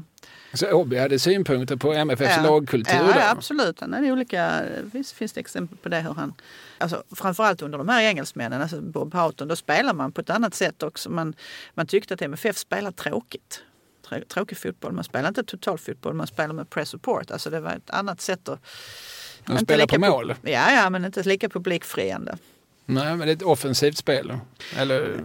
Så 0.55 0.73
Åby 0.73 0.99
hade 0.99 1.19
synpunkter 1.19 1.77
på 1.77 1.93
MFFs 1.93 2.43
lagkultur 2.45 2.95
ja, 2.95 3.13
ja, 3.15 3.31
absolut. 3.31 3.81
Han 3.81 3.93
hade 3.93 4.13
olika, 4.13 4.63
visst 4.93 5.13
finns 5.13 5.33
det 5.33 5.41
exempel 5.41 5.79
på 5.79 5.89
det 5.89 6.01
hur 6.01 6.15
han... 6.15 6.35
Alltså, 6.79 7.03
framförallt 7.17 7.63
under 7.63 7.79
de 7.79 7.89
här 7.89 8.03
engelsmännen, 8.03 8.63
alltså 8.63 8.81
Bob 8.81 9.15
Houghton, 9.15 9.49
då 9.49 9.57
spelar 9.57 9.95
man 9.95 10.13
på 10.13 10.21
ett 10.21 10.31
annat 10.31 10.55
sätt 10.55 10.83
också. 10.83 11.11
Man, 11.11 11.35
man 11.75 11.87
tyckte 11.87 12.15
att 12.15 12.23
MFF 12.23 12.57
spelar 12.57 12.91
tråkigt. 12.91 13.63
Trå- 14.11 14.25
Tråkig 14.29 14.59
fotboll. 14.59 14.93
Man 14.93 15.05
spelar 15.05 15.29
inte 15.29 15.45
totalfotboll, 15.45 16.15
man 16.15 16.27
spelar 16.27 16.55
med 16.55 16.71
press 16.71 16.89
support. 16.89 17.31
Alltså 17.31 17.51
det 17.51 17.61
var 17.61 17.71
ett 17.71 17.91
annat 17.91 18.21
sätt 18.21 18.49
att... 18.49 18.61
De 19.47 19.59
spelar 19.59 19.87
på 19.87 19.99
mål? 20.01 20.35
Ja, 20.43 20.73
ja, 20.73 20.91
men 20.91 21.05
inte 21.05 21.23
lika 21.23 21.49
publikfriande. 21.49 22.39
Nej, 22.87 23.17
men 23.17 23.19
det 23.19 23.33
är 23.33 23.37
ett 23.37 23.43
offensivt 23.43 23.97
spel. 23.97 24.33
Eller? 24.77 25.21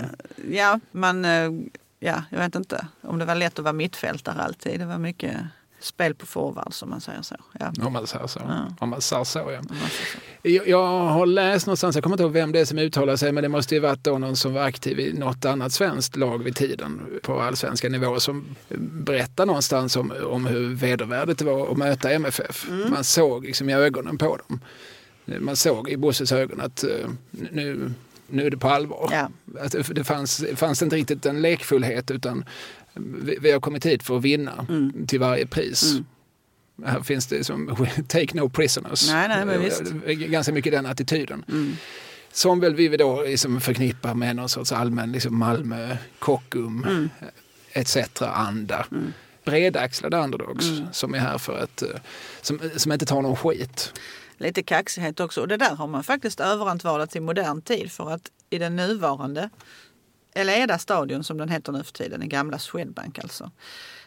Ja, 0.51 0.79
man... 0.91 1.25
eh, 1.25 1.51
Ja, 1.99 2.23
jag 2.29 2.39
vet 2.39 2.55
inte 2.55 2.88
om 3.01 3.19
det 3.19 3.25
var 3.25 3.36
lätt 3.36 3.59
att 3.59 3.63
vara 3.63 3.73
mittfältare 3.73 4.41
alltid. 4.41 4.79
Det 4.79 4.86
var 4.86 4.97
mycket 4.97 5.38
spel 5.86 6.15
på 6.15 6.25
forward 6.25 6.73
som 6.73 6.89
man 6.89 7.01
säger 7.01 7.21
så. 7.21 7.36
Ja, 7.59 7.73
Om 7.86 7.93
man 7.93 8.07
säger 8.07 8.27
så. 8.27 8.39
Ja. 8.47 8.75
Om 8.79 8.89
man 8.89 9.01
säger 9.01 9.23
så, 9.23 9.39
ja. 9.39 9.59
om 9.59 9.65
så. 9.67 10.17
Jag, 10.49 10.67
jag 10.67 10.88
har 10.88 11.25
läst 11.25 11.67
någonstans, 11.67 11.95
jag 11.95 12.03
kommer 12.03 12.13
inte 12.13 12.23
ihåg 12.23 12.31
vem 12.31 12.51
det 12.51 12.59
är 12.59 12.65
som 12.65 12.77
uttalar 12.79 13.15
sig, 13.15 13.31
men 13.31 13.41
det 13.43 13.49
måste 13.49 13.75
ju 13.75 13.81
varit 13.81 14.03
då 14.03 14.17
någon 14.17 14.36
som 14.36 14.53
var 14.53 14.61
aktiv 14.63 14.99
i 14.99 15.13
något 15.13 15.45
annat 15.45 15.71
svenskt 15.73 16.15
lag 16.15 16.43
vid 16.43 16.55
tiden 16.55 17.01
på 17.23 17.41
allsvenska 17.41 17.89
nivå 17.89 18.19
som 18.19 18.45
berättar 18.79 19.45
någonstans 19.45 19.95
om, 19.95 20.13
om 20.25 20.45
hur 20.45 20.75
vedervärdigt 20.75 21.39
det 21.39 21.45
var 21.45 21.71
att 21.71 21.77
möta 21.77 22.11
MFF. 22.11 22.67
Man 22.89 23.03
såg 23.03 23.45
liksom 23.45 23.69
i 23.69 23.73
ögonen 23.73 24.17
på 24.17 24.38
dem. 24.47 24.59
Man 25.39 25.55
såg 25.55 25.89
i 25.89 25.97
Bosses 25.97 26.31
ögon 26.31 26.61
att 26.61 26.83
eh, 26.83 26.89
nu, 27.31 27.93
nu 28.27 28.45
är 28.45 28.49
det 28.49 28.57
på 28.57 28.69
allvar. 28.69 29.09
Ja. 29.11 29.29
Att 29.59 29.71
det- 29.71 29.93
det 29.95 30.03
fanns, 30.03 30.43
fanns 30.55 30.81
inte 30.81 30.95
riktigt 30.95 31.25
en 31.25 31.41
lekfullhet 31.41 32.11
utan 32.11 32.45
vi, 32.95 33.37
vi 33.41 33.51
har 33.51 33.59
kommit 33.59 33.85
hit 33.85 34.03
för 34.03 34.17
att 34.17 34.23
vinna 34.23 34.67
till 35.07 35.19
varje 35.19 35.47
pris. 35.47 35.91
Mm. 35.91 36.05
Här 36.85 37.01
finns 37.01 37.27
det 37.27 37.43
som 37.43 37.87
take 38.07 38.37
no 38.37 38.49
prisoners. 38.49 39.09
Nej, 39.11 39.27
nej, 39.27 39.45
men 39.45 39.61
visst. 39.61 39.81
Eh, 40.05 40.13
Ganska 40.13 40.53
mycket 40.53 40.71
den 40.71 40.85
attityden. 40.85 41.45
Mm. 41.47 41.73
Som 42.31 42.59
väl 42.59 42.75
vi 42.75 42.97
då 42.97 43.21
liksom 43.23 43.61
förknippar 43.61 44.13
med 44.13 44.35
någon 44.35 44.49
sorts 44.49 44.71
allmän 44.71 45.11
liksom 45.11 45.37
Malmö, 45.37 45.97
Kockum 46.19 46.83
Mm. 46.83 47.09
etc-anda. 47.73 48.85
Bredaxlade 49.45 50.17
underdogs 50.17 50.65
Mm. 50.69 50.85
som 50.91 51.13
är 51.13 51.19
här 51.19 51.37
för 51.37 51.59
att, 51.63 51.81
eh, 51.81 51.89
som, 52.41 52.59
som 52.75 52.91
inte 52.91 53.05
tar 53.05 53.21
någon 53.21 53.35
skit. 53.35 53.93
Lite 54.37 54.63
kaxighet 54.63 55.19
också. 55.19 55.41
Och 55.41 55.47
det 55.47 55.57
där 55.57 55.75
har 55.75 55.87
man 55.87 56.03
faktiskt 56.03 56.39
överantvardat 56.39 57.11
till 57.11 57.21
modern 57.21 57.61
tid 57.61 57.91
för 57.91 58.11
att 58.11 58.31
i 58.49 58.57
den 58.57 58.75
nuvarande 58.75 59.49
Eleda 60.36 60.77
stadion 60.77 61.23
som 61.23 61.38
den 61.38 61.49
heter 61.49 61.71
nu 61.71 61.83
för 61.83 61.93
tiden, 61.93 62.19
den 62.19 62.29
gamla 62.29 62.59
Swedbank 62.59 63.19
alltså. 63.19 63.51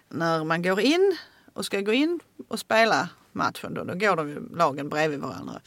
När 0.09 0.45
man 0.45 0.63
går 0.63 0.81
in 0.81 1.17
och 1.53 1.65
ska 1.65 1.81
gå 1.81 1.93
in 1.93 2.21
och 2.49 2.59
spela 2.59 3.09
matchen 3.33 3.75
då, 3.75 3.85
då 3.85 3.95
går 3.95 4.17
de 4.17 4.29
ju 4.29 4.57
lagen 4.57 4.89
bredvid 4.89 5.21
varandra. 5.21 5.61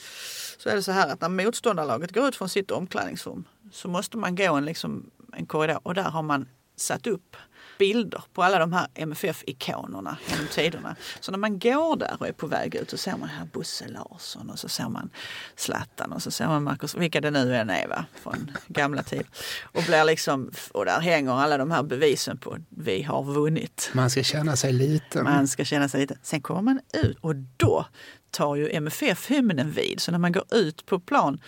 Så 0.57 0.69
är 0.69 0.75
det 0.75 0.83
så 0.83 0.91
här 0.91 1.13
att 1.13 1.21
när 1.21 1.29
motståndarlaget 1.29 2.11
går 2.13 2.27
ut 2.27 2.35
från 2.35 2.49
sitt 2.49 2.71
omklädningsrum 2.71 3.43
så 3.71 3.87
måste 3.87 4.17
man 4.17 4.35
gå 4.35 4.55
en, 4.55 4.65
liksom, 4.65 5.09
en 5.33 5.45
korridor 5.45 5.79
och 5.83 5.93
där 5.93 6.09
har 6.09 6.23
man 6.23 6.47
satt 6.75 7.07
upp 7.07 7.35
bilder 7.81 8.23
på 8.33 8.43
alla 8.43 8.59
de 8.59 8.73
här 8.73 8.87
MFF-ikonerna 8.95 10.17
genom 10.29 10.47
tiderna. 10.47 10.95
Så 11.19 11.31
när 11.31 11.39
man 11.39 11.59
går 11.59 11.95
där 11.95 12.15
och 12.19 12.27
är 12.27 12.31
på 12.31 12.47
väg 12.47 12.75
ut 12.75 12.89
så 12.89 12.97
ser 12.97 13.17
man 13.17 13.29
här 13.29 13.45
Bosse 13.53 13.87
Larsson 13.87 14.49
och 14.49 14.59
så 14.59 14.69
ser 14.69 14.89
man 14.89 15.09
Zlatan 15.55 16.11
och 16.11 16.23
så 16.23 16.31
ser 16.31 16.47
man 16.47 16.63
Marcus, 16.63 16.95
vilka 16.95 17.21
det 17.21 17.31
nu 17.31 17.55
än 17.55 17.69
är 17.69 17.87
va, 17.87 18.05
från 18.23 18.51
gamla 18.67 19.03
tider. 19.03 19.25
Och, 19.63 19.83
blir 19.83 20.03
liksom, 20.03 20.51
och 20.71 20.85
där 20.85 20.99
hänger 20.99 21.31
alla 21.31 21.57
de 21.57 21.71
här 21.71 21.83
bevisen 21.83 22.37
på 22.37 22.51
att 22.53 22.61
vi 22.69 23.03
har 23.03 23.23
vunnit. 23.23 23.91
Man 23.93 24.09
ska 24.09 24.23
känna 24.23 24.55
sig 24.55 24.73
liten. 24.73 25.23
Man 25.23 25.47
ska 25.47 25.65
känna 25.65 25.89
sig 25.89 26.01
lite. 26.01 26.17
Sen 26.23 26.41
kommer 26.41 26.61
man 26.61 26.79
ut 26.93 27.17
och 27.21 27.35
då 27.35 27.85
tar 28.31 28.55
ju 28.55 28.69
MFF 28.69 29.27
hymnen 29.27 29.71
vid. 29.71 30.01
Så 30.01 30.11
när 30.11 30.19
man 30.19 30.31
går 30.31 30.43
ut 30.51 30.85
på 30.85 30.99
plan 30.99 31.39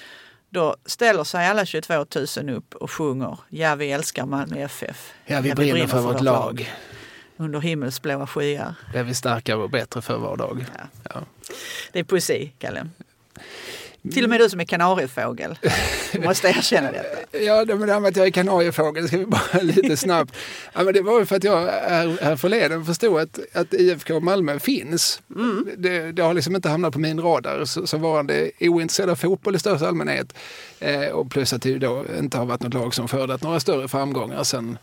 då 0.53 0.75
ställer 0.85 1.23
sig 1.23 1.47
alla 1.47 1.65
22 1.65 2.05
000 2.37 2.49
upp 2.49 2.75
och 2.75 2.91
sjunger 2.91 3.37
Ja, 3.49 3.75
vi 3.75 3.91
älskar 3.91 4.25
Malmö 4.25 4.59
FF. 4.59 5.13
Ja, 5.25 5.41
vi 5.41 5.53
brinner 5.53 5.87
för 5.87 5.99
vårt 6.01 6.21
lag. 6.21 6.73
Under 7.37 7.59
himmelsblåa 7.59 8.27
skyar. 8.27 8.75
Det 8.93 8.99
är 8.99 9.03
vi 9.03 9.13
starkare 9.13 9.57
och 9.57 9.69
bättre 9.69 10.01
för 10.01 10.17
var 10.17 10.37
dag. 10.37 10.65
Ja. 10.77 10.83
Ja. 11.13 11.21
Det 11.91 11.99
är 11.99 12.03
poesi, 12.03 12.51
Kalle. 12.59 12.89
Till 14.11 14.23
och 14.23 14.29
med 14.29 14.39
du 14.39 14.49
som 14.49 14.59
är 14.59 14.65
kanariefågel 14.65 15.57
måste 16.19 16.47
erkänna 16.47 16.91
detta. 16.91 17.37
Ja, 17.39 17.65
det 17.65 17.75
med 17.75 17.87
det 17.87 17.93
här 17.93 17.99
med 17.99 18.09
att 18.09 18.15
jag 18.15 18.27
är 18.27 18.31
kanariefågel 18.31 19.07
ska 19.07 19.17
vi 19.17 19.25
bara 19.25 19.41
lite 19.61 19.97
snabbt. 19.97 20.35
Ja, 20.73 20.83
men 20.83 20.93
det 20.93 21.01
var 21.01 21.19
ju 21.19 21.25
för 21.25 21.35
att 21.35 21.43
jag 21.43 21.61
här, 21.67 22.17
här 22.21 22.35
förleden 22.35 22.85
förstod 22.85 23.19
att, 23.19 23.39
att 23.53 23.73
IFK 23.73 24.19
Malmö 24.19 24.59
finns. 24.59 25.21
Det, 25.77 26.11
det 26.11 26.21
har 26.21 26.33
liksom 26.33 26.55
inte 26.55 26.69
hamnat 26.69 26.93
på 26.93 26.99
min 26.99 27.21
radar 27.21 27.65
så, 27.65 27.87
som 27.87 28.01
varande 28.01 28.51
ointresserad 28.59 29.09
av 29.09 29.15
fotboll 29.15 29.55
i 29.55 29.59
största 29.59 29.87
allmänhet. 29.87 30.33
Eh, 30.79 31.07
och 31.07 31.31
plus 31.31 31.53
att 31.53 31.61
det 31.61 31.77
då 31.77 32.05
inte 32.19 32.37
har 32.37 32.45
varit 32.45 32.61
något 32.61 32.73
lag 32.73 32.93
som 32.93 33.07
skördat 33.07 33.41
några 33.43 33.59
större 33.59 33.87
framgångar 33.87 34.43
sen 34.43 34.77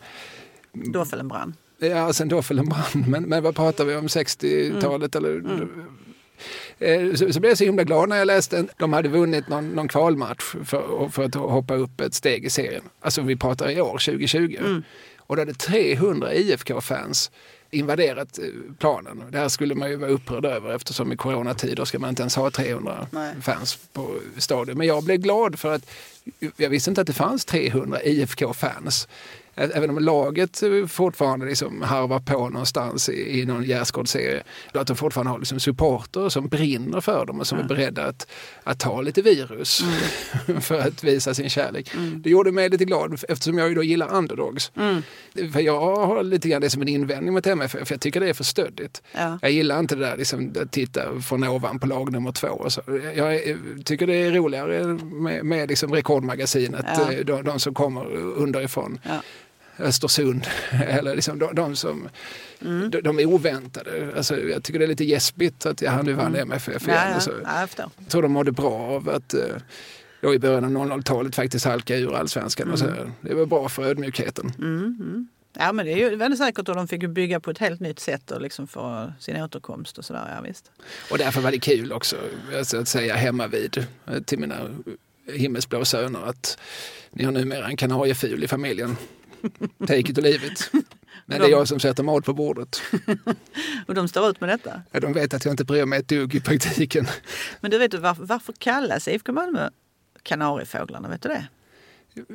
Dåfelen 0.73 1.27
brann. 1.27 1.55
Ja, 1.79 2.13
sen 2.13 2.27
Doffelen 2.27 2.69
brann. 2.69 3.05
Men, 3.07 3.23
men 3.23 3.43
vad 3.43 3.55
pratar 3.55 3.85
vi 3.85 3.95
om? 3.95 4.07
60-talet 4.07 5.15
eller? 5.15 5.35
Eh, 5.35 5.67
Så, 7.15 7.33
så 7.33 7.39
blev 7.39 7.49
jag 7.49 7.57
så 7.57 7.63
himla 7.63 7.83
glad 7.83 8.09
när 8.09 8.17
jag 8.17 8.25
läste 8.25 8.57
en, 8.57 8.69
de 8.77 8.93
hade 8.93 9.09
vunnit 9.09 9.47
någon, 9.47 9.69
någon 9.69 9.87
kvalmatch 9.87 10.43
för, 10.65 11.09
för 11.09 11.23
att 11.23 11.35
hoppa 11.35 11.75
upp 11.75 12.01
ett 12.01 12.13
steg 12.13 12.45
i 12.45 12.49
serien. 12.49 12.83
Alltså 13.01 13.21
vi 13.21 13.35
pratar 13.35 13.69
i 13.69 13.81
år, 13.81 13.97
2020. 14.05 14.81
Och 15.17 15.35
då 15.35 15.41
hade 15.41 15.53
300 15.53 16.33
IFK-fans 16.33 17.31
invaderat 17.71 18.39
eh, 18.39 18.45
planen. 18.79 19.23
Det 19.29 19.37
här 19.37 19.49
skulle 19.49 19.75
man 19.75 19.89
ju 19.89 19.95
vara 19.95 20.11
upprörd 20.11 20.45
över 20.45 20.75
eftersom 20.75 21.11
i 21.11 21.17
coronatider 21.17 21.85
ska 21.85 21.99
man 21.99 22.09
inte 22.09 22.21
ens 22.21 22.35
ha 22.35 22.51
300 22.51 23.07
Nej. 23.11 23.33
fans 23.41 23.79
på 23.93 24.15
stadion. 24.37 24.77
Men 24.77 24.87
jag 24.87 25.03
blev 25.03 25.17
glad 25.17 25.59
för 25.59 25.73
att 25.73 25.89
jag 26.57 26.69
visste 26.69 26.91
inte 26.91 27.01
att 27.01 27.07
det 27.07 27.13
fanns 27.13 27.45
300 27.45 28.03
IFK-fans. 28.03 29.07
Även 29.55 29.89
om 29.89 29.99
laget 29.99 30.63
fortfarande 30.87 31.45
liksom 31.45 31.81
harvar 31.81 32.19
på 32.19 32.49
någonstans 32.49 33.09
i, 33.09 33.39
i 33.41 33.45
någon 33.45 33.63
gärdsgårdsserie. 33.63 34.43
Att 34.73 34.87
de 34.87 34.95
fortfarande 34.95 35.31
har 35.31 35.39
liksom 35.39 35.59
supporter 35.59 36.29
som 36.29 36.47
brinner 36.47 37.01
för 37.01 37.25
dem 37.25 37.39
och 37.39 37.47
som 37.47 37.59
är 37.59 37.63
beredda 37.63 38.05
att, 38.05 38.27
att 38.63 38.79
ta 38.79 39.01
lite 39.01 39.21
virus 39.21 39.81
för 40.61 40.79
att 40.79 41.03
visa 41.03 41.33
sin 41.33 41.49
kärlek. 41.49 41.91
Det 42.15 42.29
gjorde 42.29 42.51
mig 42.51 42.69
lite 42.69 42.85
glad 42.85 43.23
eftersom 43.29 43.57
jag 43.57 43.69
ju 43.69 43.75
då 43.75 43.83
gillar 43.83 44.13
underdogs. 44.13 44.71
För 45.53 45.59
jag 45.59 45.81
har 46.05 46.23
lite 46.23 46.49
grann 46.49 46.61
det 46.61 46.69
som 46.69 46.81
en 46.81 46.87
invändning 46.87 47.33
mot 47.33 47.47
MFF. 47.47 47.87
För 47.87 47.93
jag 47.95 48.01
tycker 48.01 48.19
det 48.19 48.29
är 48.29 48.33
för 48.33 48.43
stöddigt. 48.43 49.01
Ja. 49.13 49.39
Jag 49.41 49.51
gillar 49.51 49.79
inte 49.79 49.95
det 49.95 50.05
där 50.05 50.17
liksom, 50.17 50.53
att 50.61 50.71
titta 50.71 51.21
från 51.21 51.43
ovan 51.43 51.79
på 51.79 51.87
lag 51.87 52.11
nummer 52.11 52.31
två. 52.31 52.47
Och 52.47 52.73
så. 52.73 52.81
Jag 53.15 53.35
är- 53.35 53.83
tycker 53.83 54.07
det 54.07 54.15
är 54.15 54.31
roligare 54.31 54.83
med, 55.03 55.45
med 55.45 55.69
liksom 55.69 55.93
rekordmagasinet. 55.93 56.85
Ja. 56.97 57.11
eh, 57.11 57.25
De, 57.25 57.43
de 57.43 57.59
som 57.59 57.73
kommer 57.73 58.05
underifrån. 58.15 58.99
Ja. 59.03 59.21
Östersund. 59.79 60.47
Eller 60.87 61.15
liksom 61.15 61.39
de, 61.39 61.55
de 61.55 61.75
som 61.75 62.09
Mm. 62.65 62.89
de, 62.91 63.01
de 63.01 63.19
är 63.19 63.25
oväntade. 63.25 64.13
Alltså, 64.17 64.39
jag 64.39 64.63
tycker 64.63 64.79
det 64.79 64.85
är 64.85 64.89
lite 64.89 65.03
gäspigt 65.03 65.65
att 65.65 65.81
ja, 65.81 66.01
nu 66.01 66.13
vann 66.13 66.35
MFF 66.35 66.67
igen. 66.67 66.81
Mm. 66.83 66.95
Ja, 66.95 67.07
ja. 67.09 67.13
Alltså, 67.13 67.31
ja, 67.43 67.59
jag 67.59 67.69
förstår. 67.69 67.89
jag 67.99 68.07
tror 68.09 68.21
de 68.21 68.31
mådde 68.31 68.51
bra 68.51 68.73
av 68.73 69.09
att 69.09 69.33
eh, 69.33 69.39
då 70.21 70.33
i 70.33 70.39
början 70.39 70.63
av 70.77 70.87
00-talet 70.87 71.35
faktiskt 71.35 71.65
halka 71.65 71.95
ur 71.97 72.15
allsvenskan. 72.15 72.71
Och 72.71 72.79
så, 72.79 72.85
Mm. 72.85 73.11
det 73.21 73.33
var 73.33 73.45
bra 73.45 73.69
för 73.69 73.83
ödmjukheten. 73.83 74.51
Ja 75.57 75.71
men 75.73 75.85
det 75.85 75.91
är 75.93 75.97
ju 76.09 76.15
väldigt 76.15 76.39
säkert 76.39 76.69
och 76.69 76.75
de 76.75 76.87
fick 76.87 77.09
bygga 77.09 77.39
på 77.39 77.51
ett 77.51 77.57
helt 77.57 77.79
nytt 77.79 77.99
sätt 77.99 78.31
och 78.31 78.41
liksom 78.41 78.67
för 78.67 79.13
sin 79.19 79.41
återkomst 79.43 79.97
och 79.97 80.05
sådär. 80.05 80.31
Ja, 80.35 80.41
visst. 80.41 80.71
Och 81.11 81.17
därför 81.17 81.41
var 81.41 81.51
det 81.51 81.59
kul 81.59 81.91
också 81.93 82.15
alltså, 82.57 82.77
att 82.77 82.87
säga 82.87 83.15
hemma 83.15 83.47
vid 83.47 83.85
eh, 84.07 84.19
till 84.21 84.39
mina 84.39 84.55
himmelsblå 85.33 85.85
söner 85.85 86.19
att 86.29 86.57
ni 87.11 87.23
har 87.23 87.31
numera 87.31 87.67
en 87.67 87.77
kanarieful 87.77 88.43
i 88.43 88.47
familjen. 88.47 88.97
Take 89.87 89.99
it 89.99 90.17
or 90.17 90.21
leave 90.21 90.47
it. 90.47 90.71
Men 91.25 91.39
det 91.39 91.45
är 91.45 91.49
jag 91.49 91.67
som 91.67 91.79
sätter 91.79 92.03
mat 92.03 92.25
på 92.25 92.33
bordet. 92.33 92.81
Och 93.87 93.95
de 93.95 94.07
står 94.07 94.29
ut 94.29 94.41
med 94.41 94.49
detta. 94.49 94.81
Ja, 94.91 94.99
De 94.99 95.13
vet 95.13 95.33
att 95.33 95.45
jag 95.45 95.53
inte 95.53 95.65
bryr 95.65 95.85
mig 95.85 95.99
ett 95.99 96.07
dugg 96.07 96.35
i 96.35 96.41
praktiken. 96.41 97.07
Men 97.59 97.71
du 97.71 97.77
vet 97.77 97.93
varför, 97.93 98.23
varför 98.23 98.53
kallas 98.53 99.07
IFK 99.07 99.31
Malmö 99.31 99.69
Kanariefåglarna? 100.23 101.09
Vet 101.09 101.21
du 101.21 101.29
det? 101.29 101.47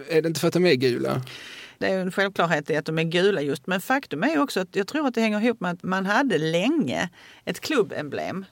Är 0.08 0.22
det 0.22 0.28
inte 0.28 0.40
för 0.40 0.48
att 0.48 0.54
de 0.54 0.66
är 0.66 0.74
gula? 0.74 1.22
Det 1.78 1.86
är 1.86 1.98
en 1.98 2.12
självklarhet 2.12 2.70
i 2.70 2.76
att 2.76 2.84
de 2.84 2.98
är 2.98 3.04
gula 3.04 3.42
just. 3.42 3.66
Men 3.66 3.80
faktum 3.80 4.22
är 4.22 4.38
också 4.38 4.60
att 4.60 4.76
jag 4.76 4.86
tror 4.86 5.06
att 5.06 5.14
det 5.14 5.20
hänger 5.20 5.40
ihop 5.40 5.60
med 5.60 5.70
att 5.70 5.82
man 5.82 6.06
hade 6.06 6.38
länge 6.38 7.10
ett 7.44 7.60
klubbemblem 7.60 8.44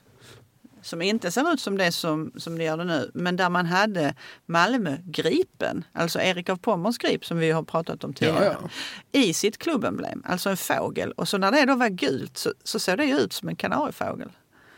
som 0.85 1.01
inte 1.01 1.31
ser 1.31 1.53
ut 1.53 1.59
som 1.59 1.77
det 1.77 1.91
som, 1.91 2.31
som 2.37 2.57
det 2.57 2.63
gör 2.63 2.77
det 2.77 2.83
nu, 2.83 3.11
men 3.13 3.35
där 3.35 3.49
man 3.49 3.65
hade 3.65 4.13
Malmö 4.45 4.97
Gripen, 5.05 5.83
alltså 5.93 6.19
Erik 6.19 6.49
av 6.49 6.57
Pommerns 6.57 6.97
grip 6.97 7.25
som 7.25 7.37
vi 7.37 7.51
har 7.51 7.63
pratat 7.63 8.03
om 8.03 8.13
tidigare, 8.13 8.57
Ja, 8.61 8.69
i 9.11 9.33
sitt 9.33 9.57
klubbemblem, 9.57 10.23
alltså 10.25 10.49
en 10.49 10.57
fågel. 10.57 11.11
Och 11.11 11.27
så 11.27 11.37
när 11.37 11.51
det 11.51 11.65
då 11.65 11.75
var 11.75 11.89
gult 11.89 12.37
så, 12.37 12.53
så 12.63 12.79
såg 12.79 12.97
det 12.97 13.05
ut 13.05 13.33
som 13.33 13.49
en 13.49 13.55
kanariefågel. 13.55 14.29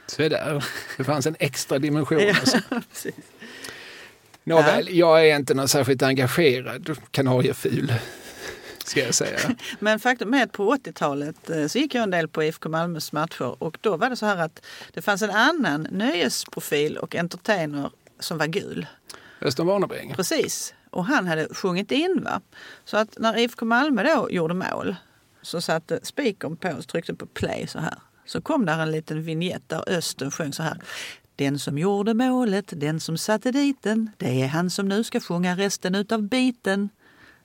Så 0.08 0.22
är 0.22 0.30
det. 0.30 0.62
Fanns 1.04 1.28
en 1.28 1.36
extra 1.40 1.80
dimension. 1.80 2.20
Ja, 2.20 2.36
Alltså. 2.40 2.58
precis. 2.92 3.16
Nåväl, 4.44 4.88
jag 4.92 5.30
är 5.30 5.36
inte 5.36 5.54
någon 5.54 5.68
särskilt 5.68 6.02
engagerad 6.04 6.98
Ska 8.88 9.06
jag 9.06 9.16
säga. 9.16 9.40
Men 9.80 10.00
faktum 10.00 10.34
är 10.34 10.44
att 10.44 10.52
på 10.52 10.76
80-talet 10.76 11.50
eh, 11.50 11.68
så 11.68 11.78
gick 11.78 11.96
jag 11.96 12.04
en 12.04 12.12
del 12.12 12.28
på 12.28 12.44
IFK 12.44 12.70
Malmös 12.70 13.12
matcher 13.12 13.64
och 13.64 13.78
då 13.82 13.98
var 13.98 14.10
det 14.10 14.16
så 14.16 14.26
här 14.26 14.38
att 14.38 14.66
det 14.94 15.02
fanns 15.02 15.22
en 15.22 15.30
annan 15.30 15.88
nöjesprofil 15.92 16.98
och 16.98 17.16
entertainer 17.16 17.92
som 18.20 18.38
var 18.38 18.48
gul. 18.48 18.88
Östen 19.42 19.68
Warnerbring. 19.68 20.14
Precis. 20.16 20.74
Och 20.90 21.06
han 21.06 21.28
hade 21.28 21.48
sjungit 21.54 21.92
in. 21.92 22.22
Va? 22.24 22.42
Så 22.86 22.98
att 22.98 23.18
när 23.20 23.38
IFK 23.38 23.66
Malmö 23.66 24.04
då 24.04 24.32
gjorde 24.32 24.54
mål 24.54 24.96
så 25.42 25.62
satte 25.62 26.00
spikern 26.04 26.58
på 26.58 26.70
och 26.70 26.88
tryckte 26.88 27.14
på 27.14 27.26
play 27.26 27.68
så 27.68 27.80
här. 27.80 27.98
Så 28.26 28.42
kom 28.42 28.66
där 28.66 28.80
en 28.80 28.92
liten 28.92 29.24
vignett 29.24 29.70
där 29.70 29.90
Östen 29.90 30.32
sjöng 30.32 30.54
så 30.54 30.64
här. 30.64 30.82
Den 31.36 31.60
som 31.60 31.78
gjorde 31.78 32.14
målet, 32.14 32.74
den 32.76 33.00
som 33.00 33.18
satte 33.18 33.52
dit 33.52 33.78
den, 33.82 34.10
det 34.18 34.42
är 34.42 34.48
han 34.48 34.70
som 34.70 34.88
nu 34.88 35.04
ska 35.04 35.20
sjunga 35.20 35.56
resten 35.56 35.96
utav 35.96 36.24
biten. 36.24 36.90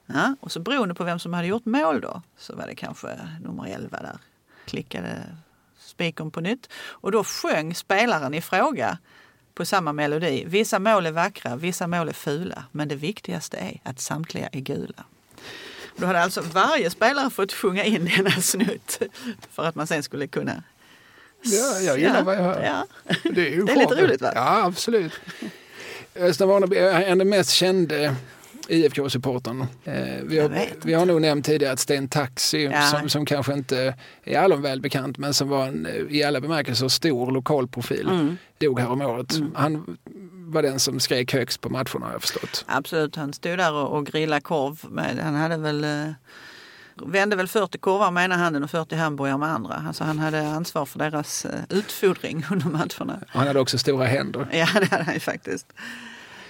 Ja, 0.06 0.36
och 0.40 0.52
så 0.52 0.60
beroende 0.60 0.94
på 0.94 1.04
vem 1.04 1.18
som 1.18 1.34
hade 1.34 1.46
gjort 1.48 1.64
mål 1.64 2.00
då 2.00 2.22
så 2.38 2.56
var 2.56 2.66
det 2.66 2.74
kanske 2.74 3.08
nummer 3.44 3.66
11 3.66 3.98
där. 4.00 4.18
Klickade 4.64 5.22
spikern 5.78 6.30
på 6.30 6.40
nytt 6.40 6.68
och 6.74 7.12
då 7.12 7.24
sjöng 7.24 7.74
spelaren 7.74 8.34
i 8.34 8.40
fråga 8.40 8.98
på 9.54 9.64
samma 9.64 9.92
melodi. 9.92 10.44
Vissa 10.46 10.78
mål 10.78 11.06
är 11.06 11.10
vackra, 11.10 11.56
vissa 11.56 11.86
mål 11.86 12.08
är 12.08 12.12
fula. 12.12 12.64
Men 12.72 12.88
det 12.88 12.94
viktigaste 12.94 13.56
är 13.56 13.80
att 13.90 14.00
samtliga 14.00 14.48
är 14.52 14.60
gula. 14.60 15.04
Då 15.96 16.06
hade 16.06 16.22
alltså 16.22 16.40
varje 16.40 16.90
spelare 16.90 17.30
fått 17.30 17.52
sjunga 17.52 17.84
in 17.84 18.10
denna 18.16 18.30
snutt 18.30 19.02
för 19.50 19.64
att 19.64 19.74
man 19.74 19.86
sen 19.86 20.02
skulle 20.02 20.26
kunna... 20.26 20.62
Ja, 21.42 21.80
jag 21.80 21.98
gillar 21.98 22.18
Ja, 22.18 22.24
vad 22.24 22.36
jag 22.36 22.42
hör. 22.42 22.62
Ja. 22.64 22.86
Det 23.22 23.54
är, 23.54 23.62
Det 23.62 23.72
är 23.72 23.76
lite 23.76 24.02
roligt, 24.02 24.22
va? 24.22 24.32
Ja, 24.34 24.64
absolut. 24.64 25.12
Östen 26.14 26.48
Warnerbring 26.48 26.82
är 26.82 27.16
den 27.16 27.28
mest 27.28 27.50
kände 27.50 28.16
IFK-supportern. 28.68 29.60
Eh, 29.84 29.94
vi, 30.22 30.38
har, 30.38 30.50
vi 30.84 30.94
har 30.94 31.06
nog 31.06 31.20
nämnt 31.20 31.46
tidigare 31.46 31.72
att 31.72 31.78
Sten 31.80 32.08
Taxi, 32.08 32.64
Ja. 32.64 32.82
som, 32.82 33.08
som 33.08 33.26
kanske 33.26 33.52
inte 33.52 33.94
är 34.24 34.38
allom 34.38 34.62
välbekant, 34.62 35.18
men 35.18 35.34
som 35.34 35.48
var 35.48 35.66
en 35.66 35.86
eh, 35.86 35.92
i 36.16 36.22
alla 36.22 36.40
bemärkelser 36.40 36.88
stor 36.88 37.30
lokalprofil, 37.30 38.08
Mm. 38.10 38.36
dog 38.58 38.80
häromåret. 38.80 39.34
Han 39.54 39.96
var 40.34 40.62
den 40.62 40.78
som 40.80 41.00
skrek 41.00 41.32
högst 41.32 41.60
på 41.60 41.68
matcherna 41.68 42.06
har 42.06 42.12
jag 42.12 42.20
förstått. 42.20 42.64
Absolut, 42.68 43.16
han 43.16 43.32
stod 43.32 43.58
där 43.58 43.72
och, 43.72 43.96
och 43.98 44.06
grillade 44.06 44.40
korv. 44.42 44.78
Med, 44.90 45.18
han 45.22 45.34
hade 45.34 45.56
väl, 45.56 45.84
eh, 45.84 46.08
vände 47.06 47.36
väl 47.36 47.48
40 47.48 47.78
korvar 47.78 48.10
med 48.10 48.24
ena 48.24 48.36
handen 48.36 48.64
och 48.64 48.70
40 48.70 48.94
hamburgare 48.96 49.38
med 49.38 49.48
andra. 49.48 49.84
Alltså 49.88 50.04
han 50.04 50.18
hade 50.18 50.48
ansvar 50.48 50.86
för 50.86 50.98
deras 50.98 51.44
eh, 51.44 51.60
utfodring 51.68 52.44
under 52.50 52.66
matcherna. 52.66 53.20
Han 53.28 53.46
hade 53.46 53.60
också 53.60 53.78
stora 53.78 54.04
händer. 54.06 54.46
Ja, 54.52 54.68
det 54.80 54.86
hade 54.90 55.04
han 55.04 55.14
ju 55.14 55.20
faktiskt. 55.20 55.66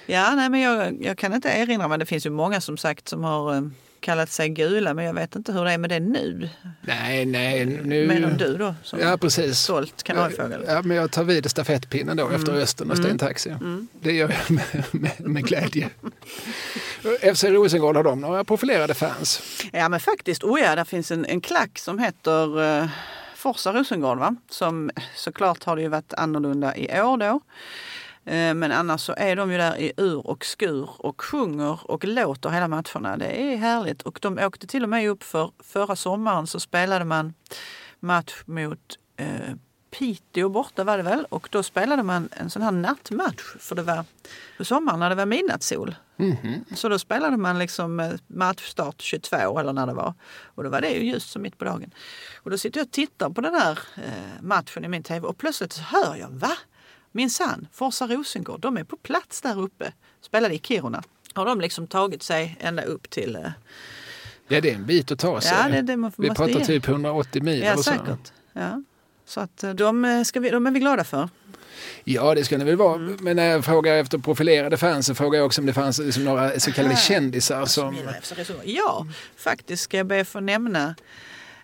Ja, 0.07 0.35
nej, 0.35 0.49
men 0.51 0.61
jag, 0.61 1.03
jag 1.05 1.19
kan 1.19 1.35
inte 1.35 1.49
erinra 1.49 1.89
mig. 1.89 1.99
Det 1.99 2.07
finns 2.07 2.27
ju 2.27 2.31
många 2.31 2.61
som 2.61 2.77
sagt 2.77 3.09
som 3.09 3.25
har 3.25 3.55
eh, 3.55 3.63
kallat 4.01 4.31
sig 4.31 4.49
gula, 4.49 4.95
men 4.95 5.05
jag 5.05 5.15
vet 5.15 5.37
inte 5.37 5.53
hur 5.53 5.65
det 5.65 5.73
är 5.73 5.79
med 5.79 5.91
det 5.91 6.01
nu. 6.01 6.49
Nej, 6.81 7.27
nej, 7.27 7.67
nu... 7.67 8.07
Menar 8.07 8.31
du 8.31 8.57
då? 8.57 8.75
Som 8.83 9.01
Ja, 9.01 9.17
precis. 9.17 9.59
stolt 9.59 10.03
kanariefågel? 10.03 10.65
Ja, 10.69 10.83
men 10.83 10.97
jag 10.97 11.11
tar 11.11 11.25
vid 11.25 11.51
stafettpinnen 11.51 12.17
då 12.17 12.29
efter 12.31 12.53
Östen 12.53 12.91
och 12.91 12.97
Sten 12.99 13.19
Taxi. 13.19 13.55
Det 14.01 14.13
gör 14.13 14.29
jag 14.29 14.51
med, 14.51 14.85
med, 14.93 15.13
med 15.31 15.45
glädje. 15.47 15.91
FC 17.35 17.45
Rosengård 17.45 17.97
har 17.97 18.05
de 18.05 18.21
några 18.21 18.45
profilerade 18.45 18.95
fans. 18.95 19.43
Ja, 19.73 19.89
men 19.89 20.01
faktiskt. 20.01 20.45
Oh 20.45 20.61
ja, 20.61 20.77
där 20.77 20.85
finns 20.85 21.11
en, 21.11 21.25
en 21.25 21.41
klack 21.41 21.79
som 21.79 21.99
heter 21.99 22.63
eh, 22.81 22.89
Forza 23.37 23.73
Rosengård. 23.73 24.19
Va? 24.19 24.37
Som 24.51 24.91
såklart 25.15 25.65
har 25.65 25.77
det 25.77 25.83
ju 25.83 25.89
varit 25.89 26.15
annorlunda 26.15 26.77
i 26.77 27.01
år 27.01 27.17
då. 27.17 27.41
Eh, 28.25 28.55
Men 28.55 28.73
annars 28.73 29.01
så 29.01 29.15
är 29.17 29.37
de 29.37 29.53
ju 29.53 29.59
där 29.59 29.77
i 29.77 29.93
ur 29.97 30.27
och 30.27 30.45
skur 30.45 30.91
och 30.99 31.23
sjunger 31.23 31.91
och 31.91 32.05
låter 32.05 32.51
hela 32.51 32.69
matcherna. 32.69 33.17
Det 33.17 33.43
är 33.43 33.57
härligt. 33.57 34.03
Och 34.03 34.19
de 34.23 34.39
åkte 34.39 34.67
till 34.67 34.83
och 34.83 34.89
med 34.89 35.09
upp 35.11 35.23
för 35.23 35.51
förra 35.63 35.97
sommaren 35.97 36.47
så 36.47 36.61
spelade 36.61 37.05
man 37.05 37.35
match 38.01 38.43
mot 38.47 38.99
eh, 39.17 39.55
Piteå 39.99 40.49
borta 40.49 40.85
var 40.85 40.97
det 40.97 41.03
väl. 41.03 41.27
Och 41.29 41.49
då 41.53 41.63
spelade 41.63 42.03
man 42.03 42.29
en 42.33 42.51
sån 42.51 42.63
här 42.63 42.71
nattmatch. 42.71 43.43
För 43.59 43.75
det 43.77 43.83
var 43.83 44.05
på 44.59 44.65
sommaren 44.65 45.01
när 45.01 45.09
det 45.09 45.15
var 45.15 45.27
midnattssol. 45.27 45.95
Så 46.77 46.89
då 46.89 46.99
spelade 46.99 47.37
man 47.37 47.59
liksom 47.59 48.01
eh, 48.01 48.13
matchstart 48.27 49.01
22 49.01 49.59
eller 49.59 49.73
när 49.73 49.87
det 49.87 49.95
var. 49.95 50.15
Och 50.45 50.65
då 50.65 50.71
var 50.71 50.81
det 50.81 50.91
ju 50.91 51.11
just 51.11 51.31
som 51.31 51.43
mitt 51.43 51.59
på 51.59 51.65
dagen. 51.65 51.95
Och 52.37 52.51
då 52.51 52.59
sitter 52.59 52.81
jag 52.81 52.85
och 52.87 52.91
tittar 52.93 53.31
på 53.31 53.41
den 53.41 53.55
här 53.55 53.79
eh, 53.97 54.43
matchen 54.43 54.85
i 54.85 54.89
min 54.89 55.03
tv 55.03 55.27
och 55.27 55.39
plötsligt 55.39 55.77
hör 55.79 56.17
jag, 56.17 56.29
va? 56.29 56.53
Minsann, 57.13 57.67
Forsa 57.73 58.07
Rosengård, 58.07 58.61
de 58.61 58.77
är 58.77 58.85
på 58.85 58.97
plats 58.97 59.41
där 59.41 59.61
uppe. 59.61 59.93
Spelade 60.21 60.55
i 60.55 60.59
Kiruna. 60.59 61.03
Har 61.35 61.47
de 61.47 61.61
liksom 61.61 61.87
tagit 61.87 62.23
sig 62.23 62.57
ända 62.61 62.83
upp 62.83 63.11
till... 63.11 63.37
Eh, 63.37 63.51
Ja, 64.49 64.61
det 64.61 64.71
är 64.71 64.75
en 64.75 64.87
bit 64.87 65.11
att 65.11 65.19
ta 65.19 65.41
sig. 65.41 65.53
Ja, 65.63 65.69
det- 65.69 65.83
det 65.83 65.97
må- 65.97 66.13
vi 66.19 66.29
pratar 66.29 66.49
ge. 66.59 66.65
typ 66.65 66.89
180 66.89 67.43
mil. 67.43 67.61
ja, 67.63 67.83
säkert. 67.83 68.33
Ja. 68.53 68.83
Så 69.27 69.41
att 69.41 69.63
eh, 69.65 69.71
de, 69.71 70.05
eh, 70.05 70.23
ska 70.23 70.41
vi, 70.41 70.51
de 70.51 70.67
är 70.67 70.71
vi 70.71 70.81
glada 70.81 71.05
för. 71.05 71.29
Ja, 72.05 72.35
det 72.35 72.45
ska 72.45 72.59
det 72.59 72.65
väl 72.65 72.77
vara. 72.77 72.95
Mm. 72.95 73.17
Men 73.21 73.37
när 73.37 73.45
jag 73.47 73.65
frågar 73.65 73.95
efter 73.97 74.19
profilerade 74.19 74.77
fans 74.77 75.07
så 75.07 75.15
frågar 75.15 75.39
jag 75.39 75.47
också 75.47 75.61
om 75.61 75.67
det 75.67 75.73
fanns 75.73 75.99
liksom 75.99 76.25
några 76.25 76.61
så 76.61 76.73
kallade 76.73 76.95
Aha. 76.95 77.01
kändisar 77.03 77.67
som... 77.67 77.97
Rosengård. 77.97 78.63
Ja, 78.65 79.07
faktiskt 79.37 79.83
ska 79.83 79.97
jag 79.97 80.07
be 80.07 80.25
få 80.25 80.41
nämna 80.41 80.95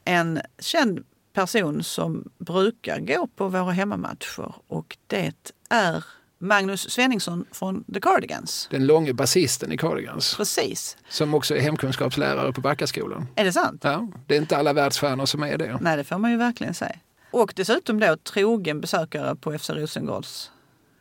en 0.05 0.41
känd 0.59 1.05
person 1.39 1.83
som 1.83 2.31
brukar 2.39 3.01
gå 3.01 3.27
på 3.27 3.49
våra 3.49 3.73
hemmamatcher 3.73 4.55
och 4.69 4.97
det 5.07 5.53
är 5.69 6.05
Magnus 6.39 6.91
Svenningsson 6.91 7.45
från 7.53 7.85
The 7.85 8.01
Cardigans. 8.01 8.69
Den 8.71 8.87
långe 8.87 9.13
basisten 9.13 9.73
i 9.73 9.77
Cardigans. 9.79 10.37
Precis. 10.37 10.97
Som 11.09 11.35
också 11.35 11.57
är 11.57 11.61
hemkunskapslärare 11.61 12.53
på 12.53 12.61
Backaskolan. 12.61 13.27
Är 13.35 13.45
det 13.45 13.53
sant? 13.53 13.81
Ja, 13.85 14.09
det 14.27 14.37
är 14.37 14.39
inte 14.39 14.57
alla 14.57 14.73
världsstjärnor 14.73 15.27
som 15.27 15.43
är 15.43 15.59
det. 15.59 15.79
Nej, 15.81 15.97
det 15.97 16.05
får 16.05 16.19
man 16.19 16.31
ju 16.31 16.37
verkligen 16.37 16.75
säga. 16.75 16.97
Och 17.31 17.53
dessutom 17.57 18.01
då 18.01 18.17
trogen 18.17 18.81
besökare 18.81 19.37
på 19.37 19.59
FC 19.59 19.71
Rosengårds 19.71 20.51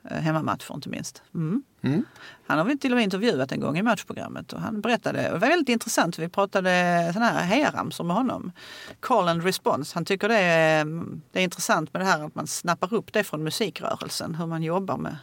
hemmamatcher 0.09 0.75
inte 0.75 0.89
minst. 0.89 1.21
Mm. 1.35 1.63
Mm. 1.81 2.05
Han 2.47 2.57
har 2.57 2.65
vi 2.65 2.77
till 2.77 2.91
och 2.91 2.95
med 2.95 3.03
intervjuat 3.03 3.51
en 3.51 3.59
gång 3.59 3.77
i 3.77 3.81
matchprogrammet 3.81 4.53
och 4.53 4.61
han 4.61 4.81
berättade, 4.81 5.21
det 5.21 5.31
var 5.31 5.39
väldigt 5.39 5.69
intressant, 5.69 6.19
vi 6.19 6.29
pratade 6.29 7.09
sådana 7.13 7.31
här 7.31 7.43
hejaramsor 7.43 8.03
med 8.03 8.15
honom. 8.15 8.51
Call 8.99 9.27
and 9.27 9.43
response. 9.43 9.91
Han 9.95 10.05
tycker 10.05 10.29
det 10.29 10.37
är, 10.37 10.85
det 11.31 11.39
är 11.39 11.43
intressant 11.43 11.93
med 11.93 12.01
det 12.01 12.05
här 12.05 12.25
att 12.25 12.35
man 12.35 12.47
snappar 12.47 12.93
upp 12.93 13.13
det 13.13 13.23
från 13.23 13.43
musikrörelsen, 13.43 14.35
hur 14.35 14.45
man 14.45 14.63
jobbar 14.63 14.97
med 14.97 15.17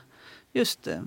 just 0.53 0.87
eh, 0.87 1.01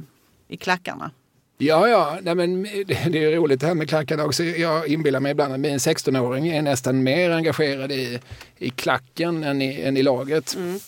i 0.47 0.57
klackarna. 0.57 1.11
Ja, 1.59 1.87
ja, 1.87 2.19
nej, 2.21 2.35
men 2.35 2.63
det 2.63 3.23
är 3.23 3.35
roligt 3.35 3.59
det 3.59 3.67
här 3.67 3.75
med 3.75 3.89
klackarna 3.89 4.25
också. 4.25 4.43
Jag 4.43 4.87
inbillar 4.87 5.19
mig 5.19 5.31
ibland 5.31 5.53
att 5.53 5.59
min 5.59 5.77
16-åring 5.77 6.47
är 6.47 6.61
nästan 6.61 7.03
mer 7.03 7.31
engagerad 7.31 7.91
i, 7.91 8.19
i 8.57 8.69
klacken 8.69 9.43
än 9.43 9.61
i, 9.61 9.81
än 9.81 9.97
i 9.97 10.03
laget. 10.03 10.55
Mm. 10.55 10.79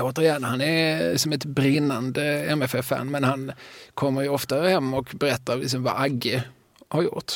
Återigen, 0.00 0.44
han 0.44 0.60
är 0.60 1.16
som 1.16 1.32
ett 1.32 1.44
brinnande 1.44 2.24
MFF-fan 2.44 3.10
men 3.10 3.24
han 3.24 3.52
kommer 3.94 4.22
ju 4.22 4.28
ofta 4.28 4.62
hem 4.62 4.94
och 4.94 5.08
berättar 5.14 5.56
liksom 5.56 5.82
vad 5.82 5.94
Agge 6.02 6.44
har 6.88 7.02
gjort. 7.02 7.32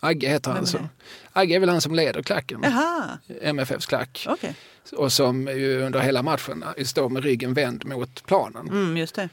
Agge 0.00 0.28
heter 0.28 0.50
han 0.50 0.56
Vem 0.56 0.64
är 0.64 0.68
så. 0.68 0.78
det? 0.78 0.88
Agge 1.32 1.54
är 1.54 1.58
väl 1.60 1.68
han 1.68 1.80
som 1.80 1.94
leder 1.94 2.22
klacken, 2.22 2.60
Jaha, 2.62 3.18
MFFs 3.42 3.86
klack. 3.86 4.26
okej. 4.28 4.54
Och 4.96 5.12
som 5.12 5.46
ju 5.48 5.82
under 5.82 6.00
hela 6.00 6.22
matchen 6.22 6.64
står 6.84 7.08
med 7.08 7.22
ryggen 7.24 7.54
vänd 7.54 7.86
mot 7.86 8.26
planen. 8.26 8.68
Mm, 8.68 8.96
just 8.96 9.14
det. 9.14 9.28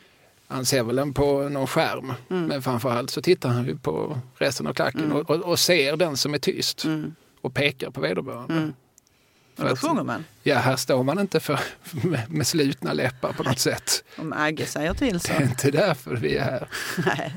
Han 0.48 0.66
ser 0.66 0.84
väl 0.84 0.96
den 0.96 1.14
på 1.14 1.50
någon 1.50 1.68
skärm. 1.68 2.14
Mm. 2.30 2.46
Men 2.46 2.62
framförallt 2.62 3.10
så 3.10 3.22
tittar 3.22 3.50
han 3.50 3.66
ju 3.66 3.78
på 3.78 4.18
resten 4.38 4.68
av 4.68 4.74
klacken 4.74 5.12
och, 5.12 5.30
och, 5.30 5.36
och 5.42 5.60
ser 5.60 5.96
den 5.98 6.18
som 6.18 6.34
är 6.34 6.38
tyst 6.38 6.86
Mm. 6.86 7.16
och 7.42 7.54
pekar 7.54 7.90
på 7.92 8.02
vederbörande. 8.02 8.72
Mm. 9.58 9.72
Och 9.72 9.78
då 9.82 9.88
sjunger 9.88 10.04
man. 10.04 10.26
Ja, 10.44 10.56
här 10.58 10.76
står 10.76 11.04
man 11.04 11.20
inte 11.20 11.40
för, 11.40 11.60
med, 12.04 12.32
med 12.32 12.48
slutna 12.48 12.94
läppar 12.94 13.34
på 13.34 13.44
något 13.44 13.60
sätt. 13.60 14.04
Om 14.18 14.34
Agge 14.34 14.66
säger 14.66 14.94
till 14.94 15.20
så. 15.20 15.28
Det 15.28 15.34
är 15.34 15.42
inte 15.42 15.72
därför 15.72 16.16
vi 16.16 16.36
är 16.38 16.44
här. 16.44 16.68
Nej. 17.06 17.36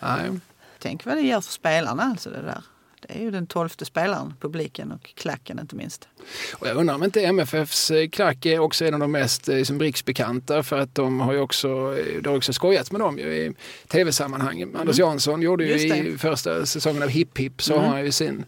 Nej. 0.00 0.30
Tänk 0.78 1.04
vad 1.06 1.16
det 1.16 1.20
gör 1.22 1.40
för 1.40 1.52
spelarna 1.52 2.02
alltså 2.02 2.30
det 2.30 2.42
där. 2.42 2.62
Det 3.00 3.18
är 3.18 3.22
ju 3.22 3.30
den 3.30 3.46
tolfte 3.46 3.84
spelaren, 3.84 4.34
publiken 4.40 4.92
och 4.92 5.02
klacken 5.14 5.58
inte 5.58 5.76
minst. 5.76 6.08
Och 6.54 6.66
jag 6.66 6.76
undrar 6.76 6.94
om 6.94 7.04
inte 7.04 7.20
MFFs 7.22 7.90
eh, 7.90 8.08
klack 8.08 8.46
är 8.46 8.58
också 8.58 8.84
en 8.84 8.94
av 8.94 9.00
de 9.00 9.12
mest 9.12 9.48
eh, 9.48 9.62
som 9.62 9.80
riksbekanta 9.80 10.62
för 10.62 10.78
att 10.78 10.94
de 10.94 11.20
har 11.20 11.32
ju 11.32 11.40
också, 11.40 11.68
eh, 11.98 12.22
det 12.22 12.30
har 12.30 12.36
också 12.36 12.52
skojats 12.52 12.92
med 12.92 13.00
dem 13.00 13.18
ju 13.18 13.24
i 13.32 13.52
tv-sammanhang. 13.88 14.74
Anders 14.78 14.98
Jansson 14.98 15.42
gjorde 15.42 15.64
ju 15.64 15.90
Mm. 15.92 16.14
I 16.14 16.18
första 16.18 16.66
säsongen 16.66 17.02
av 17.02 17.08
Hipp 17.08 17.38
Hipp 17.38 17.62
så 17.62 17.72
Mm. 17.72 17.84
har 17.84 17.92
han 17.92 18.04
ju 18.04 18.12
sin 18.12 18.44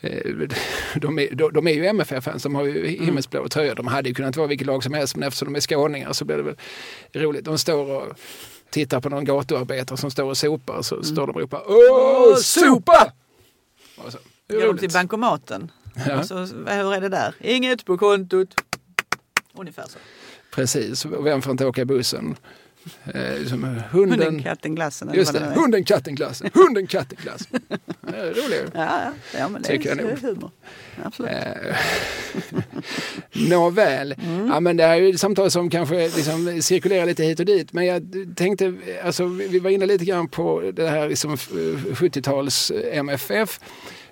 de 1.00 1.18
är, 1.18 1.34
de, 1.34 1.52
de 1.52 1.66
är 1.66 1.72
ju 1.72 1.86
MFF-fans, 1.86 2.42
de 2.42 2.54
har 2.54 2.64
ju 2.64 2.86
Mm. 2.86 3.04
himmelsblå 3.04 3.48
tröjor. 3.48 3.74
De 3.74 3.86
hade 3.86 4.08
ju 4.08 4.14
kunnat 4.14 4.36
vara 4.36 4.46
vilket 4.46 4.66
lag 4.66 4.82
som 4.84 4.92
helst 4.94 5.16
men 5.16 5.28
eftersom 5.28 5.52
de 5.52 5.56
är 5.56 5.60
skåningar 5.60 6.12
så 6.12 6.24
blir 6.24 6.36
det 6.36 6.42
väl 6.42 6.56
roligt. 7.14 7.44
De 7.44 7.58
står 7.58 7.90
och 7.90 8.18
tittar 8.70 9.00
på 9.00 9.08
någon 9.08 9.24
gatuarbetare 9.24 9.98
som 9.98 10.10
står 10.10 10.24
och 10.24 10.36
sopar 10.36 10.82
så 10.82 10.94
Mm. 10.94 11.04
står 11.04 11.26
de 11.26 11.36
och 11.36 11.40
ropar 11.42 11.62
Åh, 11.66 12.36
sopa! 12.36 13.12
Och 13.96 14.12
så. 14.12 14.18
Går 14.48 14.66
de 14.66 14.78
till 14.78 14.90
bankomaten. 14.92 15.70
Ja. 16.06 16.24
Så, 16.24 16.34
hur 16.38 16.94
är 16.94 17.00
det 17.00 17.08
där? 17.08 17.34
Inget 17.40 17.84
på 17.84 17.98
kontot. 17.98 18.48
ungefär 19.54 19.84
så. 19.88 19.98
Precis, 20.54 21.04
och 21.04 21.26
vem 21.26 21.42
får 21.42 21.50
inte 21.50 21.66
åka 21.66 21.80
i 21.80 21.84
bussen? 21.84 22.36
Eh, 23.14 23.38
liksom 23.38 23.64
hunden, 23.90 24.20
Hunden, 24.20 24.42
katten, 24.42 24.74
glassen. 24.74 25.10
just 25.14 25.32
det, 25.32 25.52
hunden, 25.54 25.84
katten, 25.84 26.14
glassen. 26.14 26.50
Hunden, 26.54 26.86
katten, 26.86 27.18
glassen. 27.22 27.60
Det 28.00 28.16
är 28.16 28.26
roligt. 28.26 28.72
Ja, 28.74 29.02
ja. 29.04 29.12
ja 29.38 29.48
men 29.48 29.62
det 29.62 29.68
Tycker 29.68 29.96
är, 29.96 30.04
är 30.04 30.16
humor. 30.16 30.50
Absolut. 31.04 31.32
Eh, 31.32 31.76
Nåväl, 33.48 34.14
ja, 34.48 34.60
men 34.60 34.76
det 34.76 34.84
här 34.84 35.02
är 35.02 35.10
ett 35.10 35.20
samtal 35.20 35.50
som 35.50 35.70
kanske 35.70 36.08
liksom 36.08 36.62
cirkulerar 36.62 37.06
lite 37.06 37.24
hit 37.24 37.40
och 37.40 37.46
dit. 37.46 37.72
Men 37.72 37.86
jag 37.86 38.02
tänkte, 38.36 38.74
alltså, 39.04 39.24
vi 39.24 39.58
var 39.58 39.70
inne 39.70 39.86
lite 39.86 40.04
grann 40.04 40.28
på 40.28 40.72
det 40.74 40.88
här 40.88 41.08
liksom, 41.08 41.36
70-tals 41.36 42.72
MFF. 42.92 43.60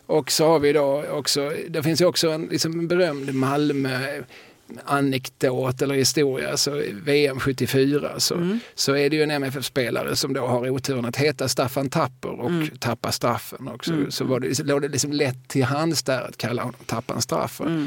Och 0.07 0.31
så 0.31 0.47
har 0.47 0.59
vi 0.59 0.73
då 0.73 1.05
också, 1.11 1.53
det 1.69 1.83
finns 1.83 2.01
ju 2.01 2.05
också 2.05 2.31
en 2.31 2.47
liksom, 2.47 2.89
berömd 2.89 3.35
Malmö 3.35 4.23
anekdot 4.85 5.83
eller 5.83 5.95
historia, 5.95 6.51
alltså 6.51 6.83
VM 6.93 7.41
74 7.41 8.21
så, 8.21 8.59
så 8.75 8.97
är 8.97 9.11
det 9.11 9.17
ju 9.17 9.23
en 9.23 9.31
MFF-spelare 9.31 10.17
som 10.17 10.33
då 10.33 10.47
har 10.47 10.71
oturen 10.71 11.05
att 11.05 11.17
heta 11.17 11.49
Staffan 11.49 11.91
Tapper 11.91 12.41
och 12.41 12.51
tappa 12.81 13.13
straffen. 13.13 13.69
Och 13.69 13.85
så, 13.85 13.93
så 14.09 14.25
var 14.25 14.41
det, 14.41 14.65
låg 14.65 14.83
det 14.83 14.89
liksom 14.89 15.13
lätt 15.13 15.49
till 15.49 15.65
hands 15.65 16.03
där 16.03 16.21
att 16.21 16.37
kalla 16.37 16.63
honom 16.63 16.81
Tappan 16.87 17.23
Straffer. 17.23 17.87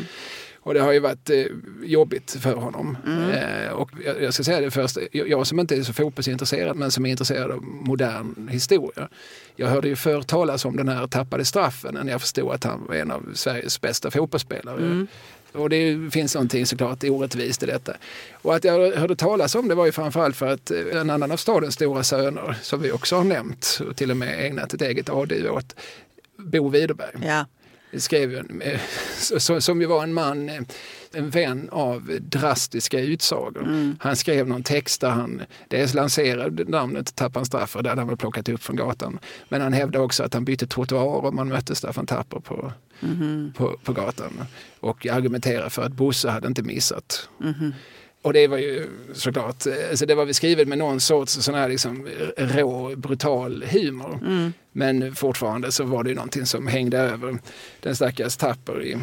Och 0.62 0.74
det 0.74 0.80
har 0.80 0.92
ju 0.92 1.00
varit 1.00 1.30
eh, 1.30 1.46
jobbigt 1.84 2.38
för 2.42 2.56
honom. 2.56 2.98
Eh, 3.34 3.72
och 3.72 3.92
jag, 4.06 4.22
jag 4.22 4.34
ska 4.34 4.44
säga 4.44 4.62
det 4.62 4.72
först, 4.72 4.98
jag, 5.12 5.30
jag 5.30 5.48
som 5.48 5.60
inte 5.60 5.76
är 5.76 5.84
så 5.84 5.94
fotbollsintresserad 5.94 6.76
men 6.76 6.92
som 6.92 7.06
är 7.06 7.10
intresserad 7.10 7.52
av 7.52 7.64
modern 7.64 8.48
historia. 8.52 9.10
Jag 9.56 9.68
hörde 9.68 9.88
ju 9.88 9.96
förr 9.96 10.22
talas 10.22 10.66
om 10.66 10.78
den 10.78 10.88
här 10.88 11.08
tappade 11.08 11.46
straffen 11.46 11.98
när 12.04 12.12
jag 12.12 12.22
förstod 12.22 12.52
att 12.52 12.64
han 12.64 12.86
var 12.88 12.96
en 12.96 13.12
av 13.12 13.26
Sveriges 13.34 13.82
bästa 13.82 14.12
fotbollsspelare. 14.12 15.08
Och 15.52 15.70
det 15.70 16.14
finns 16.14 16.36
någonting 16.36 16.66
såklart 16.66 17.04
orättvist 17.04 17.64
i 17.64 17.66
detta. 17.66 17.94
Och 18.42 18.56
att 18.56 18.64
jag 18.64 18.92
hörde 18.96 19.16
talas 19.16 19.56
om 19.56 19.68
det 19.68 19.76
var 19.76 19.86
ju 19.86 19.92
framförallt 19.92 20.36
för 20.36 20.48
att 20.48 20.72
eh, 20.72 21.02
en 21.02 21.10
annan 21.10 21.32
av 21.32 21.38
stadens 21.38 21.74
stora 21.76 22.04
söner, 22.04 22.58
som 22.62 22.82
vi 22.82 22.92
också 22.92 23.16
har 23.16 23.24
nämnt 23.24 23.80
och 23.90 23.96
till 23.98 24.12
och 24.12 24.18
med 24.18 24.46
ägnat 24.46 24.74
ett 24.74 24.82
eget 24.82 25.10
AD 25.10 25.50
åt, 25.50 25.76
Bo 26.38 26.70
Widerberg 26.70 27.16
Ja. 27.22 27.46
skrev 28.00 28.36
eh, 28.62 28.80
som 29.60 29.82
ju 29.82 29.88
var 29.88 30.04
en 30.04 30.14
man, 30.14 30.50
eh, 30.50 30.62
en 31.14 31.30
vän 31.30 31.70
av 31.72 32.18
drastiska 32.22 33.00
utsagor. 33.00 33.96
Han 34.00 34.16
skrev 34.16 34.48
någon 34.48 34.64
text 34.64 35.02
där 35.02 35.10
han 35.10 35.42
dels 35.68 35.94
lanserade 35.94 36.64
namnet 36.64 37.16
Tappan 37.16 37.46
Straffer, 37.46 37.82
det 37.82 37.90
hade 37.90 38.02
han 38.02 38.08
väl 38.08 38.18
plockat 38.18 38.50
upp 38.50 38.64
från 38.64 38.76
gatan. 38.76 39.20
Men 39.50 39.62
han 39.62 39.74
hävdade 39.74 40.06
också 40.06 40.24
att 40.24 40.34
han 40.34 40.46
bytte 40.46 40.68
trottoar 40.68 41.26
om 41.26 41.36
man 41.36 41.48
mötte 41.48 41.76
Staffan 41.76 42.06
Tapper 42.06 42.40
på, 42.40 42.72
på, 43.58 43.78
på 43.84 43.94
gatan. 43.94 44.44
Och 44.80 45.08
argumenterade 45.08 45.70
för 45.70 45.82
att 45.84 45.94
Bosse 45.94 46.30
hade 46.30 46.48
inte 46.48 46.64
missat. 46.64 47.30
Och 48.22 48.34
det 48.34 48.48
var 48.48 48.58
ju 48.58 48.88
såklart, 49.14 49.64
alltså 49.90 50.06
det 50.06 50.16
var 50.16 50.34
skrivet 50.34 50.68
med 50.68 50.78
någon 50.78 51.00
sorts 51.00 51.34
sån 51.34 51.56
här 51.56 51.70
liksom 51.70 52.08
rå, 52.38 52.96
brutal 52.96 53.64
humor. 53.64 54.20
Men 54.72 55.16
fortfarande 55.16 55.72
så 55.72 55.84
var 55.84 56.04
det 56.04 56.10
ju 56.10 56.16
någonting 56.16 56.46
som 56.46 56.68
hängde 56.68 56.98
över 56.98 57.38
den 57.80 57.96
stackars 57.96 58.38
Tapper 58.38 58.84
i 58.84 58.98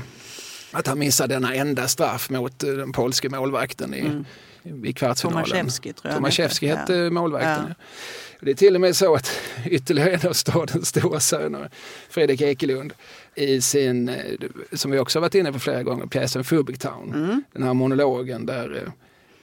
att 0.73 0.87
han 0.87 0.99
missade 0.99 1.35
denna 1.35 1.55
enda 1.55 1.89
straff 1.89 2.31
mot 2.31 2.63
eh, 2.63 2.71
den 2.71 2.93
polske 2.93 3.29
målvakten 3.29 3.95
i, 3.95 4.25
i 4.89 4.93
kvartsfinalen. 4.93 5.45
Tomaszewski 5.45 5.93
tror 5.93 6.11
jag 6.11 6.15
Tomaszewski 6.17 6.67
hette 6.67 6.95
Ja. 6.95 7.11
målvakten. 7.11 7.65
Ja. 7.69 7.75
Det 8.41 8.51
är 8.51 8.55
till 8.55 8.75
och 8.75 8.81
med 8.81 8.97
så 8.97 9.15
att 9.15 9.31
ytterligare 9.67 10.11
en 10.11 10.29
av 10.29 10.33
stadens 10.33 10.89
stora 10.89 11.21
söner, 11.21 11.71
Fredrik 12.09 12.41
Ekelund, 12.41 12.93
i 13.35 13.61
sin, 13.61 14.09
eh, 14.09 14.17
som 14.73 14.91
vi 14.91 14.99
också 14.99 15.21
varit 15.21 15.35
inne 15.35 15.53
på 15.53 15.59
flera 15.59 15.83
gånger, 15.83 16.07
pjäsen 16.07 16.45
Fubic 16.45 16.79
Town. 16.79 17.43
Den 17.53 17.63
här 17.63 17.75
monologen 17.75 18.47
där 18.47 18.83
eh, 18.87 18.93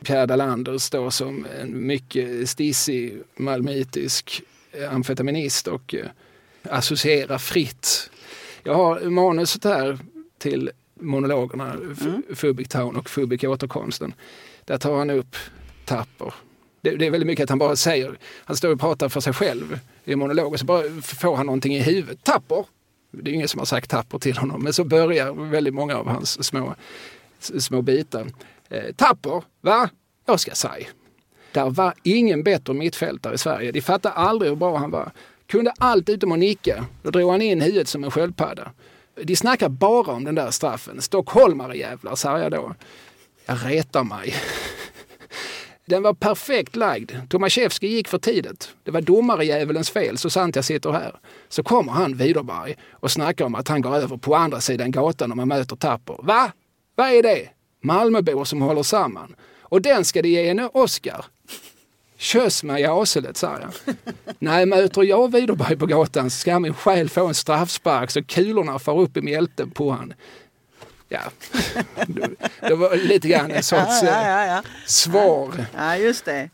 Pierre 0.05 0.25
Dalander 0.25 0.77
står 0.77 1.09
som 1.09 1.45
en 1.61 1.85
mycket 1.87 2.49
stissig 2.49 3.17
malmöitisk 3.35 4.41
eh, 4.71 4.93
amfetaminist 4.93 5.67
och 5.67 5.95
associerar 6.63 7.37
fritt. 7.37 8.09
Jag 8.63 8.73
har 8.75 8.99
manuset 8.99 9.63
här 9.63 9.99
till 10.37 10.71
monologerna 10.99 11.75
F- 11.91 12.37
Fubic 12.37 12.67
Town 12.67 12.95
och 12.95 13.09
Fubic 13.09 13.43
återkomsten. 13.43 14.13
Där 14.65 14.77
tar 14.77 14.97
han 14.97 15.09
upp 15.09 15.35
Tapper. 15.85 16.33
Det, 16.83 16.95
det 16.95 17.05
är 17.05 17.11
väldigt 17.11 17.27
mycket 17.27 17.43
att 17.43 17.49
han 17.49 17.59
bara 17.59 17.75
säger, 17.75 18.17
han 18.45 18.57
står 18.57 18.69
och 18.69 18.79
pratar 18.79 19.09
för 19.09 19.19
sig 19.19 19.33
själv 19.33 19.79
i 20.05 20.15
monologen 20.15 20.59
så 20.59 20.65
bara 20.65 20.83
får 21.01 21.35
han 21.35 21.45
någonting 21.45 21.75
i 21.75 21.79
huvudet. 21.79 22.23
Tapper! 22.23 22.65
Det 23.11 23.31
är 23.31 23.33
ingen 23.33 23.47
som 23.47 23.59
har 23.59 23.65
sagt 23.65 23.89
tapper 23.89 24.19
till 24.19 24.37
honom 24.37 24.63
men 24.63 24.73
så 24.73 24.83
börjar 24.83 25.33
väldigt 25.33 25.73
många 25.73 25.95
av 25.95 26.07
hans 26.07 26.45
små, 26.45 26.75
små 27.39 27.81
bitar. 27.81 28.27
Eh, 28.69 28.93
tapper, 28.95 29.43
va? 29.61 29.89
Jag 30.25 30.39
ska 30.39 30.51
säga. 30.51 30.87
Där 31.51 31.69
var 31.69 31.93
ingen 32.03 32.43
bättre 32.43 32.73
mittfältare 32.73 33.33
i 33.33 33.37
Sverige. 33.37 33.71
De 33.71 33.81
fattade 33.81 34.15
aldrig 34.15 34.51
hur 34.51 34.55
bra 34.55 34.77
han 34.77 34.91
var. 34.91 35.11
Kunde 35.47 35.73
allt 35.77 36.09
utom 36.09 36.31
att 36.31 36.39
nicka. 36.39 36.85
Då 37.01 37.11
drog 37.11 37.31
han 37.31 37.41
in 37.41 37.61
huvudet 37.61 37.87
som 37.87 38.03
en 38.03 38.11
sköldpadda. 38.11 38.71
De 39.23 39.35
snackar 39.35 39.69
bara 39.69 40.11
om 40.11 40.23
den 40.23 40.35
där 40.35 40.51
straffen. 40.51 41.01
Stockholmare 41.01 41.77
jävlar, 41.77 42.15
sa 42.15 42.39
jag 42.39 42.51
då. 42.51 42.75
Jag 43.45 43.57
retar 43.65 44.03
mig. 44.03 44.35
Den 45.85 46.03
var 46.03 46.13
perfekt 46.13 46.75
lagd. 46.75 47.11
Tomaszewski 47.29 47.87
gick 47.87 48.07
för 48.07 48.17
tidigt. 48.17 48.75
Det 48.83 48.91
var 48.91 49.01
domarejävulens 49.01 49.89
fel, 49.89 50.17
så 50.17 50.29
sant 50.29 50.55
jag 50.55 50.65
sitter 50.65 50.91
här. 50.91 51.15
Så 51.49 51.63
kommer 51.63 51.91
han 51.91 52.17
Widerberg 52.17 52.75
och 52.91 53.11
snackar 53.11 53.45
om 53.45 53.55
att 53.55 53.67
han 53.67 53.81
går 53.81 53.95
över 53.95 54.17
på 54.17 54.35
andra 54.35 54.61
sidan 54.61 54.91
gatan 54.91 55.31
om 55.31 55.37
man 55.37 55.47
möter 55.47 55.75
Tapper. 55.75 56.17
Va? 56.19 56.51
Vad 56.95 57.09
är 57.09 57.23
det? 57.23 57.49
Malmöbor 57.81 58.45
som 58.45 58.61
håller 58.61 58.83
samman. 58.83 59.35
Och 59.61 59.81
den 59.81 60.05
ska 60.05 60.21
de 60.21 60.29
ge 60.29 60.49
en 60.49 60.69
Oscar. 60.73 61.25
Kös 62.17 62.63
mig 62.63 62.81
i 62.81 62.85
aselet, 62.85 63.37
sa 63.37 63.59
jag. 63.59 63.95
Nej, 64.39 64.65
möter 64.65 65.03
jag 65.03 65.31
Widerberg 65.31 65.77
på 65.77 65.85
gatan 65.85 66.29
så 66.29 66.37
ska 66.37 66.59
min 66.59 66.73
själ 66.73 67.09
få 67.09 67.27
en 67.27 67.33
straffspark 67.33 68.11
så 68.11 68.23
kulorna 68.23 68.79
far 68.79 68.99
upp 68.99 69.17
i 69.17 69.21
mjälten 69.21 69.71
på 69.71 69.91
han. 69.91 70.13
Ja, 71.13 71.31
det 72.67 72.75
var 72.75 72.95
lite 72.95 73.27
grann 73.27 73.51
en 73.51 73.63
sorts 73.63 74.03
ja, 74.03 74.27
ja, 74.27 74.45
ja. 74.45 74.63
svar. 74.85 75.65
Ja, 75.75 75.97
just 75.97 76.25
det. 76.25 76.49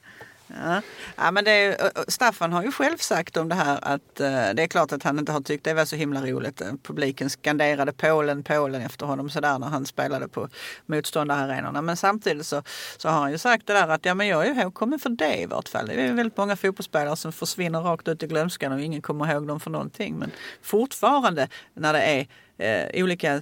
Ja. 0.47 0.81
Ja, 1.15 1.31
men 1.31 1.47
är, 1.47 1.75
Staffan 2.11 2.53
har 2.53 2.63
ju 2.63 2.71
själv 2.71 2.97
sagt 2.97 3.37
om 3.37 3.49
det 3.49 3.55
här 3.55 3.79
att 3.81 4.19
eh, 4.19 4.49
det 4.53 4.63
är 4.63 4.67
klart 4.67 4.91
att 4.91 5.03
han 5.03 5.19
inte 5.19 5.31
har 5.31 5.41
tyckt 5.41 5.63
det 5.63 5.73
var 5.73 5.85
så 5.85 5.95
himla 5.95 6.25
roligt. 6.25 6.61
Eh, 6.61 6.73
Publiken 6.83 7.29
skanderade 7.29 7.91
Polen, 7.91 8.43
Polen 8.43 8.81
efter 8.81 9.05
honom 9.05 9.29
sådär 9.29 9.59
när 9.59 9.67
han 9.67 9.85
spelade 9.85 10.27
på 10.27 10.49
motståndararenorna. 10.85 11.81
Men 11.81 11.97
samtidigt 11.97 12.45
så, 12.45 12.63
så 12.97 13.09
har 13.09 13.19
han 13.19 13.31
ju 13.31 13.37
sagt 13.37 13.67
det 13.67 13.73
där 13.73 13.87
att 13.87 14.05
ja, 14.05 14.13
men 14.13 14.27
jag 14.27 14.47
är 14.47 14.53
ju 14.53 14.61
ihågkommen 14.61 14.99
för 14.99 15.09
det 15.09 15.41
i 15.41 15.45
vart 15.45 15.69
fall. 15.69 15.87
Det 15.87 15.93
är 15.93 16.13
väldigt 16.13 16.37
många 16.37 16.55
fotbollsspelare 16.55 17.15
som 17.15 17.31
försvinner 17.31 17.81
rakt 17.81 18.07
ut 18.07 18.23
i 18.23 18.27
glömskan 18.27 18.71
och 18.71 18.81
ingen 18.81 19.01
kommer 19.01 19.31
ihåg 19.33 19.47
dem 19.47 19.59
för 19.59 19.69
någonting. 19.69 20.15
Men 20.15 20.31
fortfarande 20.61 21.47
när 21.73 21.93
det 21.93 22.01
är 22.01 22.27
eh, 22.57 23.03
olika 23.03 23.41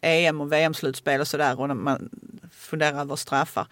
EM 0.00 0.40
och 0.40 0.52
VM-slutspel 0.52 1.20
och 1.20 1.28
sådär 1.28 1.60
och 1.60 1.76
man 1.76 2.08
funderar 2.52 3.00
över 3.00 3.16
straffar 3.16 3.66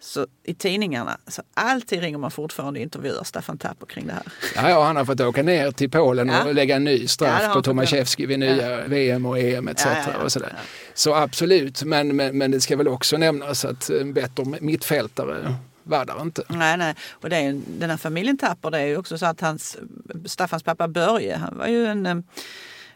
så 0.00 0.26
i 0.44 0.54
tidningarna, 0.54 1.18
så 1.26 1.42
alltid 1.54 2.00
ringer 2.00 2.18
man 2.18 2.30
fortfarande 2.30 2.80
och 2.80 2.82
intervjuar 2.82 3.24
Staffan 3.24 3.58
Tapper 3.58 3.86
kring 3.86 4.06
det 4.06 4.12
här. 4.12 4.22
Ja, 4.54 4.70
ja, 4.70 4.84
han 4.84 4.96
har 4.96 5.04
fått 5.04 5.20
åka 5.20 5.42
ner 5.42 5.70
till 5.70 5.90
Polen 5.90 6.28
Ja. 6.28 6.44
och 6.44 6.54
lägga 6.54 6.76
en 6.76 6.84
ny 6.84 6.96
Ja, 7.02 7.08
straff 7.08 7.42
han 7.42 7.54
på 7.54 7.62
Tomaszewski 7.62 8.26
vid 8.26 8.38
nya 8.38 8.86
VM 8.86 9.26
och 9.26 9.38
EM 9.38 9.68
etc. 9.68 9.84
Ja, 9.84 9.90
ja, 10.06 10.12
ja. 10.12 10.24
Och 10.24 10.32
sådär. 10.32 10.52
Ja. 10.56 10.62
Så 10.94 11.14
absolut, 11.14 11.82
men, 11.84 12.16
men, 12.16 12.38
men 12.38 12.50
det 12.50 12.60
ska 12.60 12.76
väl 12.76 12.88
också 12.88 13.16
nämnas 13.16 13.64
att 13.64 13.90
en 13.90 14.12
bättre 14.12 14.44
mittfältare 14.60 15.54
var 15.82 16.04
där 16.04 16.22
inte. 16.22 16.42
Nej, 16.48 16.76
nej. 16.76 16.94
Och 17.10 17.30
det 17.30 17.36
är 17.36 17.40
ju, 17.40 17.62
den 17.66 17.90
här 17.90 17.96
familjen 17.96 18.38
Tapper, 18.38 18.70
det 18.70 18.78
är 18.78 18.86
ju 18.86 18.96
också 18.96 19.18
så 19.18 19.26
att 19.26 19.40
hans, 19.40 19.78
Staffans 20.24 20.62
pappa 20.62 20.88
Börje, 20.88 21.36
han 21.36 21.58
var 21.58 21.66
ju 21.66 21.86
en 21.86 22.06
eh, 22.06 22.16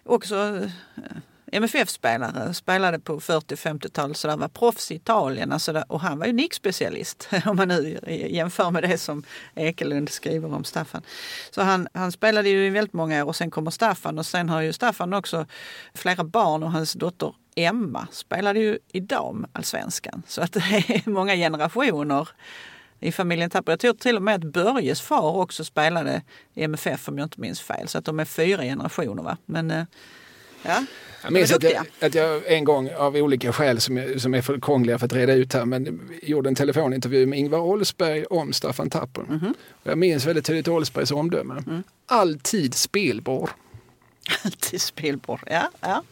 också 0.04 0.36
eh, 0.96 1.16
MFF-spelare, 1.54 2.54
spelade 2.54 2.98
på 2.98 3.20
40-50-talet, 3.20 4.16
så 4.16 4.28
där 4.28 4.36
var 4.36 4.48
proffs 4.48 4.90
i 4.90 4.94
Italien. 4.94 5.52
Alltså 5.52 5.72
där, 5.72 5.84
och 5.88 6.00
han 6.00 6.18
var 6.18 6.26
ju 6.26 6.32
nickspecialist 6.32 7.28
om 7.46 7.56
man 7.56 7.68
nu 7.68 7.98
jämför 8.30 8.70
med 8.70 8.82
det 8.82 8.98
som 8.98 9.22
Ekelund 9.54 10.08
skriver 10.08 10.54
om 10.54 10.64
Staffan. 10.64 11.02
Så 11.50 11.62
han, 11.62 11.88
han 11.94 12.12
spelade 12.12 12.48
ju 12.48 12.66
i 12.66 12.70
väldigt 12.70 12.92
många 12.92 13.24
år 13.24 13.28
och 13.28 13.36
sen 13.36 13.50
kommer 13.50 13.70
Staffan 13.70 14.18
och 14.18 14.26
sen 14.26 14.48
har 14.48 14.60
ju 14.60 14.72
Staffan 14.72 15.14
också 15.14 15.46
flera 15.94 16.24
barn 16.24 16.62
och 16.62 16.72
hans 16.72 16.92
dotter 16.92 17.34
Emma 17.54 18.06
spelade 18.10 18.60
ju 18.60 18.78
i 18.92 19.00
damallsvenskan. 19.00 20.22
Så 20.26 20.42
att 20.42 20.52
det 20.52 20.60
är 20.60 21.10
många 21.10 21.34
generationer 21.36 22.28
i 23.00 23.12
familjen 23.12 23.50
Tapper. 23.50 23.72
Jag 23.72 23.80
tror 23.80 23.94
till 23.94 24.16
och 24.16 24.22
med 24.22 24.34
att 24.34 24.52
Börjes 24.52 25.00
far 25.00 25.36
också 25.36 25.64
spelade 25.64 26.22
i 26.54 26.64
MFF 26.64 27.08
om 27.08 27.18
jag 27.18 27.26
inte 27.26 27.40
minns 27.40 27.60
fel. 27.60 27.88
Så 27.88 27.98
att 27.98 28.04
de 28.04 28.20
är 28.20 28.24
fyra 28.24 28.62
generationer. 28.62 29.22
Va? 29.22 29.36
Men 29.46 29.70
eh, 29.70 29.84
ja, 30.62 30.84
jag 31.22 31.32
minns 31.32 31.52
att 31.52 31.62
jag, 31.62 31.86
att 32.00 32.14
jag 32.14 32.46
en 32.46 32.64
gång 32.64 32.90
av 32.94 33.16
olika 33.16 33.52
skäl 33.52 33.80
som 33.80 33.98
är, 33.98 34.18
som 34.18 34.34
är 34.34 34.42
för 34.42 34.60
krångliga 34.60 34.98
för 34.98 35.06
att 35.06 35.12
reda 35.12 35.32
ut 35.32 35.52
här 35.52 35.64
men 35.64 36.10
gjorde 36.22 36.48
en 36.48 36.54
telefonintervju 36.54 37.26
med 37.26 37.38
Ingvar 37.38 37.58
Oldsberg 37.58 38.24
om 38.24 38.52
Staffan 38.52 38.90
Tapper. 38.90 39.22
Mhm. 39.22 39.54
Och 39.70 39.90
jag 39.90 39.98
minns 39.98 40.26
väldigt 40.26 40.46
tydligt 40.46 40.68
Oldsbergs 40.68 41.10
omdöme. 41.10 41.54
Mm. 41.66 41.82
Alltid 42.06 42.74
spelbar. 42.74 43.50
Alltid 44.44 44.80
spelbord. 44.80 45.40
Ja, 45.46 45.70
ja. 45.80 46.02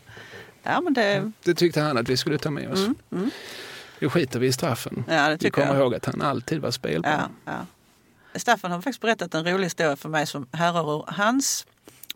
ja 0.63 0.81
men 0.81 0.95
det, 0.95 1.33
Det 1.43 1.55
tyckte 1.55 1.81
han 1.81 1.97
att 1.97 2.09
vi 2.09 2.17
skulle 2.17 2.39
ta 2.39 2.51
med 2.51 2.73
oss. 2.73 2.87
Mm, 3.13 3.31
Nu 3.99 4.09
skiter 4.09 4.39
vi 4.41 4.47
i 4.47 4.53
straffen. 4.53 5.05
Ja, 5.09 5.37
vi 5.41 5.51
kommer 5.51 5.69
jag. 5.69 5.77
ihåg 5.77 5.95
att 5.95 6.05
han 6.05 6.23
alltid 6.23 6.61
var 6.61 6.71
spelbar. 6.71 7.11
Ja, 7.11 7.29
ja. 8.33 8.39
Staffan 8.39 8.71
har 8.71 8.79
faktiskt 8.79 9.01
berättat 9.01 9.35
en 9.35 9.45
rolig 9.53 9.65
historia 9.65 9.97
för 9.97 10.09
mig 10.09 10.27
som 10.27 10.47
härrör 10.53 10.97
ur 10.97 11.05
hans 11.09 11.67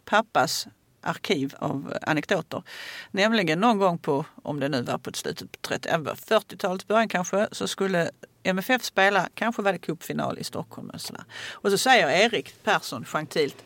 pappas 0.05 0.67
arkiv 1.05 1.55
av 1.59 1.95
anekdoter. 2.03 2.63
Nämligen 3.11 3.61
någon 3.61 3.79
gång 3.79 3.99
på, 3.99 4.25
om 4.43 4.61
det 4.61 4.69
nu 4.69 4.83
var 4.83 4.99
på 4.99 5.11
ett 5.11 5.17
slutet 5.17 5.53
på 5.53 5.59
30, 5.61 5.89
äh, 5.89 5.99
40-talets 5.99 6.87
början 6.87 7.09
kanske, 7.09 7.49
så 7.53 7.69
skulle 7.69 8.11
MFF 8.43 8.85
spela, 8.85 9.29
kanske 9.35 9.63
var 9.63 9.73
det 9.73 9.79
cupfinal 9.79 10.39
i 10.39 10.45
Stockholm. 10.45 10.91
Och, 10.91 11.01
sådär. 11.01 11.25
och 11.53 11.71
så 11.71 11.79
säger 11.79 12.09
Erik 12.09 12.65
Persson 12.65 13.05
gentilt, 13.05 13.57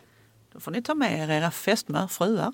då 0.52 0.60
får 0.60 0.70
ni 0.70 0.82
ta 0.82 0.94
med 0.94 1.18
er 1.18 1.30
era 1.30 1.50
fästmör, 1.50 2.06
fruar. 2.06 2.52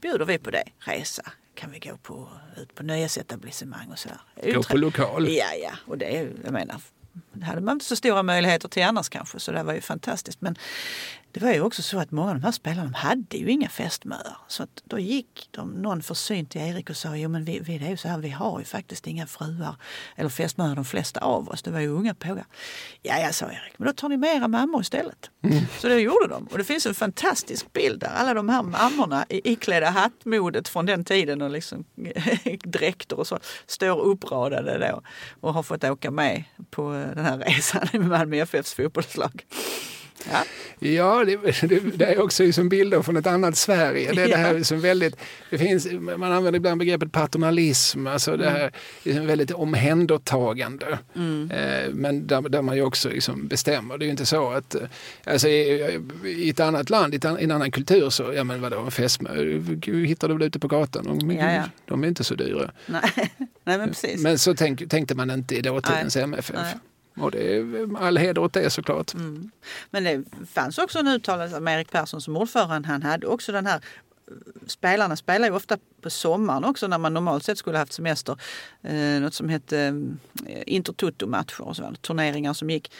Bjuder 0.00 0.24
vi 0.24 0.38
på 0.38 0.50
det, 0.50 0.64
resa, 0.78 1.32
kan 1.54 1.70
vi 1.70 1.78
gå 1.78 1.96
på, 1.96 2.28
ut 2.56 2.74
på 2.74 2.82
nöjesetablissemang 2.82 3.90
och 3.90 3.98
sådär. 3.98 4.20
Gå 4.54 4.62
på 4.62 4.76
lokal. 4.76 5.28
Ja, 5.28 5.54
ja, 5.62 5.72
och 5.86 5.98
det 5.98 6.16
är 6.16 6.32
jag 6.44 6.52
menar, 6.52 6.80
det 7.32 7.44
hade 7.44 7.60
man 7.60 7.72
inte 7.72 7.84
så 7.84 7.96
stora 7.96 8.22
möjligheter 8.22 8.68
till 8.68 8.82
annars 8.82 9.08
kanske, 9.08 9.40
så 9.40 9.52
det 9.52 9.62
var 9.62 9.74
ju 9.74 9.80
fantastiskt. 9.80 10.40
Men 10.40 10.56
det 11.32 11.40
var 11.40 11.52
ju 11.52 11.60
också 11.60 11.82
så 11.82 11.98
att 11.98 12.10
många 12.10 12.28
av 12.28 12.34
de 12.34 12.44
här 12.44 12.52
spelarna 12.52 12.84
de 12.84 12.94
hade 12.94 13.36
ju 13.36 13.50
inga 13.50 13.68
fästmöar. 13.68 14.36
Så 14.48 14.62
att 14.62 14.82
då 14.84 14.98
gick 14.98 15.48
de, 15.50 15.70
någon 15.70 16.02
försynt 16.02 16.50
till 16.50 16.60
Erik 16.60 16.90
och 16.90 16.96
sa, 16.96 17.16
jo 17.16 17.28
men 17.28 17.44
vi, 17.44 17.60
vi, 17.60 17.78
det 17.78 17.86
är 17.86 17.90
ju 17.90 17.96
så 17.96 18.08
här, 18.08 18.18
vi 18.18 18.30
har 18.30 18.58
ju 18.58 18.64
faktiskt 18.64 19.06
inga 19.06 19.26
fruar 19.26 19.76
eller 20.16 20.30
fästmöar 20.30 20.74
de 20.74 20.84
flesta 20.84 21.20
av 21.20 21.48
oss. 21.48 21.62
Det 21.62 21.70
var 21.70 21.80
ju 21.80 21.88
unga 21.88 22.14
pågar. 22.14 22.44
Ja, 23.02 23.18
ja, 23.18 23.32
sa 23.32 23.46
Erik, 23.46 23.78
men 23.78 23.86
då 23.86 23.92
tar 23.92 24.08
ni 24.08 24.16
med 24.16 24.36
era 24.36 24.48
mammor 24.48 24.80
istället. 24.80 25.30
Så 25.78 25.88
det 25.88 26.00
gjorde 26.00 26.28
de. 26.28 26.46
Och 26.46 26.58
det 26.58 26.64
finns 26.64 26.86
en 26.86 26.94
fantastisk 26.94 27.72
bild 27.72 28.00
där 28.00 28.10
alla 28.16 28.34
de 28.34 28.48
här 28.48 28.62
mammorna 28.62 29.26
i 29.28 29.52
iklädda 29.52 29.90
hattmodet 29.90 30.68
från 30.68 30.86
den 30.86 31.04
tiden 31.04 31.42
och 31.42 31.50
liksom 31.50 31.84
dräkter 32.64 33.18
och 33.18 33.26
så 33.26 33.38
står 33.66 34.00
uppradade 34.00 34.78
då 34.78 35.02
och 35.40 35.54
har 35.54 35.62
fått 35.62 35.84
åka 35.84 36.10
med 36.10 36.44
på 36.70 37.04
den 37.22 37.32
här 37.32 37.38
resan 37.38 37.88
med 37.92 38.08
Malmö 38.08 38.36
FFs 38.36 38.74
fotbollslag. 38.74 39.44
Ja. 40.32 40.44
Ja, 40.82 41.24
det, 41.24 41.68
det, 41.68 41.80
det 41.96 42.04
är 42.04 42.22
också 42.22 42.42
liksom 42.42 42.68
bilder 42.68 43.02
från 43.02 43.16
ett 43.16 43.26
annat 43.26 43.56
Sverige. 43.56 44.12
Det, 44.12 44.22
är 44.22 44.28
det 44.28 44.36
här 44.36 44.62
som 44.62 44.80
väldigt, 44.80 45.16
det 45.50 45.58
finns, 45.58 45.86
man 45.92 46.32
använder 46.32 46.56
ibland 46.56 46.78
begreppet 46.78 47.12
paternalism, 47.12 48.06
alltså 48.06 48.36
det 48.36 48.50
här 48.50 48.72
liksom 49.02 49.26
väldigt 49.26 49.50
omhändertagande. 49.50 50.98
Eh, 51.50 51.92
men 51.92 52.26
där, 52.26 52.48
där 52.48 52.62
man 52.62 52.76
ju 52.76 52.82
också 52.82 53.08
liksom 53.08 53.48
bestämmer. 53.48 53.98
Det 53.98 54.04
är 54.04 54.06
ju 54.06 54.10
inte 54.10 54.26
så 54.26 54.50
att 54.50 54.74
eh, 54.74 54.80
alltså, 55.24 55.48
i, 55.48 56.00
i 56.24 56.50
ett 56.50 56.60
annat 56.60 56.90
land, 56.90 57.14
i, 57.14 57.20
en 57.24 57.50
annan 57.50 57.70
kultur 57.70 58.10
så, 58.10 58.32
ja 58.32 58.44
men 58.44 58.60
vadå, 58.60 58.80
en 58.80 58.90
fästmö, 58.90 59.60
hittar 59.84 60.28
du 60.28 60.34
väl 60.34 60.42
ute 60.42 60.58
på 60.58 60.68
gatan? 60.68 61.18
De, 61.18 61.30
Ja, 61.30 61.52
ja. 61.52 61.62
de 61.84 62.04
är 62.04 62.08
inte 62.08 62.24
så 62.24 62.34
dyra. 62.34 62.70
Nej. 62.86 63.02
Nej, 63.64 63.78
men 63.78 63.88
precis. 63.88 64.22
Men 64.22 64.38
så 64.38 64.54
tänk, 64.54 64.90
tänkte 64.90 65.14
man 65.14 65.30
inte 65.30 65.56
i 65.56 65.60
dåtidens 65.60 66.16
MFF. 66.16 66.52
Nej. 66.54 66.74
Och 67.20 67.30
det 67.30 67.56
är 67.56 67.96
all 67.98 68.16
heder 68.16 68.42
åt 68.42 68.52
det 68.52 68.70
såklart. 68.70 69.14
Mm. 69.14 69.50
Men 69.90 70.04
det 70.04 70.24
fanns 70.52 70.78
också 70.78 70.98
en 70.98 71.08
uttalelse 71.08 71.56
av 71.56 71.68
Erik 71.68 71.90
Persson 71.90 72.20
som 72.20 72.36
ordförande. 72.36 72.88
Han 72.88 73.02
hade 73.02 73.26
också 73.26 73.52
den 73.52 73.66
här 73.66 73.80
Spelarna 74.66 75.16
spelar 75.16 75.48
ju 75.48 75.54
ofta 75.54 75.78
på 76.00 76.10
sommaren 76.10 76.64
också 76.64 76.86
när 76.86 76.98
man 76.98 77.14
normalt 77.14 77.44
sett 77.44 77.58
skulle 77.58 77.78
haft 77.78 77.92
semester. 77.92 78.36
Eh, 78.82 78.94
något 78.94 79.34
som 79.34 79.48
hette 79.48 79.78
eh, 80.46 80.62
intertoto-matcher 80.66 81.60
och 81.60 81.76
sådär, 81.76 81.94
turneringar 82.00 82.52
som 82.52 82.70
gick. 82.70 82.92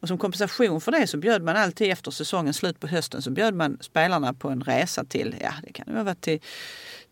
Och 0.00 0.08
som 0.08 0.18
kompensation 0.18 0.80
för 0.80 0.92
det 0.92 1.06
så 1.06 1.16
bjöd 1.16 1.42
man 1.42 1.56
alltid 1.56 1.90
efter 1.90 2.10
säsongens 2.10 2.56
slut 2.56 2.80
på 2.80 2.86
hösten 2.86 3.22
så 3.22 3.30
bjöd 3.30 3.54
man 3.54 3.78
spelarna 3.80 4.34
på 4.34 4.48
en 4.48 4.62
resa 4.62 5.04
till, 5.04 5.36
ja 5.40 5.52
det 5.66 5.72
kan 5.72 5.86
ju 5.88 5.96
ha 5.96 6.02
varit 6.02 6.20
till, 6.20 6.40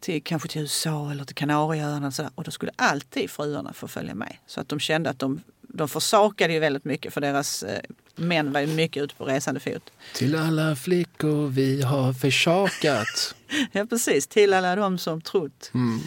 till 0.01 0.23
kanske 0.23 0.49
till 0.49 0.61
USA 0.61 1.11
eller 1.11 1.25
till 1.25 1.35
Kanarieöarna 1.35 2.07
och, 2.07 2.31
och 2.35 2.45
då 2.45 2.51
skulle 2.51 2.73
alltid 2.77 3.31
fruarna 3.31 3.73
få 3.73 3.89
följa 3.89 4.15
med. 4.15 4.37
Så 4.47 4.61
att 4.61 4.69
de 4.69 4.81
kände 4.81 5.11
att 5.11 5.19
de, 5.19 5.41
de 5.69 5.89
försakade 5.89 6.53
ju 6.53 6.59
väldigt 6.59 6.85
mycket 6.85 7.15
för 7.15 7.21
deras 7.21 7.63
eh, 7.63 7.81
män 8.17 8.53
var 8.53 8.61
ju 8.61 8.67
mycket 8.67 9.03
ute 9.03 9.15
på 9.15 9.25
resande 9.25 9.61
fot. 9.61 9.91
Till 10.15 10.37
alla 10.37 10.77
flickor 10.77 11.49
vi 11.49 11.83
har 11.83 12.13
försakat. 12.13 13.35
Ja 13.73 13.87
precis, 13.87 14.27
till 14.27 14.55
alla 14.55 14.77
de 14.77 14.99
som 14.99 15.21
trott. 15.21 15.71
Mm. 15.75 16.01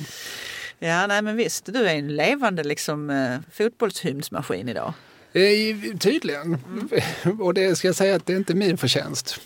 Ja 0.79 1.07
nej 1.07 1.21
men 1.21 1.35
visst, 1.35 1.65
du 1.65 1.87
är 1.87 1.95
en 1.95 2.15
levande 2.15 2.63
liksom 2.63 3.09
eh, 3.09 3.37
fotbollshymnsmaskin 3.51 4.69
idag. 4.69 4.93
Eh, 5.33 5.97
Tydligen. 5.99 6.57
Och 7.39 7.53
det 7.53 7.75
ska 7.75 7.87
jag 7.87 7.95
säga 7.95 8.15
att 8.15 8.25
det 8.25 8.33
är 8.33 8.37
inte 8.37 8.53
min 8.53 8.77
förtjänst. 8.77 9.39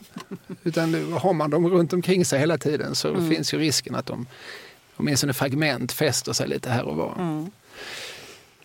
Utan 0.64 1.14
har 1.14 1.34
man 1.34 1.50
dem 1.50 1.70
runt 1.70 1.94
omkring 1.94 2.26
sig 2.26 2.40
hela 2.40 2.58
tiden 2.58 2.96
så 2.96 3.30
finns 3.30 3.54
ju 3.54 3.58
risken 3.58 3.96
att 3.96 4.06
de 4.06 4.28
åtminstone 4.96 5.34
fragment 5.34 5.92
fäster 5.92 6.34
sig 6.34 6.48
lite 6.48 6.70
här 6.70 6.84
och 6.84 6.96
var. 6.96 7.46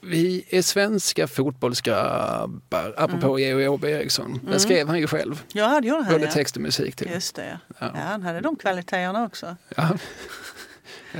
Vi 0.02 0.44
är 0.48 0.62
svenska 0.62 1.26
fotbollsgrabbar, 1.28 2.94
apropå 2.96 3.38
Georg 3.38 3.68
Åberg 3.68 3.92
Eriksson. 3.92 4.40
Den 4.44 4.60
skrev 4.60 4.88
han 4.88 4.98
ju 4.98 5.06
själv, 5.06 5.42
Ja 5.52 5.80
det 5.80 5.88
gjorde 5.88 6.02
han 6.02 6.12
både 6.12 6.24
ja. 6.24 6.30
text 6.30 6.56
och 6.56 6.62
musik 6.62 6.96
till. 6.96 7.10
Just 7.10 7.36
det 7.36 7.46
ja. 7.46 7.74
Ja. 7.78 7.92
ja. 7.94 8.00
Han 8.00 8.22
hade 8.22 8.40
de 8.40 8.56
kvaliteterna 8.56 9.24
också. 9.24 9.56
Ja. 9.76 9.88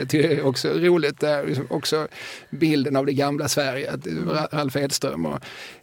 Det 0.07 0.33
är 0.33 0.47
också 0.47 0.69
roligt 0.69 1.21
där, 1.21 1.47
liksom 1.47 1.67
också 1.71 2.09
bilden 2.51 2.97
av 2.97 3.07
det 3.07 3.13
gamla 3.13 3.49
Sverige. 3.49 3.93
Att 3.93 4.07
Ralf 4.53 4.77
Edström 4.77 5.27
och, 5.27 5.39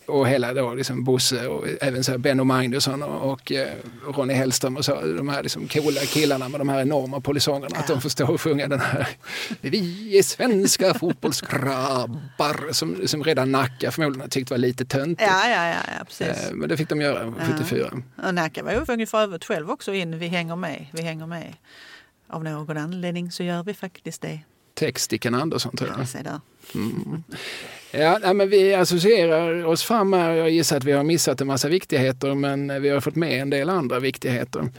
och 0.05 0.27
hela 0.27 0.53
då 0.53 0.73
liksom 0.73 1.03
Bosse 1.03 1.47
och 1.47 1.65
även 1.81 2.03
så 2.03 2.11
här 2.11 2.17
Benno 2.17 2.43
Magnusson 2.43 3.03
och, 3.03 3.31
och 3.31 3.51
eh, 3.51 3.67
Ronny 4.07 4.33
Hellström 4.33 4.77
och 4.77 4.85
så. 4.85 5.01
De 5.01 5.29
här 5.29 5.43
liksom 5.43 5.67
coola 5.67 6.01
killarna 6.01 6.49
med 6.49 6.59
de 6.59 6.69
här 6.69 6.81
enorma 6.81 7.21
polisongerna. 7.21 7.77
Att 7.77 7.87
de 7.87 8.01
får 8.01 8.09
stå 8.09 8.33
och 8.33 8.41
sjunga 8.41 8.67
den 8.67 8.79
här 8.79 9.07
Vi 9.61 10.17
är 10.17 10.23
svenska 10.23 10.93
fotbollsgrabbar 10.93 12.73
som, 12.73 13.07
som 13.07 13.23
redan 13.23 13.51
Nacka 13.51 13.91
förmodligen 13.91 14.21
har 14.21 14.29
tyckt 14.29 14.51
var 14.51 14.57
lite 14.57 14.85
töntigt. 14.85 15.29
Ja, 15.31 15.49
ja, 15.49 15.67
ja, 15.67 15.79
ja 15.99 16.05
precis. 16.05 16.47
Eh, 16.47 16.53
Men 16.53 16.69
det 16.69 16.77
fick 16.77 16.89
de 16.89 17.01
göra 17.01 17.33
74. 17.39 17.91
Och 18.27 18.35
Nacka 18.35 18.63
var 18.63 18.71
ju 18.71 19.05
för 19.05 19.17
övrigt 19.17 19.45
själv 19.45 19.71
också 19.71 19.93
in 19.93 20.19
Vi 20.19 20.27
hänger 20.27 20.55
med, 20.55 20.85
vi 20.91 21.01
hänger 21.01 21.25
med. 21.27 21.53
Av 22.27 22.43
någon 22.43 22.77
anledning 22.77 23.31
så 23.31 23.43
gör 23.43 23.63
vi 23.63 23.73
faktiskt 23.73 24.21
det. 24.21 24.39
Text 24.73 25.05
Stickan 25.05 25.35
Andersson 25.35 25.77
tror 25.77 25.89
jag. 25.89 25.99
Ja, 26.13 26.39
där. 27.91 28.19
Ja, 28.21 28.33
men 28.33 28.49
vi 28.49 28.73
associerar 28.73 29.65
oss 29.65 29.83
fram 29.83 30.13
här. 30.13 30.31
Jag 30.31 30.49
gissar 30.49 30.77
att 30.77 30.83
vi 30.83 30.91
har 30.91 31.03
missat 31.03 31.41
en 31.41 31.47
massa 31.47 31.67
viktigheter 31.69 32.33
men 32.33 32.81
vi 32.81 32.89
har 32.89 32.99
fått 32.99 33.15
med 33.15 33.41
en 33.41 33.49
del 33.49 33.69
andra 33.69 33.99
viktigheter. 33.99 34.69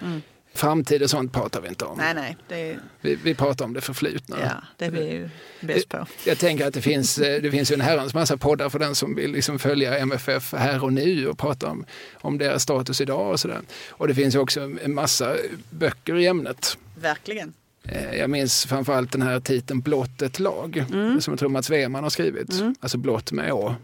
Framtid 0.59 1.03
och 1.03 1.11
sånt 1.11 1.33
pratar 1.33 1.61
vi 1.61 1.69
inte 1.69 1.85
om. 1.85 1.99
Nej, 1.99 2.15
nej, 2.15 2.37
är, 2.71 2.79
Vi, 3.01 3.15
vi 3.15 3.35
pratar 3.35 3.65
om 3.65 3.73
det 3.73 3.81
förflutna. 3.81 4.37
ja, 4.41 4.63
det 4.77 4.85
är 4.85 4.91
vi 4.91 5.11
ju 5.13 5.29
bäst 5.61 5.89
på. 5.89 6.07
Jag 6.25 6.39
tänker 6.39 6.67
att 6.67 6.75
det 6.75 6.83
finns, 6.83 7.19
eh, 7.19 7.43
det 7.43 7.51
finns 7.51 7.71
en 7.71 7.81
herrans 7.81 8.15
massa 8.15 8.37
poddar 8.37 8.69
för 8.69 8.79
den 8.79 8.95
som 8.95 9.15
vill 9.15 9.33
liksom 9.33 9.59
följa 9.59 9.99
MFF 9.99 10.53
här 10.53 10.85
och 10.85 10.93
nu 10.93 11.29
och 11.29 11.39
prata 11.39 11.67
om, 11.71 11.85
om 12.21 12.39
deras 12.39 12.63
status 12.63 13.01
idag 13.01 13.31
och 13.31 13.41
sådär. 13.41 13.61
Och 13.91 14.09
det 14.09 14.15
finns 14.15 14.35
också 14.35 14.61
en 14.85 14.95
massa 14.95 15.35
böcker 15.71 16.17
i 16.19 16.27
ämnet. 16.27 16.79
Verkligen. 17.01 17.53
Eh, 17.85 18.15
Jag 18.19 18.31
minns 18.31 18.67
framförallt 18.67 19.13
den 19.13 19.23
här 19.23 19.41
titeln 19.41 19.81
Blott 19.81 20.23
ett 20.23 20.39
lag 20.41 20.85
som 21.21 21.33
jag 21.33 21.39
tror 21.39 21.49
Mats 21.49 21.71
Wehrman 21.71 22.03
har 22.03 22.11
skrivit. 22.11 22.49
Alltså 22.81 22.99
blott 22.99 23.33
med 23.33 23.53
å. 23.53 23.75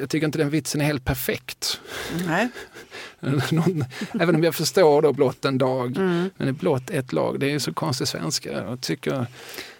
Jag 0.00 0.10
tycker 0.10 0.26
inte 0.26 0.38
den 0.38 0.50
vitsen 0.50 0.80
är 0.80 0.84
helt 0.84 1.04
perfekt. 1.04 1.80
Nej. 2.26 2.48
Någon, 3.50 3.84
även 4.20 4.34
om 4.34 4.44
jag 4.44 4.54
förstår 4.54 5.02
då 5.02 5.12
blott 5.12 5.44
en 5.44 5.58
dag, 5.58 5.96
men 5.96 6.30
det 6.36 6.48
är 6.48 6.52
blott 6.52 6.90
ett 6.90 7.12
lag. 7.12 7.40
Det 7.40 7.46
är 7.46 7.50
ju 7.50 7.60
så 7.60 7.72
konstig 7.72 8.08
svenska. 8.08 8.52
Jag 8.52 8.80
tycker, 8.80 9.26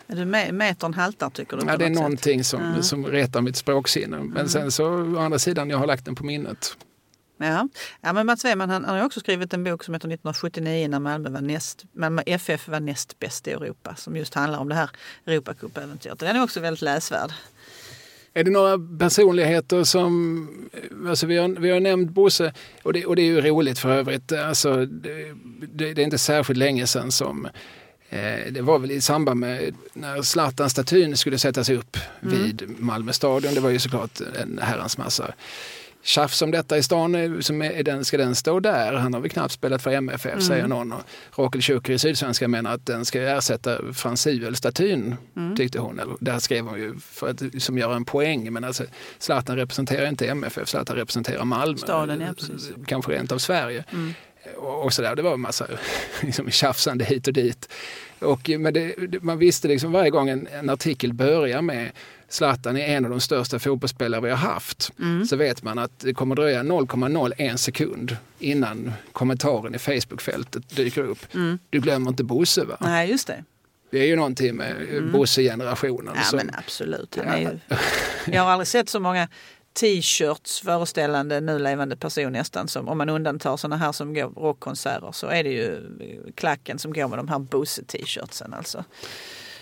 Är 0.07 0.25
med, 0.25 0.55
metern 0.55 0.95
haltar 0.95 1.31
tycker 1.31 1.57
du? 1.57 1.67
ja, 1.67 1.77
det 1.77 1.85
är 1.85 1.89
sätt? 1.89 1.95
någonting 1.95 2.45
som, 2.45 2.83
som 2.83 3.07
retar 3.07 3.41
mitt 3.41 3.57
språksinne. 3.57 4.19
Men 4.19 4.49
sen 4.49 4.73
så 4.73 4.87
å 4.87 5.19
andra 5.19 5.39
sidan, 5.39 5.71
jag 5.71 5.79
har 5.79 5.87
lagt 5.87 6.05
den 6.05 6.15
på 6.15 6.25
minnet. 6.25 6.77
Ja. 7.39 7.69
ja, 8.01 8.13
men 8.13 8.27
Mats 8.27 8.45
Wehrman 8.45 8.71
han, 8.71 8.85
han 8.85 8.99
har 8.99 9.05
också 9.05 9.21
skrivit 9.21 9.55
en 9.55 9.65
bok 9.65 9.85
som 9.85 9.95
heter 9.95 10.09
1979 10.09 10.89
när 10.89 10.99
Malmö, 10.99 11.31
var 11.31 11.41
näst, 11.41 11.85
Malmö 11.93 12.23
FF 12.27 12.69
var 12.69 12.81
näst 12.81 13.19
bäst 13.19 13.49
i 13.49 13.51
Europa. 13.51 13.95
Som 13.97 14.17
just 14.17 14.35
handlar 14.35 14.59
om 14.59 14.69
det 14.69 14.75
här 14.75 14.91
Europacupäventyret. 15.27 16.19
Den 16.19 16.37
är 16.37 16.43
också 16.43 16.61
väldigt 16.61 16.83
läsvärd. 16.83 17.33
Är 18.37 18.45
det 18.45 18.51
några 18.51 18.79
personligheter 18.99 19.85
som, 19.85 20.49
alltså 21.09 21.27
vi 21.27 21.37
har, 21.37 21.49
vi 21.49 21.71
har 21.71 21.81
nämnt 21.81 22.11
Bosse 22.11 22.53
och 22.83 22.93
det, 22.93 23.07
och 23.07 23.17
det 23.17 23.23
är 23.23 23.27
ju 23.27 23.41
roligt 23.41 23.79
för 23.79 23.89
övrigt. 23.89 24.33
Alltså, 24.33 24.87
det, 24.87 25.35
det, 25.73 25.95
det 25.95 26.03
är 26.03 26.05
inte 26.05 26.19
särskilt 26.19 26.59
länge 26.59 26.87
sedan 26.87 27.13
som 27.13 27.47
eh, 28.09 28.53
det 28.53 28.61
var 28.61 28.79
väl 28.79 28.91
i 28.91 29.01
samband 29.01 29.41
med 29.41 29.75
när 29.93 30.23
Zlatan-statyn 30.23 31.17
skulle 31.17 31.39
sättas 31.39 31.69
upp 31.69 31.97
vid 32.21 32.63
Malmö 32.79 33.13
stadion. 33.13 33.55
Det 33.55 33.61
var 33.61 33.71
ju 33.71 33.79
såklart 33.79 34.21
en 34.41 34.59
herrans 34.63 34.99
massa 34.99 35.35
tjafs 36.07 36.43
om 36.43 36.51
detta 36.51 36.79
i 36.79 36.83
stan. 36.83 37.15
eh, 37.15 37.41
Som 37.41 37.63
är 37.63 37.83
den, 37.83 38.05
ska 38.05 38.17
den 38.17 38.35
stå 38.35 38.61
där? 38.61 38.93
Han 38.93 39.15
har 39.15 39.21
väl 39.21 39.31
knappt 39.31 39.53
spelat 39.53 39.83
för 39.83 39.91
MFF 39.91 40.43
säger 40.43 40.67
någon. 40.67 40.93
Och 40.93 41.03
Rakel 41.37 41.63
Tjuker 41.63 41.93
i 41.93 41.99
Sydsvenskan 41.99 42.51
menar 42.51 42.75
att 42.75 42.87
den 42.87 43.05
ska 43.05 43.21
ersätta 43.21 43.93
Frans 43.93 44.21
Sivel-statyn, 44.23 45.15
tyckte 45.57 45.79
hon. 45.79 45.99
Eller, 46.01 46.15
där 46.21 46.39
skrev 46.39 46.65
hon 46.67 46.79
ju 46.79 46.95
för 46.99 47.29
att 47.29 47.63
som 47.63 47.79
göra 47.79 47.97
en 47.97 48.05
poäng. 48.05 48.53
Men 48.53 48.65
alltså, 48.65 48.85
Zlatan 49.19 49.57
representerar 49.57 50.09
inte 50.09 50.27
MFF, 50.29 50.69
Zlatan 50.69 50.97
representerar 50.97 51.45
Malmö. 51.45 51.79
Staden, 51.79 52.21
ja, 52.21 52.33
precis. 52.33 52.71
Kanske 52.87 53.13
rent 53.13 53.33
av 53.33 53.39
Sverige. 53.39 53.85
Och, 54.57 54.85
och 54.85 54.93
så 54.93 55.03
där. 55.03 55.17
Det 55.17 55.23
var 55.23 55.35
en 55.35 55.41
massa 55.41 55.67
liksom, 56.23 56.51
tjafsande 56.51 57.05
hit 57.05 57.27
och 57.27 57.33
dit. 57.33 57.73
Och, 58.19 58.51
men 58.59 58.75
det, 58.75 58.95
man 59.23 59.39
visste 59.39 59.69
liksom 59.69 59.93
varje 59.93 60.11
gång 60.11 60.29
en, 60.29 60.47
en 60.53 60.71
artikel 60.71 61.13
börjar 61.13 61.63
med 61.63 61.91
Zlatan 62.29 62.77
är 62.77 62.87
en 62.97 63.05
av 63.05 63.11
de 63.11 63.21
största 63.21 63.59
fotbollsspelare 63.59 64.21
vi 64.21 64.31
har 64.31 64.37
haft 64.37 64.91
så 65.29 65.37
vet 65.37 65.63
man 65.63 65.79
att 65.79 65.99
det 65.99 66.15
kommer 66.15 66.35
dröja 66.35 66.63
0,01 66.63 67.57
sekund 67.57 68.17
innan 68.39 68.93
kommentaren 69.13 69.75
i 69.75 69.79
Facebookfältet 69.79 70.77
dyker 70.77 71.03
upp. 71.03 71.19
Du 71.71 71.81
glömmer 71.81 72.09
inte 72.11 72.25
Bosse 72.25 72.65
va? 72.65 72.77
Nej, 72.81 73.11
just 73.11 73.27
det. 73.27 73.45
Det 73.91 73.99
är 73.99 74.07
ju 74.07 74.17
någonting 74.17 74.57
med 74.57 74.75
Bosse-generationen. 75.13 76.13
Ja, 76.17 76.23
som- 76.23 76.37
men 76.37 76.51
absolut. 76.55 77.17
Han 77.17 77.27
är 77.29 77.39
ju, 77.39 77.59
jag 78.33 78.43
har 78.43 78.51
aldrig 78.51 78.67
sett 78.69 78.89
så 78.89 79.01
många 79.01 79.29
t-shirts 79.81 80.61
föreställande 80.61 81.41
nu 81.41 81.59
levande 81.59 81.97
person 81.97 82.33
nästan. 82.33 82.69
Som, 82.69 82.89
om 82.89 82.99
man 82.99 83.09
undantar 83.09 83.57
sådana 83.57 83.77
här 83.77 83.93
som 83.93 84.15
går 84.15 84.29
rockkonserter 84.29 85.13
så 85.13 85.27
är 85.27 85.45
det 85.45 85.51
ju 85.51 85.83
klacken 86.35 86.79
som 86.79 86.93
går 86.93 87.09
med 87.09 87.19
de 87.19 87.29
här 87.29 87.39
Bosse-t-shirtsen. 87.39 88.55
Alltså. 88.55 88.85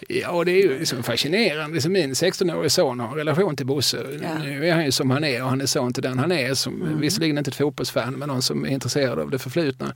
Ja, 0.08 0.44
det 0.44 0.52
är 0.52 0.62
ju 0.62 0.78
liksom 0.78 1.02
fascinerande. 1.02 1.74
Liksom 1.74 1.92
min 1.92 2.12
16-årige 2.12 2.70
son 2.70 3.00
har 3.00 3.08
en 3.08 3.14
relation 3.14 3.56
till 3.56 3.66
Bosse. 3.66 4.06
Ja. 4.22 4.38
Nu 4.38 4.68
är 4.68 4.72
han 4.72 4.84
ju 4.84 4.92
som 4.92 5.10
han 5.10 5.24
är 5.24 5.42
och 5.42 5.48
han 5.48 5.60
är 5.60 5.66
son 5.66 5.92
till 5.92 6.02
den 6.02 6.18
han 6.18 6.32
är. 6.32 6.54
Som, 6.54 7.00
Visserligen 7.00 7.38
inte 7.38 7.50
ett 7.50 7.54
fotbollsfan, 7.54 8.14
men 8.14 8.28
någon 8.28 8.42
som 8.42 8.64
är 8.64 8.68
intresserad 8.68 9.18
av 9.18 9.30
det 9.30 9.38
förflutna. 9.38 9.94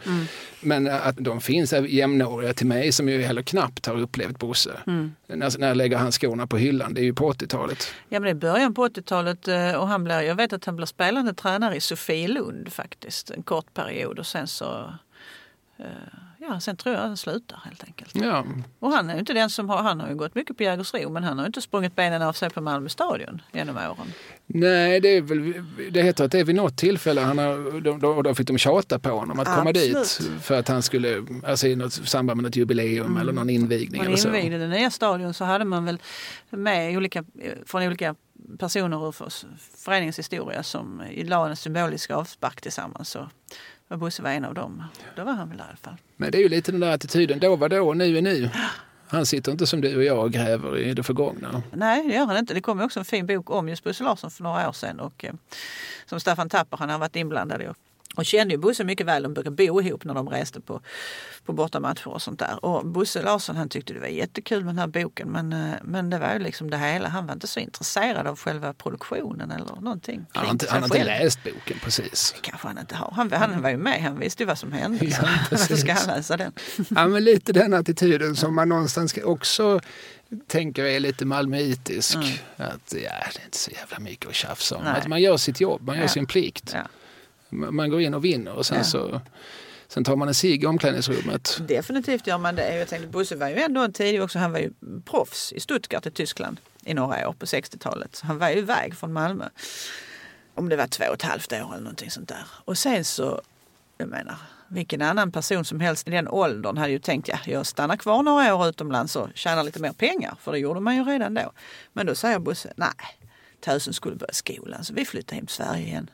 Men 0.61 0.87
att 0.87 1.17
de 1.17 1.41
finns 1.41 1.75
jämnåriga 1.89 2.53
till 2.53 2.67
mig 2.67 2.93
som 2.93 3.09
ju 3.09 3.23
heller 3.23 3.43
knappt 3.43 3.87
har 3.87 4.01
upplevt 4.01 4.39
Bosse. 4.39 4.73
När, 5.27 5.59
när 5.59 5.75
lägger 5.75 5.97
han 5.97 6.13
skorna 6.13 6.47
på 6.47 6.57
hyllan? 6.57 6.95
Det 6.95 7.01
är 7.01 7.05
ju 7.05 7.15
på 7.15 7.33
80-talet. 7.33 7.95
Ja, 8.09 8.21
men 8.21 8.23
det 8.23 8.31
är 8.31 8.53
början 8.53 8.75
på 8.75 8.89
80-talet 8.89 9.49
eh, 9.49 9.73
och 9.73 9.89
han 9.89 10.05
blir, 10.05 10.21
jag 10.21 10.35
vet 10.35 10.53
att 10.53 10.65
han 10.65 10.77
blir 10.77 10.87
spelande 10.87 11.35
tränare 11.35 11.77
i 11.77 11.81
Sofielund 11.81 12.73
faktiskt 12.73 13.31
en 13.31 13.43
kort 13.43 13.75
period 13.75 14.19
och 14.19 14.27
sen 14.27 14.47
så 14.47 14.95
eh, 15.79 15.85
Ja, 16.49 16.61
sen 16.61 16.77
tror 16.77 16.95
jag 16.95 17.03
han 17.03 17.17
slutar 17.17 17.61
helt 17.65 17.85
enkelt. 17.85 18.11
Ja, 18.15 18.45
Och 18.79 18.91
han 18.93 19.11
är 19.11 19.15
ju 19.15 19.21
inte 19.21 19.33
den 19.33 19.51
som 19.51 19.69
har, 19.69 19.83
han 19.83 20.01
har 20.01 20.09
ju 20.09 20.15
gått 20.15 20.35
mycket 20.35 20.57
på 20.57 20.63
Jägersro 20.63 21.11
men 21.11 21.25
han 21.25 21.39
har 21.39 21.45
ju 21.45 21.47
inte 21.47 21.61
sprungit 21.61 21.97
benen 21.97 22.23
av 22.23 22.33
sig 22.33 22.51
på 22.51 22.61
Malmö 22.61 22.89
stadion 22.89 23.43
genom 23.53 23.77
åren. 23.77 24.13
Nej, 24.47 25.01
det, 25.01 25.09
är 25.09 25.21
väl, 25.23 25.65
det 25.91 26.03
heter 26.03 26.25
att 26.25 26.33
det 26.33 26.39
är 26.41 26.45
vid 26.45 26.55
något 26.57 26.77
tillfälle 26.77 27.21
han 27.21 27.39
har, 27.39 27.81
då, 27.81 27.97
då, 27.97 28.23
då 28.23 28.35
fick 28.35 28.47
de 28.47 28.59
tjata 28.59 28.99
på 28.99 29.11
honom 29.11 29.41
att 29.41 29.47
komma 29.47 29.71
Absolut. 29.71 29.95
dit 30.19 30.31
för 30.43 30.59
att 30.59 30.69
han 30.69 30.83
skulle, 30.83 31.27
alltså 31.47 31.67
i 31.67 31.77
något 31.77 31.93
samband 31.93 32.37
med 32.37 32.45
något 32.45 32.57
jubileum 32.57 33.17
eller 33.17 33.33
någon 33.33 33.51
invigning 33.51 33.97
Man 33.99 34.07
eller 34.07 34.17
så. 34.17 34.29
invigde 34.29 34.59
den 34.59 34.71
nya 34.71 34.91
stadion 34.91 35.35
så 35.35 35.45
hade 35.45 35.65
man 35.65 35.85
väl 35.85 35.99
med 36.51 36.97
olika, 36.97 37.25
från 37.67 37.83
olika 37.83 38.15
personer 38.59 39.09
ur 39.09 39.13
för- 39.13 39.29
föreningens 39.77 40.19
historia 40.19 40.63
som 40.63 41.03
la 41.25 41.49
en 41.49 41.57
symbolisk 41.57 42.11
avspark 42.11 42.61
tillsammans. 42.61 43.09
Så 43.11 43.29
var 43.89 43.97
Bosse 43.97 44.23
var 44.23 44.31
en 44.31 44.45
av 44.45 44.55
dem. 44.55 44.85
Då 45.17 45.25
var 45.25 45.33
han 45.33 45.49
väl 45.49 45.59
i 45.59 45.63
alla 45.63 45.77
fall. 45.77 45.97
Men 46.17 46.31
det 46.31 46.39
är 46.39 46.43
ju 46.43 46.49
lite 46.49 46.73
den 46.73 46.81
där 46.81 46.95
attityden, 46.95 47.39
då 47.39 47.57
var 47.57 47.69
då, 47.69 47.95
nu 47.95 48.19
är 48.19 48.23
nu. 48.23 48.51
Han 49.09 49.27
sitter 49.27 49.53
inte 49.53 49.67
som 49.67 49.81
du 49.81 49.97
och 49.97 50.05
jag 50.05 50.19
och 50.19 50.33
gräver 50.33 50.79
i 50.79 50.95
det 50.95 51.03
förgångna. 51.03 51.63
Nej, 51.73 52.09
det 52.09 52.15
gör 52.15 52.27
han 52.27 52.37
inte. 52.37 52.55
Det 52.55 52.61
kom 52.61 52.81
också 52.81 52.99
en 52.99 53.05
fin 53.05 53.27
bok 53.27 53.51
om 53.51 53.69
just 53.69 53.85
Bosse 53.85 54.05
Larsson 54.05 54.31
för 54.31 54.43
några 54.43 54.69
år 54.69 54.73
sedan. 54.73 55.01
Och, 55.01 55.25
eh, 55.25 55.33
som 56.07 56.21
Staffan 56.21 56.49
Tapper, 56.49 56.77
han 56.77 56.91
har 56.91 56.99
varit 56.99 57.17
inblandad 57.17 57.63
i. 57.63 57.69
Och, 58.19 58.23
och 58.23 58.27
kände 58.27 58.55
ju 58.55 58.59
Bosse 58.59 58.85
mycket 58.85 59.07
väl. 59.07 59.23
De 59.23 59.35
brukade 59.35 59.57
bo 59.57 59.81
ihop 59.83 60.05
när 60.05 60.15
de 60.15 60.29
reste 60.29 60.61
på, 60.61 60.81
på 61.45 61.53
bortamatcher 61.53 62.09
och 62.09 62.23
sånt 62.23 62.39
där. 62.39 62.65
Och 62.65 62.87
Bosse 62.87 63.23
Larsson 63.23 63.57
han 63.57 63.69
tyckte 63.69 63.93
det 63.93 64.01
var 64.01 64.07
jättekul 64.07 64.65
med 64.65 64.75
den 64.75 64.79
här 64.79 64.87
boken. 64.87 65.29
Men, 65.29 65.53
eh, 65.53 65.75
men 65.83 66.11
det 66.11 66.19
var 66.19 66.33
ju 66.33 66.39
liksom 66.39 66.71
det 66.71 66.79
hela. 66.79 67.09
Han 67.09 67.27
var 67.27 67.35
inte 67.35 67.47
så 67.47 67.61
intresserad 67.61 68.27
av 68.27 68.39
själva 68.39 68.73
produktionen 68.73 69.51
eller 69.51 69.81
någonting. 69.81 70.27
Han 70.33 70.45
har 70.45 70.53
inte, 70.53 70.67
han 70.71 70.83
har 70.83 70.87
inte 70.97 71.05
läst 71.05 71.45
boken 71.45 71.79
precis. 71.85 72.35
kanske 72.41 72.69
han 72.69 72.79
inte 72.79 72.95
har. 72.97 73.13
Han, 73.17 73.33
han 73.33 73.63
var 73.63 73.71
ju 73.71 73.77
med, 73.77 74.03
han 74.03 74.19
visste 74.19 74.43
ju 74.43 74.47
vad 74.47 74.59
som 74.59 74.73
hände. 74.73 75.05
Ja, 75.05 75.19
varför 75.51 75.77
ska 75.77 75.93
han 75.93 76.07
läsa 76.07 76.37
den? 76.37 76.53
Ja, 76.89 77.07
men 77.07 77.25
lite 77.25 77.53
den 77.53 77.75
attityden 77.75 78.37
som 78.37 78.55
man 78.55 78.69
någonstans 78.69 79.15
också 79.25 79.81
tänker 80.47 80.85
är 80.85 81.01
lite 81.01 81.25
malmöitisk. 81.25 82.17
Att 82.17 82.25
ja, 82.57 82.69
det 82.93 83.07
är 83.07 83.45
inte 83.45 83.59
så 83.59 83.71
jävla 83.71 83.99
mycket 83.99 84.29
att 84.29 84.35
tjafsa 84.35 84.77
om. 84.77 84.87
Att 84.87 85.07
man 85.07 85.21
gör 85.23 85.37
sitt 85.37 85.61
jobb, 85.61 85.83
man 85.83 85.97
gör 85.97 86.03
Ja. 86.03 86.09
sin 86.09 86.27
plikt. 86.27 86.71
Ja. 86.75 86.81
Man 87.49 87.91
går 87.91 88.01
in 88.01 88.15
och 88.15 88.25
vinner 88.25 88.53
och 88.53 88.67
sen 88.67 88.79
Ja. 88.79 88.85
så 88.85 89.21
sen 89.89 90.05
tar 90.05 90.17
man 90.17 90.29
en 90.29 90.35
cigg 90.35 90.63
i 90.63 90.67
omklädningsrummet. 90.67 91.59
Definitivt 91.69 92.27
gör 92.27 92.39
man 92.39 92.55
det. 92.55 92.77
Jag 92.79 92.89
tänkte 92.89 93.09
Bosse 93.09 93.37
var 93.37 93.49
ju 93.49 93.57
ändå 93.61 93.81
en 93.83 93.93
tidig 93.93 94.23
också. 94.23 94.39
Han 94.39 94.53
var 94.53 94.59
ju 94.59 94.73
proffs 95.05 95.53
i 95.53 95.61
Stuttgart 95.61 96.07
i 96.07 96.11
Tyskland 96.11 96.61
i 96.85 96.95
några 96.95 97.29
år 97.29 97.33
på 97.33 97.47
60-talet. 97.47 98.17
Så 98.17 98.27
han 98.27 98.39
var 98.39 98.49
ju 98.51 98.59
iväg 98.59 98.95
från 98.97 99.13
Malmö. 99.13 99.49
Om 100.55 100.69
det 100.69 100.77
var 100.77 100.87
två 100.87 101.05
och 101.09 101.15
ett 101.15 101.23
halvt 101.23 101.53
år 101.53 101.57
eller 101.57 101.79
någonting 101.79 102.11
sånt 102.11 102.29
där. 102.29 102.45
Och 102.65 102.79
sen 102.79 103.05
så, 103.05 103.41
jag 103.99 104.09
menar, 104.09 104.37
vilken 104.69 105.03
annan 105.03 105.33
person 105.33 105.65
som 105.65 105.81
helst 105.81 106.09
i 106.09 106.11
den 106.11 106.29
åldern 106.29 106.77
hade 106.77 106.91
ju 106.93 106.99
tänkt 106.99 107.29
ja, 107.29 107.39
jag 107.47 107.67
stannar 107.67 107.97
kvar 107.97 108.23
några 108.23 108.55
år 108.55 108.69
utomlands 108.69 109.17
och 109.17 109.29
tjänar 109.35 109.65
lite 109.65 109.81
mer 109.81 109.93
pengar. 109.93 110.35
För 110.41 110.53
det 110.53 110.59
gjorde 110.59 110.81
man 110.81 110.97
ju 110.97 111.05
redan 111.05 111.35
då. 111.35 111.53
Men 111.93 112.07
då 112.07 112.15
säger 112.15 112.39
Bosse, 112.39 112.73
nej, 112.77 112.89
Tösen 113.61 113.95
skulle 113.95 114.17
börja 114.17 114.33
skolan 114.33 114.85
så 114.85 114.95
vi 114.95 115.05
flyttar 115.05 115.37
hem 115.37 115.47
till 115.47 115.55
Sverige 115.57 115.87
igen. 115.87 116.11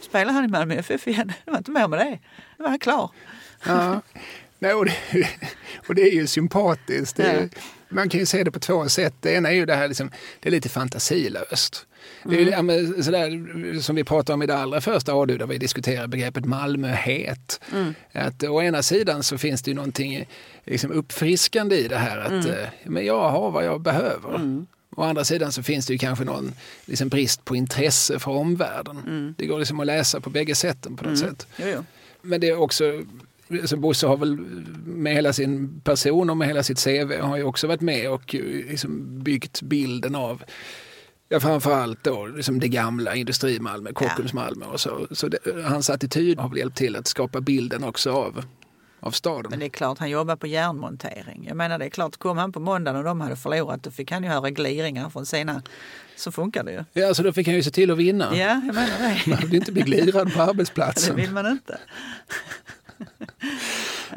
Spelade 0.00 0.32
han 0.32 0.44
i 0.44 0.48
Malmö 0.48 0.74
FF 0.74 1.08
igen? 1.08 1.32
Det 1.44 1.50
var 1.50 1.58
inte 1.58 1.70
mer 1.70 1.88
med 1.88 1.98
det. 1.98 2.18
Då 2.56 2.62
var 2.62 2.70
han 2.70 2.78
klar. 2.78 3.10
Ja. 3.66 4.00
Nej, 4.58 4.74
och, 4.74 4.84
det, 4.84 4.94
och 5.88 5.94
det 5.94 6.02
är 6.02 6.12
ju 6.14 6.26
sympatiskt. 6.26 7.16
Det 7.16 7.22
är, 7.22 7.48
Man 7.88 8.08
kan 8.08 8.20
ju 8.20 8.26
se 8.26 8.44
det 8.44 8.50
på 8.50 8.60
två 8.60 8.88
sätt. 8.88 9.14
Det 9.20 9.32
ena 9.32 9.48
är 9.48 9.54
ju 9.54 9.66
det 9.66 9.74
här, 9.74 9.88
liksom, 9.88 10.10
det 10.40 10.48
är 10.48 10.50
lite 10.50 10.68
fantasilöst. 10.68 11.86
Det 12.24 12.42
är 12.42 12.50
ja, 12.50 12.62
men 12.62 13.04
sådär, 13.04 13.80
som 13.80 13.96
vi 13.96 14.04
pratade 14.04 14.34
om 14.34 14.42
i 14.42 14.46
det 14.46 14.56
allra 14.56 14.80
första 14.80 15.12
ADU 15.14 15.38
där 15.38 15.46
vi 15.46 15.58
diskuterade 15.58 16.08
begreppet 16.08 16.44
Malmöhet. 16.44 17.60
Att 18.12 18.42
å 18.42 18.62
ena 18.62 18.82
sidan 18.82 19.22
så 19.22 19.38
finns 19.38 19.62
det 19.62 19.70
ju 19.70 19.74
någonting 19.74 20.28
liksom, 20.64 20.92
uppfriskande 20.92 21.76
i 21.76 21.88
det 21.88 21.96
här 21.96 22.18
att 22.18 22.46
eh, 22.46 22.68
men 22.84 23.06
jag 23.06 23.30
har 23.30 23.50
vad 23.50 23.64
jag 23.64 23.80
behöver. 23.80 24.64
Å 24.98 25.02
andra 25.02 25.24
sidan 25.24 25.52
så 25.52 25.62
finns 25.62 25.86
det 25.86 25.92
ju 25.92 25.98
kanske 25.98 26.24
någon 26.24 26.52
liksom, 26.86 27.08
brist 27.08 27.44
på 27.44 27.56
intresse 27.56 28.18
för 28.18 28.30
omvärlden. 28.30 29.34
Det 29.38 29.46
går 29.46 29.58
liksom 29.58 29.80
att 29.80 29.86
läsa 29.86 30.20
på 30.20 30.30
bägge 30.30 30.54
sätten 30.54 30.96
på 30.96 31.08
något 31.08 31.18
sätt. 31.18 31.46
Jo, 31.56 31.66
jo. 31.74 31.84
Men 32.22 32.40
det 32.40 32.48
är 32.48 32.58
också, 32.58 33.02
alltså 33.50 33.76
Bosse 33.76 34.06
har 34.06 34.16
väl 34.16 34.36
med 34.84 35.14
hela 35.14 35.32
sin 35.32 35.80
person 35.80 36.30
och 36.30 36.36
med 36.36 36.48
hela 36.48 36.62
sitt 36.62 36.84
CV 36.84 37.20
har 37.20 37.36
ju 37.36 37.42
också 37.42 37.66
varit 37.66 37.80
med 37.80 38.10
och 38.10 38.34
liksom 38.68 39.22
byggt 39.22 39.62
bilden 39.62 40.14
av 40.14 40.42
Ja, 41.30 41.40
framförallt 41.40 42.04
då 42.04 42.26
liksom 42.26 42.60
det 42.60 42.68
gamla 42.68 43.14
Industri-Malmö, 43.14 43.92
Kockums 43.92 44.32
Malmö 44.32 44.66
och 44.66 44.80
så. 44.80 45.06
Så 45.10 45.28
det, 45.28 45.38
hans 45.64 45.90
attityd 45.90 46.38
har 46.38 46.48
väl 46.48 46.58
hjälpt 46.58 46.76
till 46.76 46.96
att 46.96 47.06
skapa 47.06 47.40
bilden 47.40 47.84
också 47.84 48.10
av, 48.10 48.44
av 49.00 49.10
staden. 49.10 49.46
Men 49.50 49.58
det 49.58 49.64
är 49.64 49.68
klart, 49.70 49.98
han 49.98 50.10
jobbar 50.10 50.36
på 50.36 50.46
järnmontering. 50.46 51.44
Jag 51.48 51.56
menar 51.56 51.78
det 51.78 51.84
är 51.84 51.88
klart, 51.90 52.16
kom 52.16 52.38
han 52.38 52.52
på 52.52 52.60
måndagen 52.60 52.96
och 52.98 53.04
de 53.04 53.20
hade 53.20 53.36
förlorat 53.36 53.82
då 53.82 53.90
fick 53.90 54.10
han 54.12 54.22
ju 54.22 54.28
höra 54.28 54.50
gliringar 54.50 55.10
från 55.10 55.26
sina... 55.26 55.62
Så 56.16 56.32
funkar 56.32 56.64
det 56.64 56.72
ju. 56.72 56.84
Ja, 57.02 57.14
så 57.14 57.22
då 57.22 57.32
fick 57.32 57.46
han 57.46 57.56
ju 57.56 57.62
se 57.62 57.70
till 57.70 57.90
att 57.90 57.98
vinna. 57.98 58.28
Ja, 58.32 58.38
jag 58.38 58.74
menar 58.74 59.20
Man 59.26 59.38
det. 59.40 59.46
vill 59.46 59.54
inte 59.54 59.72
bli 59.72 59.82
glirad 59.82 60.32
på 60.32 60.38
Det 60.38 60.44
arbetsplatsen. 60.44 61.16
vill 61.16 61.30
man 61.32 61.46
inte. 61.46 61.78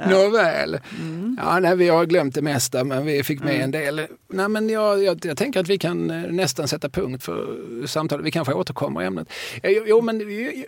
Nåväl. 0.09 0.79
Mm. 0.99 1.37
Ja, 1.41 1.59
nej, 1.59 1.75
vi 1.75 1.89
har 1.89 2.05
glömt 2.05 2.35
det 2.35 2.41
mesta 2.41 2.83
men 2.83 3.05
vi 3.05 3.23
fick 3.23 3.43
med 3.43 3.61
en 3.61 3.71
del. 3.71 4.01
Nej, 4.27 4.49
men 4.49 4.69
jag, 4.69 5.03
jag, 5.03 5.25
jag 5.25 5.37
tänker 5.37 5.59
att 5.59 5.67
vi 5.67 5.77
kan 5.77 6.09
eh, 6.09 6.31
nästan 6.31 6.67
sätta 6.67 6.89
punkt 6.89 7.23
för 7.23 7.57
samtalet. 7.87 8.25
Vi 8.25 8.31
kanske 8.31 8.53
återkommer 8.53 9.01
i 9.01 9.05
ämnet. 9.05 9.27
Eh, 9.63 9.71
Jo, 9.71 9.83
jo, 9.87 10.01
men 10.01 10.21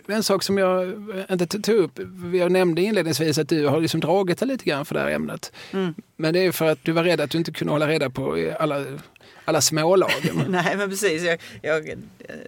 en 0.06 0.22
sak 0.22 0.42
som 0.42 0.58
jag 0.58 0.92
inte 1.30 1.46
tog 1.46 1.74
upp. 1.74 2.00
Jag 2.34 2.52
nämnde 2.52 2.82
inledningsvis 2.82 3.38
att 3.38 3.48
du 3.48 3.66
har 3.66 3.80
liksom 3.80 4.00
dragit 4.00 4.38
dig 4.38 4.48
lite 4.48 4.64
grann 4.64 4.84
för 4.84 4.94
det 4.94 5.00
här 5.00 5.10
ämnet. 5.10 5.52
Mm. 5.72 5.94
Men 6.16 6.32
det 6.32 6.46
är 6.46 6.52
för 6.52 6.70
att 6.70 6.78
du 6.82 6.92
var 6.92 7.04
rädd 7.04 7.20
att 7.20 7.30
du 7.30 7.38
inte 7.38 7.52
kunde 7.52 7.72
hålla 7.72 7.88
reda 7.88 8.10
på 8.10 8.36
eh, 8.36 8.54
alla, 8.60 8.84
alla 9.44 9.60
smålagen. 9.60 10.44
Nej, 10.48 10.76
men 10.76 10.90
precis. 10.90 11.22
Jag, 11.22 11.38
jag, 11.62 11.98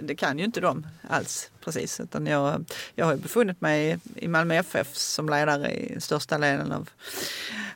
det 0.00 0.14
kan 0.14 0.38
ju 0.38 0.44
inte 0.44 0.60
de 0.60 0.86
alls. 1.08 1.50
Precis. 1.64 2.00
Utan 2.00 2.26
jag, 2.26 2.64
jag 2.94 3.06
har 3.06 3.12
ju 3.12 3.18
befunnit 3.18 3.60
mig 3.60 3.98
i 4.16 4.28
Malmö 4.28 4.54
FF 4.54 4.94
som 4.96 5.28
ledare 5.28 5.70
i 5.74 6.00
största 6.00 6.38
delen 6.38 6.72
av, 6.72 6.88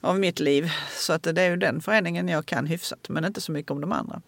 av 0.01 0.18
mitt 0.20 0.40
liv. 0.40 0.70
Så 0.97 1.12
att 1.12 1.22
det 1.22 1.43
är 1.43 1.51
ju 1.51 1.56
den 1.56 1.81
föreningen 1.81 2.28
jag 2.28 2.47
kan 2.47 2.66
hyfsat, 2.66 3.09
men 3.09 3.24
inte 3.24 3.40
så 3.40 3.52
mycket 3.52 3.70
om 3.70 3.81
de 3.81 3.93
andra. 3.93 4.20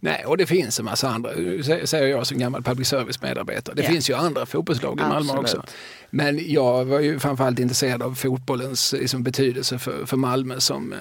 Nej, 0.00 0.24
och 0.26 0.36
det 0.36 0.46
finns 0.46 0.78
en 0.78 0.84
massa 0.84 1.08
andra, 1.08 1.32
sä- 1.32 1.86
säger 1.86 2.06
jag 2.06 2.26
som 2.26 2.38
gammal 2.38 2.62
public 2.62 2.88
service-medarbetare. 2.88 3.74
Det 3.74 3.82
Ja. 3.82 3.88
finns 3.88 4.10
ju 4.10 4.14
andra 4.14 4.46
fotbollslag 4.46 4.98
i 5.00 5.02
Malmö 5.02 5.32
också. 5.32 5.64
Men 6.10 6.52
jag 6.52 6.84
var 6.84 7.00
ju 7.00 7.18
framförallt 7.18 7.58
intresserad 7.58 8.02
av 8.02 8.14
fotbollens 8.14 8.92
liksom, 8.92 9.22
betydelse 9.22 9.78
för, 9.78 10.06
för 10.06 10.16
Malmö 10.16 10.60
som 10.60 10.94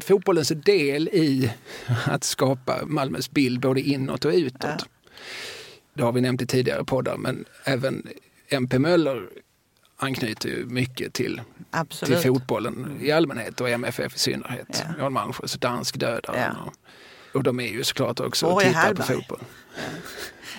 fotbollens 0.00 0.48
del 0.48 1.08
i 1.08 1.52
att 2.06 2.24
skapa 2.24 2.80
Malmös 2.86 3.30
bild 3.30 3.60
både 3.60 3.80
inåt 3.80 4.24
och 4.24 4.32
utåt. 4.32 4.62
Ja. 4.62 4.78
Det 5.94 6.02
har 6.02 6.12
vi 6.12 6.20
nämnt 6.20 6.42
i 6.42 6.46
tidigare 6.46 6.84
poddar, 6.84 7.16
men 7.16 7.44
även 7.64 8.06
MP 8.48 8.78
Möller 8.78 9.28
anknyter 9.96 10.48
ju 10.48 10.66
mycket 10.66 11.12
till, 11.12 11.40
till 12.04 12.16
fotbollen 12.16 12.98
i 13.00 13.12
allmänhet 13.12 13.60
och 13.60 13.68
MFF 13.68 14.16
i 14.16 14.18
synnerhet. 14.18 14.84
Ja. 14.88 14.94
Jan 14.98 15.12
Malmsjös 15.12 15.52
dansk 15.52 15.98
dödare. 15.98 16.40
Ja. 16.40 16.62
Och, 16.66 16.72
och 17.34 17.42
de 17.42 17.60
är 17.60 17.68
ju 17.68 17.84
såklart 17.84 18.20
också 18.20 18.46
och 18.46 18.60
tittar 18.60 18.94
på 18.94 19.02
fotboll. 19.02 19.40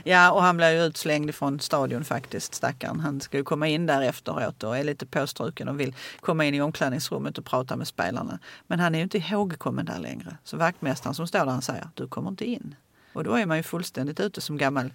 Ja, 0.04 0.32
och 0.32 0.42
han 0.42 0.58
blev 0.58 0.74
ju 0.74 0.84
utslängd 0.84 1.36
från 1.36 1.60
stadion 1.60 2.04
faktiskt, 2.04 2.54
stackaren. 2.56 3.00
Han 3.00 3.22
ska 3.22 3.38
ju 3.38 3.44
komma 3.44 3.68
in 3.68 3.86
där 3.86 4.02
efteråt 4.02 4.64
och 4.64 4.78
är 4.78 4.84
lite 4.84 5.06
påstruken 5.06 5.68
och 5.68 5.80
vill 5.80 5.96
komma 6.20 6.46
in 6.46 6.56
i 6.56 6.62
omklädningsrummet 6.62 7.38
och 7.38 7.46
prata 7.46 7.76
med 7.76 7.88
spelarna. 7.88 8.40
Men 8.68 8.80
han 8.80 8.96
är 8.96 9.00
ju 9.00 9.04
inte 9.04 9.18
ihågkommen 9.18 9.86
där 9.86 10.00
längre. 10.00 10.38
Så 10.44 10.58
vaktmästaren 10.58 11.16
som 11.16 11.28
står 11.28 11.40
där 11.40 11.46
han 11.46 11.62
säger, 11.62 11.90
du 11.94 12.08
kommer 12.08 12.30
inte 12.30 12.46
in. 12.46 12.76
Och 13.14 13.24
då 13.24 13.34
är 13.34 13.46
man 13.46 13.58
ju 13.58 13.64
fullständigt 13.64 14.20
ute 14.20 14.42
som 14.42 14.58
gammal 14.58 14.94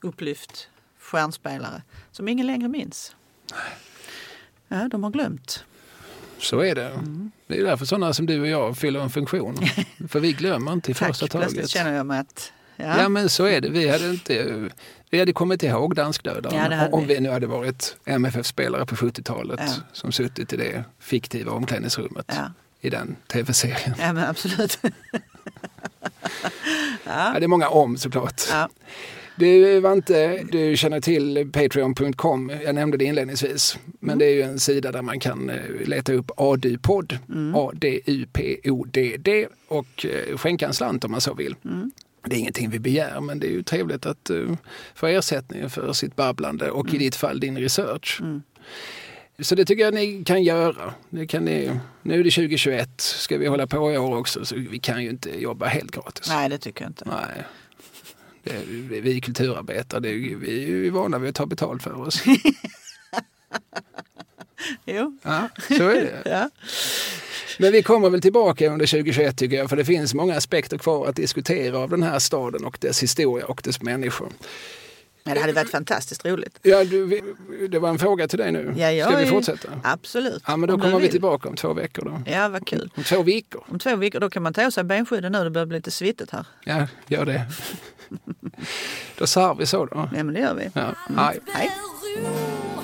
upplyft 0.00 0.68
stjärnspelare 0.98 1.82
som 2.12 2.28
ingen 2.28 2.46
längre 2.46 2.68
minns. 2.68 3.16
Ja, 4.68 4.88
de 4.88 5.04
har 5.04 5.10
glömt. 5.10 5.64
Så 6.38 6.60
är 6.60 6.74
det. 6.74 6.88
Mm. 6.88 7.30
Det 7.46 7.58
är 7.58 7.64
därför 7.64 7.84
sådana 7.86 8.12
som 8.12 8.26
du 8.26 8.40
och 8.40 8.48
jag 8.48 8.78
fyller 8.78 9.00
en 9.00 9.10
funktion. 9.10 9.56
För 10.08 10.20
vi 10.20 10.32
glömmer 10.32 10.72
inte 10.72 10.90
i 10.90 10.94
Tack, 10.94 11.08
första 11.08 11.26
taget. 11.26 11.48
Plötsligt 11.48 11.70
känner 11.70 11.92
jag 11.96 12.06
mig 12.06 12.18
att... 12.20 12.52
Ja. 12.76 13.02
ja. 13.02 13.08
men 13.08 13.28
så 13.28 13.44
är 13.44 13.60
det. 13.60 13.68
Vi 13.68 13.88
hade, 13.88 14.10
inte, 14.10 14.68
vi 15.10 15.18
hade 15.18 15.32
kommit 15.32 15.62
ihåg 15.62 15.94
dansklödaren 15.94 16.72
Ja, 16.72 16.88
om 16.92 17.06
vi 17.06 17.20
nu 17.20 17.30
hade 17.30 17.46
varit 17.46 17.96
MFF-spelare 18.04 18.86
på 18.86 18.94
70-talet 18.94 19.60
Ja. 19.62 19.72
som 19.92 20.12
suttit 20.12 20.52
i 20.52 20.56
det 20.56 20.84
fiktiva 21.00 21.52
omklädningsrummet 21.52 22.24
Ja. 22.28 22.52
i 22.80 22.90
den 22.90 23.16
tv-serien. 23.32 23.94
ja, 24.00 24.12
men 24.12 24.24
absolut. 24.30 24.78
Ja, 27.04 27.34
det 27.38 27.44
är 27.44 27.48
många 27.48 27.68
om 27.68 27.98
såklart. 27.98 28.42
Du 29.38 29.80
Vante, 29.80 30.44
du 30.52 30.76
känner 30.76 31.00
till 31.00 31.50
Patreon.com. 31.52 32.52
Jag 32.64 32.74
nämnde 32.74 32.96
det 32.96 33.04
inledningsvis. 33.04 33.78
Men 34.00 34.08
Mm. 34.10 34.18
det 34.18 34.24
är 34.24 34.34
ju 34.34 34.42
en 34.42 34.60
sida 34.60 34.92
där 34.92 35.02
man 35.02 35.20
kan 35.20 35.50
eh, 35.50 35.56
leta 35.84 36.12
upp 36.12 36.30
ADU-podd, 36.36 37.18
Mm. 37.28 37.54
A-D-U-P-O-D-D 37.54 39.46
och 39.68 40.06
eh, 40.06 40.36
skänka 40.36 40.66
en 40.66 40.74
slant 40.74 41.04
om 41.04 41.10
man 41.10 41.20
så 41.20 41.34
vill. 41.34 41.54
Mm. 41.64 41.90
Det 42.26 42.36
är 42.36 42.40
ingenting 42.40 42.70
vi 42.70 42.78
begär 42.78 43.20
men 43.20 43.38
det 43.38 43.46
är 43.46 43.50
ju 43.50 43.62
trevligt 43.62 44.06
att 44.06 44.30
uh, 44.30 44.56
få 44.94 45.06
ersättning 45.06 45.70
för 45.70 45.92
sitt 45.92 46.16
babblande 46.16 46.70
och 46.70 46.94
i 46.94 46.98
ditt 46.98 47.16
fall 47.16 47.40
din 47.40 47.58
research. 47.58 48.18
Mm. 48.20 48.42
Så 49.40 49.54
det 49.54 49.64
tycker 49.64 49.84
jag 49.84 49.94
ni 49.94 50.24
kan 50.24 50.42
göra. 50.42 50.94
Det 51.10 51.26
kan 51.26 51.44
ni, 51.44 51.70
nu 52.02 52.20
är 52.20 52.24
det 52.24 52.30
2021, 52.30 53.00
ska 53.00 53.38
vi 53.38 53.46
hålla 53.46 53.66
på 53.66 53.92
i 53.92 53.98
år 53.98 54.16
också 54.16 54.44
så 54.44 54.56
vi 54.56 54.78
kan 54.78 55.02
ju 55.04 55.10
inte 55.10 55.42
jobba 55.42 55.66
helt 55.66 55.90
gratis. 55.90 56.28
Nej, 56.28 56.48
det 56.48 56.58
tycker 56.58 56.84
jag 56.84 56.90
inte. 56.90 57.04
Nej. 57.04 57.44
Det 58.90 59.00
vi 59.00 59.16
är 59.16 59.20
kulturarbetare, 59.20 60.00
det 60.00 60.08
är, 60.08 60.36
vi 60.36 60.62
är 60.62 60.66
ju 60.66 60.90
vana 60.90 61.18
vid 61.18 61.28
att 61.28 61.34
ta 61.34 61.46
betalt 61.46 61.82
för 61.82 62.00
oss. 62.00 62.22
Jo. 64.84 65.18
Ja, 65.22 65.48
så 65.68 65.88
är 65.88 65.94
det. 65.94 66.22
Ja. 66.24 66.50
Men 67.58 67.72
vi 67.72 67.82
kommer 67.82 68.10
väl 68.10 68.20
tillbaka 68.20 68.72
under 68.72 68.86
2021 68.86 69.38
tycker 69.38 69.56
jag, 69.56 69.68
för 69.68 69.76
det 69.76 69.84
finns 69.84 70.14
många 70.14 70.36
aspekter 70.36 70.78
kvar 70.78 71.06
att 71.06 71.16
diskutera 71.16 71.78
av 71.78 71.90
den 71.90 72.02
här 72.02 72.18
staden 72.18 72.64
och 72.64 72.78
dess 72.80 73.02
historia 73.02 73.46
och 73.46 73.60
dess 73.64 73.82
människor. 73.82 74.32
Men 75.28 75.34
det 75.34 75.40
hade 75.40 75.52
varit 75.52 75.70
fantastiskt 75.70 76.24
roligt. 76.24 76.58
Ja, 76.62 76.84
du, 76.84 77.20
det 77.70 77.78
var 77.78 77.88
en 77.88 77.98
fråga 77.98 78.28
till 78.28 78.38
dig 78.38 78.52
nu. 78.52 78.74
Ja, 78.76 78.90
jag 78.90 79.08
Ska 79.08 79.18
vi 79.18 79.26
fortsätta? 79.26 79.68
Absolut. 79.84 80.42
Ja, 80.46 80.56
men 80.56 80.68
då 80.68 80.78
kommer 80.78 81.00
vi 81.00 81.08
tillbaka 81.08 81.48
om 81.48 81.56
två 81.56 81.72
veckor 81.72 82.04
då. 82.04 82.32
Ja, 82.32 82.48
vad 82.48 82.66
kul. 82.66 82.90
Om 82.96 83.04
två 83.04 83.22
veckor? 83.22 83.64
Om 83.68 83.78
två 83.78 83.96
veckor 83.96 84.20
då 84.20 84.30
kan 84.30 84.42
man 84.42 84.54
ta 84.54 84.66
av 84.66 84.70
sig 84.70 84.84
benskydden 84.84 85.32
nu. 85.32 85.44
Det 85.44 85.50
börjar 85.50 85.66
bli 85.66 85.78
lite 85.78 85.90
svittigt 85.90 86.30
här. 86.30 86.46
Ja, 86.64 86.86
gör 87.06 87.24
det. 87.24 87.46
då 89.18 89.26
sa 89.26 89.54
vi 89.54 89.66
så 89.66 89.86
då. 89.86 90.08
Ja, 90.16 90.24
men 90.24 90.34
det 90.34 90.40
gör 90.40 90.54
vi. 90.54 90.70
Ja, 90.74 90.94
hej. 91.16 91.40
Hej. 91.46 91.70
Rue. 92.16 92.77